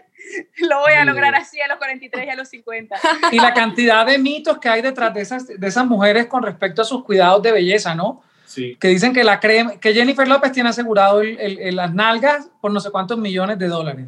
lo 0.67 0.79
voy 0.79 0.93
a 0.93 1.05
lograr 1.05 1.33
así 1.35 1.59
a 1.61 1.67
los 1.67 1.77
43 1.77 2.25
y 2.25 2.29
a 2.29 2.35
los 2.35 2.47
50. 2.49 2.95
Y 3.31 3.39
la 3.39 3.53
cantidad 3.53 4.05
de 4.05 4.17
mitos 4.17 4.59
que 4.59 4.69
hay 4.69 4.81
detrás 4.81 5.13
de 5.13 5.21
esas, 5.21 5.47
de 5.47 5.67
esas 5.67 5.85
mujeres 5.85 6.27
con 6.27 6.43
respecto 6.43 6.81
a 6.81 6.85
sus 6.85 7.03
cuidados 7.03 7.41
de 7.41 7.51
belleza, 7.51 7.95
¿no? 7.95 8.21
sí. 8.45 8.75
Que 8.79 8.87
dicen 8.89 9.13
que 9.13 9.23
la 9.23 9.39
crema, 9.39 9.77
que 9.79 9.93
Jennifer 9.93 10.27
López 10.27 10.51
tiene 10.51 10.69
asegurado 10.69 11.21
el- 11.21 11.39
el- 11.39 11.59
el- 11.59 11.75
las 11.75 11.93
nalgas 11.93 12.49
por 12.61 12.71
no 12.71 12.79
sé 12.79 12.89
cuántos 12.91 13.17
millones 13.17 13.59
de 13.59 13.67
dólares. 13.67 14.07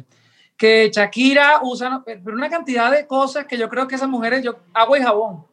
Que 0.62 0.92
Shakira 0.94 1.58
usa, 1.62 2.04
pero 2.06 2.36
una 2.36 2.48
cantidad 2.48 2.88
de 2.88 3.04
cosas 3.04 3.46
que 3.46 3.58
yo 3.58 3.68
creo 3.68 3.88
que 3.88 3.96
esas 3.96 4.08
mujeres, 4.08 4.44
yo, 4.44 4.60
agua 4.72 4.96
y 4.96 5.02
jabón. 5.02 5.44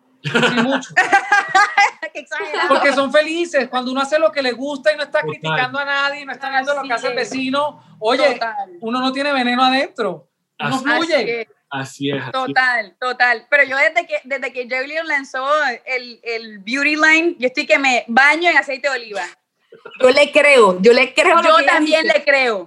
Mucho. 0.64 0.94
Porque 2.68 2.94
son 2.94 3.12
felices. 3.12 3.68
Cuando 3.70 3.90
uno 3.90 4.02
hace 4.02 4.20
lo 4.20 4.32
que 4.32 4.44
le 4.44 4.52
gusta 4.52 4.94
y 4.94 4.98
no 4.98 5.02
está 5.02 5.22
Total. 5.22 5.32
criticando 5.32 5.80
a 5.80 5.86
nadie, 5.86 6.24
no 6.28 6.32
está 6.32 6.52
viendo 6.52 6.76
lo 6.76 6.84
que 6.84 6.94
hace 6.94 7.08
el 7.08 7.16
vecino, 7.16 7.98
oye, 7.98 8.34
Total. 8.34 8.78
uno 8.82 9.00
no 9.00 9.12
tiene 9.12 9.34
veneno 9.34 9.64
adentro. 9.64 10.30
Uno 10.60 10.76
Así 10.76 10.84
fluye. 10.84 11.16
Así 11.16 11.32
es. 11.32 11.48
Así 11.72 12.10
es. 12.12 12.22
así 12.22 12.28
es. 12.28 12.32
Total, 12.32 12.96
total. 13.00 13.48
Pero 13.50 13.64
yo 13.64 13.78
desde 13.78 14.06
que, 14.06 14.22
desde 14.26 14.54
que 14.54 14.70
J-Lo 14.70 15.08
lanzó 15.08 15.44
el, 15.88 16.20
el 16.22 16.60
Beauty 16.60 16.98
Line, 16.98 17.36
yo 17.40 17.48
estoy 17.48 17.66
que 17.66 17.80
me 17.80 18.06
baño 18.08 18.48
en 18.48 18.58
aceite 18.58 18.88
de 18.88 18.96
oliva. 18.96 19.24
Yo 20.02 20.10
le 20.10 20.32
creo, 20.32 20.82
yo 20.82 20.94
le 20.94 21.14
creo. 21.14 21.42
Yo 21.42 21.66
también 21.66 22.06
le 22.08 22.24
creo. 22.24 22.66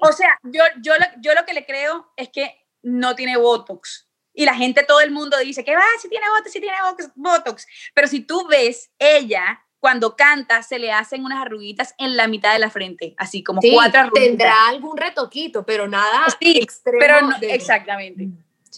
O 0.00 0.12
sea, 0.12 0.38
yo, 0.42 0.62
yo, 0.80 0.94
lo, 0.96 1.04
yo 1.20 1.34
lo 1.34 1.44
que 1.44 1.52
le 1.54 1.64
creo 1.66 2.10
es 2.16 2.28
que 2.30 2.66
no 2.82 3.14
tiene 3.14 3.36
Botox. 3.36 4.08
Y 4.34 4.44
la 4.44 4.54
gente, 4.54 4.84
todo 4.84 5.00
el 5.00 5.10
mundo 5.10 5.36
dice 5.38 5.64
que 5.64 5.74
va, 5.74 5.82
si 6.00 6.08
tiene 6.08 6.26
Botox, 6.30 6.52
si 6.52 6.60
tiene 6.60 6.76
Botox, 6.82 7.10
Botox. 7.16 7.66
Pero 7.94 8.06
si 8.08 8.20
tú 8.20 8.46
ves, 8.48 8.90
ella, 8.98 9.64
cuando 9.80 10.16
canta, 10.16 10.62
se 10.62 10.78
le 10.78 10.92
hacen 10.92 11.24
unas 11.24 11.40
arruguitas 11.44 11.94
en 11.98 12.16
la 12.16 12.28
mitad 12.28 12.52
de 12.52 12.58
la 12.60 12.70
frente, 12.70 13.14
así 13.18 13.42
como 13.42 13.60
Sí, 13.60 13.72
cuatro 13.72 14.00
arruguitas. 14.00 14.28
tendrá 14.28 14.68
algún 14.68 14.96
retoquito, 14.96 15.64
pero 15.66 15.88
nada 15.88 16.26
Sí, 16.40 16.58
extremo. 16.58 16.98
Pero 17.00 17.20
no, 17.22 17.38
de- 17.38 17.54
exactamente. 17.54 18.28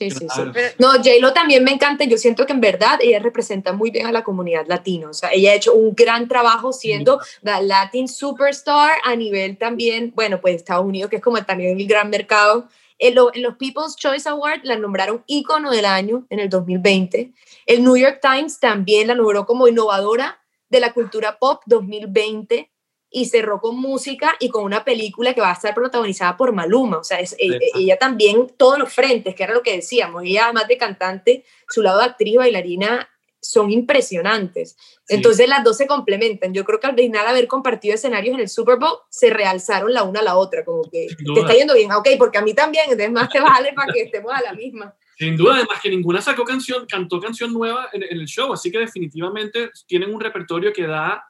Sí, 0.01 0.11
sí, 0.11 0.27
sí. 0.35 0.41
Pero- 0.55 0.75
No, 0.79 0.93
J-Lo 0.95 1.33
también 1.33 1.63
me 1.63 1.73
encanta. 1.73 2.05
Yo 2.05 2.17
siento 2.17 2.47
que 2.47 2.53
en 2.53 2.61
verdad 2.61 2.99
ella 3.03 3.19
representa 3.19 3.73
muy 3.73 3.91
bien 3.91 4.07
a 4.07 4.13
la 4.13 4.25
comunidad 4.25 4.67
latina. 4.67 5.11
O 5.11 5.13
sea, 5.15 5.31
ella 5.33 5.53
ha 5.53 5.55
hecho 5.55 5.75
un 5.75 5.95
gran 5.95 6.27
trabajo 6.27 6.73
siendo 6.73 7.21
la 7.43 7.61
Latin 7.61 8.09
superstar 8.09 8.93
a 9.05 9.15
nivel 9.15 9.59
también, 9.59 10.13
bueno, 10.17 10.41
pues 10.41 10.57
Estados 10.57 10.87
Unidos, 10.87 11.11
que 11.11 11.17
es 11.17 11.23
como 11.23 11.43
también 11.45 11.79
el 11.79 11.87
gran 11.87 12.09
mercado. 12.09 12.69
En, 12.99 13.15
lo- 13.15 13.35
en 13.35 13.43
los 13.43 13.57
People's 13.57 13.97
Choice 13.97 14.29
Awards 14.29 14.65
la 14.65 14.77
nombraron 14.77 15.23
ícono 15.27 15.71
del 15.71 15.85
año 15.85 16.27
en 16.31 16.39
el 16.41 16.49
2020. 16.49 17.33
El 17.67 17.85
New 17.85 17.97
York 17.97 18.21
Times 18.23 18.59
también 18.59 19.07
la 19.09 19.15
nombró 19.15 19.45
como 19.47 19.69
innovadora 19.69 20.41
de 20.71 20.81
la 20.81 20.93
cultura 20.93 21.39
pop 21.39 21.63
2020 21.67 22.70
y 23.11 23.25
cerró 23.27 23.61
con 23.61 23.77
música 23.77 24.37
y 24.39 24.49
con 24.49 24.65
una 24.65 24.85
película 24.85 25.35
que 25.35 25.41
va 25.41 25.51
a 25.51 25.55
estar 25.55 25.75
protagonizada 25.75 26.37
por 26.37 26.53
Maluma. 26.53 26.99
O 26.99 27.05
sea, 27.05 27.19
es, 27.21 27.33
e- 27.39 27.47
Exacto. 27.47 27.79
ella 27.79 27.97
también, 27.99 28.47
todos 28.57 28.79
los 28.79 28.93
frentes, 28.93 29.35
que 29.35 29.43
era 29.43 29.55
lo 29.55 29.63
que 29.63 29.77
decíamos, 29.77 30.23
ella 30.25 30.45
además 30.45 30.69
de 30.69 30.79
cantante, 30.79 31.45
su 31.69 31.83
lado 31.83 31.99
de 31.99 32.05
actriz 32.05 32.35
y 32.35 32.37
bailarina 32.37 33.09
son 33.43 33.71
impresionantes. 33.71 34.77
Sí. 35.05 35.15
Entonces 35.15 35.49
las 35.49 35.65
dos 35.65 35.77
se 35.79 35.87
complementan. 35.87 36.53
Yo 36.53 36.65
creo 36.65 36.79
que 36.79 36.87
al 36.87 36.95
final 36.95 37.27
haber 37.27 37.49
compartido 37.49 37.95
escenarios 37.95 38.35
en 38.35 38.41
el 38.41 38.49
Super 38.49 38.79
Bowl, 38.79 38.99
se 39.09 39.31
realzaron 39.31 39.93
la 39.93 40.03
una 40.03 40.21
a 40.21 40.23
la 40.23 40.37
otra, 40.37 40.65
como 40.65 40.83
que 40.83 41.07
te 41.09 41.41
está 41.41 41.55
yendo 41.55 41.75
bien, 41.75 41.91
Ah, 41.91 41.99
ok, 41.99 42.11
porque 42.19 42.39
a 42.39 42.43
mí 42.43 42.55
también, 42.55 42.85
entonces 42.85 43.11
más 43.11 43.29
te 43.31 43.41
vale 43.41 43.73
para 43.73 43.93
que 43.93 44.03
estemos 44.03 44.33
a 44.33 44.43
la 44.43 44.53
misma. 44.53 44.95
Sin 45.19 45.37
duda, 45.37 45.57
además 45.57 45.81
que 45.83 45.91
ninguna 45.91 46.23
sacó 46.23 46.45
canción, 46.45 46.87
cantó 46.87 47.21
canción 47.21 47.53
nueva 47.53 47.89
en, 47.93 48.03
en 48.03 48.21
el 48.21 48.27
show, 48.27 48.53
así 48.53 48.71
que 48.71 48.79
definitivamente 48.79 49.71
tienen 49.87 50.15
un 50.15 50.21
repertorio 50.21 50.73
que 50.73 50.87
da 50.87 51.25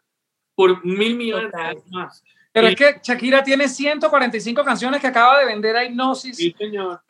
por 0.61 0.85
mil 0.85 1.17
millones 1.17 1.47
de 1.47 1.51
Total. 1.53 1.75
veces 1.75 1.91
más. 1.91 2.25
Pero 2.53 2.69
Y- 2.69 2.73
es 2.73 2.77
que 2.77 3.01
Shakira 3.03 3.43
tiene 3.43 3.67
145 3.69 4.63
canciones 4.65 5.01
que 5.01 5.07
acaba 5.07 5.39
de 5.39 5.47
vender 5.47 5.75
a 5.77 5.85
Hipnosis. 5.85 6.37
Sí, 6.37 6.55
señor. 6.59 7.01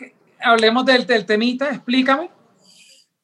Hablemos 0.40 0.84
del, 0.86 1.04
del 1.06 1.26
temita, 1.26 1.68
explícame. 1.70 2.30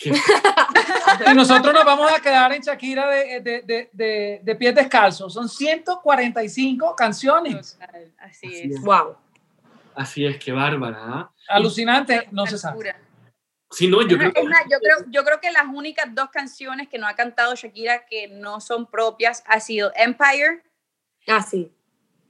Y 0.05 1.35
nosotros 1.35 1.72
nos 1.72 1.85
vamos 1.85 2.11
a 2.12 2.20
quedar 2.20 2.53
en 2.53 2.61
Shakira 2.61 3.09
de, 3.09 3.41
de, 3.41 3.62
de, 3.62 3.91
de, 3.93 4.41
de 4.43 4.57
pies 4.57 4.74
descalzos. 4.74 5.33
Son 5.33 5.49
145 5.49 6.95
canciones. 6.97 7.79
Total, 7.79 8.12
Así 8.18 8.47
Así 8.47 8.57
es. 8.57 8.70
es. 8.77 8.81
Wow. 8.83 9.16
Así 9.95 10.27
es, 10.27 10.37
qué 10.39 10.53
bárbara. 10.53 10.99
¿ah? 11.01 11.31
Alucinante, 11.49 12.29
no 12.33 12.47
se 12.47 12.59
sabe. 12.59 12.95
Sí, 13.77 13.89
no, 13.89 14.01
yo 14.01 14.16
Es 14.16 14.16
creo 14.16 14.33
que... 14.33 14.43
más, 14.45 14.62
yo 14.70 14.79
creo, 14.81 14.97
yo 15.11 15.22
creo 15.22 15.39
que 15.39 15.51
las 15.53 15.66
únicas 15.70 16.07
dos 16.14 16.31
canciones 16.31 16.89
que 16.89 16.97
no 16.99 17.07
ha 17.07 17.14
cantado 17.14 17.55
Shakira 17.55 18.07
que 18.07 18.27
no 18.29 18.59
son 18.62 18.87
propias 18.91 19.43
ha 19.47 19.61
sido 19.61 19.93
Empire 19.95 20.62
Ah, 21.29 21.43
sí. 21.43 21.70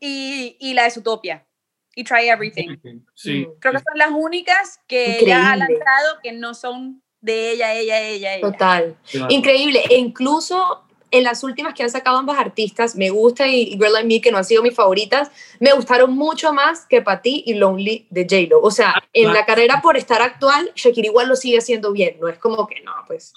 y, 0.01 0.57
y 0.59 0.75
la 0.75 0.83
de 0.85 0.91
Zootopia 0.91 1.47
y 1.95 2.03
Try 2.03 2.29
Everything. 2.31 2.77
Sí. 3.15 3.47
Mm. 3.47 3.61
Creo 3.61 3.73
que 3.75 3.79
son 3.79 3.97
las 3.97 4.11
únicas 4.11 4.81
que 4.89 5.19
ella 5.21 5.53
ha 5.53 5.57
Increíble. 5.57 5.79
lanzado 5.85 6.19
que 6.21 6.33
no 6.33 6.53
son 6.53 7.01
de 7.21 7.53
ella, 7.53 7.75
ella, 7.75 8.01
ella, 8.01 8.35
ella. 8.35 8.51
Total. 8.51 8.97
bárbara. 9.15 9.33
Increíble. 9.35 9.83
E 9.89 9.97
incluso 9.99 10.86
en 11.11 11.23
las 11.23 11.45
últimas 11.45 11.75
que 11.75 11.83
han 11.83 11.91
sacado 11.91 12.17
ambas 12.19 12.39
artistas, 12.39 12.97
Me 12.97 13.11
Gusta 13.11 13.47
y 13.47 13.79
Girl 13.79 13.93
Like 13.93 14.09
Me, 14.09 14.21
que 14.21 14.31
no 14.33 14.39
han 14.39 14.45
sido 14.45 14.63
mis 14.63 14.75
favoritas, 14.75 15.31
me 15.61 15.73
gustaron 15.73 16.13
mucho 16.13 16.53
más 16.53 16.87
que 16.87 17.03
Para 17.03 17.23
Ti 17.23 17.45
y 17.47 17.55
Lonely 17.55 18.07
de 18.11 18.23
J-Lo. 18.23 18.61
O 18.61 18.71
sea, 18.71 18.95
en 19.13 19.25
claro. 19.25 19.39
la 19.39 19.47
carrera 19.47 19.81
por 19.83 19.97
estar 19.97 20.21
actual, 20.23 20.73
Shakira 20.75 21.07
igual 21.09 21.29
lo 21.29 21.37
sigue 21.37 21.59
haciendo 21.59 21.93
bien. 21.93 22.17
No 22.21 22.29
es 22.29 22.39
como 22.39 22.67
que 22.67 22.81
no, 22.81 22.93
pues. 23.07 23.33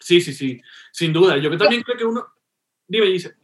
Sí, 0.00 0.20
sí, 0.20 0.34
sí, 0.34 0.60
sin 0.92 1.12
duda. 1.12 1.36
Yo 1.38 1.50
que 1.50 1.56
también 1.56 1.82
creo 1.82 1.96
que 1.96 2.04
uno... 2.04 2.26
Dime, 2.86 3.06
dice. 3.06 3.34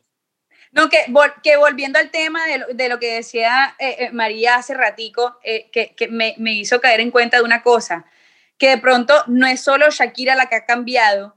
No, 0.72 0.88
que, 0.88 0.98
vol- 1.08 1.40
que 1.42 1.56
volviendo 1.56 1.98
al 1.98 2.10
tema 2.10 2.46
de 2.46 2.58
lo, 2.58 2.66
de 2.68 2.88
lo 2.88 2.98
que 3.00 3.14
decía 3.14 3.74
eh, 3.78 3.96
eh, 3.98 4.10
María 4.12 4.56
hace 4.56 4.74
ratico, 4.74 5.38
eh, 5.42 5.68
que, 5.72 5.94
que 5.96 6.06
me, 6.08 6.34
me 6.38 6.52
hizo 6.52 6.80
caer 6.80 7.00
en 7.00 7.10
cuenta 7.10 7.38
de 7.38 7.42
una 7.42 7.62
cosa, 7.62 8.04
que 8.58 8.68
de 8.68 8.78
pronto 8.78 9.14
no 9.26 9.46
es 9.46 9.62
solo 9.62 9.90
Shakira 9.90 10.36
la 10.36 10.46
que 10.46 10.54
ha 10.56 10.66
cambiado, 10.66 11.34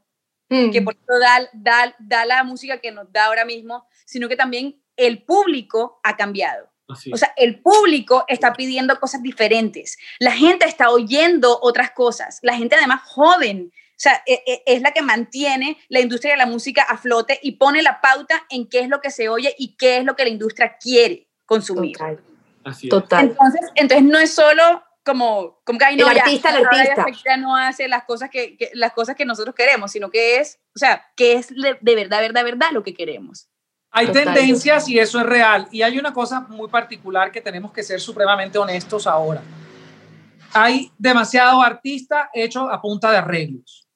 mm, 0.50 0.72
que 0.72 0.82
por 0.82 0.96
eso 0.96 1.20
da, 1.20 1.50
da, 1.54 1.96
da 2.00 2.26
la 2.26 2.44
música 2.44 2.80
que 2.80 2.92
nos 2.92 3.12
da 3.12 3.26
ahora 3.26 3.46
mismo, 3.46 3.88
sino 4.06 4.28
que 4.28 4.36
también 4.36 4.82
el 4.96 5.24
público 5.24 6.00
ha 6.04 6.16
cambiado. 6.16 6.70
Así. 6.88 7.12
O 7.14 7.18
sea, 7.18 7.34
el 7.38 7.62
público 7.62 8.26
está 8.28 8.54
pidiendo 8.54 9.00
cosas 9.00 9.24
diferentes. 9.24 9.98
La 10.20 10.32
gente 10.32 10.66
está 10.66 10.90
oyendo 10.90 11.60
otras 11.62 11.92
cosas. 11.92 12.40
La 12.42 12.56
gente 12.56 12.76
además 12.76 13.02
joven. 13.06 13.72
O 13.74 14.00
sea, 14.04 14.22
e- 14.26 14.44
e- 14.46 14.64
es 14.66 14.82
la 14.82 14.92
que 14.92 15.02
mantiene 15.02 15.78
la 15.88 16.02
industria 16.02 16.34
de 16.34 16.38
la 16.38 16.46
música 16.46 16.84
a 16.84 16.98
flote 16.98 17.40
y 17.42 17.54
pone 17.54 17.82
la 17.82 18.02
pauta 18.02 18.46
en 18.50 18.68
qué 18.68 18.80
es 18.80 18.90
lo 18.90 19.00
que 19.00 19.12
se 19.12 19.30
oye 19.30 19.56
y 19.58 19.76
qué 19.78 19.98
es 19.98 20.04
lo 20.04 20.16
que 20.16 20.24
la 20.24 20.30
industria 20.30 20.78
quiere 20.78 21.30
consumir. 21.46 21.96
Total. 21.98 22.20
así 22.66 22.88
es. 22.88 22.90
Total. 22.90 23.26
Entonces, 23.30 23.62
entonces 23.76 24.06
no 24.06 24.20
es 24.20 24.34
solo 24.34 24.84
como, 25.06 25.60
como 25.66 25.78
que 25.80 25.86
ay, 25.86 25.96
no, 25.98 26.10
El 26.10 26.16
ya, 26.16 26.24
artista, 26.24 26.50
el 26.50 26.64
ya 26.64 26.70
artista. 26.70 27.06
Shakira 27.08 27.38
no 27.38 27.56
hace 27.56 27.88
las 27.88 28.04
cosas 28.06 28.30
que, 28.30 28.56
que- 28.58 28.72
las 28.74 28.94
cosas 28.94 29.16
que 29.16 29.26
nosotros 29.26 29.54
queremos, 29.56 29.92
sino 29.92 30.10
que 30.10 30.38
es, 30.38 30.60
o 30.76 30.80
sea, 30.80 31.06
que 31.16 31.34
es 31.34 31.50
de, 31.50 31.78
de 31.80 31.96
verdad, 31.96 32.22
verdad, 32.22 32.44
verdad 32.44 32.68
lo 32.72 32.84
que 32.84 32.94
queremos. 32.94 33.48
Hay 33.92 34.08
Total. 34.08 34.24
tendencias 34.34 34.90
y 34.90 34.98
eso 34.98 35.20
es 35.20 35.26
real. 35.26 35.68
Y 35.72 35.82
hay 35.84 36.00
una 36.00 36.14
cosa 36.14 36.42
muy 36.42 36.68
particular 36.68 37.32
que 37.32 37.42
tenemos 37.42 37.72
que 37.72 37.84
ser 37.84 38.00
supremamente 38.02 38.58
honestos 38.58 39.06
ahora. 39.06 39.42
hay 40.54 40.92
demasiado 40.98 41.62
artista 41.62 42.30
hecho 42.34 42.70
a 42.70 42.80
punta 42.82 43.12
de 43.12 43.18
arreglos. 43.18 43.88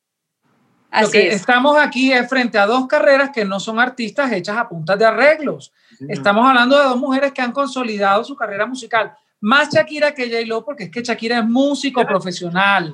Así 0.89 1.05
Lo 1.05 1.12
que 1.12 1.28
es. 1.28 1.36
estamos 1.36 1.78
aquí 1.78 2.12
es 2.14 2.28
frente 2.30 2.58
a 2.58 2.66
dos 2.66 2.88
carreras 2.88 3.30
que 3.32 3.43
no 3.45 3.60
son 3.60 3.80
artistas 3.80 4.32
hechas 4.32 4.58
a 4.58 4.68
punta 4.70 4.95
de 4.95 5.05
arreglos. 5.05 5.72
Estamos 6.08 6.47
hablando 6.47 6.78
de 6.78 6.84
dos 6.86 6.97
mujeres 6.97 7.32
que 7.34 7.41
han 7.41 7.51
consolidado 7.51 8.24
su 8.24 8.36
carrera 8.36 8.66
musical. 8.66 9.16
Más 9.42 9.70
Shakira 9.74 10.14
que 10.14 10.30
J-Lo, 10.30 10.64
porque 10.66 10.86
es 10.86 10.92
que 10.92 11.02
Shakira 11.04 11.40
es 11.40 11.46
músico 11.46 12.06
profesional. 12.06 12.94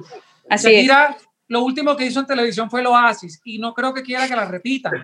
Así 0.49 0.67
es. 0.67 0.73
Shakira, 0.73 1.17
lo 1.47 1.61
último 1.61 1.95
que 1.95 2.05
hizo 2.05 2.19
en 2.19 2.25
televisión 2.25 2.69
fue 2.69 2.81
el 2.81 2.87
Oasis 2.87 3.39
y 3.43 3.59
no 3.59 3.73
creo 3.73 3.93
que 3.93 4.01
quiera 4.03 4.27
que 4.27 4.35
la 4.35 4.45
repitan. 4.45 4.93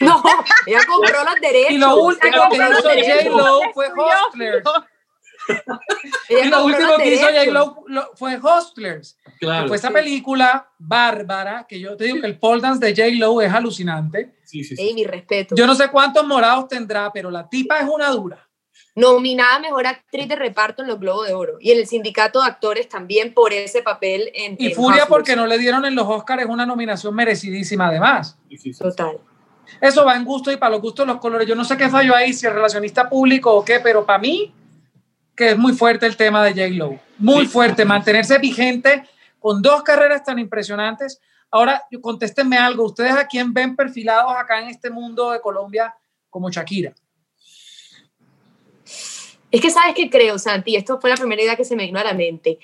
No, 0.00 0.22
ella 0.66 0.80
compró 0.86 1.24
los 1.24 1.34
derechos. 1.40 1.70
Y 1.72 1.78
lo 1.78 1.96
último 2.02 2.42
que 2.50 2.56
hizo. 2.56 3.30
J-Lo 3.30 3.60
fue 3.72 3.86
Hustlers. 3.88 4.64
Ella 6.28 6.44
Y 6.44 6.48
lo 6.48 6.64
último 6.64 6.96
que 6.96 7.14
hizo. 7.14 7.26
J-Lo 7.26 7.84
lo- 7.86 8.10
fue 8.16 8.38
Hustlers. 8.38 9.18
Claro. 9.38 9.68
Fue 9.68 9.76
esa 9.76 9.90
película 9.90 10.68
bárbara, 10.78 11.66
que 11.68 11.78
yo 11.78 11.96
te 11.96 12.04
digo 12.04 12.20
que 12.20 12.26
el 12.26 12.38
pole 12.38 12.60
dance 12.62 12.84
de 12.84 12.94
J-Lo 12.94 13.40
es 13.42 13.52
alucinante. 13.52 14.34
Sí, 14.44 14.64
sí, 14.64 14.76
sí. 14.76 14.82
Ey, 14.82 14.94
mi 14.94 15.04
respeto. 15.04 15.54
Yo 15.54 15.66
no 15.66 15.74
sé 15.74 15.88
cuántos 15.88 16.26
morados 16.26 16.68
tendrá, 16.68 17.10
pero 17.12 17.30
la 17.30 17.48
tipa 17.48 17.78
es 17.78 17.88
una 17.88 18.08
dura. 18.10 18.43
Nominada 18.96 19.56
a 19.56 19.58
Mejor 19.60 19.86
Actriz 19.86 20.28
de 20.28 20.36
Reparto 20.36 20.82
en 20.82 20.88
los 20.88 21.00
Globos 21.00 21.26
de 21.26 21.34
Oro. 21.34 21.56
Y 21.60 21.72
en 21.72 21.78
el 21.78 21.86
Sindicato 21.86 22.40
de 22.40 22.46
Actores 22.46 22.88
también 22.88 23.34
por 23.34 23.52
ese 23.52 23.82
papel 23.82 24.30
en 24.34 24.56
Y 24.58 24.68
en 24.68 24.74
Furia 24.74 25.06
porque 25.06 25.34
no 25.34 25.46
le 25.46 25.58
dieron 25.58 25.84
en 25.84 25.94
los 25.94 26.06
Oscars 26.06 26.42
es 26.42 26.48
una 26.48 26.64
nominación 26.64 27.14
merecidísima 27.14 27.88
además. 27.88 28.38
Total. 28.78 29.18
Eso 29.80 30.04
va 30.04 30.14
en 30.14 30.24
gusto 30.24 30.52
y 30.52 30.56
para 30.56 30.70
los 30.72 30.80
gustos 30.80 31.06
los 31.06 31.18
colores. 31.18 31.48
Yo 31.48 31.54
no 31.56 31.64
sé 31.64 31.76
qué 31.76 31.88
falló 31.88 32.14
ahí, 32.14 32.32
si 32.32 32.46
el 32.46 32.54
relacionista 32.54 33.08
público 33.08 33.52
o 33.52 33.64
qué, 33.64 33.80
pero 33.80 34.04
para 34.06 34.18
mí 34.18 34.52
que 35.36 35.50
es 35.50 35.58
muy 35.58 35.72
fuerte 35.72 36.06
el 36.06 36.16
tema 36.16 36.44
de 36.44 36.50
J-Lo. 36.52 36.98
Muy 37.18 37.46
Sí. 37.46 37.52
fuerte, 37.52 37.84
mantenerse 37.84 38.38
vigente 38.38 39.02
con 39.40 39.60
dos 39.60 39.82
carreras 39.82 40.22
tan 40.24 40.38
impresionantes. 40.38 41.20
Ahora, 41.50 41.82
contéstenme 42.00 42.56
algo. 42.56 42.84
¿Ustedes 42.84 43.12
a 43.12 43.26
quién 43.26 43.52
ven 43.52 43.76
perfilados 43.76 44.32
acá 44.36 44.60
en 44.60 44.68
este 44.68 44.90
mundo 44.90 45.32
de 45.32 45.40
Colombia 45.40 45.94
como 46.30 46.50
Shakira? 46.50 46.94
Es 49.54 49.60
que 49.60 49.70
sabes 49.70 49.94
que 49.94 50.10
creo, 50.10 50.36
Santi, 50.36 50.74
esto 50.74 51.00
fue 51.00 51.10
la 51.10 51.16
primera 51.16 51.40
idea 51.40 51.54
que 51.54 51.64
se 51.64 51.76
me 51.76 51.84
vino 51.86 52.00
a 52.00 52.02
la 52.02 52.12
mente. 52.12 52.58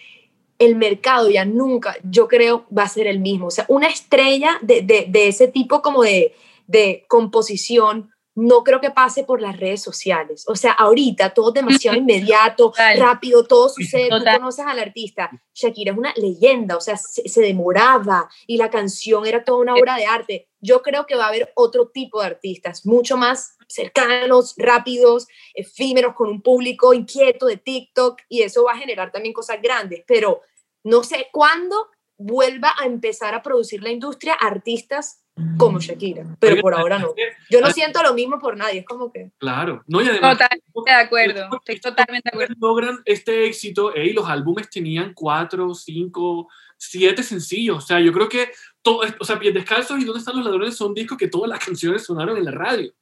El 0.59 0.75
mercado 0.75 1.31
ya 1.31 1.45
nunca, 1.45 1.95
yo 2.03 2.27
creo, 2.27 2.67
va 2.77 2.83
a 2.83 2.89
ser 2.89 3.07
el 3.07 3.21
mismo. 3.21 3.47
O 3.47 3.51
sea, 3.53 3.65
una 3.69 3.87
estrella 3.87 4.59
de, 4.61 4.83
de- 4.83 5.29
ese 5.29 5.47
tipo 5.47 5.83
como 5.83 6.03
de, 6.03 6.35
de 6.67 7.05
composición, 7.07 8.10
no 8.35 8.63
creo 8.63 8.81
que 8.81 8.91
pase 8.91 9.25
por 9.25 9.41
las 9.41 9.59
redes 9.59 9.83
sociales. 9.83 10.45
O 10.47 10.55
sea, 10.55 10.73
ahorita 10.73 11.35
todo 11.35 11.49
es 11.49 11.55
demasiado 11.55 11.97
inmediato, 11.99 12.71
Total. 12.71 12.99
rápido, 12.99 13.45
todo 13.45 13.69
sucede, 13.69 14.09
Total. 14.09 14.35
tú 14.35 14.41
conoces 14.41 14.67
al 14.67 14.79
artista. 14.79 15.31
Shakira 15.55 15.93
es 15.93 15.99
una 15.99 16.15
leyenda, 16.17 16.77
o 16.77 16.81
sea, 16.81 16.97
se, 16.97 17.29
se 17.29 17.41
demoraba 17.43 18.29
y 18.47 18.57
la 18.57 18.71
canción 18.71 19.27
era 19.27 19.45
toda 19.45 19.59
una 19.59 19.75
obra 19.75 19.97
de 19.97 20.07
arte. 20.07 20.49
Yo 20.61 20.83
creo 20.83 21.07
que 21.07 21.17
va 21.17 21.25
a 21.25 21.29
haber 21.29 21.53
otro 21.57 21.89
tipo 21.89 22.21
de 22.21 22.29
artistas, 22.29 22.87
mucho 22.87 23.17
más 23.17 23.57
cercanos, 23.71 24.55
rápidos, 24.57 25.29
efímeros, 25.55 26.15
con 26.15 26.29
un 26.29 26.43
público 26.43 26.93
inquieto 26.93 27.47
de 27.47 27.57
TikTok 27.57 28.21
y 28.29 28.43
eso 28.43 28.65
va 28.65 28.73
a 28.73 28.79
generar 28.79 29.13
también 29.13 29.33
cosas 29.33 29.63
grandes, 29.63 30.03
pero 30.07 30.43
no 30.83 31.03
sé 31.03 31.29
cuándo 31.33 31.89
vuelva 32.17 32.75
a 32.79 32.87
empezar 32.87 33.35
a 33.35 33.43
producir 33.43 33.83
la 33.83 33.91
industria 33.91 34.35
artistas 34.35 35.25
como 35.57 35.79
Shakira, 35.79 36.25
pero 36.39 36.61
por 36.61 36.75
ahora 36.75 36.99
no. 36.99 37.15
Yo 37.51 37.61
no 37.61 37.71
siento 37.71 38.03
lo 38.03 38.15
mismo 38.15 38.39
por 38.39 38.57
nadie, 38.57 38.81
es 38.81 38.87
como 38.87 39.13
que... 39.13 39.31
Claro. 39.39 39.83
No, 39.87 40.01
y 40.03 40.09
además. 40.09 40.39
Totalmente 40.39 40.91
de 40.91 40.93
acuerdo. 40.93 41.49
Estoy 41.59 41.81
totalmente 41.81 42.31
de 42.31 42.37
acuerdo. 42.37 42.55
logran 42.61 43.01
este 43.05 43.47
éxito, 43.47 43.95
ey, 43.95 44.13
los 44.13 44.29
álbumes 44.29 44.71
tenían 44.71 45.13
cuatro, 45.15 45.75
cinco, 45.75 46.49
siete 46.77 47.23
sencillos. 47.23 47.79
O 47.79 47.87
sea, 47.87 48.01
yo 48.01 48.13
creo 48.13 48.29
que 48.29 48.51
todo, 48.83 49.03
o 49.19 49.25
sea, 49.25 49.39
Pies 49.39 49.55
Descalzos 49.55 50.01
y 50.01 50.05
¿Dónde 50.05 50.21
están 50.21 50.37
los 50.37 50.45
ladrones? 50.45 50.77
son 50.77 50.95
discos 50.95 51.19
que 51.19 51.29
todas 51.29 51.49
las 51.49 51.59
canciones 51.65 52.05
sonaron 52.05 52.37
en 52.37 52.45
la 52.45 52.53
radio. 52.53 52.93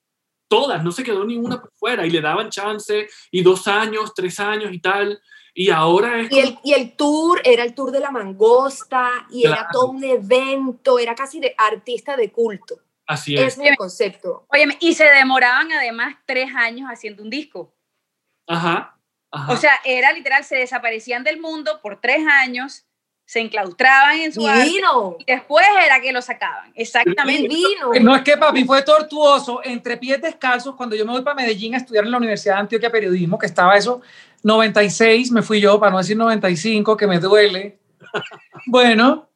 Todas, 0.48 0.82
no 0.82 0.92
se 0.92 1.04
quedó 1.04 1.24
ninguna 1.24 1.60
por 1.60 1.72
fuera 1.74 2.06
y 2.06 2.10
le 2.10 2.22
daban 2.22 2.48
chance 2.48 3.06
y 3.30 3.42
dos 3.42 3.68
años, 3.68 4.14
tres 4.14 4.40
años 4.40 4.72
y 4.72 4.78
tal. 4.78 5.20
Y 5.60 5.70
ahora 5.70 6.20
es 6.20 6.30
Y 6.30 6.38
el, 6.38 6.58
y 6.62 6.72
el 6.72 6.92
tour 6.92 7.40
era 7.42 7.64
el 7.64 7.74
tour 7.74 7.90
de 7.90 7.98
la 7.98 8.12
mangosta 8.12 9.10
y 9.28 9.44
era 9.44 9.56
Claro. 9.56 9.68
todo 9.72 9.86
un 9.90 10.04
evento, 10.04 11.00
era 11.00 11.16
casi 11.16 11.40
de 11.40 11.52
artista 11.58 12.16
de 12.16 12.30
culto. 12.30 12.76
así 13.08 13.34
Ese 13.34 13.44
es. 13.46 13.58
es 13.58 13.64
el 13.70 13.76
concepto. 13.76 14.46
Oye, 14.50 14.68
y 14.78 14.94
se 14.94 15.04
demoraban 15.06 15.72
además 15.72 16.14
tres 16.26 16.50
años 16.54 16.88
haciendo 16.88 17.24
un 17.24 17.30
disco. 17.30 17.74
Ajá. 18.46 18.96
ajá. 19.32 19.52
O 19.52 19.56
sea, 19.56 19.80
era 19.84 20.12
literal, 20.12 20.44
se 20.44 20.54
desaparecían 20.56 21.24
del 21.24 21.40
mundo 21.40 21.80
por 21.82 22.00
tres 22.00 22.24
años, 22.24 22.84
se 23.24 23.40
enclaustraban 23.40 24.20
en 24.20 24.32
su 24.32 24.46
arte 24.46 24.64
Divino, 24.64 25.16
y 25.18 25.24
después 25.24 25.66
era 25.84 26.00
que 26.00 26.12
lo 26.12 26.22
sacaban. 26.22 26.70
Exactamente. 26.76 27.48
divino. 27.48 27.90
No 28.00 28.14
es 28.14 28.22
que 28.22 28.36
papi 28.36 28.64
fue 28.64 28.82
tortuoso 28.82 29.60
entre 29.64 29.96
pies 29.96 30.22
descalzos 30.22 30.76
cuando 30.76 30.94
yo 30.94 31.04
me 31.04 31.12
voy 31.12 31.22
para 31.22 31.34
Medellín 31.34 31.74
a 31.74 31.78
estudiar 31.78 32.04
en 32.04 32.12
la 32.12 32.16
Universidad 32.18 32.54
de 32.54 32.60
Antioquia 32.60 32.90
Periodismo, 32.92 33.38
que 33.38 33.46
estaba 33.46 33.76
eso, 33.76 34.00
96 34.42 35.30
me 35.32 35.42
fui 35.42 35.60
yo, 35.60 35.78
para 35.78 35.92
no 35.92 35.98
decir 35.98 36.16
95, 36.16 36.96
que 36.96 37.06
me 37.06 37.18
duele. 37.18 37.78
Bueno, 38.66 39.28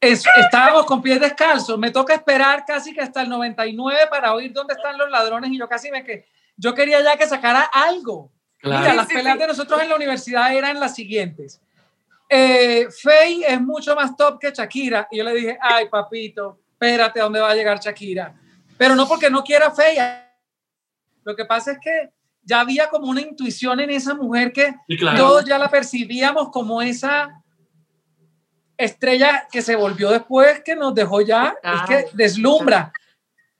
es- 0.00 0.24
estábamos 0.36 0.86
con 0.86 1.02
pies 1.02 1.20
descalzos, 1.20 1.78
me 1.78 1.90
toca 1.90 2.14
esperar 2.14 2.64
casi 2.66 2.92
que 2.94 3.00
hasta 3.00 3.22
el 3.22 3.28
99 3.28 4.00
para 4.10 4.34
oír 4.34 4.52
dónde 4.52 4.74
están 4.74 4.96
los 4.98 5.10
ladrones 5.10 5.50
y 5.50 5.58
yo 5.58 5.68
casi 5.68 5.90
me 5.90 6.04
que 6.04 6.26
yo 6.56 6.74
quería 6.74 7.02
ya 7.02 7.16
que 7.16 7.26
sacara 7.26 7.62
algo. 7.72 8.30
Claro. 8.58 8.80
Mira, 8.82 8.94
las 8.94 9.06
peleas 9.06 9.38
de 9.38 9.46
nosotros 9.46 9.80
en 9.82 9.88
la 9.88 9.96
universidad 9.96 10.54
eran 10.54 10.78
las 10.78 10.94
siguientes. 10.94 11.60
Eh, 12.28 12.88
Faye 13.02 13.44
es 13.48 13.60
mucho 13.60 13.94
más 13.96 14.14
top 14.16 14.38
que 14.38 14.50
Shakira. 14.52 15.08
Y 15.10 15.18
yo 15.18 15.24
le 15.24 15.34
dije, 15.34 15.58
ay, 15.60 15.88
papito, 15.88 16.58
espérate, 16.72 17.20
¿a 17.20 17.24
dónde 17.24 17.40
va 17.40 17.50
a 17.50 17.54
llegar 17.54 17.80
Shakira? 17.80 18.34
Pero 18.76 18.94
no 18.94 19.08
porque 19.08 19.30
no 19.30 19.42
quiera 19.42 19.70
Faye. 19.70 20.00
Lo 21.24 21.34
que 21.34 21.44
pasa 21.46 21.72
es 21.72 21.78
que 21.82 22.10
ya 22.50 22.60
había 22.60 22.88
como 22.90 23.06
una 23.08 23.20
intuición 23.20 23.78
en 23.78 23.90
esa 23.90 24.12
mujer 24.14 24.52
que 24.52 24.74
Sí, 24.88 24.96
claro. 24.98 25.16
todos 25.16 25.44
ya 25.44 25.56
la 25.56 25.70
percibíamos 25.70 26.50
como 26.50 26.82
esa 26.82 27.40
estrella 28.76 29.46
que 29.52 29.62
se 29.62 29.76
volvió 29.76 30.10
después, 30.10 30.62
que 30.64 30.74
nos 30.74 30.94
dejó 30.94 31.20
ya, 31.20 31.54
es 31.62 31.80
que 31.82 31.86
Claro. 32.02 32.08
deslumbra. 32.14 32.92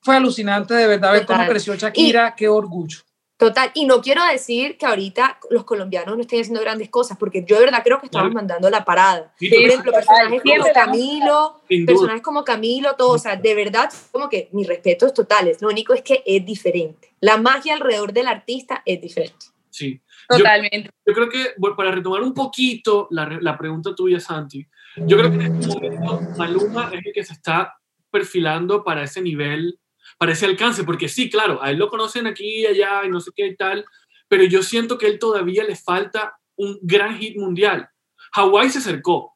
Fue 0.02 0.16
alucinante 0.16 0.74
de 0.74 0.86
verdad 0.86 1.12
ver 1.12 1.26
cómo 1.26 1.46
creció 1.46 1.74
Shakira, 1.76 2.34
qué 2.34 2.48
orgullo. 2.48 2.98
Total, 3.40 3.70
y 3.74 3.86
no 3.86 4.02
quiero 4.02 4.22
decir 4.26 4.76
que 4.76 4.84
ahorita 4.84 5.38
los 5.48 5.64
colombianos 5.64 6.14
no 6.14 6.20
estén 6.20 6.42
haciendo 6.42 6.60
grandes 6.60 6.90
cosas, 6.90 7.16
porque 7.18 7.42
yo 7.44 7.56
de 7.58 7.64
verdad 7.64 7.80
creo 7.82 7.98
que 7.98 8.06
estamos 8.06 8.26
Claro. 8.26 8.34
mandando 8.34 8.68
la 8.70 8.84
parada. 8.84 9.32
Sí, 9.38 9.48
Por 9.48 9.58
ejemplo, 9.60 9.92
personajes 9.92 10.42
como 10.42 10.72
Camilo, 10.74 11.60
personajes 11.86 12.22
como 12.22 12.44
Camilo, 12.44 12.94
todo, 12.96 13.12
o 13.14 13.18
sea, 13.18 13.36
de 13.36 13.54
verdad, 13.54 13.90
como 14.12 14.28
que 14.28 14.50
mis 14.52 14.68
respetos 14.68 15.14
totales. 15.14 15.62
Lo 15.62 15.68
único 15.68 15.94
es 15.94 16.02
que 16.02 16.22
es 16.26 16.44
diferente. 16.44 17.14
La 17.20 17.38
magia 17.38 17.72
alrededor 17.74 18.12
del 18.12 18.28
artista 18.28 18.82
es 18.84 19.00
diferente. 19.00 19.46
Sí. 19.70 20.00
Yo- 20.30 20.36
Totalmente. 20.36 20.90
Yo 21.06 21.14
creo 21.14 21.28
que, 21.30 21.46
bueno, 21.56 21.74
para 21.76 21.90
retomar 21.92 22.22
un 22.22 22.34
poquito 22.34 23.08
la, 23.10 23.38
la 23.40 23.56
pregunta 23.56 23.94
tuya, 23.94 24.20
Santi, 24.20 24.64
yo 24.96 25.16
creo 25.16 25.30
que 25.30 25.36
en 25.46 25.56
este 25.56 25.66
momento 25.90 26.20
Maluma 26.36 26.90
es 26.92 27.00
el 27.06 27.12
que 27.14 27.24
se 27.24 27.32
está 27.32 27.74
perfilando 28.10 28.84
para 28.84 29.02
ese 29.04 29.22
nivel, 29.22 29.78
para 30.20 30.32
ese 30.32 30.44
alcance, 30.44 30.84
porque 30.84 31.08
sí, 31.08 31.30
claro, 31.30 31.62
a 31.62 31.70
él 31.70 31.78
lo 31.78 31.88
conocen 31.88 32.26
aquí 32.26 32.60
y 32.60 32.66
allá 32.66 33.06
y 33.06 33.08
no 33.08 33.22
sé 33.22 33.30
qué 33.34 33.46
y 33.46 33.56
tal, 33.56 33.86
pero 34.28 34.44
yo 34.44 34.62
siento 34.62 34.98
que 34.98 35.06
a 35.06 35.08
él 35.08 35.18
todavía 35.18 35.64
le 35.64 35.76
falta 35.76 36.38
un 36.56 36.78
gran 36.82 37.16
hit 37.16 37.38
mundial. 37.38 37.88
Hawái 38.32 38.68
se 38.68 38.80
acercó. 38.80 39.34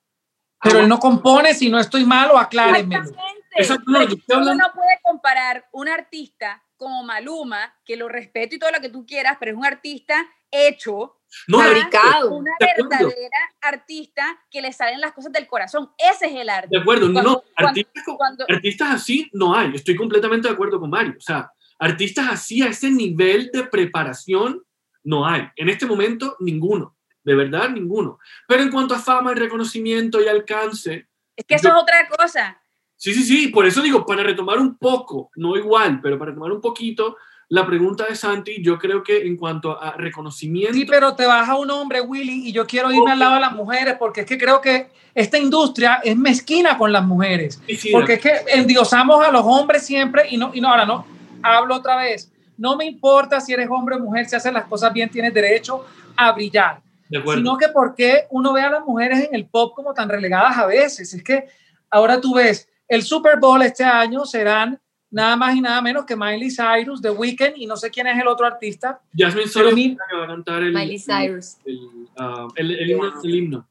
Pero 0.63 0.81
él 0.81 0.89
no 0.89 0.99
compone, 0.99 1.55
si 1.55 1.71
no 1.71 1.79
estoy 1.79 2.05
mal, 2.05 2.31
o 2.33 2.37
aclárenmelo. 2.37 3.11
Exactamente. 3.57 4.17
Uno 4.29 4.55
no 4.55 4.73
puede 4.75 4.99
comparar 5.03 5.67
un 5.73 5.89
artista 5.89 6.63
como 6.77 7.03
Maluma, 7.03 7.75
que 7.83 7.97
lo 7.97 8.07
respeto 8.07 8.55
y 8.55 8.59
todo 8.59 8.71
lo 8.71 8.81
que 8.81 8.91
tú 8.91 9.07
quieras, 9.07 9.39
pero 9.41 9.53
es 9.53 9.57
un 9.57 9.65
artista 9.65 10.15
hecho, 10.51 11.17
no, 11.49 11.59
Fabricado. 11.59 12.35
una 12.37 12.53
verdadera 12.61 13.39
artista 13.61 14.39
que 14.51 14.61
le 14.63 14.73
salen 14.73 15.01
las 15.01 15.13
cosas 15.13 15.33
del 15.33 15.47
corazón. 15.47 15.91
Ese 15.99 16.27
es 16.27 16.33
el 16.35 16.49
arte. 16.49 16.69
de 16.71 16.79
acuerdo, 16.79 17.09
no, 17.09 17.13
Cuando- 17.15 17.31
no, 17.33 17.43
cuando- 17.57 17.69
artistas, 17.69 18.05
cuando- 18.17 18.45
artistas 18.49 18.89
así 18.91 19.31
no 19.33 19.55
hay, 19.55 19.75
estoy 19.75 19.97
completamente 19.97 20.49
de 20.49 20.55
acuerdo 20.55 20.81
con 20.81 20.91
Mario, 20.91 21.15
o 21.19 21.21
sea, 21.21 21.51
artistas 21.79 22.27
así 22.31 22.63
a 22.63 22.69
ese 22.69 22.91
nivel 22.91 23.51
de 23.53 23.65
preparación 23.65 24.63
no 25.03 25.27
hay, 25.27 25.49
en 25.57 25.69
este 25.69 25.87
momento 25.87 26.37
ninguno, 26.41 26.97
de 27.23 27.35
verdad 27.35 27.69
ninguno, 27.71 28.19
pero 28.49 28.63
en 28.63 28.71
cuanto 28.71 28.95
a 28.95 28.99
fama 28.99 29.33
y 29.33 29.35
reconocimiento 29.35 30.21
y 30.23 30.29
alcance, 30.29 31.09
Es 31.37 31.45
que 31.47 31.57
eso 31.57 31.69
Yo- 31.69 31.75
es 31.77 31.83
otra 31.83 32.09
cosa. 32.09 32.61
sí, 32.97 33.13
sí, 33.13 33.25
sí, 33.25 33.49
por 33.49 33.67
eso 33.67 33.83
digo, 33.83 34.07
para 34.07 34.23
retomar 34.23 34.59
un 34.59 34.79
poco, 34.79 35.31
no 35.35 35.57
igual, 35.57 36.01
pero 36.01 36.17
para 36.19 36.31
retomar 36.31 36.53
un 36.53 36.61
poquito 36.61 37.17
la 37.55 37.65
pregunta 37.65 38.05
de 38.09 38.17
Santi, 38.17 38.61
yo 38.61 38.81
creo 38.81 39.05
que 39.05 39.25
en 39.29 39.37
cuanto 39.37 39.81
a 39.81 39.93
reconocimiento, 39.93 40.75
Sí, 40.75 40.87
pero 40.87 41.15
te 41.15 41.25
baja 41.25 41.55
un 41.55 41.71
hombre, 41.71 42.01
Willy, 42.01 42.49
y 42.49 42.53
yo 42.53 42.67
quiero 42.67 42.91
irme 42.91 43.13
al 43.13 43.19
lado 43.21 43.35
de 43.35 43.41
las 43.43 43.53
mujeres 43.53 43.95
porque 43.97 44.23
es 44.23 44.27
que 44.27 44.37
creo 44.37 44.61
que 44.61 44.89
esta 45.15 45.39
industria 45.39 46.01
es 46.03 46.17
mezquina 46.17 46.77
con 46.77 46.93
las 46.93 47.05
mujeres. 47.05 47.63
sí, 47.79 47.91
Porque 47.93 48.15
es 48.15 48.21
que 48.21 48.33
endiosamos 48.49 49.25
a 49.25 49.31
los 49.31 49.43
hombres 49.45 49.87
siempre 49.87 50.25
y 50.31 50.37
no, 50.37 50.51
y 50.53 50.61
no, 50.61 50.69
ahora 50.69 50.85
no, 50.85 51.07
hablo 51.45 51.77
otra 51.77 51.97
vez. 51.99 52.33
No 52.59 52.77
me 52.77 52.87
importa 52.87 53.41
si 53.41 53.53
eres 53.53 53.69
hombre 53.71 53.95
o 53.95 54.01
mujer, 54.01 54.27
si 54.29 54.35
haces 54.35 54.53
las 54.53 54.65
cosas 54.65 54.93
bien, 54.93 55.09
tienes 55.09 55.33
derecho 55.33 55.87
a 56.17 56.33
brillar. 56.33 56.83
sino 57.09 57.57
que 57.57 57.69
por 57.69 57.95
qué 57.95 58.27
uno 58.31 58.53
ve 58.53 58.63
a 58.63 58.71
las 58.71 58.85
mujeres 58.85 59.29
en 59.29 59.33
el 59.33 59.47
pop 59.47 59.75
como 59.77 59.95
tan 59.95 60.09
relegadas 60.09 60.59
a 60.59 60.67
veces. 60.67 61.15
Es 61.15 61.23
que 61.23 61.45
ahora 61.89 62.21
tú 62.21 62.35
ves, 62.35 62.69
el 62.89 63.05
Super 63.05 63.39
Bowl 63.39 63.63
este 63.63 63.85
año 63.85 64.25
serán 64.25 64.81
nada 65.15 65.37
más 65.37 65.55
y 65.55 65.61
nada 65.61 65.81
menos 65.81 66.05
que 66.05 66.17
Miley 66.17 66.51
Cyrus, 66.51 67.01
The 67.01 67.11
Weeknd, 67.11 67.57
y 67.57 67.67
no 67.67 67.77
sé 67.77 67.89
quién 67.91 68.09
es 68.09 68.21
el 68.21 68.27
otro 68.27 68.47
artista. 68.47 69.01
Jasmine 69.17 69.47
Sullivan 69.49 69.97
que 70.11 70.17
va 70.17 70.25
a 70.25 70.27
cantar 70.27 70.63
el, 70.63 70.75
Miley 70.75 70.99
Cyrus. 70.99 71.57
El, 71.65 71.77
uh, 71.77 72.49
el, 72.57 72.71
el, 72.73 72.91
himno, 72.91 73.23
el 73.23 73.35
himno. 73.35 73.69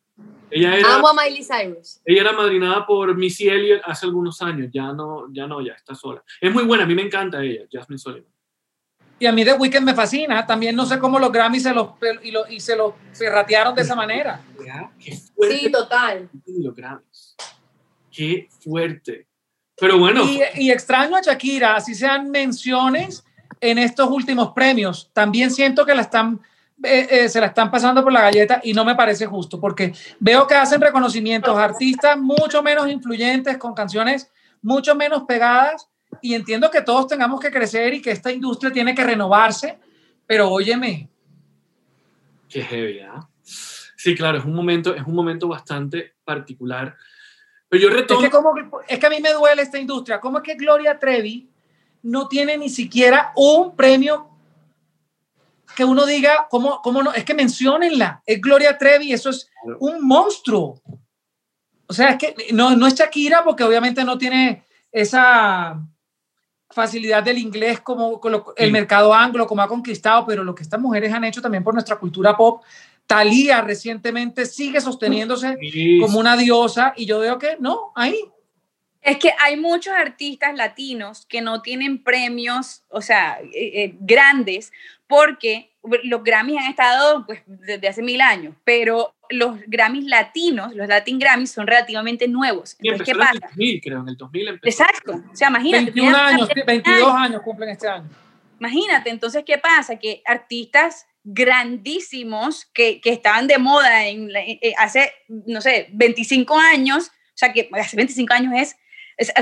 Ella 0.50 0.78
era, 0.78 0.96
Amo 0.96 1.10
a 1.10 1.14
Miley 1.14 1.44
Cyrus. 1.44 2.00
Ella 2.06 2.22
era 2.22 2.32
madrinada 2.32 2.86
por 2.86 3.16
Missy 3.18 3.50
Elliott 3.50 3.82
hace 3.84 4.06
algunos 4.06 4.42
años, 4.42 4.70
ya 4.74 4.94
no, 4.94 5.26
ya 5.34 5.46
no, 5.46 5.60
ya 5.62 5.74
está 5.74 5.94
sola. 5.94 6.24
Es 6.40 6.52
muy 6.52 6.64
buena, 6.64 6.86
a 6.86 6.88
mí 6.88 6.96
me 6.96 7.02
encanta 7.02 7.44
ella, 7.44 7.66
Jasmine 7.70 8.00
Sullivan. 8.00 8.32
Y 9.20 9.26
a 9.26 9.32
mí 9.34 9.44
The 9.44 9.54
Weeknd 9.54 9.84
me 9.84 9.94
fascina, 9.94 10.46
también 10.46 10.76
no 10.76 10.86
sé 10.86 10.98
cómo 10.98 11.20
los 11.20 11.32
Grammys 11.32 11.64
se 11.64 11.74
los, 11.74 11.90
y, 12.24 12.32
lo, 12.32 12.48
y 12.50 12.60
se 12.62 12.78
los 12.78 12.94
ferratearon 13.14 13.76
de 13.76 13.82
esa 13.82 13.96
manera. 13.96 14.42
Qué 14.98 15.12
fuerte. 15.12 15.58
Sí, 15.58 15.72
total. 15.72 16.30
Los 16.46 16.76
Grammys. 16.76 17.36
Qué 18.10 18.48
fuerte. 18.62 19.28
Pero 19.84 20.00
bueno. 20.00 20.24
Y, 20.24 20.42
y, 20.56 20.72
extraño 20.72 21.18
a 21.18 21.22
Shakira, 21.22 21.76
así 21.76 21.94
sean 21.94 22.32
menciones 22.32 23.26
en 23.60 23.78
estos 23.78 24.10
últimos 24.10 24.54
premios. 24.54 25.10
También 25.12 25.52
siento 25.52 25.86
que 25.86 25.94
la 25.94 26.04
están, 26.04 26.40
eh, 26.82 27.06
eh, 27.12 27.28
se 27.28 27.42
la 27.42 27.48
están 27.48 27.70
pasando 27.70 28.02
por 28.02 28.14
la 28.14 28.22
galleta 28.22 28.62
y 28.64 28.72
no 28.72 28.86
me 28.86 28.96
parece 28.96 29.26
justo, 29.26 29.60
porque 29.60 29.94
veo 30.22 30.48
que 30.48 30.56
hacen 30.56 30.80
reconocimientos 30.80 31.58
a 31.58 31.66
artistas 31.66 32.18
mucho 32.18 32.64
menos 32.64 32.90
influyentes, 32.90 33.58
con 33.58 33.74
canciones 33.74 34.32
mucho 34.62 34.96
menos 34.96 35.24
pegadas, 35.24 35.90
y 36.22 36.34
entiendo 36.34 36.72
que 36.72 36.82
todos 36.82 37.08
tengamos 37.08 37.42
que 37.42 37.52
crecer 37.52 37.94
y 37.94 38.02
que 38.02 38.12
esta 38.12 38.32
industria 38.32 38.72
tiene 38.72 38.96
que 38.96 39.04
renovarse, 39.04 39.80
pero 40.26 40.50
óyeme. 40.50 41.10
Qué 42.48 42.64
heavy, 42.64 43.00
¿eh? 43.00 43.10
Sí, 43.44 44.16
claro, 44.16 44.38
es 44.38 44.46
un 44.46 44.56
momento, 44.56 44.96
es 44.96 45.04
un 45.06 45.14
momento 45.14 45.50
bastante 45.50 46.14
particular. 46.24 46.96
Pero 47.74 47.90
yo 47.90 47.90
retomo... 47.90 48.20
Es 48.22 48.26
que, 48.28 48.32
como, 48.32 48.54
es 48.88 49.00
que 49.00 49.06
a 49.08 49.10
mí 49.10 49.20
me 49.20 49.34
duele 49.34 49.64
esta 49.64 49.80
industria. 49.80 50.20
¿Cómo 50.20 50.38
es 50.38 50.44
que 50.44 50.54
Gloria 50.54 51.00
Trevi 51.00 51.50
no 52.04 52.28
tiene 52.28 52.56
ni 52.56 52.70
siquiera 52.70 53.34
un 53.36 53.76
premio 53.76 54.30
que 55.76 55.84
uno 55.84 56.06
diga, 56.06 56.48
¿cómo, 56.52 56.84
cómo 56.84 57.02
no? 57.02 57.12
Es 57.14 57.26
que 57.26 57.34
menciónenla. 57.34 58.22
Es 58.28 58.40
Gloria 58.40 58.78
Trevi, 58.78 59.12
eso 59.12 59.32
es 59.32 59.50
un 59.80 60.06
monstruo. 60.06 60.80
O 61.88 61.94
sea, 61.94 62.10
es 62.10 62.18
que 62.20 62.36
no, 62.54 62.76
no 62.76 62.86
es 62.86 62.94
Shakira 62.94 63.44
porque 63.44 63.64
obviamente 63.64 64.04
no 64.04 64.20
tiene 64.20 64.64
esa 64.92 65.82
facilidad 66.70 67.24
del 67.24 67.40
inglés 67.40 67.80
como, 67.80 68.20
como 68.20 68.54
el 68.56 68.68
sí. 68.68 68.72
mercado 68.72 69.16
anglo, 69.16 69.48
como 69.48 69.64
ha 69.64 69.68
conquistado, 69.68 70.28
pero 70.28 70.44
lo 70.44 70.54
que 70.54 70.62
estas 70.62 70.80
mujeres 70.80 71.12
han 71.12 71.24
hecho 71.24 71.42
también 71.42 71.64
por 71.64 71.74
nuestra 71.74 71.96
cultura 71.96 72.38
pop, 72.38 72.62
Talía 73.08 73.62
recientemente 73.62 74.46
sigue 74.46 74.82
sosteniéndose 74.82 75.58
sí. 75.60 76.00
como 76.00 76.20
una 76.20 76.38
diosa 76.38 76.94
y 76.96 77.06
yo 77.06 77.20
veo 77.20 77.38
que 77.38 77.58
no, 77.60 77.92
ahí. 77.96 78.18
Es 79.02 79.18
que 79.18 79.32
hay 79.38 79.58
muchos 79.58 79.94
artistas 79.94 80.56
latinos 80.56 81.26
que 81.26 81.42
no 81.42 81.62
tienen 81.62 82.02
premios, 82.02 82.84
o 82.88 83.02
sea, 83.02 83.40
eh, 83.42 83.84
eh, 83.84 83.96
grandes, 84.00 84.72
porque 85.08 85.72
los 86.04 86.24
Grammys 86.24 86.58
han 86.60 86.70
estado 86.70 87.26
pues, 87.26 87.42
desde 87.46 87.90
hace 87.90 88.02
mil 88.02 88.22
años, 88.22 88.56
pero 88.64 89.14
los 89.30 89.60
Grammys 89.68 90.06
latinos, 90.06 90.74
los 90.74 90.88
Latin 90.88 91.20
Grammys, 91.20 91.52
son 91.52 91.68
relativamente 91.68 92.28
nuevos. 92.28 92.78
Entonces, 92.80 93.06
¿qué 93.06 93.20
pasa? 93.20 93.32
En 93.32 93.44
el 93.44 93.50
2000, 93.50 93.82
creo, 93.82 94.00
en 94.00 94.10
el 94.10 94.18
2000 94.18 94.48
empezó. 94.48 94.84
Exacto, 94.84 95.24
o 95.32 95.36
sea, 95.36 95.50
imagínate. 95.50 95.92
21 95.92 96.18
años, 96.18 96.50
22 96.66 97.14
años 97.14 97.42
cumplen 97.42 97.70
este 97.70 97.88
año. 97.88 98.10
Imagínate, 98.60 99.10
entonces, 99.10 99.44
¿qué 99.46 99.58
pasa? 99.58 99.98
Que 99.98 100.22
artistas 100.26 101.08
grandísimos 101.24 102.66
que, 102.74 103.00
que 103.02 103.12
estaban 103.12 103.48
de 103.48 103.58
moda 103.58 104.08
en, 104.08 104.30
eh, 104.36 104.74
hace, 104.78 105.14
no 105.28 105.62
sé, 105.62 105.88
25 105.94 106.58
años, 106.58 107.08
o 107.08 107.38
sea, 107.38 107.54
que 107.54 107.70
hace 107.74 107.96
25 107.96 108.34
años 108.34 108.54
es 108.56 108.76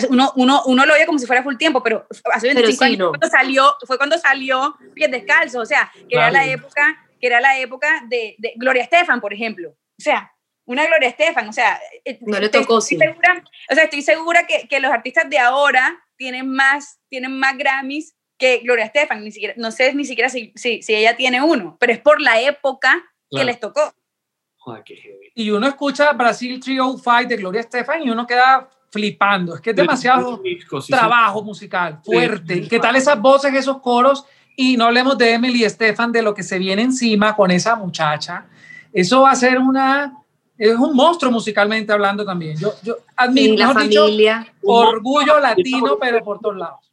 uno, 0.10 0.32
uno, 0.36 0.64
uno 0.66 0.86
lo 0.86 0.94
oye 0.94 1.06
como 1.06 1.20
si 1.20 1.26
fuera 1.26 1.44
full 1.44 1.56
tiempo, 1.56 1.82
pero 1.82 2.06
hace 2.34 2.48
25 2.48 2.56
pero 2.56 2.72
sí, 2.72 2.84
años 2.84 2.98
no. 3.00 3.10
cuando 3.10 3.28
salió, 3.30 3.76
fue 3.88 3.98
cuando 3.98 4.18
salió 4.18 4.76
Pies 4.94 5.12
Descalzos, 5.12 5.62
o 5.62 5.66
sea, 5.66 5.92
que 6.10 6.18
vale. 6.18 6.30
era 6.30 6.32
la 6.32 6.52
época, 6.52 7.08
que 7.20 7.28
era 7.28 7.42
la 7.42 7.58
época 7.58 8.04
de, 8.08 8.36
de, 8.38 8.54
Gloria 8.58 8.84
Estefan, 8.84 9.22
por 9.22 9.34
ejemplo. 9.34 9.70
O 9.70 10.04
sea, 10.04 10.32
una 10.66 10.86
Gloria 10.86 11.10
Estefan, 11.10 11.48
o 11.48 11.54
sea, 11.54 11.80
eh, 12.04 12.20
no 12.22 12.40
le 12.40 12.50
tocó, 12.50 12.80
estoy, 12.80 12.98
sí. 12.98 13.04
segura, 13.04 13.44
o 13.70 13.76
sea, 13.76 13.84
estoy 13.86 14.02
segura 14.02 14.46
que, 14.46 14.68
que, 14.68 14.80
los 14.80 14.92
artistas 14.92 15.30
de 15.30 15.40
ahora 15.40 15.98
tienen 16.18 16.50
más, 16.50 17.00
tienen 17.10 17.40
más 17.40 17.58
Grammys 17.58 18.16
que 18.42 18.58
Gloria 18.64 18.86
Estefan, 18.86 19.24
ni 19.24 19.32
siquiera, 19.32 19.54
no 19.56 19.70
sé 19.70 19.94
ni 19.94 20.04
siquiera 20.04 20.28
si, 20.28 20.52
si, 20.56 20.82
si 20.82 20.96
ella 20.96 21.16
tiene 21.16 21.44
uno, 21.44 21.78
pero 21.80 21.94
es 21.94 22.00
por 22.00 22.20
la 22.20 22.42
época 22.42 22.90
claro. 22.90 23.06
que 23.30 23.46
les 23.46 23.60
tocó. 23.60 23.94
Joder, 24.58 24.84
qué 24.84 24.96
heavy. 24.96 25.32
Y 25.36 25.52
uno 25.52 25.68
escucha 25.68 26.12
Brasil 26.14 26.60
305 26.60 27.30
de 27.30 27.38
Gloria 27.38 27.62
Estefan 27.62 28.02
y 28.02 28.10
uno 28.10 28.26
queda 28.26 28.68
flipando. 28.90 29.54
Es 29.54 29.62
que 29.62 29.70
es 29.70 29.76
demasiado 29.76 30.42
trabajo 30.88 31.44
musical, 31.44 32.00
fuerte. 32.04 32.68
¿Qué 32.68 32.80
tal 32.80 32.96
esas 32.96 33.22
voces, 33.22 33.54
esos 33.54 33.80
coros? 33.80 34.26
Y 34.58 34.76
no 34.76 34.86
hablemos 34.86 35.20
de 35.20 35.34
Emily 35.34 35.64
y 35.64 35.70
Stefan, 35.70 36.12
de 36.12 36.24
lo 36.24 36.34
que 36.34 36.42
se 36.42 36.58
viene 36.58 36.82
encima 36.82 37.36
con 37.36 37.52
esa 37.52 37.76
muchacha. 37.76 38.48
Eso 38.92 39.22
va 39.22 39.32
a 39.32 39.36
ser 39.36 39.60
una... 39.60 40.18
Es 40.58 40.76
un 40.76 40.96
monstruo 40.96 41.32
musicalmente 41.32 41.94
hablando 41.94 42.26
también. 42.26 42.58
Yo, 42.58 42.74
yo 42.84 42.98
admiro, 43.16 43.54
sí, 43.54 43.58
la 43.58 43.74
familia. 43.74 44.40
Dicho, 44.40 44.74
orgullo 44.74 45.40
latino, 45.40 45.98
pero 46.00 46.24
por 46.24 46.40
todos 46.40 46.58
lados. 46.58 46.92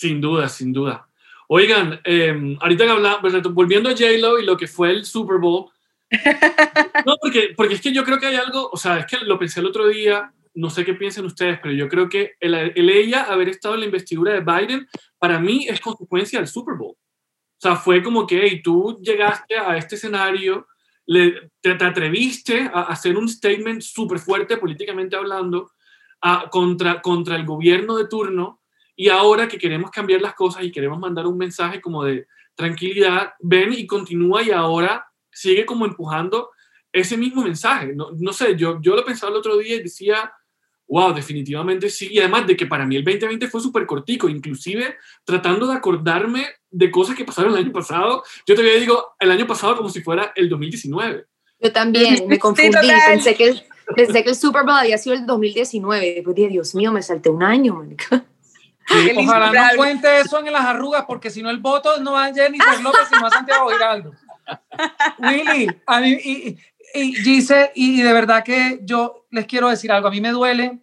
Sin 0.00 0.18
duda, 0.18 0.48
sin 0.48 0.72
duda. 0.72 1.06
Oigan, 1.46 2.00
eh, 2.04 2.56
ahorita 2.58 2.84
que 2.86 2.90
hablamos, 2.90 3.52
volviendo 3.52 3.90
a 3.90 3.92
J-Lo 3.92 4.38
y 4.38 4.46
lo 4.46 4.56
que 4.56 4.66
fue 4.66 4.92
el 4.92 5.04
Super 5.04 5.36
Bowl, 5.36 5.70
no, 7.04 7.16
porque, 7.20 7.52
porque 7.54 7.74
es 7.74 7.82
que 7.82 7.92
yo 7.92 8.02
creo 8.02 8.18
que 8.18 8.24
hay 8.24 8.36
algo, 8.36 8.70
o 8.72 8.78
sea, 8.78 9.00
es 9.00 9.04
que 9.04 9.18
lo 9.26 9.38
pensé 9.38 9.60
el 9.60 9.66
otro 9.66 9.86
día, 9.88 10.32
no 10.54 10.70
sé 10.70 10.86
qué 10.86 10.94
piensan 10.94 11.26
ustedes, 11.26 11.60
pero 11.62 11.74
yo 11.74 11.86
creo 11.90 12.08
que 12.08 12.32
el, 12.40 12.54
el, 12.54 12.88
ella 12.88 13.24
haber 13.24 13.50
estado 13.50 13.74
en 13.74 13.80
la 13.80 13.86
investidura 13.86 14.32
de 14.32 14.40
Biden, 14.40 14.88
para 15.18 15.38
mí 15.38 15.66
es 15.68 15.82
consecuencia 15.82 16.38
del 16.38 16.48
Super 16.48 16.76
Bowl. 16.76 16.94
O 16.94 17.60
sea, 17.60 17.76
fue 17.76 18.02
como 18.02 18.26
que, 18.26 18.40
hey, 18.42 18.62
tú 18.64 18.98
llegaste 19.02 19.58
a 19.58 19.76
este 19.76 19.96
escenario, 19.96 20.66
le, 21.04 21.50
te, 21.60 21.74
te, 21.74 21.84
atreviste 21.84 22.70
a 22.72 22.84
hacer 22.84 23.18
un 23.18 23.28
statement 23.28 23.82
súper 23.82 24.18
fuerte 24.18 24.56
políticamente 24.56 25.14
hablando 25.14 25.72
a, 26.22 26.48
contra, 26.48 27.02
contra 27.02 27.36
el 27.36 27.44
gobierno 27.44 27.98
de 27.98 28.08
turno 28.08 28.59
y 29.00 29.08
ahora 29.08 29.48
que 29.48 29.56
queremos 29.56 29.90
cambiar 29.90 30.20
las 30.20 30.34
cosas 30.34 30.62
y 30.62 30.70
queremos 30.70 30.98
mandar 30.98 31.26
un 31.26 31.38
mensaje 31.38 31.80
como 31.80 32.04
de 32.04 32.26
tranquilidad, 32.54 33.32
ven 33.40 33.72
y 33.72 33.86
continúa 33.86 34.42
y 34.42 34.50
ahora 34.50 35.06
sigue 35.32 35.64
como 35.64 35.86
empujando 35.86 36.50
ese 36.92 37.16
mismo 37.16 37.42
mensaje. 37.42 37.94
No, 37.94 38.10
no 38.18 38.34
sé, 38.34 38.56
yo, 38.56 38.78
yo 38.82 38.94
lo 38.94 39.02
pensaba 39.02 39.32
el 39.32 39.38
otro 39.38 39.56
día 39.56 39.76
y 39.76 39.82
decía, 39.82 40.30
wow, 40.86 41.14
definitivamente 41.14 41.88
sí. 41.88 42.08
Y 42.10 42.18
además 42.18 42.46
de 42.46 42.54
que 42.54 42.66
para 42.66 42.84
mí 42.84 42.94
el 42.94 43.02
2020 43.02 43.48
fue 43.48 43.62
súper 43.62 43.86
cortico, 43.86 44.28
inclusive 44.28 44.98
tratando 45.24 45.66
de 45.66 45.76
acordarme 45.76 46.46
de 46.70 46.90
cosas 46.90 47.16
que 47.16 47.24
pasaron 47.24 47.54
el 47.54 47.64
año 47.64 47.72
pasado. 47.72 48.22
Yo 48.44 48.54
todavía 48.54 48.78
digo 48.78 49.14
el 49.18 49.30
año 49.30 49.46
pasado 49.46 49.78
como 49.78 49.88
si 49.88 50.02
fuera 50.02 50.30
el 50.36 50.50
2019. 50.50 51.24
Yo 51.58 51.72
también 51.72 52.22
me 52.28 52.38
confundí, 52.38 52.70
sí, 52.70 52.90
pensé, 53.08 53.34
que 53.34 53.48
el, 53.48 53.62
pensé 53.96 54.22
que 54.22 54.28
el 54.28 54.36
Super 54.36 54.64
Bowl 54.64 54.76
había 54.76 54.98
sido 54.98 55.16
el 55.16 55.24
2019. 55.24 56.16
Después 56.16 56.36
dije, 56.36 56.48
Dios 56.50 56.74
mío, 56.74 56.92
me 56.92 57.00
salté 57.00 57.30
un 57.30 57.42
año, 57.42 57.76
manica. 57.76 58.26
Sí, 58.86 59.12
ojalá 59.16 59.52
no 59.52 59.76
cuente 59.76 60.20
eso 60.20 60.38
en 60.40 60.52
las 60.52 60.64
arrugas, 60.64 61.04
porque 61.06 61.30
si 61.30 61.42
no 61.42 61.50
el 61.50 61.58
voto 61.58 62.00
no 62.00 62.12
va 62.12 62.26
a 62.26 62.34
Jennifer 62.34 62.80
López, 62.80 63.02
sino 63.12 63.26
a 63.26 63.30
Santiago 63.30 63.68
Giraldo. 63.70 64.12
Willy, 65.18 65.70
a 65.86 66.00
mí, 66.00 66.10
y, 66.10 66.58
y 66.94 67.14
Gise, 67.14 67.70
y 67.74 68.02
de 68.02 68.12
verdad 68.12 68.42
que 68.42 68.80
yo 68.82 69.26
les 69.30 69.46
quiero 69.46 69.68
decir 69.68 69.92
algo, 69.92 70.08
a 70.08 70.10
mí 70.10 70.20
me 70.20 70.30
duele 70.30 70.80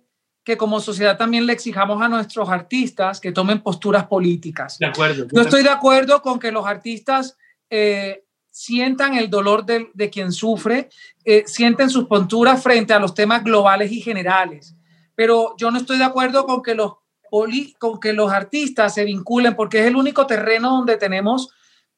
que 0.47 0.55
como 0.55 0.79
sociedad 0.79 1.17
también 1.17 1.45
le 1.45 1.51
exijamos 1.51 2.01
a 2.01 2.07
nuestros 2.07 2.47
artistas 2.47 3.19
que 3.19 3.33
tomen 3.33 3.61
posturas 3.61 4.05
políticas. 4.05 4.77
De 4.79 4.85
acuerdo. 4.85 5.27
Yo 5.29 5.41
estoy 5.41 5.61
de 5.61 5.69
acuerdo 5.69 6.21
con 6.21 6.39
que 6.39 6.53
los 6.53 6.65
artistas 6.65 7.37
eh, 7.69 8.23
sientan 8.49 9.17
el 9.17 9.29
dolor 9.29 9.65
de, 9.65 9.91
de 9.93 10.09
quien 10.09 10.31
sufre, 10.31 10.87
eh, 11.25 11.43
sienten 11.45 11.89
sus 11.89 12.05
posturas 12.05 12.63
frente 12.63 12.93
a 12.93 12.99
los 12.99 13.13
temas 13.13 13.43
globales 13.43 13.91
y 13.91 13.99
generales, 13.99 14.73
pero 15.15 15.53
yo 15.57 15.69
no 15.69 15.77
estoy 15.79 15.97
de 15.97 16.05
acuerdo 16.05 16.45
con 16.45 16.63
que 16.63 16.75
los, 16.75 16.93
con 17.77 17.99
que 17.99 18.13
los 18.13 18.31
artistas 18.31 18.93
se 18.93 19.03
vinculen 19.05 19.55
porque 19.55 19.79
es 19.79 19.87
el 19.87 19.95
único 19.95 20.25
terreno 20.25 20.69
donde 20.69 20.97
tenemos 20.97 21.49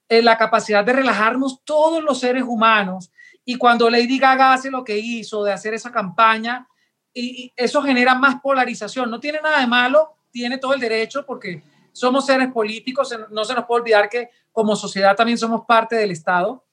eh, 0.07 0.21
la 0.21 0.37
capacidad 0.37 0.83
de 0.83 0.93
relajarnos 0.93 1.63
todos 1.63 2.03
los 2.03 2.19
seres 2.19 2.43
humanos. 2.43 3.11
Y 3.45 3.55
cuando 3.55 3.89
Lady 3.89 4.19
Gaga 4.19 4.53
hace 4.53 4.71
lo 4.71 4.83
que 4.83 4.97
hizo, 4.97 5.43
de 5.43 5.53
hacer 5.53 5.73
esa 5.73 5.91
campaña, 5.91 6.67
y, 7.13 7.51
eso 7.55 7.81
genera 7.81 8.15
más 8.15 8.41
polarización. 8.41 9.09
No 9.09 9.19
tiene 9.19 9.39
nada 9.41 9.59
de 9.59 9.67
malo, 9.67 10.15
tiene 10.31 10.57
todo 10.57 10.73
el 10.73 10.79
derecho 10.79 11.25
porque 11.25 11.63
somos 11.91 12.25
seres 12.25 12.51
políticos, 12.51 13.13
no 13.31 13.43
se 13.45 13.53
nos 13.53 13.65
puede 13.65 13.81
olvidar 13.81 14.09
que 14.09 14.29
como 14.51 14.75
sociedad 14.75 15.15
también 15.15 15.37
somos 15.37 15.65
parte 15.65 15.95
del 15.95 16.11
Estado, 16.11 16.63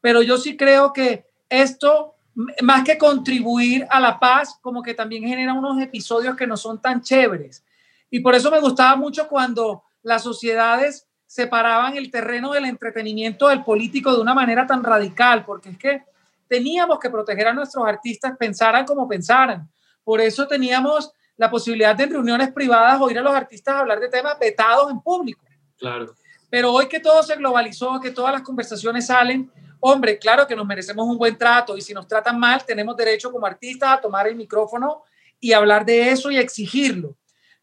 pero 0.00 0.22
yo 0.22 0.36
sí 0.38 0.56
creo 0.56 0.92
que 0.92 1.26
esto, 1.48 2.16
más 2.62 2.84
que 2.84 2.98
contribuir 2.98 3.86
a 3.90 4.00
la 4.00 4.18
paz, 4.18 4.58
como 4.60 4.82
que 4.82 4.94
también 4.94 5.24
genera 5.24 5.52
unos 5.52 5.80
episodios 5.80 6.36
que 6.36 6.46
no 6.46 6.56
son 6.56 6.80
tan 6.80 7.02
chéveres. 7.02 7.64
Y 8.12 8.20
por 8.20 8.34
eso 8.34 8.50
me 8.50 8.60
gustaba 8.60 8.94
mucho 8.94 9.26
cuando 9.26 9.84
las 10.02 10.22
sociedades 10.22 11.08
separaban 11.26 11.96
el 11.96 12.10
terreno 12.10 12.52
del 12.52 12.66
entretenimiento 12.66 13.48
del 13.48 13.64
político 13.64 14.14
de 14.14 14.20
una 14.20 14.34
manera 14.34 14.66
tan 14.66 14.84
radical, 14.84 15.46
porque 15.46 15.70
es 15.70 15.78
que 15.78 16.02
teníamos 16.46 16.98
que 16.98 17.08
proteger 17.08 17.48
a 17.48 17.54
nuestros 17.54 17.88
artistas, 17.88 18.36
pensaran 18.38 18.84
como 18.84 19.08
pensaran. 19.08 19.66
Por 20.04 20.20
eso 20.20 20.46
teníamos 20.46 21.10
la 21.38 21.50
posibilidad 21.50 21.96
de 21.96 22.04
en 22.04 22.10
reuniones 22.10 22.52
privadas 22.52 23.00
oír 23.00 23.18
a 23.18 23.22
los 23.22 23.34
artistas 23.34 23.76
hablar 23.76 23.98
de 23.98 24.10
temas 24.10 24.38
vetados 24.38 24.90
en 24.90 25.00
público. 25.00 25.46
Claro. 25.78 26.14
Pero 26.50 26.70
hoy 26.70 26.88
que 26.88 27.00
todo 27.00 27.22
se 27.22 27.36
globalizó, 27.36 27.98
que 27.98 28.10
todas 28.10 28.34
las 28.34 28.42
conversaciones 28.42 29.06
salen, 29.06 29.50
hombre, 29.80 30.18
claro 30.18 30.46
que 30.46 30.54
nos 30.54 30.66
merecemos 30.66 31.06
un 31.06 31.16
buen 31.16 31.38
trato 31.38 31.78
y 31.78 31.80
si 31.80 31.94
nos 31.94 32.06
tratan 32.06 32.38
mal, 32.38 32.62
tenemos 32.66 32.94
derecho 32.94 33.32
como 33.32 33.46
artistas 33.46 33.88
a 33.88 34.00
tomar 34.02 34.28
el 34.28 34.36
micrófono 34.36 35.02
y 35.40 35.54
hablar 35.54 35.86
de 35.86 36.10
eso 36.10 36.30
y 36.30 36.36
exigirlo. 36.36 37.16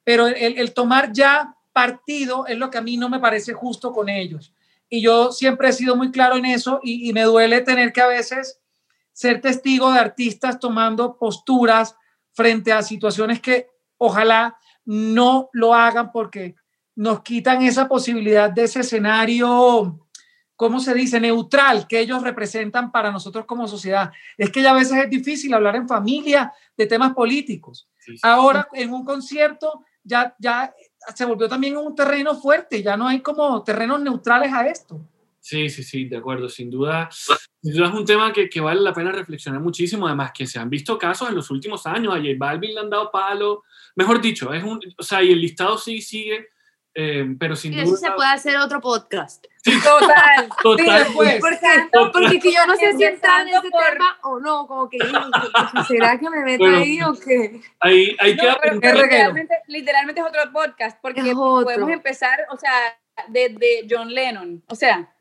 Pero 0.03 0.27
el, 0.27 0.57
el 0.57 0.73
tomar 0.73 1.11
ya 1.11 1.55
partido 1.73 2.45
es 2.47 2.57
lo 2.57 2.69
que 2.69 2.77
a 2.77 2.81
mí 2.81 2.97
no 2.97 3.09
me 3.09 3.19
parece 3.19 3.53
justo 3.53 3.91
con 3.91 4.09
ellos. 4.09 4.53
Y 4.89 5.01
yo 5.01 5.31
siempre 5.31 5.69
he 5.69 5.73
sido 5.73 5.95
muy 5.95 6.11
claro 6.11 6.35
en 6.35 6.45
eso 6.45 6.79
y, 6.83 7.07
y 7.07 7.13
me 7.13 7.23
duele 7.23 7.61
tener 7.61 7.93
que 7.93 8.01
a 8.01 8.07
veces 8.07 8.59
ser 9.13 9.41
testigo 9.41 9.91
de 9.91 9.99
artistas 9.99 10.59
tomando 10.59 11.17
posturas 11.17 11.95
frente 12.31 12.71
a 12.71 12.81
situaciones 12.81 13.39
que 13.39 13.67
ojalá 13.97 14.57
no 14.85 15.49
lo 15.53 15.75
hagan 15.75 16.11
porque 16.11 16.55
nos 16.95 17.21
quitan 17.21 17.61
esa 17.61 17.87
posibilidad 17.87 18.49
de 18.49 18.63
ese 18.63 18.79
escenario, 18.79 20.07
¿cómo 20.55 20.79
se 20.79 20.93
dice?, 20.93 21.19
neutral 21.19 21.87
que 21.87 21.99
ellos 21.99 22.23
representan 22.23 22.91
para 22.91 23.11
nosotros 23.11 23.45
como 23.45 23.67
sociedad. 23.67 24.11
Es 24.37 24.49
que 24.49 24.61
ya 24.61 24.71
a 24.71 24.75
veces 24.75 24.97
es 24.97 25.09
difícil 25.09 25.53
hablar 25.53 25.75
en 25.75 25.87
familia 25.87 26.53
de 26.75 26.87
temas 26.87 27.13
políticos. 27.13 27.87
Sí, 27.99 28.13
sí. 28.13 28.19
Ahora, 28.23 28.67
en 28.73 28.91
un 28.91 29.05
concierto, 29.05 29.85
ya, 30.09 30.35
ya 30.39 30.73
se 31.15 31.25
volvió 31.25 31.47
también 31.47 31.77
un 31.77 31.95
terreno 31.95 32.35
fuerte, 32.35 32.81
ya 32.81 32.97
no 32.97 33.07
hay 33.07 33.21
como 33.21 33.63
terrenos 33.63 34.01
neutrales 34.01 34.51
a 34.51 34.67
esto. 34.67 34.99
Sí, 35.39 35.69
sí, 35.69 35.83
sí, 35.83 36.05
de 36.05 36.17
acuerdo, 36.17 36.49
sin 36.49 36.69
duda. 36.69 37.09
Sin 37.11 37.73
duda 37.73 37.87
es 37.87 37.93
un 37.93 38.05
tema 38.05 38.33
que, 38.33 38.49
que, 38.49 38.59
vale 38.59 38.81
la 38.81 38.93
pena 38.93 39.11
reflexionar 39.11 39.61
muchísimo, 39.61 40.07
además 40.07 40.31
que 40.33 40.45
se 40.45 40.59
han 40.59 40.69
visto 40.69 40.97
casos 40.97 41.29
en 41.29 41.35
los 41.35 41.49
últimos 41.49 41.85
años, 41.85 42.13
a 42.13 42.17
J 42.17 42.29
Balvin 42.37 42.73
le 42.73 42.81
han 42.81 42.89
dado 42.89 43.09
palo, 43.11 43.63
mejor 43.95 44.19
dicho, 44.19 44.53
es 44.53 44.63
un, 44.63 44.79
o 44.97 45.03
sea, 45.03 45.23
y 45.23 45.31
el 45.31 45.39
listado 45.39 45.77
sí 45.77 46.01
sigue, 46.01 46.49
eh, 46.93 47.35
pero 47.39 47.55
sin 47.55 47.73
y 47.73 47.77
duda... 47.77 47.83
eso 47.85 47.95
se 47.95 48.11
puede 48.11 48.29
hacer 48.29 48.57
otro 48.57 48.81
podcast. 48.81 49.45
Sí, 49.61 49.73
Total. 49.83 50.49
total. 50.63 51.05
Sí, 51.05 51.11
pues. 51.15 51.39
Porque, 51.41 51.67
porque 52.13 52.39
que 52.39 52.51
yo 52.53 52.65
no 52.65 52.75
sé 52.77 52.93
si 52.95 53.03
entrar 53.03 53.41
en 53.41 53.49
ese 53.49 53.69
por- 53.69 53.83
tema 53.83 54.17
o 54.23 54.39
no, 54.39 54.65
como 54.67 54.89
que 54.89 54.97
¿será 55.87 56.17
que 56.17 56.29
me 56.29 56.39
meto 56.45 56.63
Bueno. 56.63 56.77
ahí 56.77 57.01
o 57.01 57.13
qué? 57.13 57.61
Ahí, 57.81 58.15
hay 58.19 58.37
que 58.37 58.45
No, 58.47 58.57
reguero. 58.61 59.01
literalmente, 59.03 59.55
literalmente 59.67 60.21
es 60.21 60.27
otro 60.27 60.41
podcast, 60.53 60.97
porque 61.01 61.21
otro. 61.35 61.63
podemos 61.65 61.89
empezar, 61.91 62.39
o 62.51 62.57
sea, 62.57 62.71
desde 63.27 63.85
John 63.89 64.13
Lennon. 64.13 64.63
O 64.67 64.75
sea, 64.75 65.13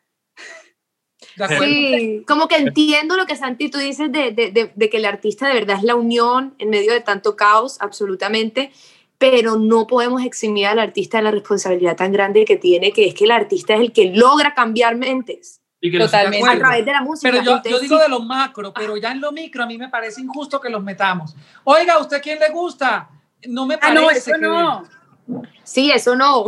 ¿De? 1.36 1.59
Sí, 1.59 2.24
como 2.27 2.47
que 2.47 2.56
entiendo 2.56 3.16
lo 3.16 3.27
que 3.27 3.35
Santi 3.36 3.70
tú 3.70 3.78
dices 3.78 4.10
de, 4.12 4.31
de, 4.31 4.51
de, 4.52 4.73
de 4.74 4.90
que 4.90 4.97
el 4.98 5.05
artista 5.05 5.48
de 5.48 5.55
verdad 5.55 5.77
es 5.77 5.82
la 5.82 5.94
unión 5.97 6.55
en 6.59 6.70
medio 6.70 6.93
de 6.93 7.01
tanto 7.01 7.35
caos, 7.36 7.77
absolutamente, 7.81 8.73
pero 9.19 9.57
no 9.57 9.86
podemos 9.86 10.23
eximir 10.23 10.66
al 10.66 10.78
artista 10.78 11.19
de 11.19 11.24
la 11.24 11.31
responsabilidad 11.32 11.97
tan 11.97 12.12
grande 12.12 12.45
que 12.45 12.57
tiene, 12.57 12.93
que 12.93 13.09
es 13.09 13.15
que 13.15 13.24
el 13.24 13.32
artista 13.32 13.74
es 13.74 13.81
el 13.81 13.93
que 13.93 14.12
logra 14.15 14.55
cambiar 14.55 14.97
mentes 14.97 15.61
Y 15.81 15.90
que 15.90 15.99
no 15.99 16.05
Totalmente. 16.07 16.49
A 16.49 16.59
través 16.59 16.85
de 16.86 16.93
la 16.93 17.03
música. 17.03 17.31
Pero 17.31 17.43
yo, 17.43 17.62
yo 17.69 17.81
digo 17.81 17.99
de 17.99 18.09
lo 18.09 18.20
macro, 18.20 18.73
pero 18.73 18.97
ya 18.97 19.11
en 19.12 19.20
lo 19.20 19.32
micro 19.32 19.65
a 19.65 19.66
mí 19.66 19.77
me 19.77 19.89
parece 19.89 20.20
injusto 20.20 20.61
que 20.61 20.70
los 20.70 20.82
metamos. 20.82 21.35
Oiga, 21.65 21.95
¿a 21.95 21.99
usted 21.99 22.23
quién 22.23 22.39
le 22.39 22.49
gusta? 22.51 23.09
No 23.47 23.66
me 23.66 23.74
ah, 23.74 23.78
parece. 23.81 24.01
no, 24.01 24.11
eso 24.11 24.31
que- 24.32 24.39
no. 24.39 24.82
sí, 25.65 25.90
eso 25.90 26.15
no, 26.16 26.45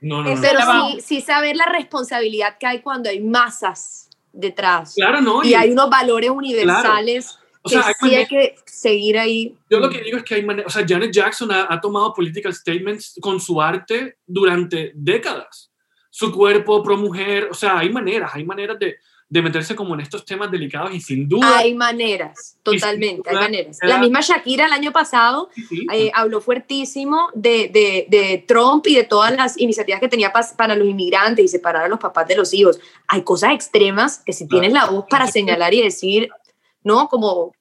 No, 0.00 0.22
no, 0.22 0.34
no. 0.34 0.40
pero 0.40 0.58
vamos. 0.60 0.92
sí, 0.94 1.00
sí 1.00 1.20
saber 1.20 1.56
la 1.56 1.66
responsabilidad 1.66 2.56
que 2.58 2.66
hay 2.66 2.80
cuando 2.82 3.10
hay 3.10 3.20
masas 3.20 4.08
detrás 4.32 4.94
Claro, 4.94 5.20
no. 5.20 5.44
y 5.44 5.54
hay 5.54 5.70
unos 5.72 5.90
valores 5.90 6.30
universales 6.30 7.38
o 7.62 7.68
que 7.68 7.74
sea, 7.76 7.86
hay 7.86 7.94
sí 8.00 8.14
hay 8.14 8.24
maneras- 8.24 8.28
que 8.28 8.54
seguir 8.66 9.18
ahí. 9.18 9.56
Yo 9.70 9.78
lo 9.80 9.88
que 9.90 10.02
digo 10.02 10.16
es 10.18 10.24
que 10.24 10.34
hay 10.34 10.44
maneras, 10.44 10.74
o 10.74 10.78
sea, 10.78 10.86
Janet 10.88 11.12
Jackson 11.12 11.50
ha, 11.52 11.66
ha 11.72 11.80
tomado 11.80 12.12
political 12.12 12.52
statements 12.54 13.14
con 13.20 13.40
su 13.40 13.60
arte 13.62 14.16
durante 14.26 14.92
décadas. 14.94 15.70
Su 16.10 16.30
cuerpo 16.32 16.82
pro 16.82 16.96
mujer, 16.96 17.48
o 17.50 17.54
sea, 17.54 17.78
hay 17.78 17.88
maneras, 17.90 18.32
hay 18.34 18.44
maneras 18.44 18.78
de, 18.78 18.96
de 19.28 19.40
meterse 19.40 19.74
como 19.74 19.94
en 19.94 20.00
estos 20.00 20.26
temas 20.26 20.50
delicados 20.50 20.92
y 20.94 21.00
sin 21.00 21.26
duda, 21.26 21.56
Hay 21.56 21.72
maneras, 21.74 22.58
totalmente, 22.62 23.30
hay 23.30 23.34
duda, 23.34 23.44
maneras. 23.44 23.78
era- 23.80 23.94
La 23.94 23.98
misma 23.98 24.20
Shakira 24.20 24.66
el 24.66 24.72
año 24.74 24.92
pasado 24.92 25.48
sí, 25.54 25.64
sí, 25.70 25.86
eh, 25.90 26.10
habló 26.12 26.42
fuertísimo 26.42 27.30
de, 27.32 27.68
de, 27.72 28.06
de 28.10 28.44
Trump 28.46 28.86
y 28.88 28.94
de 28.96 29.04
todas 29.04 29.34
las 29.34 29.58
iniciativas 29.58 30.00
que 30.00 30.08
tenía 30.08 30.32
para 30.58 30.74
los 30.74 30.86
inmigrantes 30.86 31.46
y 31.46 31.48
separar 31.48 31.84
a 31.84 31.88
los 31.88 31.98
papás 31.98 32.28
de 32.28 32.36
los 32.36 32.52
hijos. 32.52 32.78
Hay 33.08 33.22
cosas 33.22 33.54
extremas 33.54 34.18
que 34.26 34.34
si 34.34 34.46
tienes 34.46 34.72
la 34.74 34.84
voz 34.86 35.06
para 35.08 35.26
señalar 35.26 35.72
y 35.72 35.80
decir, 35.82 36.28
no, 36.84 37.08
como 37.08 37.52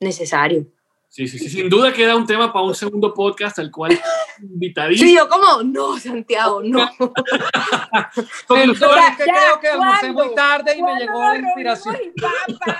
necesario. 0.00 0.66
sí, 1.08 1.28
sí, 1.28 1.38
sí, 1.38 1.48
sin 1.48 1.68
duda 1.68 1.92
queda 1.92 2.16
un 2.16 2.26
tema 2.26 2.52
para 2.52 2.64
un 2.64 2.74
segundo 2.74 3.12
podcast 3.14 3.58
al 3.58 3.70
cual 3.70 3.98
invitadísimo. 4.42 5.08
Sí, 5.08 5.14
yo 5.16 5.28
como, 5.28 5.62
no, 5.62 5.98
Santiago, 5.98 6.62
no. 6.64 6.80
Es 8.14 8.78
que 8.78 8.86
ya, 8.88 9.16
creo 9.16 9.60
que 9.60 9.68
almorcé 9.68 10.12
muy 10.12 10.34
tarde 10.34 10.76
y 10.76 10.82
me 10.82 10.88
¿Cuándo 10.90 11.04
llegó 11.04 11.18
la 11.24 11.38
inspiración. 11.38 11.96
y 12.04 12.20
pa, 12.20 12.32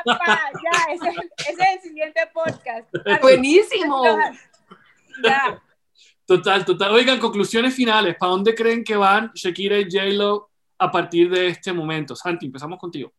pa, 0.04 0.18
pa? 0.18 0.40
Ya, 0.62 0.92
ese, 0.94 1.08
es- 1.08 1.48
ese 1.48 1.62
es 1.62 1.68
el 1.76 1.80
siguiente 1.82 2.20
podcast. 2.32 2.88
Buenísimo. 3.22 4.04
Ya. 5.22 5.62
Total, 6.26 6.64
total. 6.64 6.92
Oigan, 6.92 7.18
conclusiones 7.18 7.74
finales. 7.74 8.16
¿Para 8.18 8.30
dónde 8.32 8.54
creen 8.54 8.82
que 8.84 8.96
van 8.96 9.30
Shakira 9.34 9.78
y 9.78 9.84
J-Lo 9.84 10.50
a 10.78 10.90
partir 10.90 11.30
de 11.30 11.48
este 11.48 11.72
momento? 11.72 12.16
Santi, 12.16 12.46
empezamos 12.46 12.78
contigo. 12.78 13.12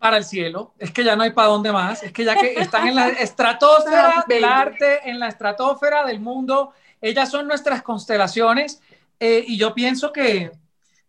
Para 0.00 0.16
el 0.16 0.24
cielo. 0.24 0.72
Es 0.78 0.90
que 0.90 1.04
ya 1.04 1.14
no 1.14 1.22
hay 1.22 1.30
para 1.32 1.48
dónde 1.48 1.70
más. 1.72 2.02
Es 2.02 2.10
que 2.12 2.24
ya 2.24 2.34
que 2.34 2.54
están 2.54 2.88
en 2.88 2.94
la 2.96 3.08
estratosfera 3.26 4.14
Ah, 4.16 4.24
del 4.26 4.44
arte, 4.44 5.08
en 5.08 5.18
la 5.20 5.28
estratosfera 5.28 6.04
del 6.06 6.20
mundo, 6.20 6.72
ellas 7.00 7.30
son 7.30 7.46
nuestras 7.46 7.82
constelaciones. 7.82 8.80
eh, 9.20 9.44
y 9.46 9.58
yo 9.58 9.74
pienso 9.74 10.10
que 10.10 10.50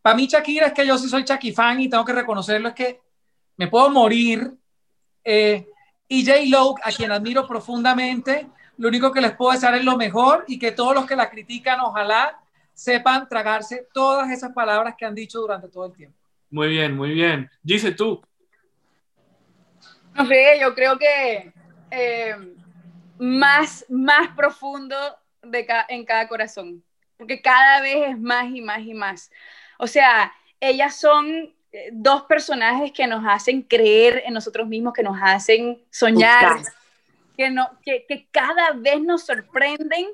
para 0.01 0.15
mí 0.15 0.27
Shakira 0.27 0.67
es 0.67 0.73
que 0.73 0.85
yo 0.85 0.97
sí 0.97 1.07
soy 1.07 1.23
Shaki 1.23 1.53
fan 1.53 1.79
y 1.79 1.89
tengo 1.89 2.03
que 2.03 2.11
reconocerlo, 2.13 2.67
es 2.69 2.75
que 2.75 2.99
me 3.57 3.67
puedo 3.67 3.89
morir. 3.89 4.51
eh, 5.23 5.65
y 6.09 6.25
J. 6.25 6.39
Lo, 6.49 6.75
a 6.83 6.91
quien 6.91 7.11
admiro 7.13 7.47
profundamente, 7.47 8.49
lo 8.77 8.89
único 8.89 9.11
que 9.13 9.21
les 9.21 9.31
puedo 9.33 9.53
desear 9.53 9.75
es 9.75 9.85
lo 9.85 9.95
mejor 9.95 10.43
y 10.47 10.59
que 10.59 10.73
todos 10.73 10.93
los 10.93 11.05
que 11.05 11.15
la 11.15 11.29
critican, 11.29 11.79
ojalá 11.79 12.37
sepan 12.73 13.29
tragarse 13.29 13.87
todas 13.93 14.29
esas 14.31 14.51
palabras 14.53 14.95
que 14.97 15.05
han 15.05 15.15
dicho 15.15 15.39
durante 15.39 15.69
todo 15.69 15.85
el 15.85 15.93
tiempo. 15.93 16.17
Muy 16.49 16.67
bien, 16.67 16.97
muy 16.97 17.11
bien. 17.13 17.49
Dice 17.63 17.91
tú. 17.93 18.21
No 20.13 20.25
sé, 20.27 20.57
yo 20.59 20.73
creo 20.75 20.97
que 20.97 21.53
eh, 21.89 22.35
más, 23.17 23.85
más 23.89 24.29
profundo 24.35 24.95
de 25.41 25.65
ca- 25.65 25.85
en 25.89 26.05
cada 26.05 26.27
corazón, 26.27 26.83
porque 27.17 27.41
cada 27.41 27.81
vez 27.81 28.09
es 28.09 28.19
más 28.19 28.45
y 28.53 28.61
más 28.61 28.79
y 28.81 28.93
más. 28.93 29.31
O 29.79 29.87
sea, 29.87 30.33
ellas 30.59 30.95
son 30.95 31.53
eh, 31.71 31.89
dos 31.93 32.23
personajes 32.23 32.91
que 32.91 33.07
nos 33.07 33.23
hacen 33.27 33.61
creer 33.61 34.23
en 34.25 34.33
nosotros 34.33 34.67
mismos, 34.67 34.93
que 34.93 35.03
nos 35.03 35.17
hacen 35.21 35.81
soñar, 35.89 36.47
que, 37.37 37.49
no, 37.49 37.69
que, 37.83 38.05
que 38.07 38.27
cada 38.31 38.71
vez 38.71 39.01
nos 39.01 39.25
sorprenden 39.25 40.07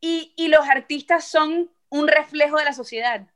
y, 0.00 0.32
y 0.36 0.48
los 0.48 0.68
artistas 0.68 1.24
son 1.26 1.70
un 1.88 2.08
reflejo 2.08 2.56
de 2.58 2.64
la 2.64 2.72
sociedad. 2.72 3.26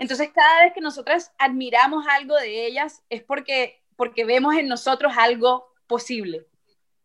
Entonces, 0.00 0.30
cada 0.34 0.64
vez 0.64 0.72
que 0.72 0.80
nosotras 0.80 1.32
admiramos 1.38 2.04
algo 2.08 2.36
de 2.36 2.66
ellas 2.66 3.02
es 3.10 3.22
porque, 3.22 3.80
porque 3.98 4.24
vemos 4.24 4.54
en 4.54 4.68
nosotros 4.68 5.12
algo 5.16 5.74
posible. 5.88 6.46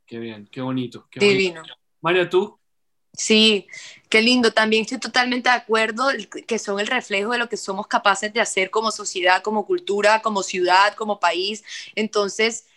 Qué 0.06 0.20
bien, 0.20 0.48
qué 0.52 0.62
bonito. 0.62 1.08
Qué 1.10 1.20
bonito. 1.20 1.38
Divino. 1.38 1.64
María, 2.02 2.30
tú. 2.30 2.60
Sí, 3.14 3.68
qué 4.10 4.22
lindo. 4.22 4.52
También 4.52 4.84
estoy 4.84 5.00
totalmente 5.00 5.50
de 5.50 5.56
acuerdo 5.56 6.10
que 6.48 6.60
son 6.60 6.80
el 6.80 6.86
reflejo 6.86 7.32
de 7.32 7.40
lo 7.40 7.50
que 7.50 7.58
somos 7.58 7.88
capaces 7.88 8.32
de 8.32 8.42
hacer 8.42 8.70
como 8.70 8.92
sociedad, 8.92 9.42
como 9.42 9.66
cultura, 9.66 10.22
como 10.22 10.44
ciudad, 10.44 10.94
como 10.94 11.20
país. 11.20 11.64
Entonces, 11.96 12.68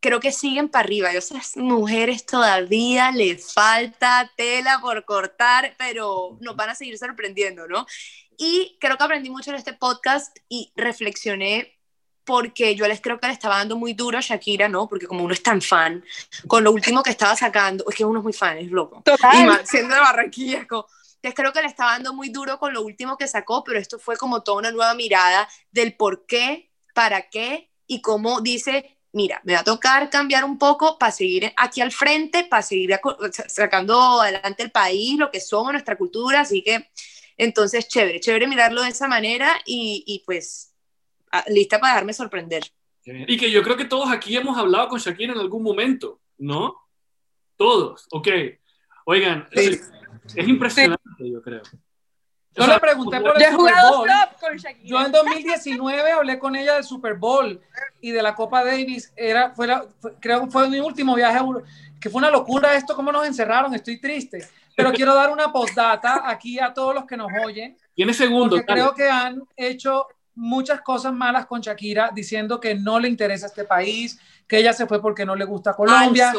creo 0.00 0.20
que 0.20 0.32
siguen 0.32 0.68
para 0.68 0.84
arriba. 0.84 1.10
Yo 1.10 1.20
esas 1.20 1.56
mujeres 1.56 2.26
todavía 2.26 3.10
les 3.10 3.54
falta 3.54 4.30
tela 4.36 4.80
por 4.82 5.02
cortar, 5.06 5.74
pero 5.78 6.36
nos 6.42 6.56
van 6.56 6.68
a 6.68 6.74
seguir 6.74 6.98
sorprendiendo, 6.98 7.66
¿no? 7.68 7.86
Y 8.36 8.76
creo 8.80 8.98
que 8.98 9.04
aprendí 9.04 9.30
mucho 9.30 9.48
en 9.48 9.56
este 9.56 9.72
podcast 9.72 10.36
y 10.50 10.72
reflexioné 10.76 11.78
porque 12.24 12.74
yo 12.74 12.86
les 12.88 13.00
creo 13.00 13.18
que 13.18 13.26
le 13.26 13.32
estaba 13.32 13.58
dando 13.58 13.76
muy 13.76 13.94
duro 13.94 14.18
a 14.18 14.20
Shakira, 14.20 14.68
¿no? 14.68 14.88
Porque 14.88 15.06
como 15.06 15.24
uno 15.24 15.34
es 15.34 15.42
tan 15.42 15.60
fan, 15.60 16.04
con 16.46 16.64
lo 16.64 16.72
último 16.72 17.02
que 17.02 17.10
estaba 17.10 17.36
sacando, 17.36 17.84
es 17.88 17.94
que 17.96 18.04
uno 18.04 18.20
es 18.20 18.24
muy 18.24 18.32
fan, 18.32 18.58
es 18.58 18.70
loco. 18.70 19.06
Y 19.28 19.44
más 19.44 19.68
siendo 19.68 19.94
de 19.94 20.00
Barranquilla, 20.00 20.60
es 20.60 20.66
como- 20.66 20.86
entonces 21.16 21.34
creo 21.36 21.52
que 21.52 21.62
le 21.62 21.68
estaba 21.68 21.92
dando 21.92 22.14
muy 22.14 22.30
duro 22.30 22.58
con 22.58 22.72
lo 22.74 22.82
último 22.82 23.16
que 23.16 23.28
sacó, 23.28 23.62
pero 23.64 23.78
esto 23.78 23.98
fue 23.98 24.16
como 24.16 24.42
toda 24.42 24.58
una 24.58 24.70
nueva 24.72 24.94
mirada 24.94 25.48
del 25.70 25.94
por 25.96 26.26
qué, 26.26 26.70
para 26.94 27.28
qué 27.30 27.70
y 27.86 28.00
cómo 28.02 28.40
dice, 28.40 28.98
mira, 29.12 29.40
me 29.44 29.54
va 29.54 29.60
a 29.60 29.64
tocar 29.64 30.10
cambiar 30.10 30.44
un 30.44 30.58
poco 30.58 30.98
para 30.98 31.12
seguir 31.12 31.52
aquí 31.56 31.80
al 31.80 31.92
frente, 31.92 32.44
para 32.44 32.62
seguir 32.62 32.98
sacando 33.48 34.20
adelante 34.20 34.62
el 34.64 34.72
país, 34.72 35.18
lo 35.18 35.30
que 35.30 35.40
somos, 35.40 35.72
nuestra 35.72 35.96
cultura, 35.96 36.40
así 36.40 36.62
que 36.62 36.88
Entonces, 37.36 37.88
chévere, 37.88 38.20
chévere 38.20 38.46
mirarlo 38.46 38.82
de 38.82 38.90
esa 38.90 39.08
manera 39.08 39.54
y, 39.66 40.04
y 40.06 40.22
pues 40.26 40.71
lista 41.48 41.78
para 41.78 41.94
dejarme 41.94 42.12
sorprender. 42.12 42.62
Y 43.04 43.36
que 43.36 43.50
yo 43.50 43.62
creo 43.62 43.76
que 43.76 43.84
todos 43.84 44.10
aquí 44.10 44.36
hemos 44.36 44.56
hablado 44.56 44.88
con 44.88 45.00
Shakira 45.00 45.32
en 45.32 45.40
algún 45.40 45.62
momento, 45.62 46.20
¿no? 46.38 46.76
Todos, 47.56 48.06
ok. 48.10 48.28
Oigan, 49.04 49.48
es, 49.50 49.90
impresionante, 50.36 51.00
yo 51.18 51.42
creo. 51.42 51.62
Yo 52.54 52.66
le 52.66 52.78
pregunté 52.78 53.20
por 53.20 53.40
el 53.40 53.50
Super 53.50 53.74
Bowl. 53.90 54.08
Yo 54.84 55.04
en 55.04 55.12
2019 55.12 56.12
hablé 56.12 56.38
con 56.38 56.54
ella 56.54 56.74
del 56.74 56.84
Super 56.84 57.14
Bowl 57.14 57.60
y 58.00 58.10
de 58.10 58.22
la 58.22 58.34
Copa 58.34 58.62
Davis. 58.64 59.12
Era, 59.16 59.54
fue, 59.54 59.68
creo 60.20 60.44
que 60.44 60.50
fue 60.50 60.68
mi 60.68 60.78
último 60.78 61.14
viaje, 61.14 61.40
que 62.00 62.10
fue 62.10 62.18
una 62.18 62.30
locura 62.30 62.76
esto, 62.76 62.94
cómo 62.94 63.10
nos 63.10 63.26
encerraron, 63.26 63.74
estoy 63.74 64.00
triste. 64.00 64.46
Pero 64.76 64.92
quiero 64.92 65.14
dar 65.14 65.30
una 65.30 65.50
postdata 65.50 66.28
aquí 66.28 66.58
a 66.58 66.72
todos 66.72 66.94
los 66.94 67.06
que 67.06 67.16
nos 67.16 67.28
oyen. 67.44 67.76
Tiene 67.94 68.12
segundos. 68.12 68.60
Porque 68.60 68.72
creo 68.72 68.94
que 68.94 69.08
han 69.08 69.42
hecho 69.56 70.06
muchas 70.34 70.80
cosas 70.80 71.12
malas 71.12 71.46
con 71.46 71.60
Shakira, 71.60 72.10
diciendo 72.14 72.60
que 72.60 72.74
no 72.74 72.98
le 72.98 73.08
interesa 73.08 73.46
este 73.46 73.64
país, 73.64 74.18
que 74.46 74.58
ella 74.58 74.72
se 74.72 74.86
fue 74.86 75.00
porque 75.00 75.24
no 75.26 75.36
le 75.36 75.44
gusta 75.44 75.74
Colombia. 75.74 76.32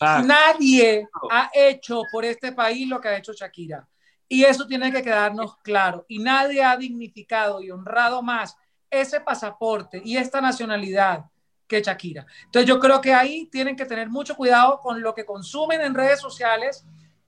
Nadie 0.00 1.08
ha 1.30 1.50
hecho 1.54 2.02
por 2.10 2.24
este 2.24 2.52
país 2.52 2.88
lo 2.88 3.00
que 3.00 3.08
ha 3.08 3.16
hecho 3.16 3.32
Shakira. 3.32 3.86
Y 4.28 4.44
eso 4.44 4.66
tiene 4.66 4.90
que 4.90 5.02
quedarnos 5.02 5.56
claro. 5.58 6.04
Y 6.08 6.18
nadie 6.18 6.62
ha 6.62 6.76
dignificado 6.76 7.60
y 7.60 7.70
honrado 7.70 8.22
más 8.22 8.56
ese 8.90 9.20
pasaporte 9.20 10.00
y 10.04 10.16
esta 10.16 10.40
nacionalidad 10.40 11.24
que 11.66 11.82
Shakira. 11.82 12.26
Entonces 12.44 12.68
yo 12.68 12.78
creo 12.78 13.00
que 13.00 13.14
ahí 13.14 13.46
tienen 13.46 13.76
que 13.76 13.86
tener 13.86 14.08
mucho 14.08 14.34
cuidado 14.36 14.80
con 14.80 15.00
lo 15.00 15.14
que 15.14 15.24
consumen 15.24 15.80
en 15.80 15.94
redes 15.94 16.20
sociales, 16.20 16.84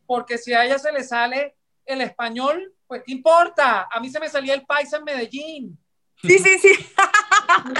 porque 0.06 0.38
si 0.38 0.52
a 0.52 0.64
ella 0.64 0.78
se 0.78 0.92
le 0.92 1.02
sale 1.02 1.56
el 1.84 2.00
español, 2.00 2.74
pues 2.86 3.02
¿qué 3.04 3.12
importa? 3.12 3.88
A 3.90 4.00
mí 4.00 4.08
se 4.10 4.20
me 4.20 4.28
salía 4.28 4.54
el 4.54 4.66
paisa 4.66 4.98
en 4.98 5.04
Medellín. 5.04 5.78
Sí, 6.22 6.38
sí, 6.38 6.58
sí. 6.58 6.92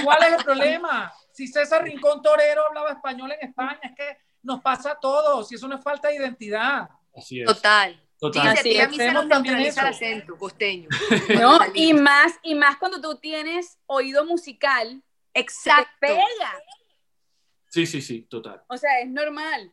¿Cuál 0.03 0.23
es 0.23 0.39
el 0.39 0.43
problema? 0.43 1.13
Si 1.31 1.47
César 1.47 1.83
Rincón 1.83 2.21
Torero 2.21 2.65
hablaba 2.67 2.91
español 2.91 3.31
en 3.31 3.49
España, 3.49 3.79
es 3.83 3.95
que 3.95 4.17
nos 4.43 4.61
pasa 4.61 4.91
a 4.91 4.99
todos 4.99 5.51
y 5.51 5.55
eso 5.55 5.67
no 5.67 5.75
es 5.75 5.83
falta 5.83 6.07
de 6.07 6.15
identidad. 6.15 6.89
Así 7.15 7.41
es. 7.41 7.47
Total. 7.47 8.01
Total. 8.19 8.47
Así 8.47 8.79
a 8.79 8.87
mí 8.87 8.97
se 8.97 9.11
nos 9.11 9.27
naturaliza 9.27 9.81
el 9.81 9.87
acento 9.87 10.37
costeño. 10.37 10.89
No, 11.39 11.59
y 11.73 11.93
más, 11.93 12.33
y 12.41 12.55
más 12.55 12.77
cuando 12.77 12.99
tú 12.99 13.17
tienes 13.17 13.77
oído 13.85 14.25
musical. 14.25 15.03
Exacto. 15.33 15.91
pega. 15.99 16.23
Sí, 17.69 17.85
sí, 17.85 18.01
sí, 18.01 18.23
total. 18.23 18.63
O 18.67 18.77
sea, 18.77 19.01
es 19.01 19.09
normal. 19.09 19.71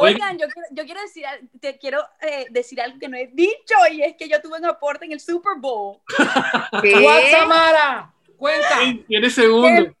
Oigan, 0.00 0.38
yo, 0.38 0.46
yo 0.70 0.84
quiero 0.84 1.00
decir, 1.00 1.24
te 1.60 1.76
quiero 1.76 2.00
eh, 2.20 2.46
decir 2.50 2.80
algo 2.80 2.98
que 2.98 3.08
no 3.08 3.16
he 3.16 3.26
dicho 3.26 3.74
y 3.90 4.02
es 4.02 4.16
que 4.16 4.28
yo 4.28 4.40
tuve 4.40 4.58
un 4.58 4.66
aporte 4.66 5.04
en 5.04 5.12
el 5.12 5.20
Super 5.20 5.54
Bowl. 5.58 5.98
¿Qué? 6.82 7.30
Samara? 7.32 8.14
Cuenta. 8.36 8.78
Tiene 9.08 9.30
segundo. 9.30 9.92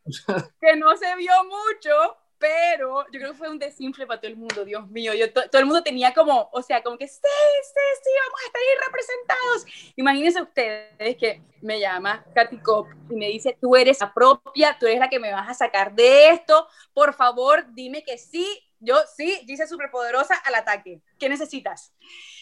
Que, 0.60 0.76
no 0.76 0.96
se 0.96 1.16
vio 1.16 1.32
mucho, 1.44 2.16
pero 2.38 3.04
yo 3.06 3.18
creo 3.18 3.32
que 3.32 3.38
fue 3.38 3.50
un 3.50 3.58
desinfle 3.58 4.06
para 4.06 4.20
todo 4.20 4.30
el 4.30 4.36
mundo, 4.36 4.64
Dios 4.64 4.88
mío. 4.88 5.12
Yo, 5.14 5.32
todo 5.32 5.58
el 5.58 5.66
mundo 5.66 5.82
tenía 5.82 6.14
como, 6.14 6.48
o 6.52 6.62
sea, 6.62 6.80
como 6.80 6.96
que 6.96 7.08
sí, 7.08 7.18
sí, 7.20 7.80
sí, 8.04 8.10
vamos 8.24 8.40
a 8.40 8.46
estar 8.46 8.60
ahí 8.60 8.86
representados. 8.86 9.92
Imagínense 9.96 10.42
ustedes 10.42 11.16
que 11.16 11.42
me 11.60 11.80
llama 11.80 12.24
Katy 12.32 12.58
Cop 12.58 12.86
y 13.10 13.16
me 13.16 13.26
dice, 13.26 13.58
tú 13.60 13.74
eres 13.74 14.00
la 14.00 14.14
propia, 14.14 14.76
tú 14.78 14.86
eres 14.86 15.00
la 15.00 15.08
que 15.08 15.18
me 15.18 15.32
vas 15.32 15.48
a 15.48 15.54
sacar 15.54 15.92
de 15.92 16.28
esto, 16.30 16.68
por 16.94 17.14
favor, 17.14 17.66
dime 17.74 18.04
que 18.04 18.16
sí 18.16 18.46
yo 18.80 18.96
sí, 19.16 19.40
dice 19.46 19.66
superpoderosa 19.66 20.34
al 20.44 20.54
ataque. 20.54 21.00
¿Qué 21.18 21.28
necesitas? 21.28 21.92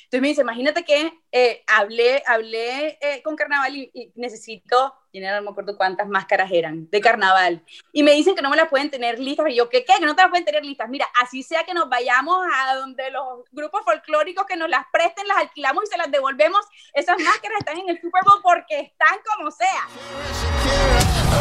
Entonces 0.07 0.23
me 0.23 0.29
dice, 0.29 0.43
imagínate 0.43 0.85
que 0.85 1.13
eh, 1.33 1.65
hablé, 1.67 2.23
hablé 2.27 2.97
eh, 3.01 3.23
con 3.25 3.35
carnaval 3.35 3.75
y, 3.75 4.13
necesito, 4.15 4.95
no 5.13 5.43
me 5.43 5.51
acuerdo 5.51 5.77
cuántas 5.77 6.07
máscaras 6.07 6.49
eran 6.53 6.89
de 6.91 7.01
carnaval. 7.01 7.65
Y 7.93 8.05
me 8.05 8.13
dicen 8.13 8.37
que 8.37 8.43
no 8.43 8.51
me 8.51 8.57
las 8.57 8.69
pueden 8.69 8.89
tener 8.89 9.19
listas. 9.19 9.47
Y 9.49 9.57
yo, 9.57 9.69
¿qué? 9.69 9.85
¿Qué? 9.85 9.95
Que 9.99 10.07
no 10.07 10.15
te 10.15 10.23
las 10.23 10.31
pueden 10.31 10.45
tener 10.45 10.65
listas. 10.65 10.89
Mira, 10.89 11.09
así 11.21 11.43
sea 11.43 11.65
que 11.65 11.75
nos 11.75 11.89
vayamos 11.89 12.37
a 12.55 12.77
donde 12.77 13.11
los 13.11 13.45
grupos 13.51 13.83
folclóricos 13.85 14.47
que 14.47 14.57
nos 14.57 14.69
las 14.69 14.85
presten, 14.93 15.27
las 15.27 15.39
alquilamos 15.39 15.85
y 15.85 15.87
se 15.89 15.97
las 15.97 16.11
devolvemos. 16.11 16.65
Esas 16.93 17.19
máscaras 17.19 17.59
están 17.59 17.79
en 17.79 17.89
el 17.89 18.01
Super 18.01 18.23
Bowl 18.25 18.41
porque 18.43 18.79
están 18.79 19.19
como 19.35 19.51
sea. 19.51 19.89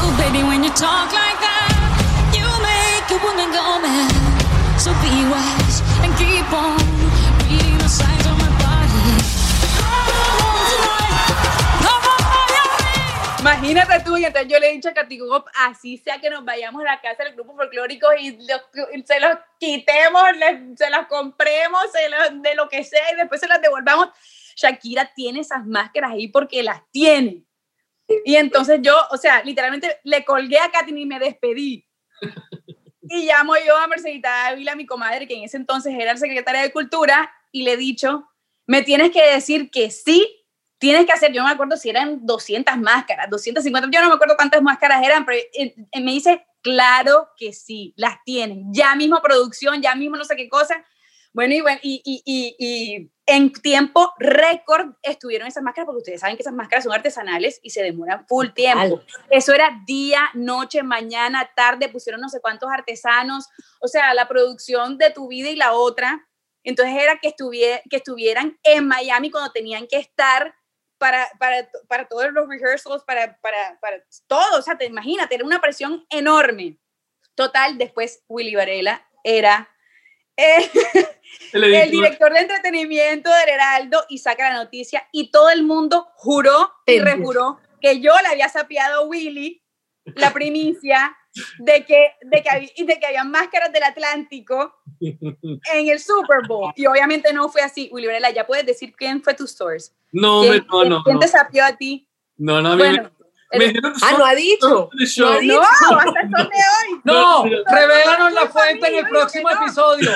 Oh, 0.02 0.18
baby, 0.18 0.42
when 0.44 0.64
you 0.64 0.72
talk 0.72 1.12
like 1.14 1.40
that, 1.40 2.34
you. 2.34 2.46
Be 4.86 4.92
wise 4.92 5.82
and 6.04 6.16
keep 6.16 6.46
on 6.54 6.78
reading 7.50 7.76
the 7.80 7.90
signs 7.90 8.26
of 8.28 8.38
my 8.38 8.50
body. 8.62 8.86
Imagínate 13.40 14.04
tú, 14.06 14.16
y 14.16 14.26
entonces 14.26 14.52
yo 14.52 14.60
le 14.60 14.70
he 14.70 14.74
dicho 14.74 14.90
a 14.90 14.94
Katy 14.94 15.20
así 15.56 15.98
sea 15.98 16.20
que 16.22 16.30
nos 16.30 16.46
vayamos 16.46 16.84
a 16.84 16.86
la 16.86 17.02
casa 17.02 17.24
del 17.24 17.34
grupo 17.34 17.56
folclórico 17.56 18.08
y, 18.16 18.38
se 19.06 19.20
los 19.20 19.38
quitemos, 19.60 20.24
se 20.78 20.90
los 20.92 21.08
compremos, 21.08 21.92
de 22.44 22.54
lo 22.54 22.70
que 22.70 22.84
sea, 22.84 23.12
y 23.12 23.16
después 23.16 23.42
se 23.42 23.48
las 23.48 23.60
devolvamos. 23.64 24.10
Shakira 24.56 25.12
tiene 25.16 25.40
esas 25.40 25.66
máscaras 25.66 26.12
ahí 26.12 26.28
porque 26.28 26.62
las 26.62 26.84
tiene. 26.92 27.44
Y 28.24 28.36
entonces 28.36 28.82
yo, 28.84 28.96
o 29.10 29.18
sea, 29.18 29.44
literalmente 29.44 30.00
le 30.04 30.24
colgué 30.24 30.60
a 30.60 30.70
Katy 30.70 30.96
y 30.96 31.06
me 31.08 31.18
despedí. 31.18 31.88
Y 33.10 33.26
llamo 33.26 33.54
yo 33.66 33.78
a 33.78 33.88
Mercedita 33.88 34.48
Ávila, 34.48 34.76
mi 34.76 34.86
comadre, 34.86 35.28
que 35.28 35.36
en 35.36 35.44
ese 35.44 35.58
entonces 35.58 35.94
era 35.98 36.12
el 36.12 36.18
secretaria 36.18 36.62
de 36.62 36.72
Cultura, 36.72 37.32
y 37.52 37.64
le 37.64 37.74
he 37.74 37.78
dicho, 37.78 38.28
me 38.68 38.82
tienes 38.82 39.12
que 39.12 39.24
decir 39.26 39.70
que 39.70 39.92
sí, 39.92 40.46
tienes 40.78 41.06
que 41.06 41.12
hacer, 41.12 41.32
yo 41.32 41.42
no 41.42 41.48
me 41.48 41.54
acuerdo 41.54 41.78
si 41.78 41.90
eran 41.90 42.26
200 42.26 42.78
máscaras, 42.78 43.30
250, 43.30 43.90
yo 43.92 44.02
no 44.02 44.10
me 44.10 44.16
acuerdo 44.16 44.36
cuántas 44.36 44.62
máscaras 44.62 45.04
eran, 45.04 45.26
pero 45.26 45.38
eh, 45.38 45.76
eh, 45.92 46.02
me 46.02 46.12
dice, 46.12 46.46
claro 46.62 47.30
que 47.38 47.54
sí, 47.54 47.94
las 47.96 48.18
tienen, 48.24 48.74
ya 48.74 48.96
mismo 48.96 49.22
producción, 49.22 49.82
ya 49.82 49.96
mismo 49.96 50.18
no 50.18 50.26
sé 50.26 50.36
qué 50.36 50.50
cosa. 50.50 50.84
Bueno, 51.36 51.54
y, 51.54 51.60
bueno, 51.60 51.80
y, 51.84 52.02
y, 52.06 52.56
y 52.58 53.12
en 53.26 53.52
tiempo 53.52 54.14
récord 54.18 54.94
estuvieron 55.04 55.50
esas 55.50 55.64
máscaras, 55.64 55.86
porque 55.86 55.98
ustedes 55.98 56.22
saben 56.22 56.38
que 56.38 56.44
esas 56.44 56.54
máscaras 56.54 56.86
son 56.86 56.94
artesanales 56.94 57.60
y 57.62 57.72
se 57.72 57.84
demoran 57.84 58.26
full 58.26 58.52
tiempo. 58.52 59.02
Eso 59.30 59.52
era 59.52 59.82
día, 59.86 60.30
noche, 60.34 60.82
mañana, 60.82 61.52
tarde, 61.54 61.90
pusieron 61.90 62.22
no 62.22 62.30
sé 62.30 62.40
cuántos 62.40 62.72
artesanos, 62.72 63.50
o 63.82 63.90
sea, 63.90 64.14
la 64.14 64.30
producción 64.30 64.98
de 64.98 65.10
tu 65.10 65.28
vida 65.28 65.50
y 65.50 65.58
la 65.58 65.74
otra. 65.74 66.26
Entonces 66.64 66.96
era 66.98 67.20
que, 67.22 67.36
que 67.90 67.98
estuvieran 67.98 68.58
en 68.64 68.88
Miami 68.88 69.30
cuando 69.30 69.52
tenían 69.52 69.88
que 69.88 69.98
estar 69.98 70.56
para, 70.98 71.30
para, 71.38 71.70
para 71.90 72.08
todos 72.08 72.32
los 72.32 72.48
rehearsals, 72.48 73.04
para, 73.04 73.38
para, 73.42 73.78
para 73.82 74.02
todo, 74.28 74.60
o 74.60 74.62
sea, 74.62 74.78
te 74.78 74.86
imaginas, 74.86 75.28
era 75.30 75.44
una 75.44 75.60
presión 75.60 76.06
enorme. 76.10 76.80
Total, 77.36 77.78
después 77.78 78.24
Willy 78.30 78.56
Varela 78.56 79.06
era 79.22 79.70
eh, 80.38 80.70
el, 81.54 81.92
director 81.92 82.34
de 82.34 82.40
entretenimiento 82.40 83.30
del 83.30 83.50
Heraldo 83.50 84.04
y 84.10 84.18
saca 84.18 84.50
la 84.50 84.56
noticia 84.56 85.08
y 85.12 85.32
todo 85.32 85.50
el 85.50 85.64
mundo 85.64 86.08
juró 86.16 86.72
y 86.86 87.00
rejuró 87.00 87.60
que 87.82 88.02
yo 88.02 88.14
le 88.22 88.28
había 88.30 88.50
sapeado 88.50 89.04
a 89.04 89.08
Willy 89.08 89.64
la 90.16 90.32
primicia 90.34 91.16
de 91.60 91.86
que, 91.86 92.14
de 92.24 92.44
que, 92.44 92.84
de 92.84 93.00
que 93.00 93.06
había 93.06 93.24
máscaras 93.24 93.72
del 93.72 93.84
Atlántico 93.84 94.76
en 95.00 95.90
el 95.90 96.00
Super 96.00 96.48
Bowl. 96.48 96.72
Y 96.76 96.86
obviamente 96.86 97.34
no 97.34 97.50
fue 97.50 97.62
así. 97.62 97.90
Willy 97.92 98.08
Varela, 98.08 98.32
¿ya 98.32 98.48
puedes 98.48 98.66
decir 98.66 98.94
quién 98.96 99.22
fue 99.22 99.34
tu 99.34 99.48
source? 99.48 99.92
No, 100.12 100.44
no, 100.44 100.86
no. 100.86 101.04
¿Quién 101.04 101.20
te 101.20 101.28
sapió 101.28 101.66
a 101.66 101.76
ti? 101.76 102.08
No, 102.38 102.62
no, 102.62 102.78
bueno, 102.78 103.12
ah, 103.52 104.16
no 104.18 104.26
ha 104.26 104.36
dicho. 104.36 104.90
No, 105.18 105.28
ha 105.28 105.40
dicho. 105.40 105.56
no 105.56 105.62
hasta 105.62 106.22
el 106.22 106.30
de 106.32 106.44
hoy. 106.44 107.02
No, 107.04 107.44
revélanos 107.44 108.34
la 108.34 108.48
fuente 108.48 108.88
en 108.88 108.96
el 108.96 109.08
próximo 109.08 109.50
episodio. 109.50 110.12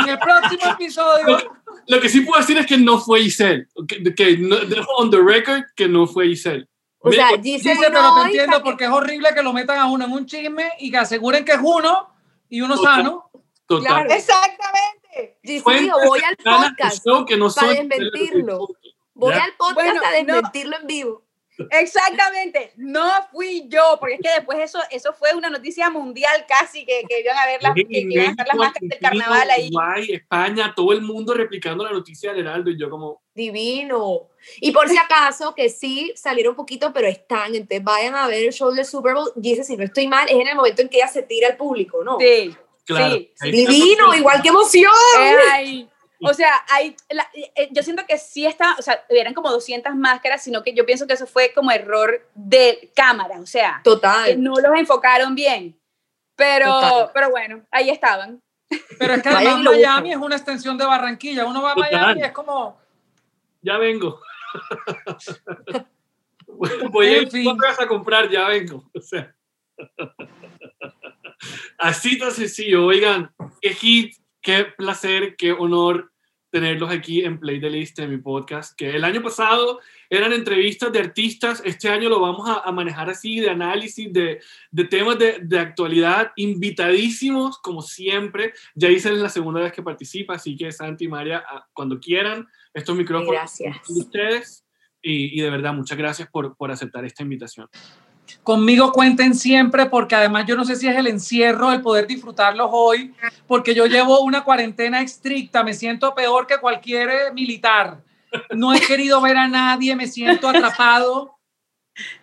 En 0.00 0.08
el 0.08 0.18
próximo 0.18 0.72
episodio. 0.72 1.58
Lo, 1.86 2.00
que 2.00 2.08
sí 2.08 2.20
puedo 2.22 2.40
decir 2.40 2.58
es 2.58 2.66
que 2.66 2.78
no 2.78 2.98
fue 2.98 3.22
Giselle. 3.22 3.66
Que, 3.86 4.14
que 4.14 4.36
no, 4.38 4.56
on 4.96 5.10
the 5.10 5.20
record 5.20 5.62
que 5.74 5.88
no 5.88 6.06
fue 6.06 6.28
Giselle. 6.28 6.68
O 7.00 7.12
sea, 7.12 7.28
Giselle 7.28 7.74
Dice, 7.74 7.90
pero 7.92 8.14
te 8.14 8.20
entiendo 8.22 8.62
porque 8.62 8.84
es 8.84 8.90
horrible 8.90 9.28
que 9.34 9.42
lo 9.42 9.52
metan 9.52 9.78
a 9.78 9.86
uno 9.86 10.04
en 10.04 10.12
un 10.12 10.26
chisme 10.26 10.70
y 10.80 10.90
que 10.90 10.98
aseguren 10.98 11.44
que 11.44 11.52
es 11.52 11.60
uno 11.62 12.12
y 12.48 12.60
uno 12.60 12.76
sano. 12.76 13.30
Total. 13.66 13.86
Claro, 13.86 14.10
exactamente. 14.10 15.38
Giselle 15.42 15.90
voy 16.04 16.20
al 16.20 16.36
podcast 16.36 17.06
que 17.26 17.36
no 17.36 17.50
para 17.50 17.68
desmentirlo. 17.68 18.68
Voy 19.14 19.34
al 19.34 19.52
podcast 19.56 20.04
a 20.04 20.10
desmentirlo 20.10 20.76
en 20.80 20.86
vivo. 20.86 21.27
Exactamente, 21.70 22.72
no 22.76 23.10
fui 23.32 23.66
yo, 23.68 23.96
porque 23.98 24.14
es 24.14 24.20
que 24.20 24.30
después 24.30 24.58
eso, 24.58 24.78
eso 24.90 25.12
fue 25.12 25.34
una 25.34 25.50
noticia 25.50 25.90
mundial 25.90 26.44
casi 26.48 26.84
que, 26.84 27.02
que 27.08 27.20
iban 27.20 27.36
a 27.36 27.46
ver 27.46 27.62
las, 27.62 27.74
que, 27.74 27.86
iban 27.88 28.26
a 28.26 28.30
estar 28.30 28.46
las 28.46 28.56
máscaras 28.56 28.88
del 28.88 28.98
carnaval 28.98 29.50
ahí. 29.50 29.68
Uruguay, 29.68 30.12
España, 30.12 30.72
todo 30.74 30.92
el 30.92 31.00
mundo 31.00 31.34
replicando 31.34 31.84
la 31.84 31.92
noticia 31.92 32.32
del 32.32 32.46
Heraldo 32.46 32.70
y 32.70 32.78
yo 32.78 32.88
como... 32.88 33.22
Divino. 33.34 34.28
Y 34.60 34.72
por 34.72 34.88
si 34.88 34.96
acaso, 34.96 35.54
que 35.54 35.68
sí 35.68 36.12
salieron 36.16 36.52
un 36.52 36.56
poquito, 36.56 36.92
pero 36.92 37.06
están, 37.08 37.54
entonces 37.54 37.84
vayan 37.84 38.14
a 38.14 38.26
ver 38.26 38.44
el 38.44 38.52
show 38.52 38.72
del 38.72 38.84
Super 38.84 39.14
Bowl. 39.14 39.30
Dice, 39.36 39.64
si 39.64 39.76
no 39.76 39.84
estoy 39.84 40.08
mal, 40.08 40.28
es 40.28 40.34
en 40.34 40.48
el 40.48 40.56
momento 40.56 40.82
en 40.82 40.88
que 40.88 40.96
ella 40.96 41.08
se 41.08 41.22
tira 41.22 41.48
al 41.48 41.56
público, 41.56 42.02
¿no? 42.02 42.18
Sí. 42.18 42.56
Claro. 42.84 43.16
Sí. 43.34 43.50
Divino, 43.50 44.14
igual 44.14 44.40
que 44.42 44.48
emoción. 44.48 44.90
Ay, 45.52 45.88
O 46.20 46.28
sea, 46.34 46.52
hay, 46.68 46.96
eh, 47.54 47.68
yo 47.70 47.82
siento 47.82 48.04
que 48.06 48.18
sí 48.18 48.46
está, 48.46 48.76
o 48.78 48.82
sea, 48.82 49.04
eran 49.08 49.34
como 49.34 49.50
200 49.50 49.94
máscaras, 49.94 50.42
sino 50.42 50.62
que 50.62 50.74
yo 50.74 50.86
pienso 50.86 51.06
que 51.06 51.14
eso 51.14 51.26
fue 51.26 51.52
como 51.54 51.70
error 51.70 52.26
de 52.34 52.90
cámara, 52.94 53.40
o 53.40 53.46
sea, 53.46 53.80
Total. 53.84 54.42
no 54.42 54.54
los 54.54 54.78
enfocaron 54.78 55.34
bien. 55.34 55.78
Pero, 56.36 57.10
pero 57.12 57.30
bueno, 57.30 57.66
ahí 57.72 57.90
estaban. 57.90 58.40
Pero 58.98 59.14
es 59.14 59.22
que 59.22 59.28
además 59.28 59.62
Miami 59.62 60.12
es 60.12 60.18
una 60.18 60.36
extensión 60.36 60.78
de 60.78 60.86
Barranquilla. 60.86 61.44
Uno 61.44 61.62
va 61.62 61.72
a 61.72 61.74
Miami 61.74 62.20
y 62.20 62.24
es 62.24 62.32
como. 62.32 62.78
Ya 63.60 63.76
vengo. 63.76 64.20
Voy 66.46 67.06
a 67.06 67.22
ir 67.22 67.28
a 67.78 67.88
comprar, 67.88 68.28
ya 68.28 68.48
vengo. 68.48 68.88
O 68.94 69.00
sea. 69.00 69.34
Así 71.78 72.18
tan 72.18 72.30
sencillo. 72.30 72.86
Oigan, 72.86 73.34
qué 73.60 73.74
hit, 73.74 74.14
qué 74.48 74.64
placer, 74.64 75.36
qué 75.36 75.52
honor 75.52 76.10
tenerlos 76.50 76.90
aquí 76.90 77.22
en 77.22 77.38
Play 77.38 77.60
the 77.60 77.68
List 77.68 77.98
en 77.98 78.08
mi 78.08 78.16
podcast, 78.16 78.74
que 78.78 78.96
el 78.96 79.04
año 79.04 79.22
pasado 79.22 79.78
eran 80.08 80.32
entrevistas 80.32 80.90
de 80.90 81.00
artistas, 81.00 81.60
este 81.66 81.90
año 81.90 82.08
lo 82.08 82.18
vamos 82.18 82.48
a, 82.48 82.72
manejar 82.72 83.10
así, 83.10 83.40
de 83.40 83.50
análisis, 83.50 84.10
de, 84.10 84.40
de 84.70 84.84
temas 84.84 85.18
de, 85.18 85.40
de, 85.42 85.58
actualidad, 85.58 86.32
invitadísimos, 86.36 87.58
como 87.58 87.82
siempre. 87.82 88.54
Ya 88.74 88.88
hice 88.88 89.12
la 89.12 89.28
segunda 89.28 89.60
vez 89.60 89.70
que 89.70 89.82
participa, 89.82 90.36
así 90.36 90.56
que 90.56 90.72
Santi 90.72 91.04
y 91.04 91.08
María, 91.08 91.44
cuando 91.74 92.00
quieran, 92.00 92.48
estos 92.72 92.96
micrófonos 92.96 93.34
gracias. 93.34 93.76
de 93.86 94.00
ustedes. 94.00 94.64
Y, 95.02 95.38
y, 95.38 95.42
de 95.42 95.50
verdad, 95.50 95.74
muchas 95.74 95.98
gracias 95.98 96.30
por, 96.30 96.56
por 96.56 96.70
aceptar 96.70 97.04
esta 97.04 97.22
invitación. 97.22 97.68
Conmigo 98.42 98.92
cuenten 98.92 99.34
siempre 99.34 99.86
porque 99.86 100.14
además 100.14 100.46
yo 100.46 100.56
no 100.56 100.64
sé 100.64 100.76
si 100.76 100.88
es 100.88 100.96
el 100.96 101.06
encierro, 101.06 101.72
el 101.72 101.82
poder 101.82 102.06
disfrutarlos 102.06 102.68
hoy, 102.72 103.14
porque 103.46 103.74
yo 103.74 103.86
llevo 103.86 104.20
una 104.20 104.44
cuarentena 104.44 105.00
estricta, 105.00 105.62
me 105.62 105.74
siento 105.74 106.14
peor 106.14 106.46
que 106.46 106.58
cualquier 106.58 107.08
eh, 107.08 107.32
militar. 107.32 108.02
No 108.50 108.74
he 108.74 108.80
querido 108.80 109.20
ver 109.20 109.36
a 109.36 109.48
nadie, 109.48 109.96
me 109.96 110.06
siento 110.06 110.48
atrapado. 110.48 111.38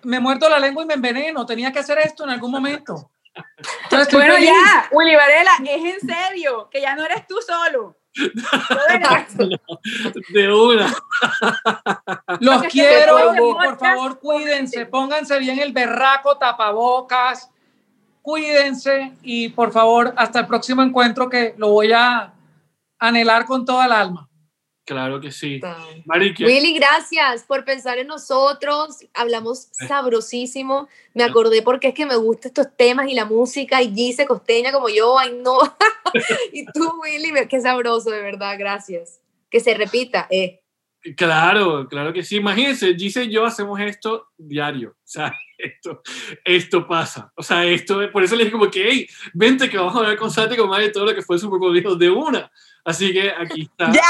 Me 0.03 0.19
muerto 0.19 0.47
la 0.47 0.59
lengua 0.59 0.83
y 0.83 0.87
me 0.87 0.93
enveneno. 0.93 1.45
Tenía 1.45 1.71
que 1.71 1.79
hacer 1.79 1.97
esto 1.97 2.23
en 2.23 2.29
algún 2.29 2.51
momento. 2.51 3.11
bueno, 4.11 4.37
ya, 4.37 4.87
Willy 4.91 5.15
Varela, 5.15 5.51
es 5.67 5.83
en 5.83 6.09
serio, 6.09 6.69
que 6.71 6.81
ya 6.81 6.95
no 6.95 7.03
eres 7.05 7.27
tú 7.27 7.35
solo. 7.45 7.97
De 10.33 10.53
una. 10.53 10.93
Los 12.39 12.63
quiero 12.63 13.33
por 13.35 13.77
favor 13.77 14.19
cuídense, 14.19 14.85
pónganse 14.85 15.37
bien 15.39 15.59
el 15.59 15.73
berraco, 15.73 16.37
tapabocas, 16.37 17.49
cuídense 18.21 19.13
y 19.21 19.49
por 19.49 19.71
favor 19.71 20.13
hasta 20.15 20.39
el 20.39 20.47
próximo 20.47 20.81
encuentro 20.81 21.29
que 21.29 21.55
lo 21.57 21.69
voy 21.69 21.91
a 21.91 22.33
anhelar 22.99 23.45
con 23.45 23.65
toda 23.65 23.85
el 23.85 23.91
alma. 23.91 24.29
Claro 24.85 25.19
que 25.19 25.31
sí. 25.31 25.59
Willy, 26.39 26.75
gracias 26.75 27.43
por 27.43 27.65
pensar 27.65 27.97
en 27.97 28.05
nosotros. 28.05 28.99
Hablamos 29.15 29.65
eh. 29.65 29.87
sabrosísimo. 29.87 30.87
Me 31.15 31.23
acordé 31.23 31.63
porque 31.63 31.87
es 31.87 31.93
que 31.95 32.05
me 32.05 32.15
gustan 32.15 32.49
estos 32.49 32.67
temas 32.77 33.09
y 33.09 33.15
la 33.15 33.25
música 33.25 33.81
y 33.81 33.93
Gise 33.93 34.27
costeña 34.27 34.71
como 34.71 34.87
yo, 34.89 35.17
ay 35.17 35.39
no. 35.41 35.57
y 36.53 36.65
tú, 36.67 37.01
Willy, 37.01 37.33
qué 37.49 37.59
sabroso, 37.59 38.11
de 38.11 38.21
verdad, 38.21 38.55
gracias. 38.59 39.19
Que 39.49 39.59
se 39.59 39.73
repita, 39.73 40.27
eh. 40.29 40.61
Claro, 41.17 41.87
claro 41.87 42.13
que 42.13 42.23
sí. 42.23 42.35
Imagínense, 42.35 42.93
Gise 42.95 43.23
y 43.23 43.31
yo 43.31 43.43
hacemos 43.43 43.79
esto 43.79 44.27
diario. 44.37 44.91
O 44.91 45.07
sea, 45.07 45.33
esto, 45.57 46.03
esto 46.43 46.87
pasa. 46.87 47.31
O 47.35 47.41
sea, 47.41 47.65
esto, 47.65 48.11
por 48.11 48.23
eso 48.23 48.35
le 48.35 48.43
dije 48.43 48.51
como 48.51 48.69
que, 48.69 48.87
hey, 48.87 49.07
vente 49.33 49.67
que 49.67 49.77
vamos 49.77 49.95
a 49.95 49.99
hablar 49.99 50.17
con 50.17 50.29
Santi 50.29 50.55
con 50.55 50.69
más 50.69 50.79
de 50.79 50.89
todo 50.89 51.05
lo 51.05 51.15
que 51.15 51.23
fue 51.23 51.39
Super 51.39 51.59
Bowl 51.59 51.99
de 51.99 52.09
una. 52.11 52.51
Así 52.85 53.11
que 53.11 53.31
aquí 53.31 53.63
está. 53.63 53.91
¡Ya! 53.91 54.01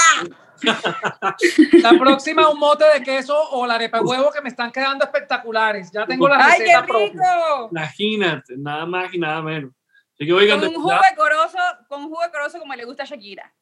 La 1.82 1.92
próxima 1.98 2.50
un 2.50 2.60
mote 2.60 2.86
de 2.94 3.04
queso 3.04 3.38
o 3.52 3.66
la 3.68 3.76
arepa 3.76 4.00
de 4.00 4.06
huevo 4.06 4.32
que 4.32 4.42
me 4.42 4.50
están 4.50 4.72
quedando 4.72 5.04
espectaculares. 5.04 5.92
Ya 5.92 6.06
tengo 6.06 6.28
la 6.30 6.38
receta 6.38 6.80
¡Ay, 6.80 6.88
qué 6.88 6.94
rico! 6.94 7.70
Imagínate, 7.72 8.56
nada 8.58 8.86
más 8.86 9.14
y 9.14 9.20
nada 9.20 9.42
menos. 9.42 9.72
Así 10.14 10.26
que, 10.26 10.34
oigan, 10.34 10.60
con, 10.60 10.70
un 10.70 10.76
jugo 10.76 10.92
de 10.92 11.16
corozo, 11.18 11.58
con 11.90 12.04
un 12.04 12.10
jugo 12.10 12.22
de 12.24 12.32
corozo 12.32 12.60
como 12.60 12.74
le 12.74 12.86
gusta 12.86 13.04
a 13.04 13.06
Shakira. 13.06 13.54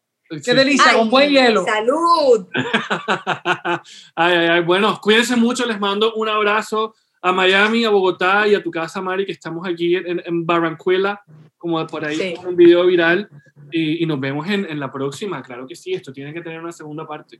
Qué 0.43 0.53
delicia, 0.53 0.93
con 0.93 1.09
buen 1.09 1.29
hielo. 1.29 1.65
¡Salud! 1.65 2.47
ay, 4.15 4.33
ay, 4.35 4.47
ay. 4.47 4.61
Bueno, 4.61 4.99
cuídense 5.01 5.35
mucho, 5.35 5.65
les 5.65 5.79
mando 5.79 6.13
un 6.13 6.29
abrazo 6.29 6.95
a 7.23 7.31
Miami, 7.31 7.85
a 7.85 7.89
Bogotá 7.89 8.45
y 8.47 8.53
a 8.53 8.61
tu 8.61 8.69
casa, 8.69 9.01
Mari, 9.01 9.25
que 9.25 9.31
estamos 9.31 9.65
aquí 9.65 9.95
en, 9.95 10.21
en 10.25 10.45
Barranquilla, 10.45 11.21
como 11.57 11.85
por 11.87 12.05
ahí, 12.05 12.17
sí. 12.17 12.35
un 12.45 12.55
video 12.55 12.85
viral. 12.85 13.29
Y, 13.71 14.03
y 14.03 14.05
nos 14.05 14.19
vemos 14.19 14.47
en, 14.49 14.69
en, 14.69 14.79
la 14.79 14.91
próxima. 14.91 15.41
Claro 15.41 15.65
que 15.65 15.75
sí, 15.75 15.93
esto 15.93 16.11
tiene 16.11 16.33
que 16.33 16.41
tener 16.41 16.59
una 16.59 16.73
segunda 16.73 17.07
parte. 17.07 17.39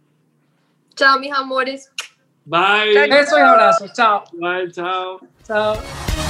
Chao, 0.96 1.20
mis 1.20 1.34
amores. 1.34 1.92
Bye. 2.46 3.10
Besos 3.10 3.38
y 3.38 3.42
abrazos. 3.42 3.94
Chao. 3.94 4.24
Bye, 4.34 4.72
chao. 4.72 5.20
Chao. 5.46 6.23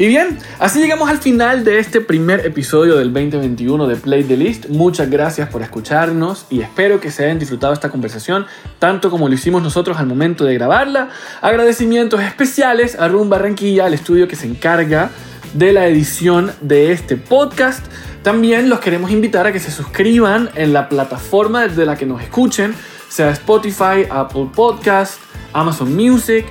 Y 0.00 0.08
bien, 0.08 0.38
así 0.58 0.80
llegamos 0.80 1.10
al 1.10 1.18
final 1.18 1.62
de 1.62 1.78
este 1.78 2.00
primer 2.00 2.46
episodio 2.46 2.96
del 2.96 3.12
2021 3.12 3.86
de 3.86 3.96
Play 3.96 4.24
the 4.24 4.34
List. 4.34 4.70
Muchas 4.70 5.10
gracias 5.10 5.50
por 5.50 5.60
escucharnos 5.60 6.46
y 6.48 6.62
espero 6.62 7.00
que 7.00 7.10
se 7.10 7.24
hayan 7.24 7.38
disfrutado 7.38 7.74
esta 7.74 7.90
conversación 7.90 8.46
tanto 8.78 9.10
como 9.10 9.28
lo 9.28 9.34
hicimos 9.34 9.62
nosotros 9.62 9.98
al 9.98 10.06
momento 10.06 10.46
de 10.46 10.54
grabarla. 10.54 11.10
Agradecimientos 11.42 12.22
especiales 12.22 12.98
a 12.98 13.08
Room 13.08 13.28
Barranquilla, 13.28 13.88
el 13.88 13.92
estudio 13.92 14.26
que 14.26 14.36
se 14.36 14.46
encarga 14.46 15.10
de 15.52 15.74
la 15.74 15.86
edición 15.86 16.50
de 16.62 16.92
este 16.92 17.18
podcast. 17.18 17.84
También 18.22 18.70
los 18.70 18.80
queremos 18.80 19.10
invitar 19.10 19.46
a 19.46 19.52
que 19.52 19.60
se 19.60 19.70
suscriban 19.70 20.48
en 20.54 20.72
la 20.72 20.88
plataforma 20.88 21.68
desde 21.68 21.84
la 21.84 21.96
que 21.96 22.06
nos 22.06 22.22
escuchen, 22.22 22.74
sea 23.10 23.28
Spotify, 23.32 24.06
Apple 24.08 24.48
Podcast, 24.56 25.20
Amazon 25.52 25.94
Music, 25.94 26.46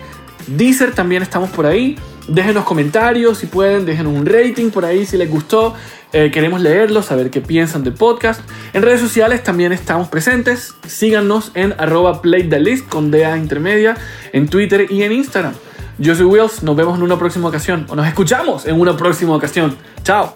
Deezer 0.45 0.93
también 0.93 1.23
estamos 1.23 1.49
por 1.49 1.65
ahí. 1.65 1.97
Déjenos 2.29 2.63
comentarios 2.63 3.39
si 3.39 3.47
pueden, 3.47 3.85
déjenos 3.85 4.13
un 4.13 4.25
rating 4.25 4.69
por 4.69 4.85
ahí 4.85 5.05
si 5.05 5.17
les 5.17 5.29
gustó. 5.29 5.73
Eh, 6.11 6.31
queremos 6.31 6.61
leerlos, 6.61 7.05
saber 7.05 7.29
qué 7.29 7.41
piensan 7.41 7.83
del 7.83 7.93
podcast. 7.93 8.41
En 8.73 8.81
redes 8.81 8.99
sociales 8.99 9.43
también 9.43 9.71
estamos 9.71 10.07
presentes. 10.07 10.75
Síganos 10.87 11.51
en 11.55 11.73
arroba 11.77 12.21
playthelist 12.21 12.87
con 12.87 13.11
DA 13.11 13.37
intermedia 13.37 13.97
en 14.33 14.47
Twitter 14.47 14.87
y 14.89 15.03
en 15.03 15.11
Instagram. 15.11 15.53
Yo 15.97 16.15
soy 16.15 16.25
Wills, 16.25 16.63
nos 16.63 16.75
vemos 16.75 16.97
en 16.97 17.03
una 17.03 17.19
próxima 17.19 17.49
ocasión 17.49 17.85
o 17.89 17.95
nos 17.95 18.07
escuchamos 18.07 18.65
en 18.65 18.79
una 18.79 18.95
próxima 18.95 19.35
ocasión. 19.35 19.75
Chao. 20.03 20.33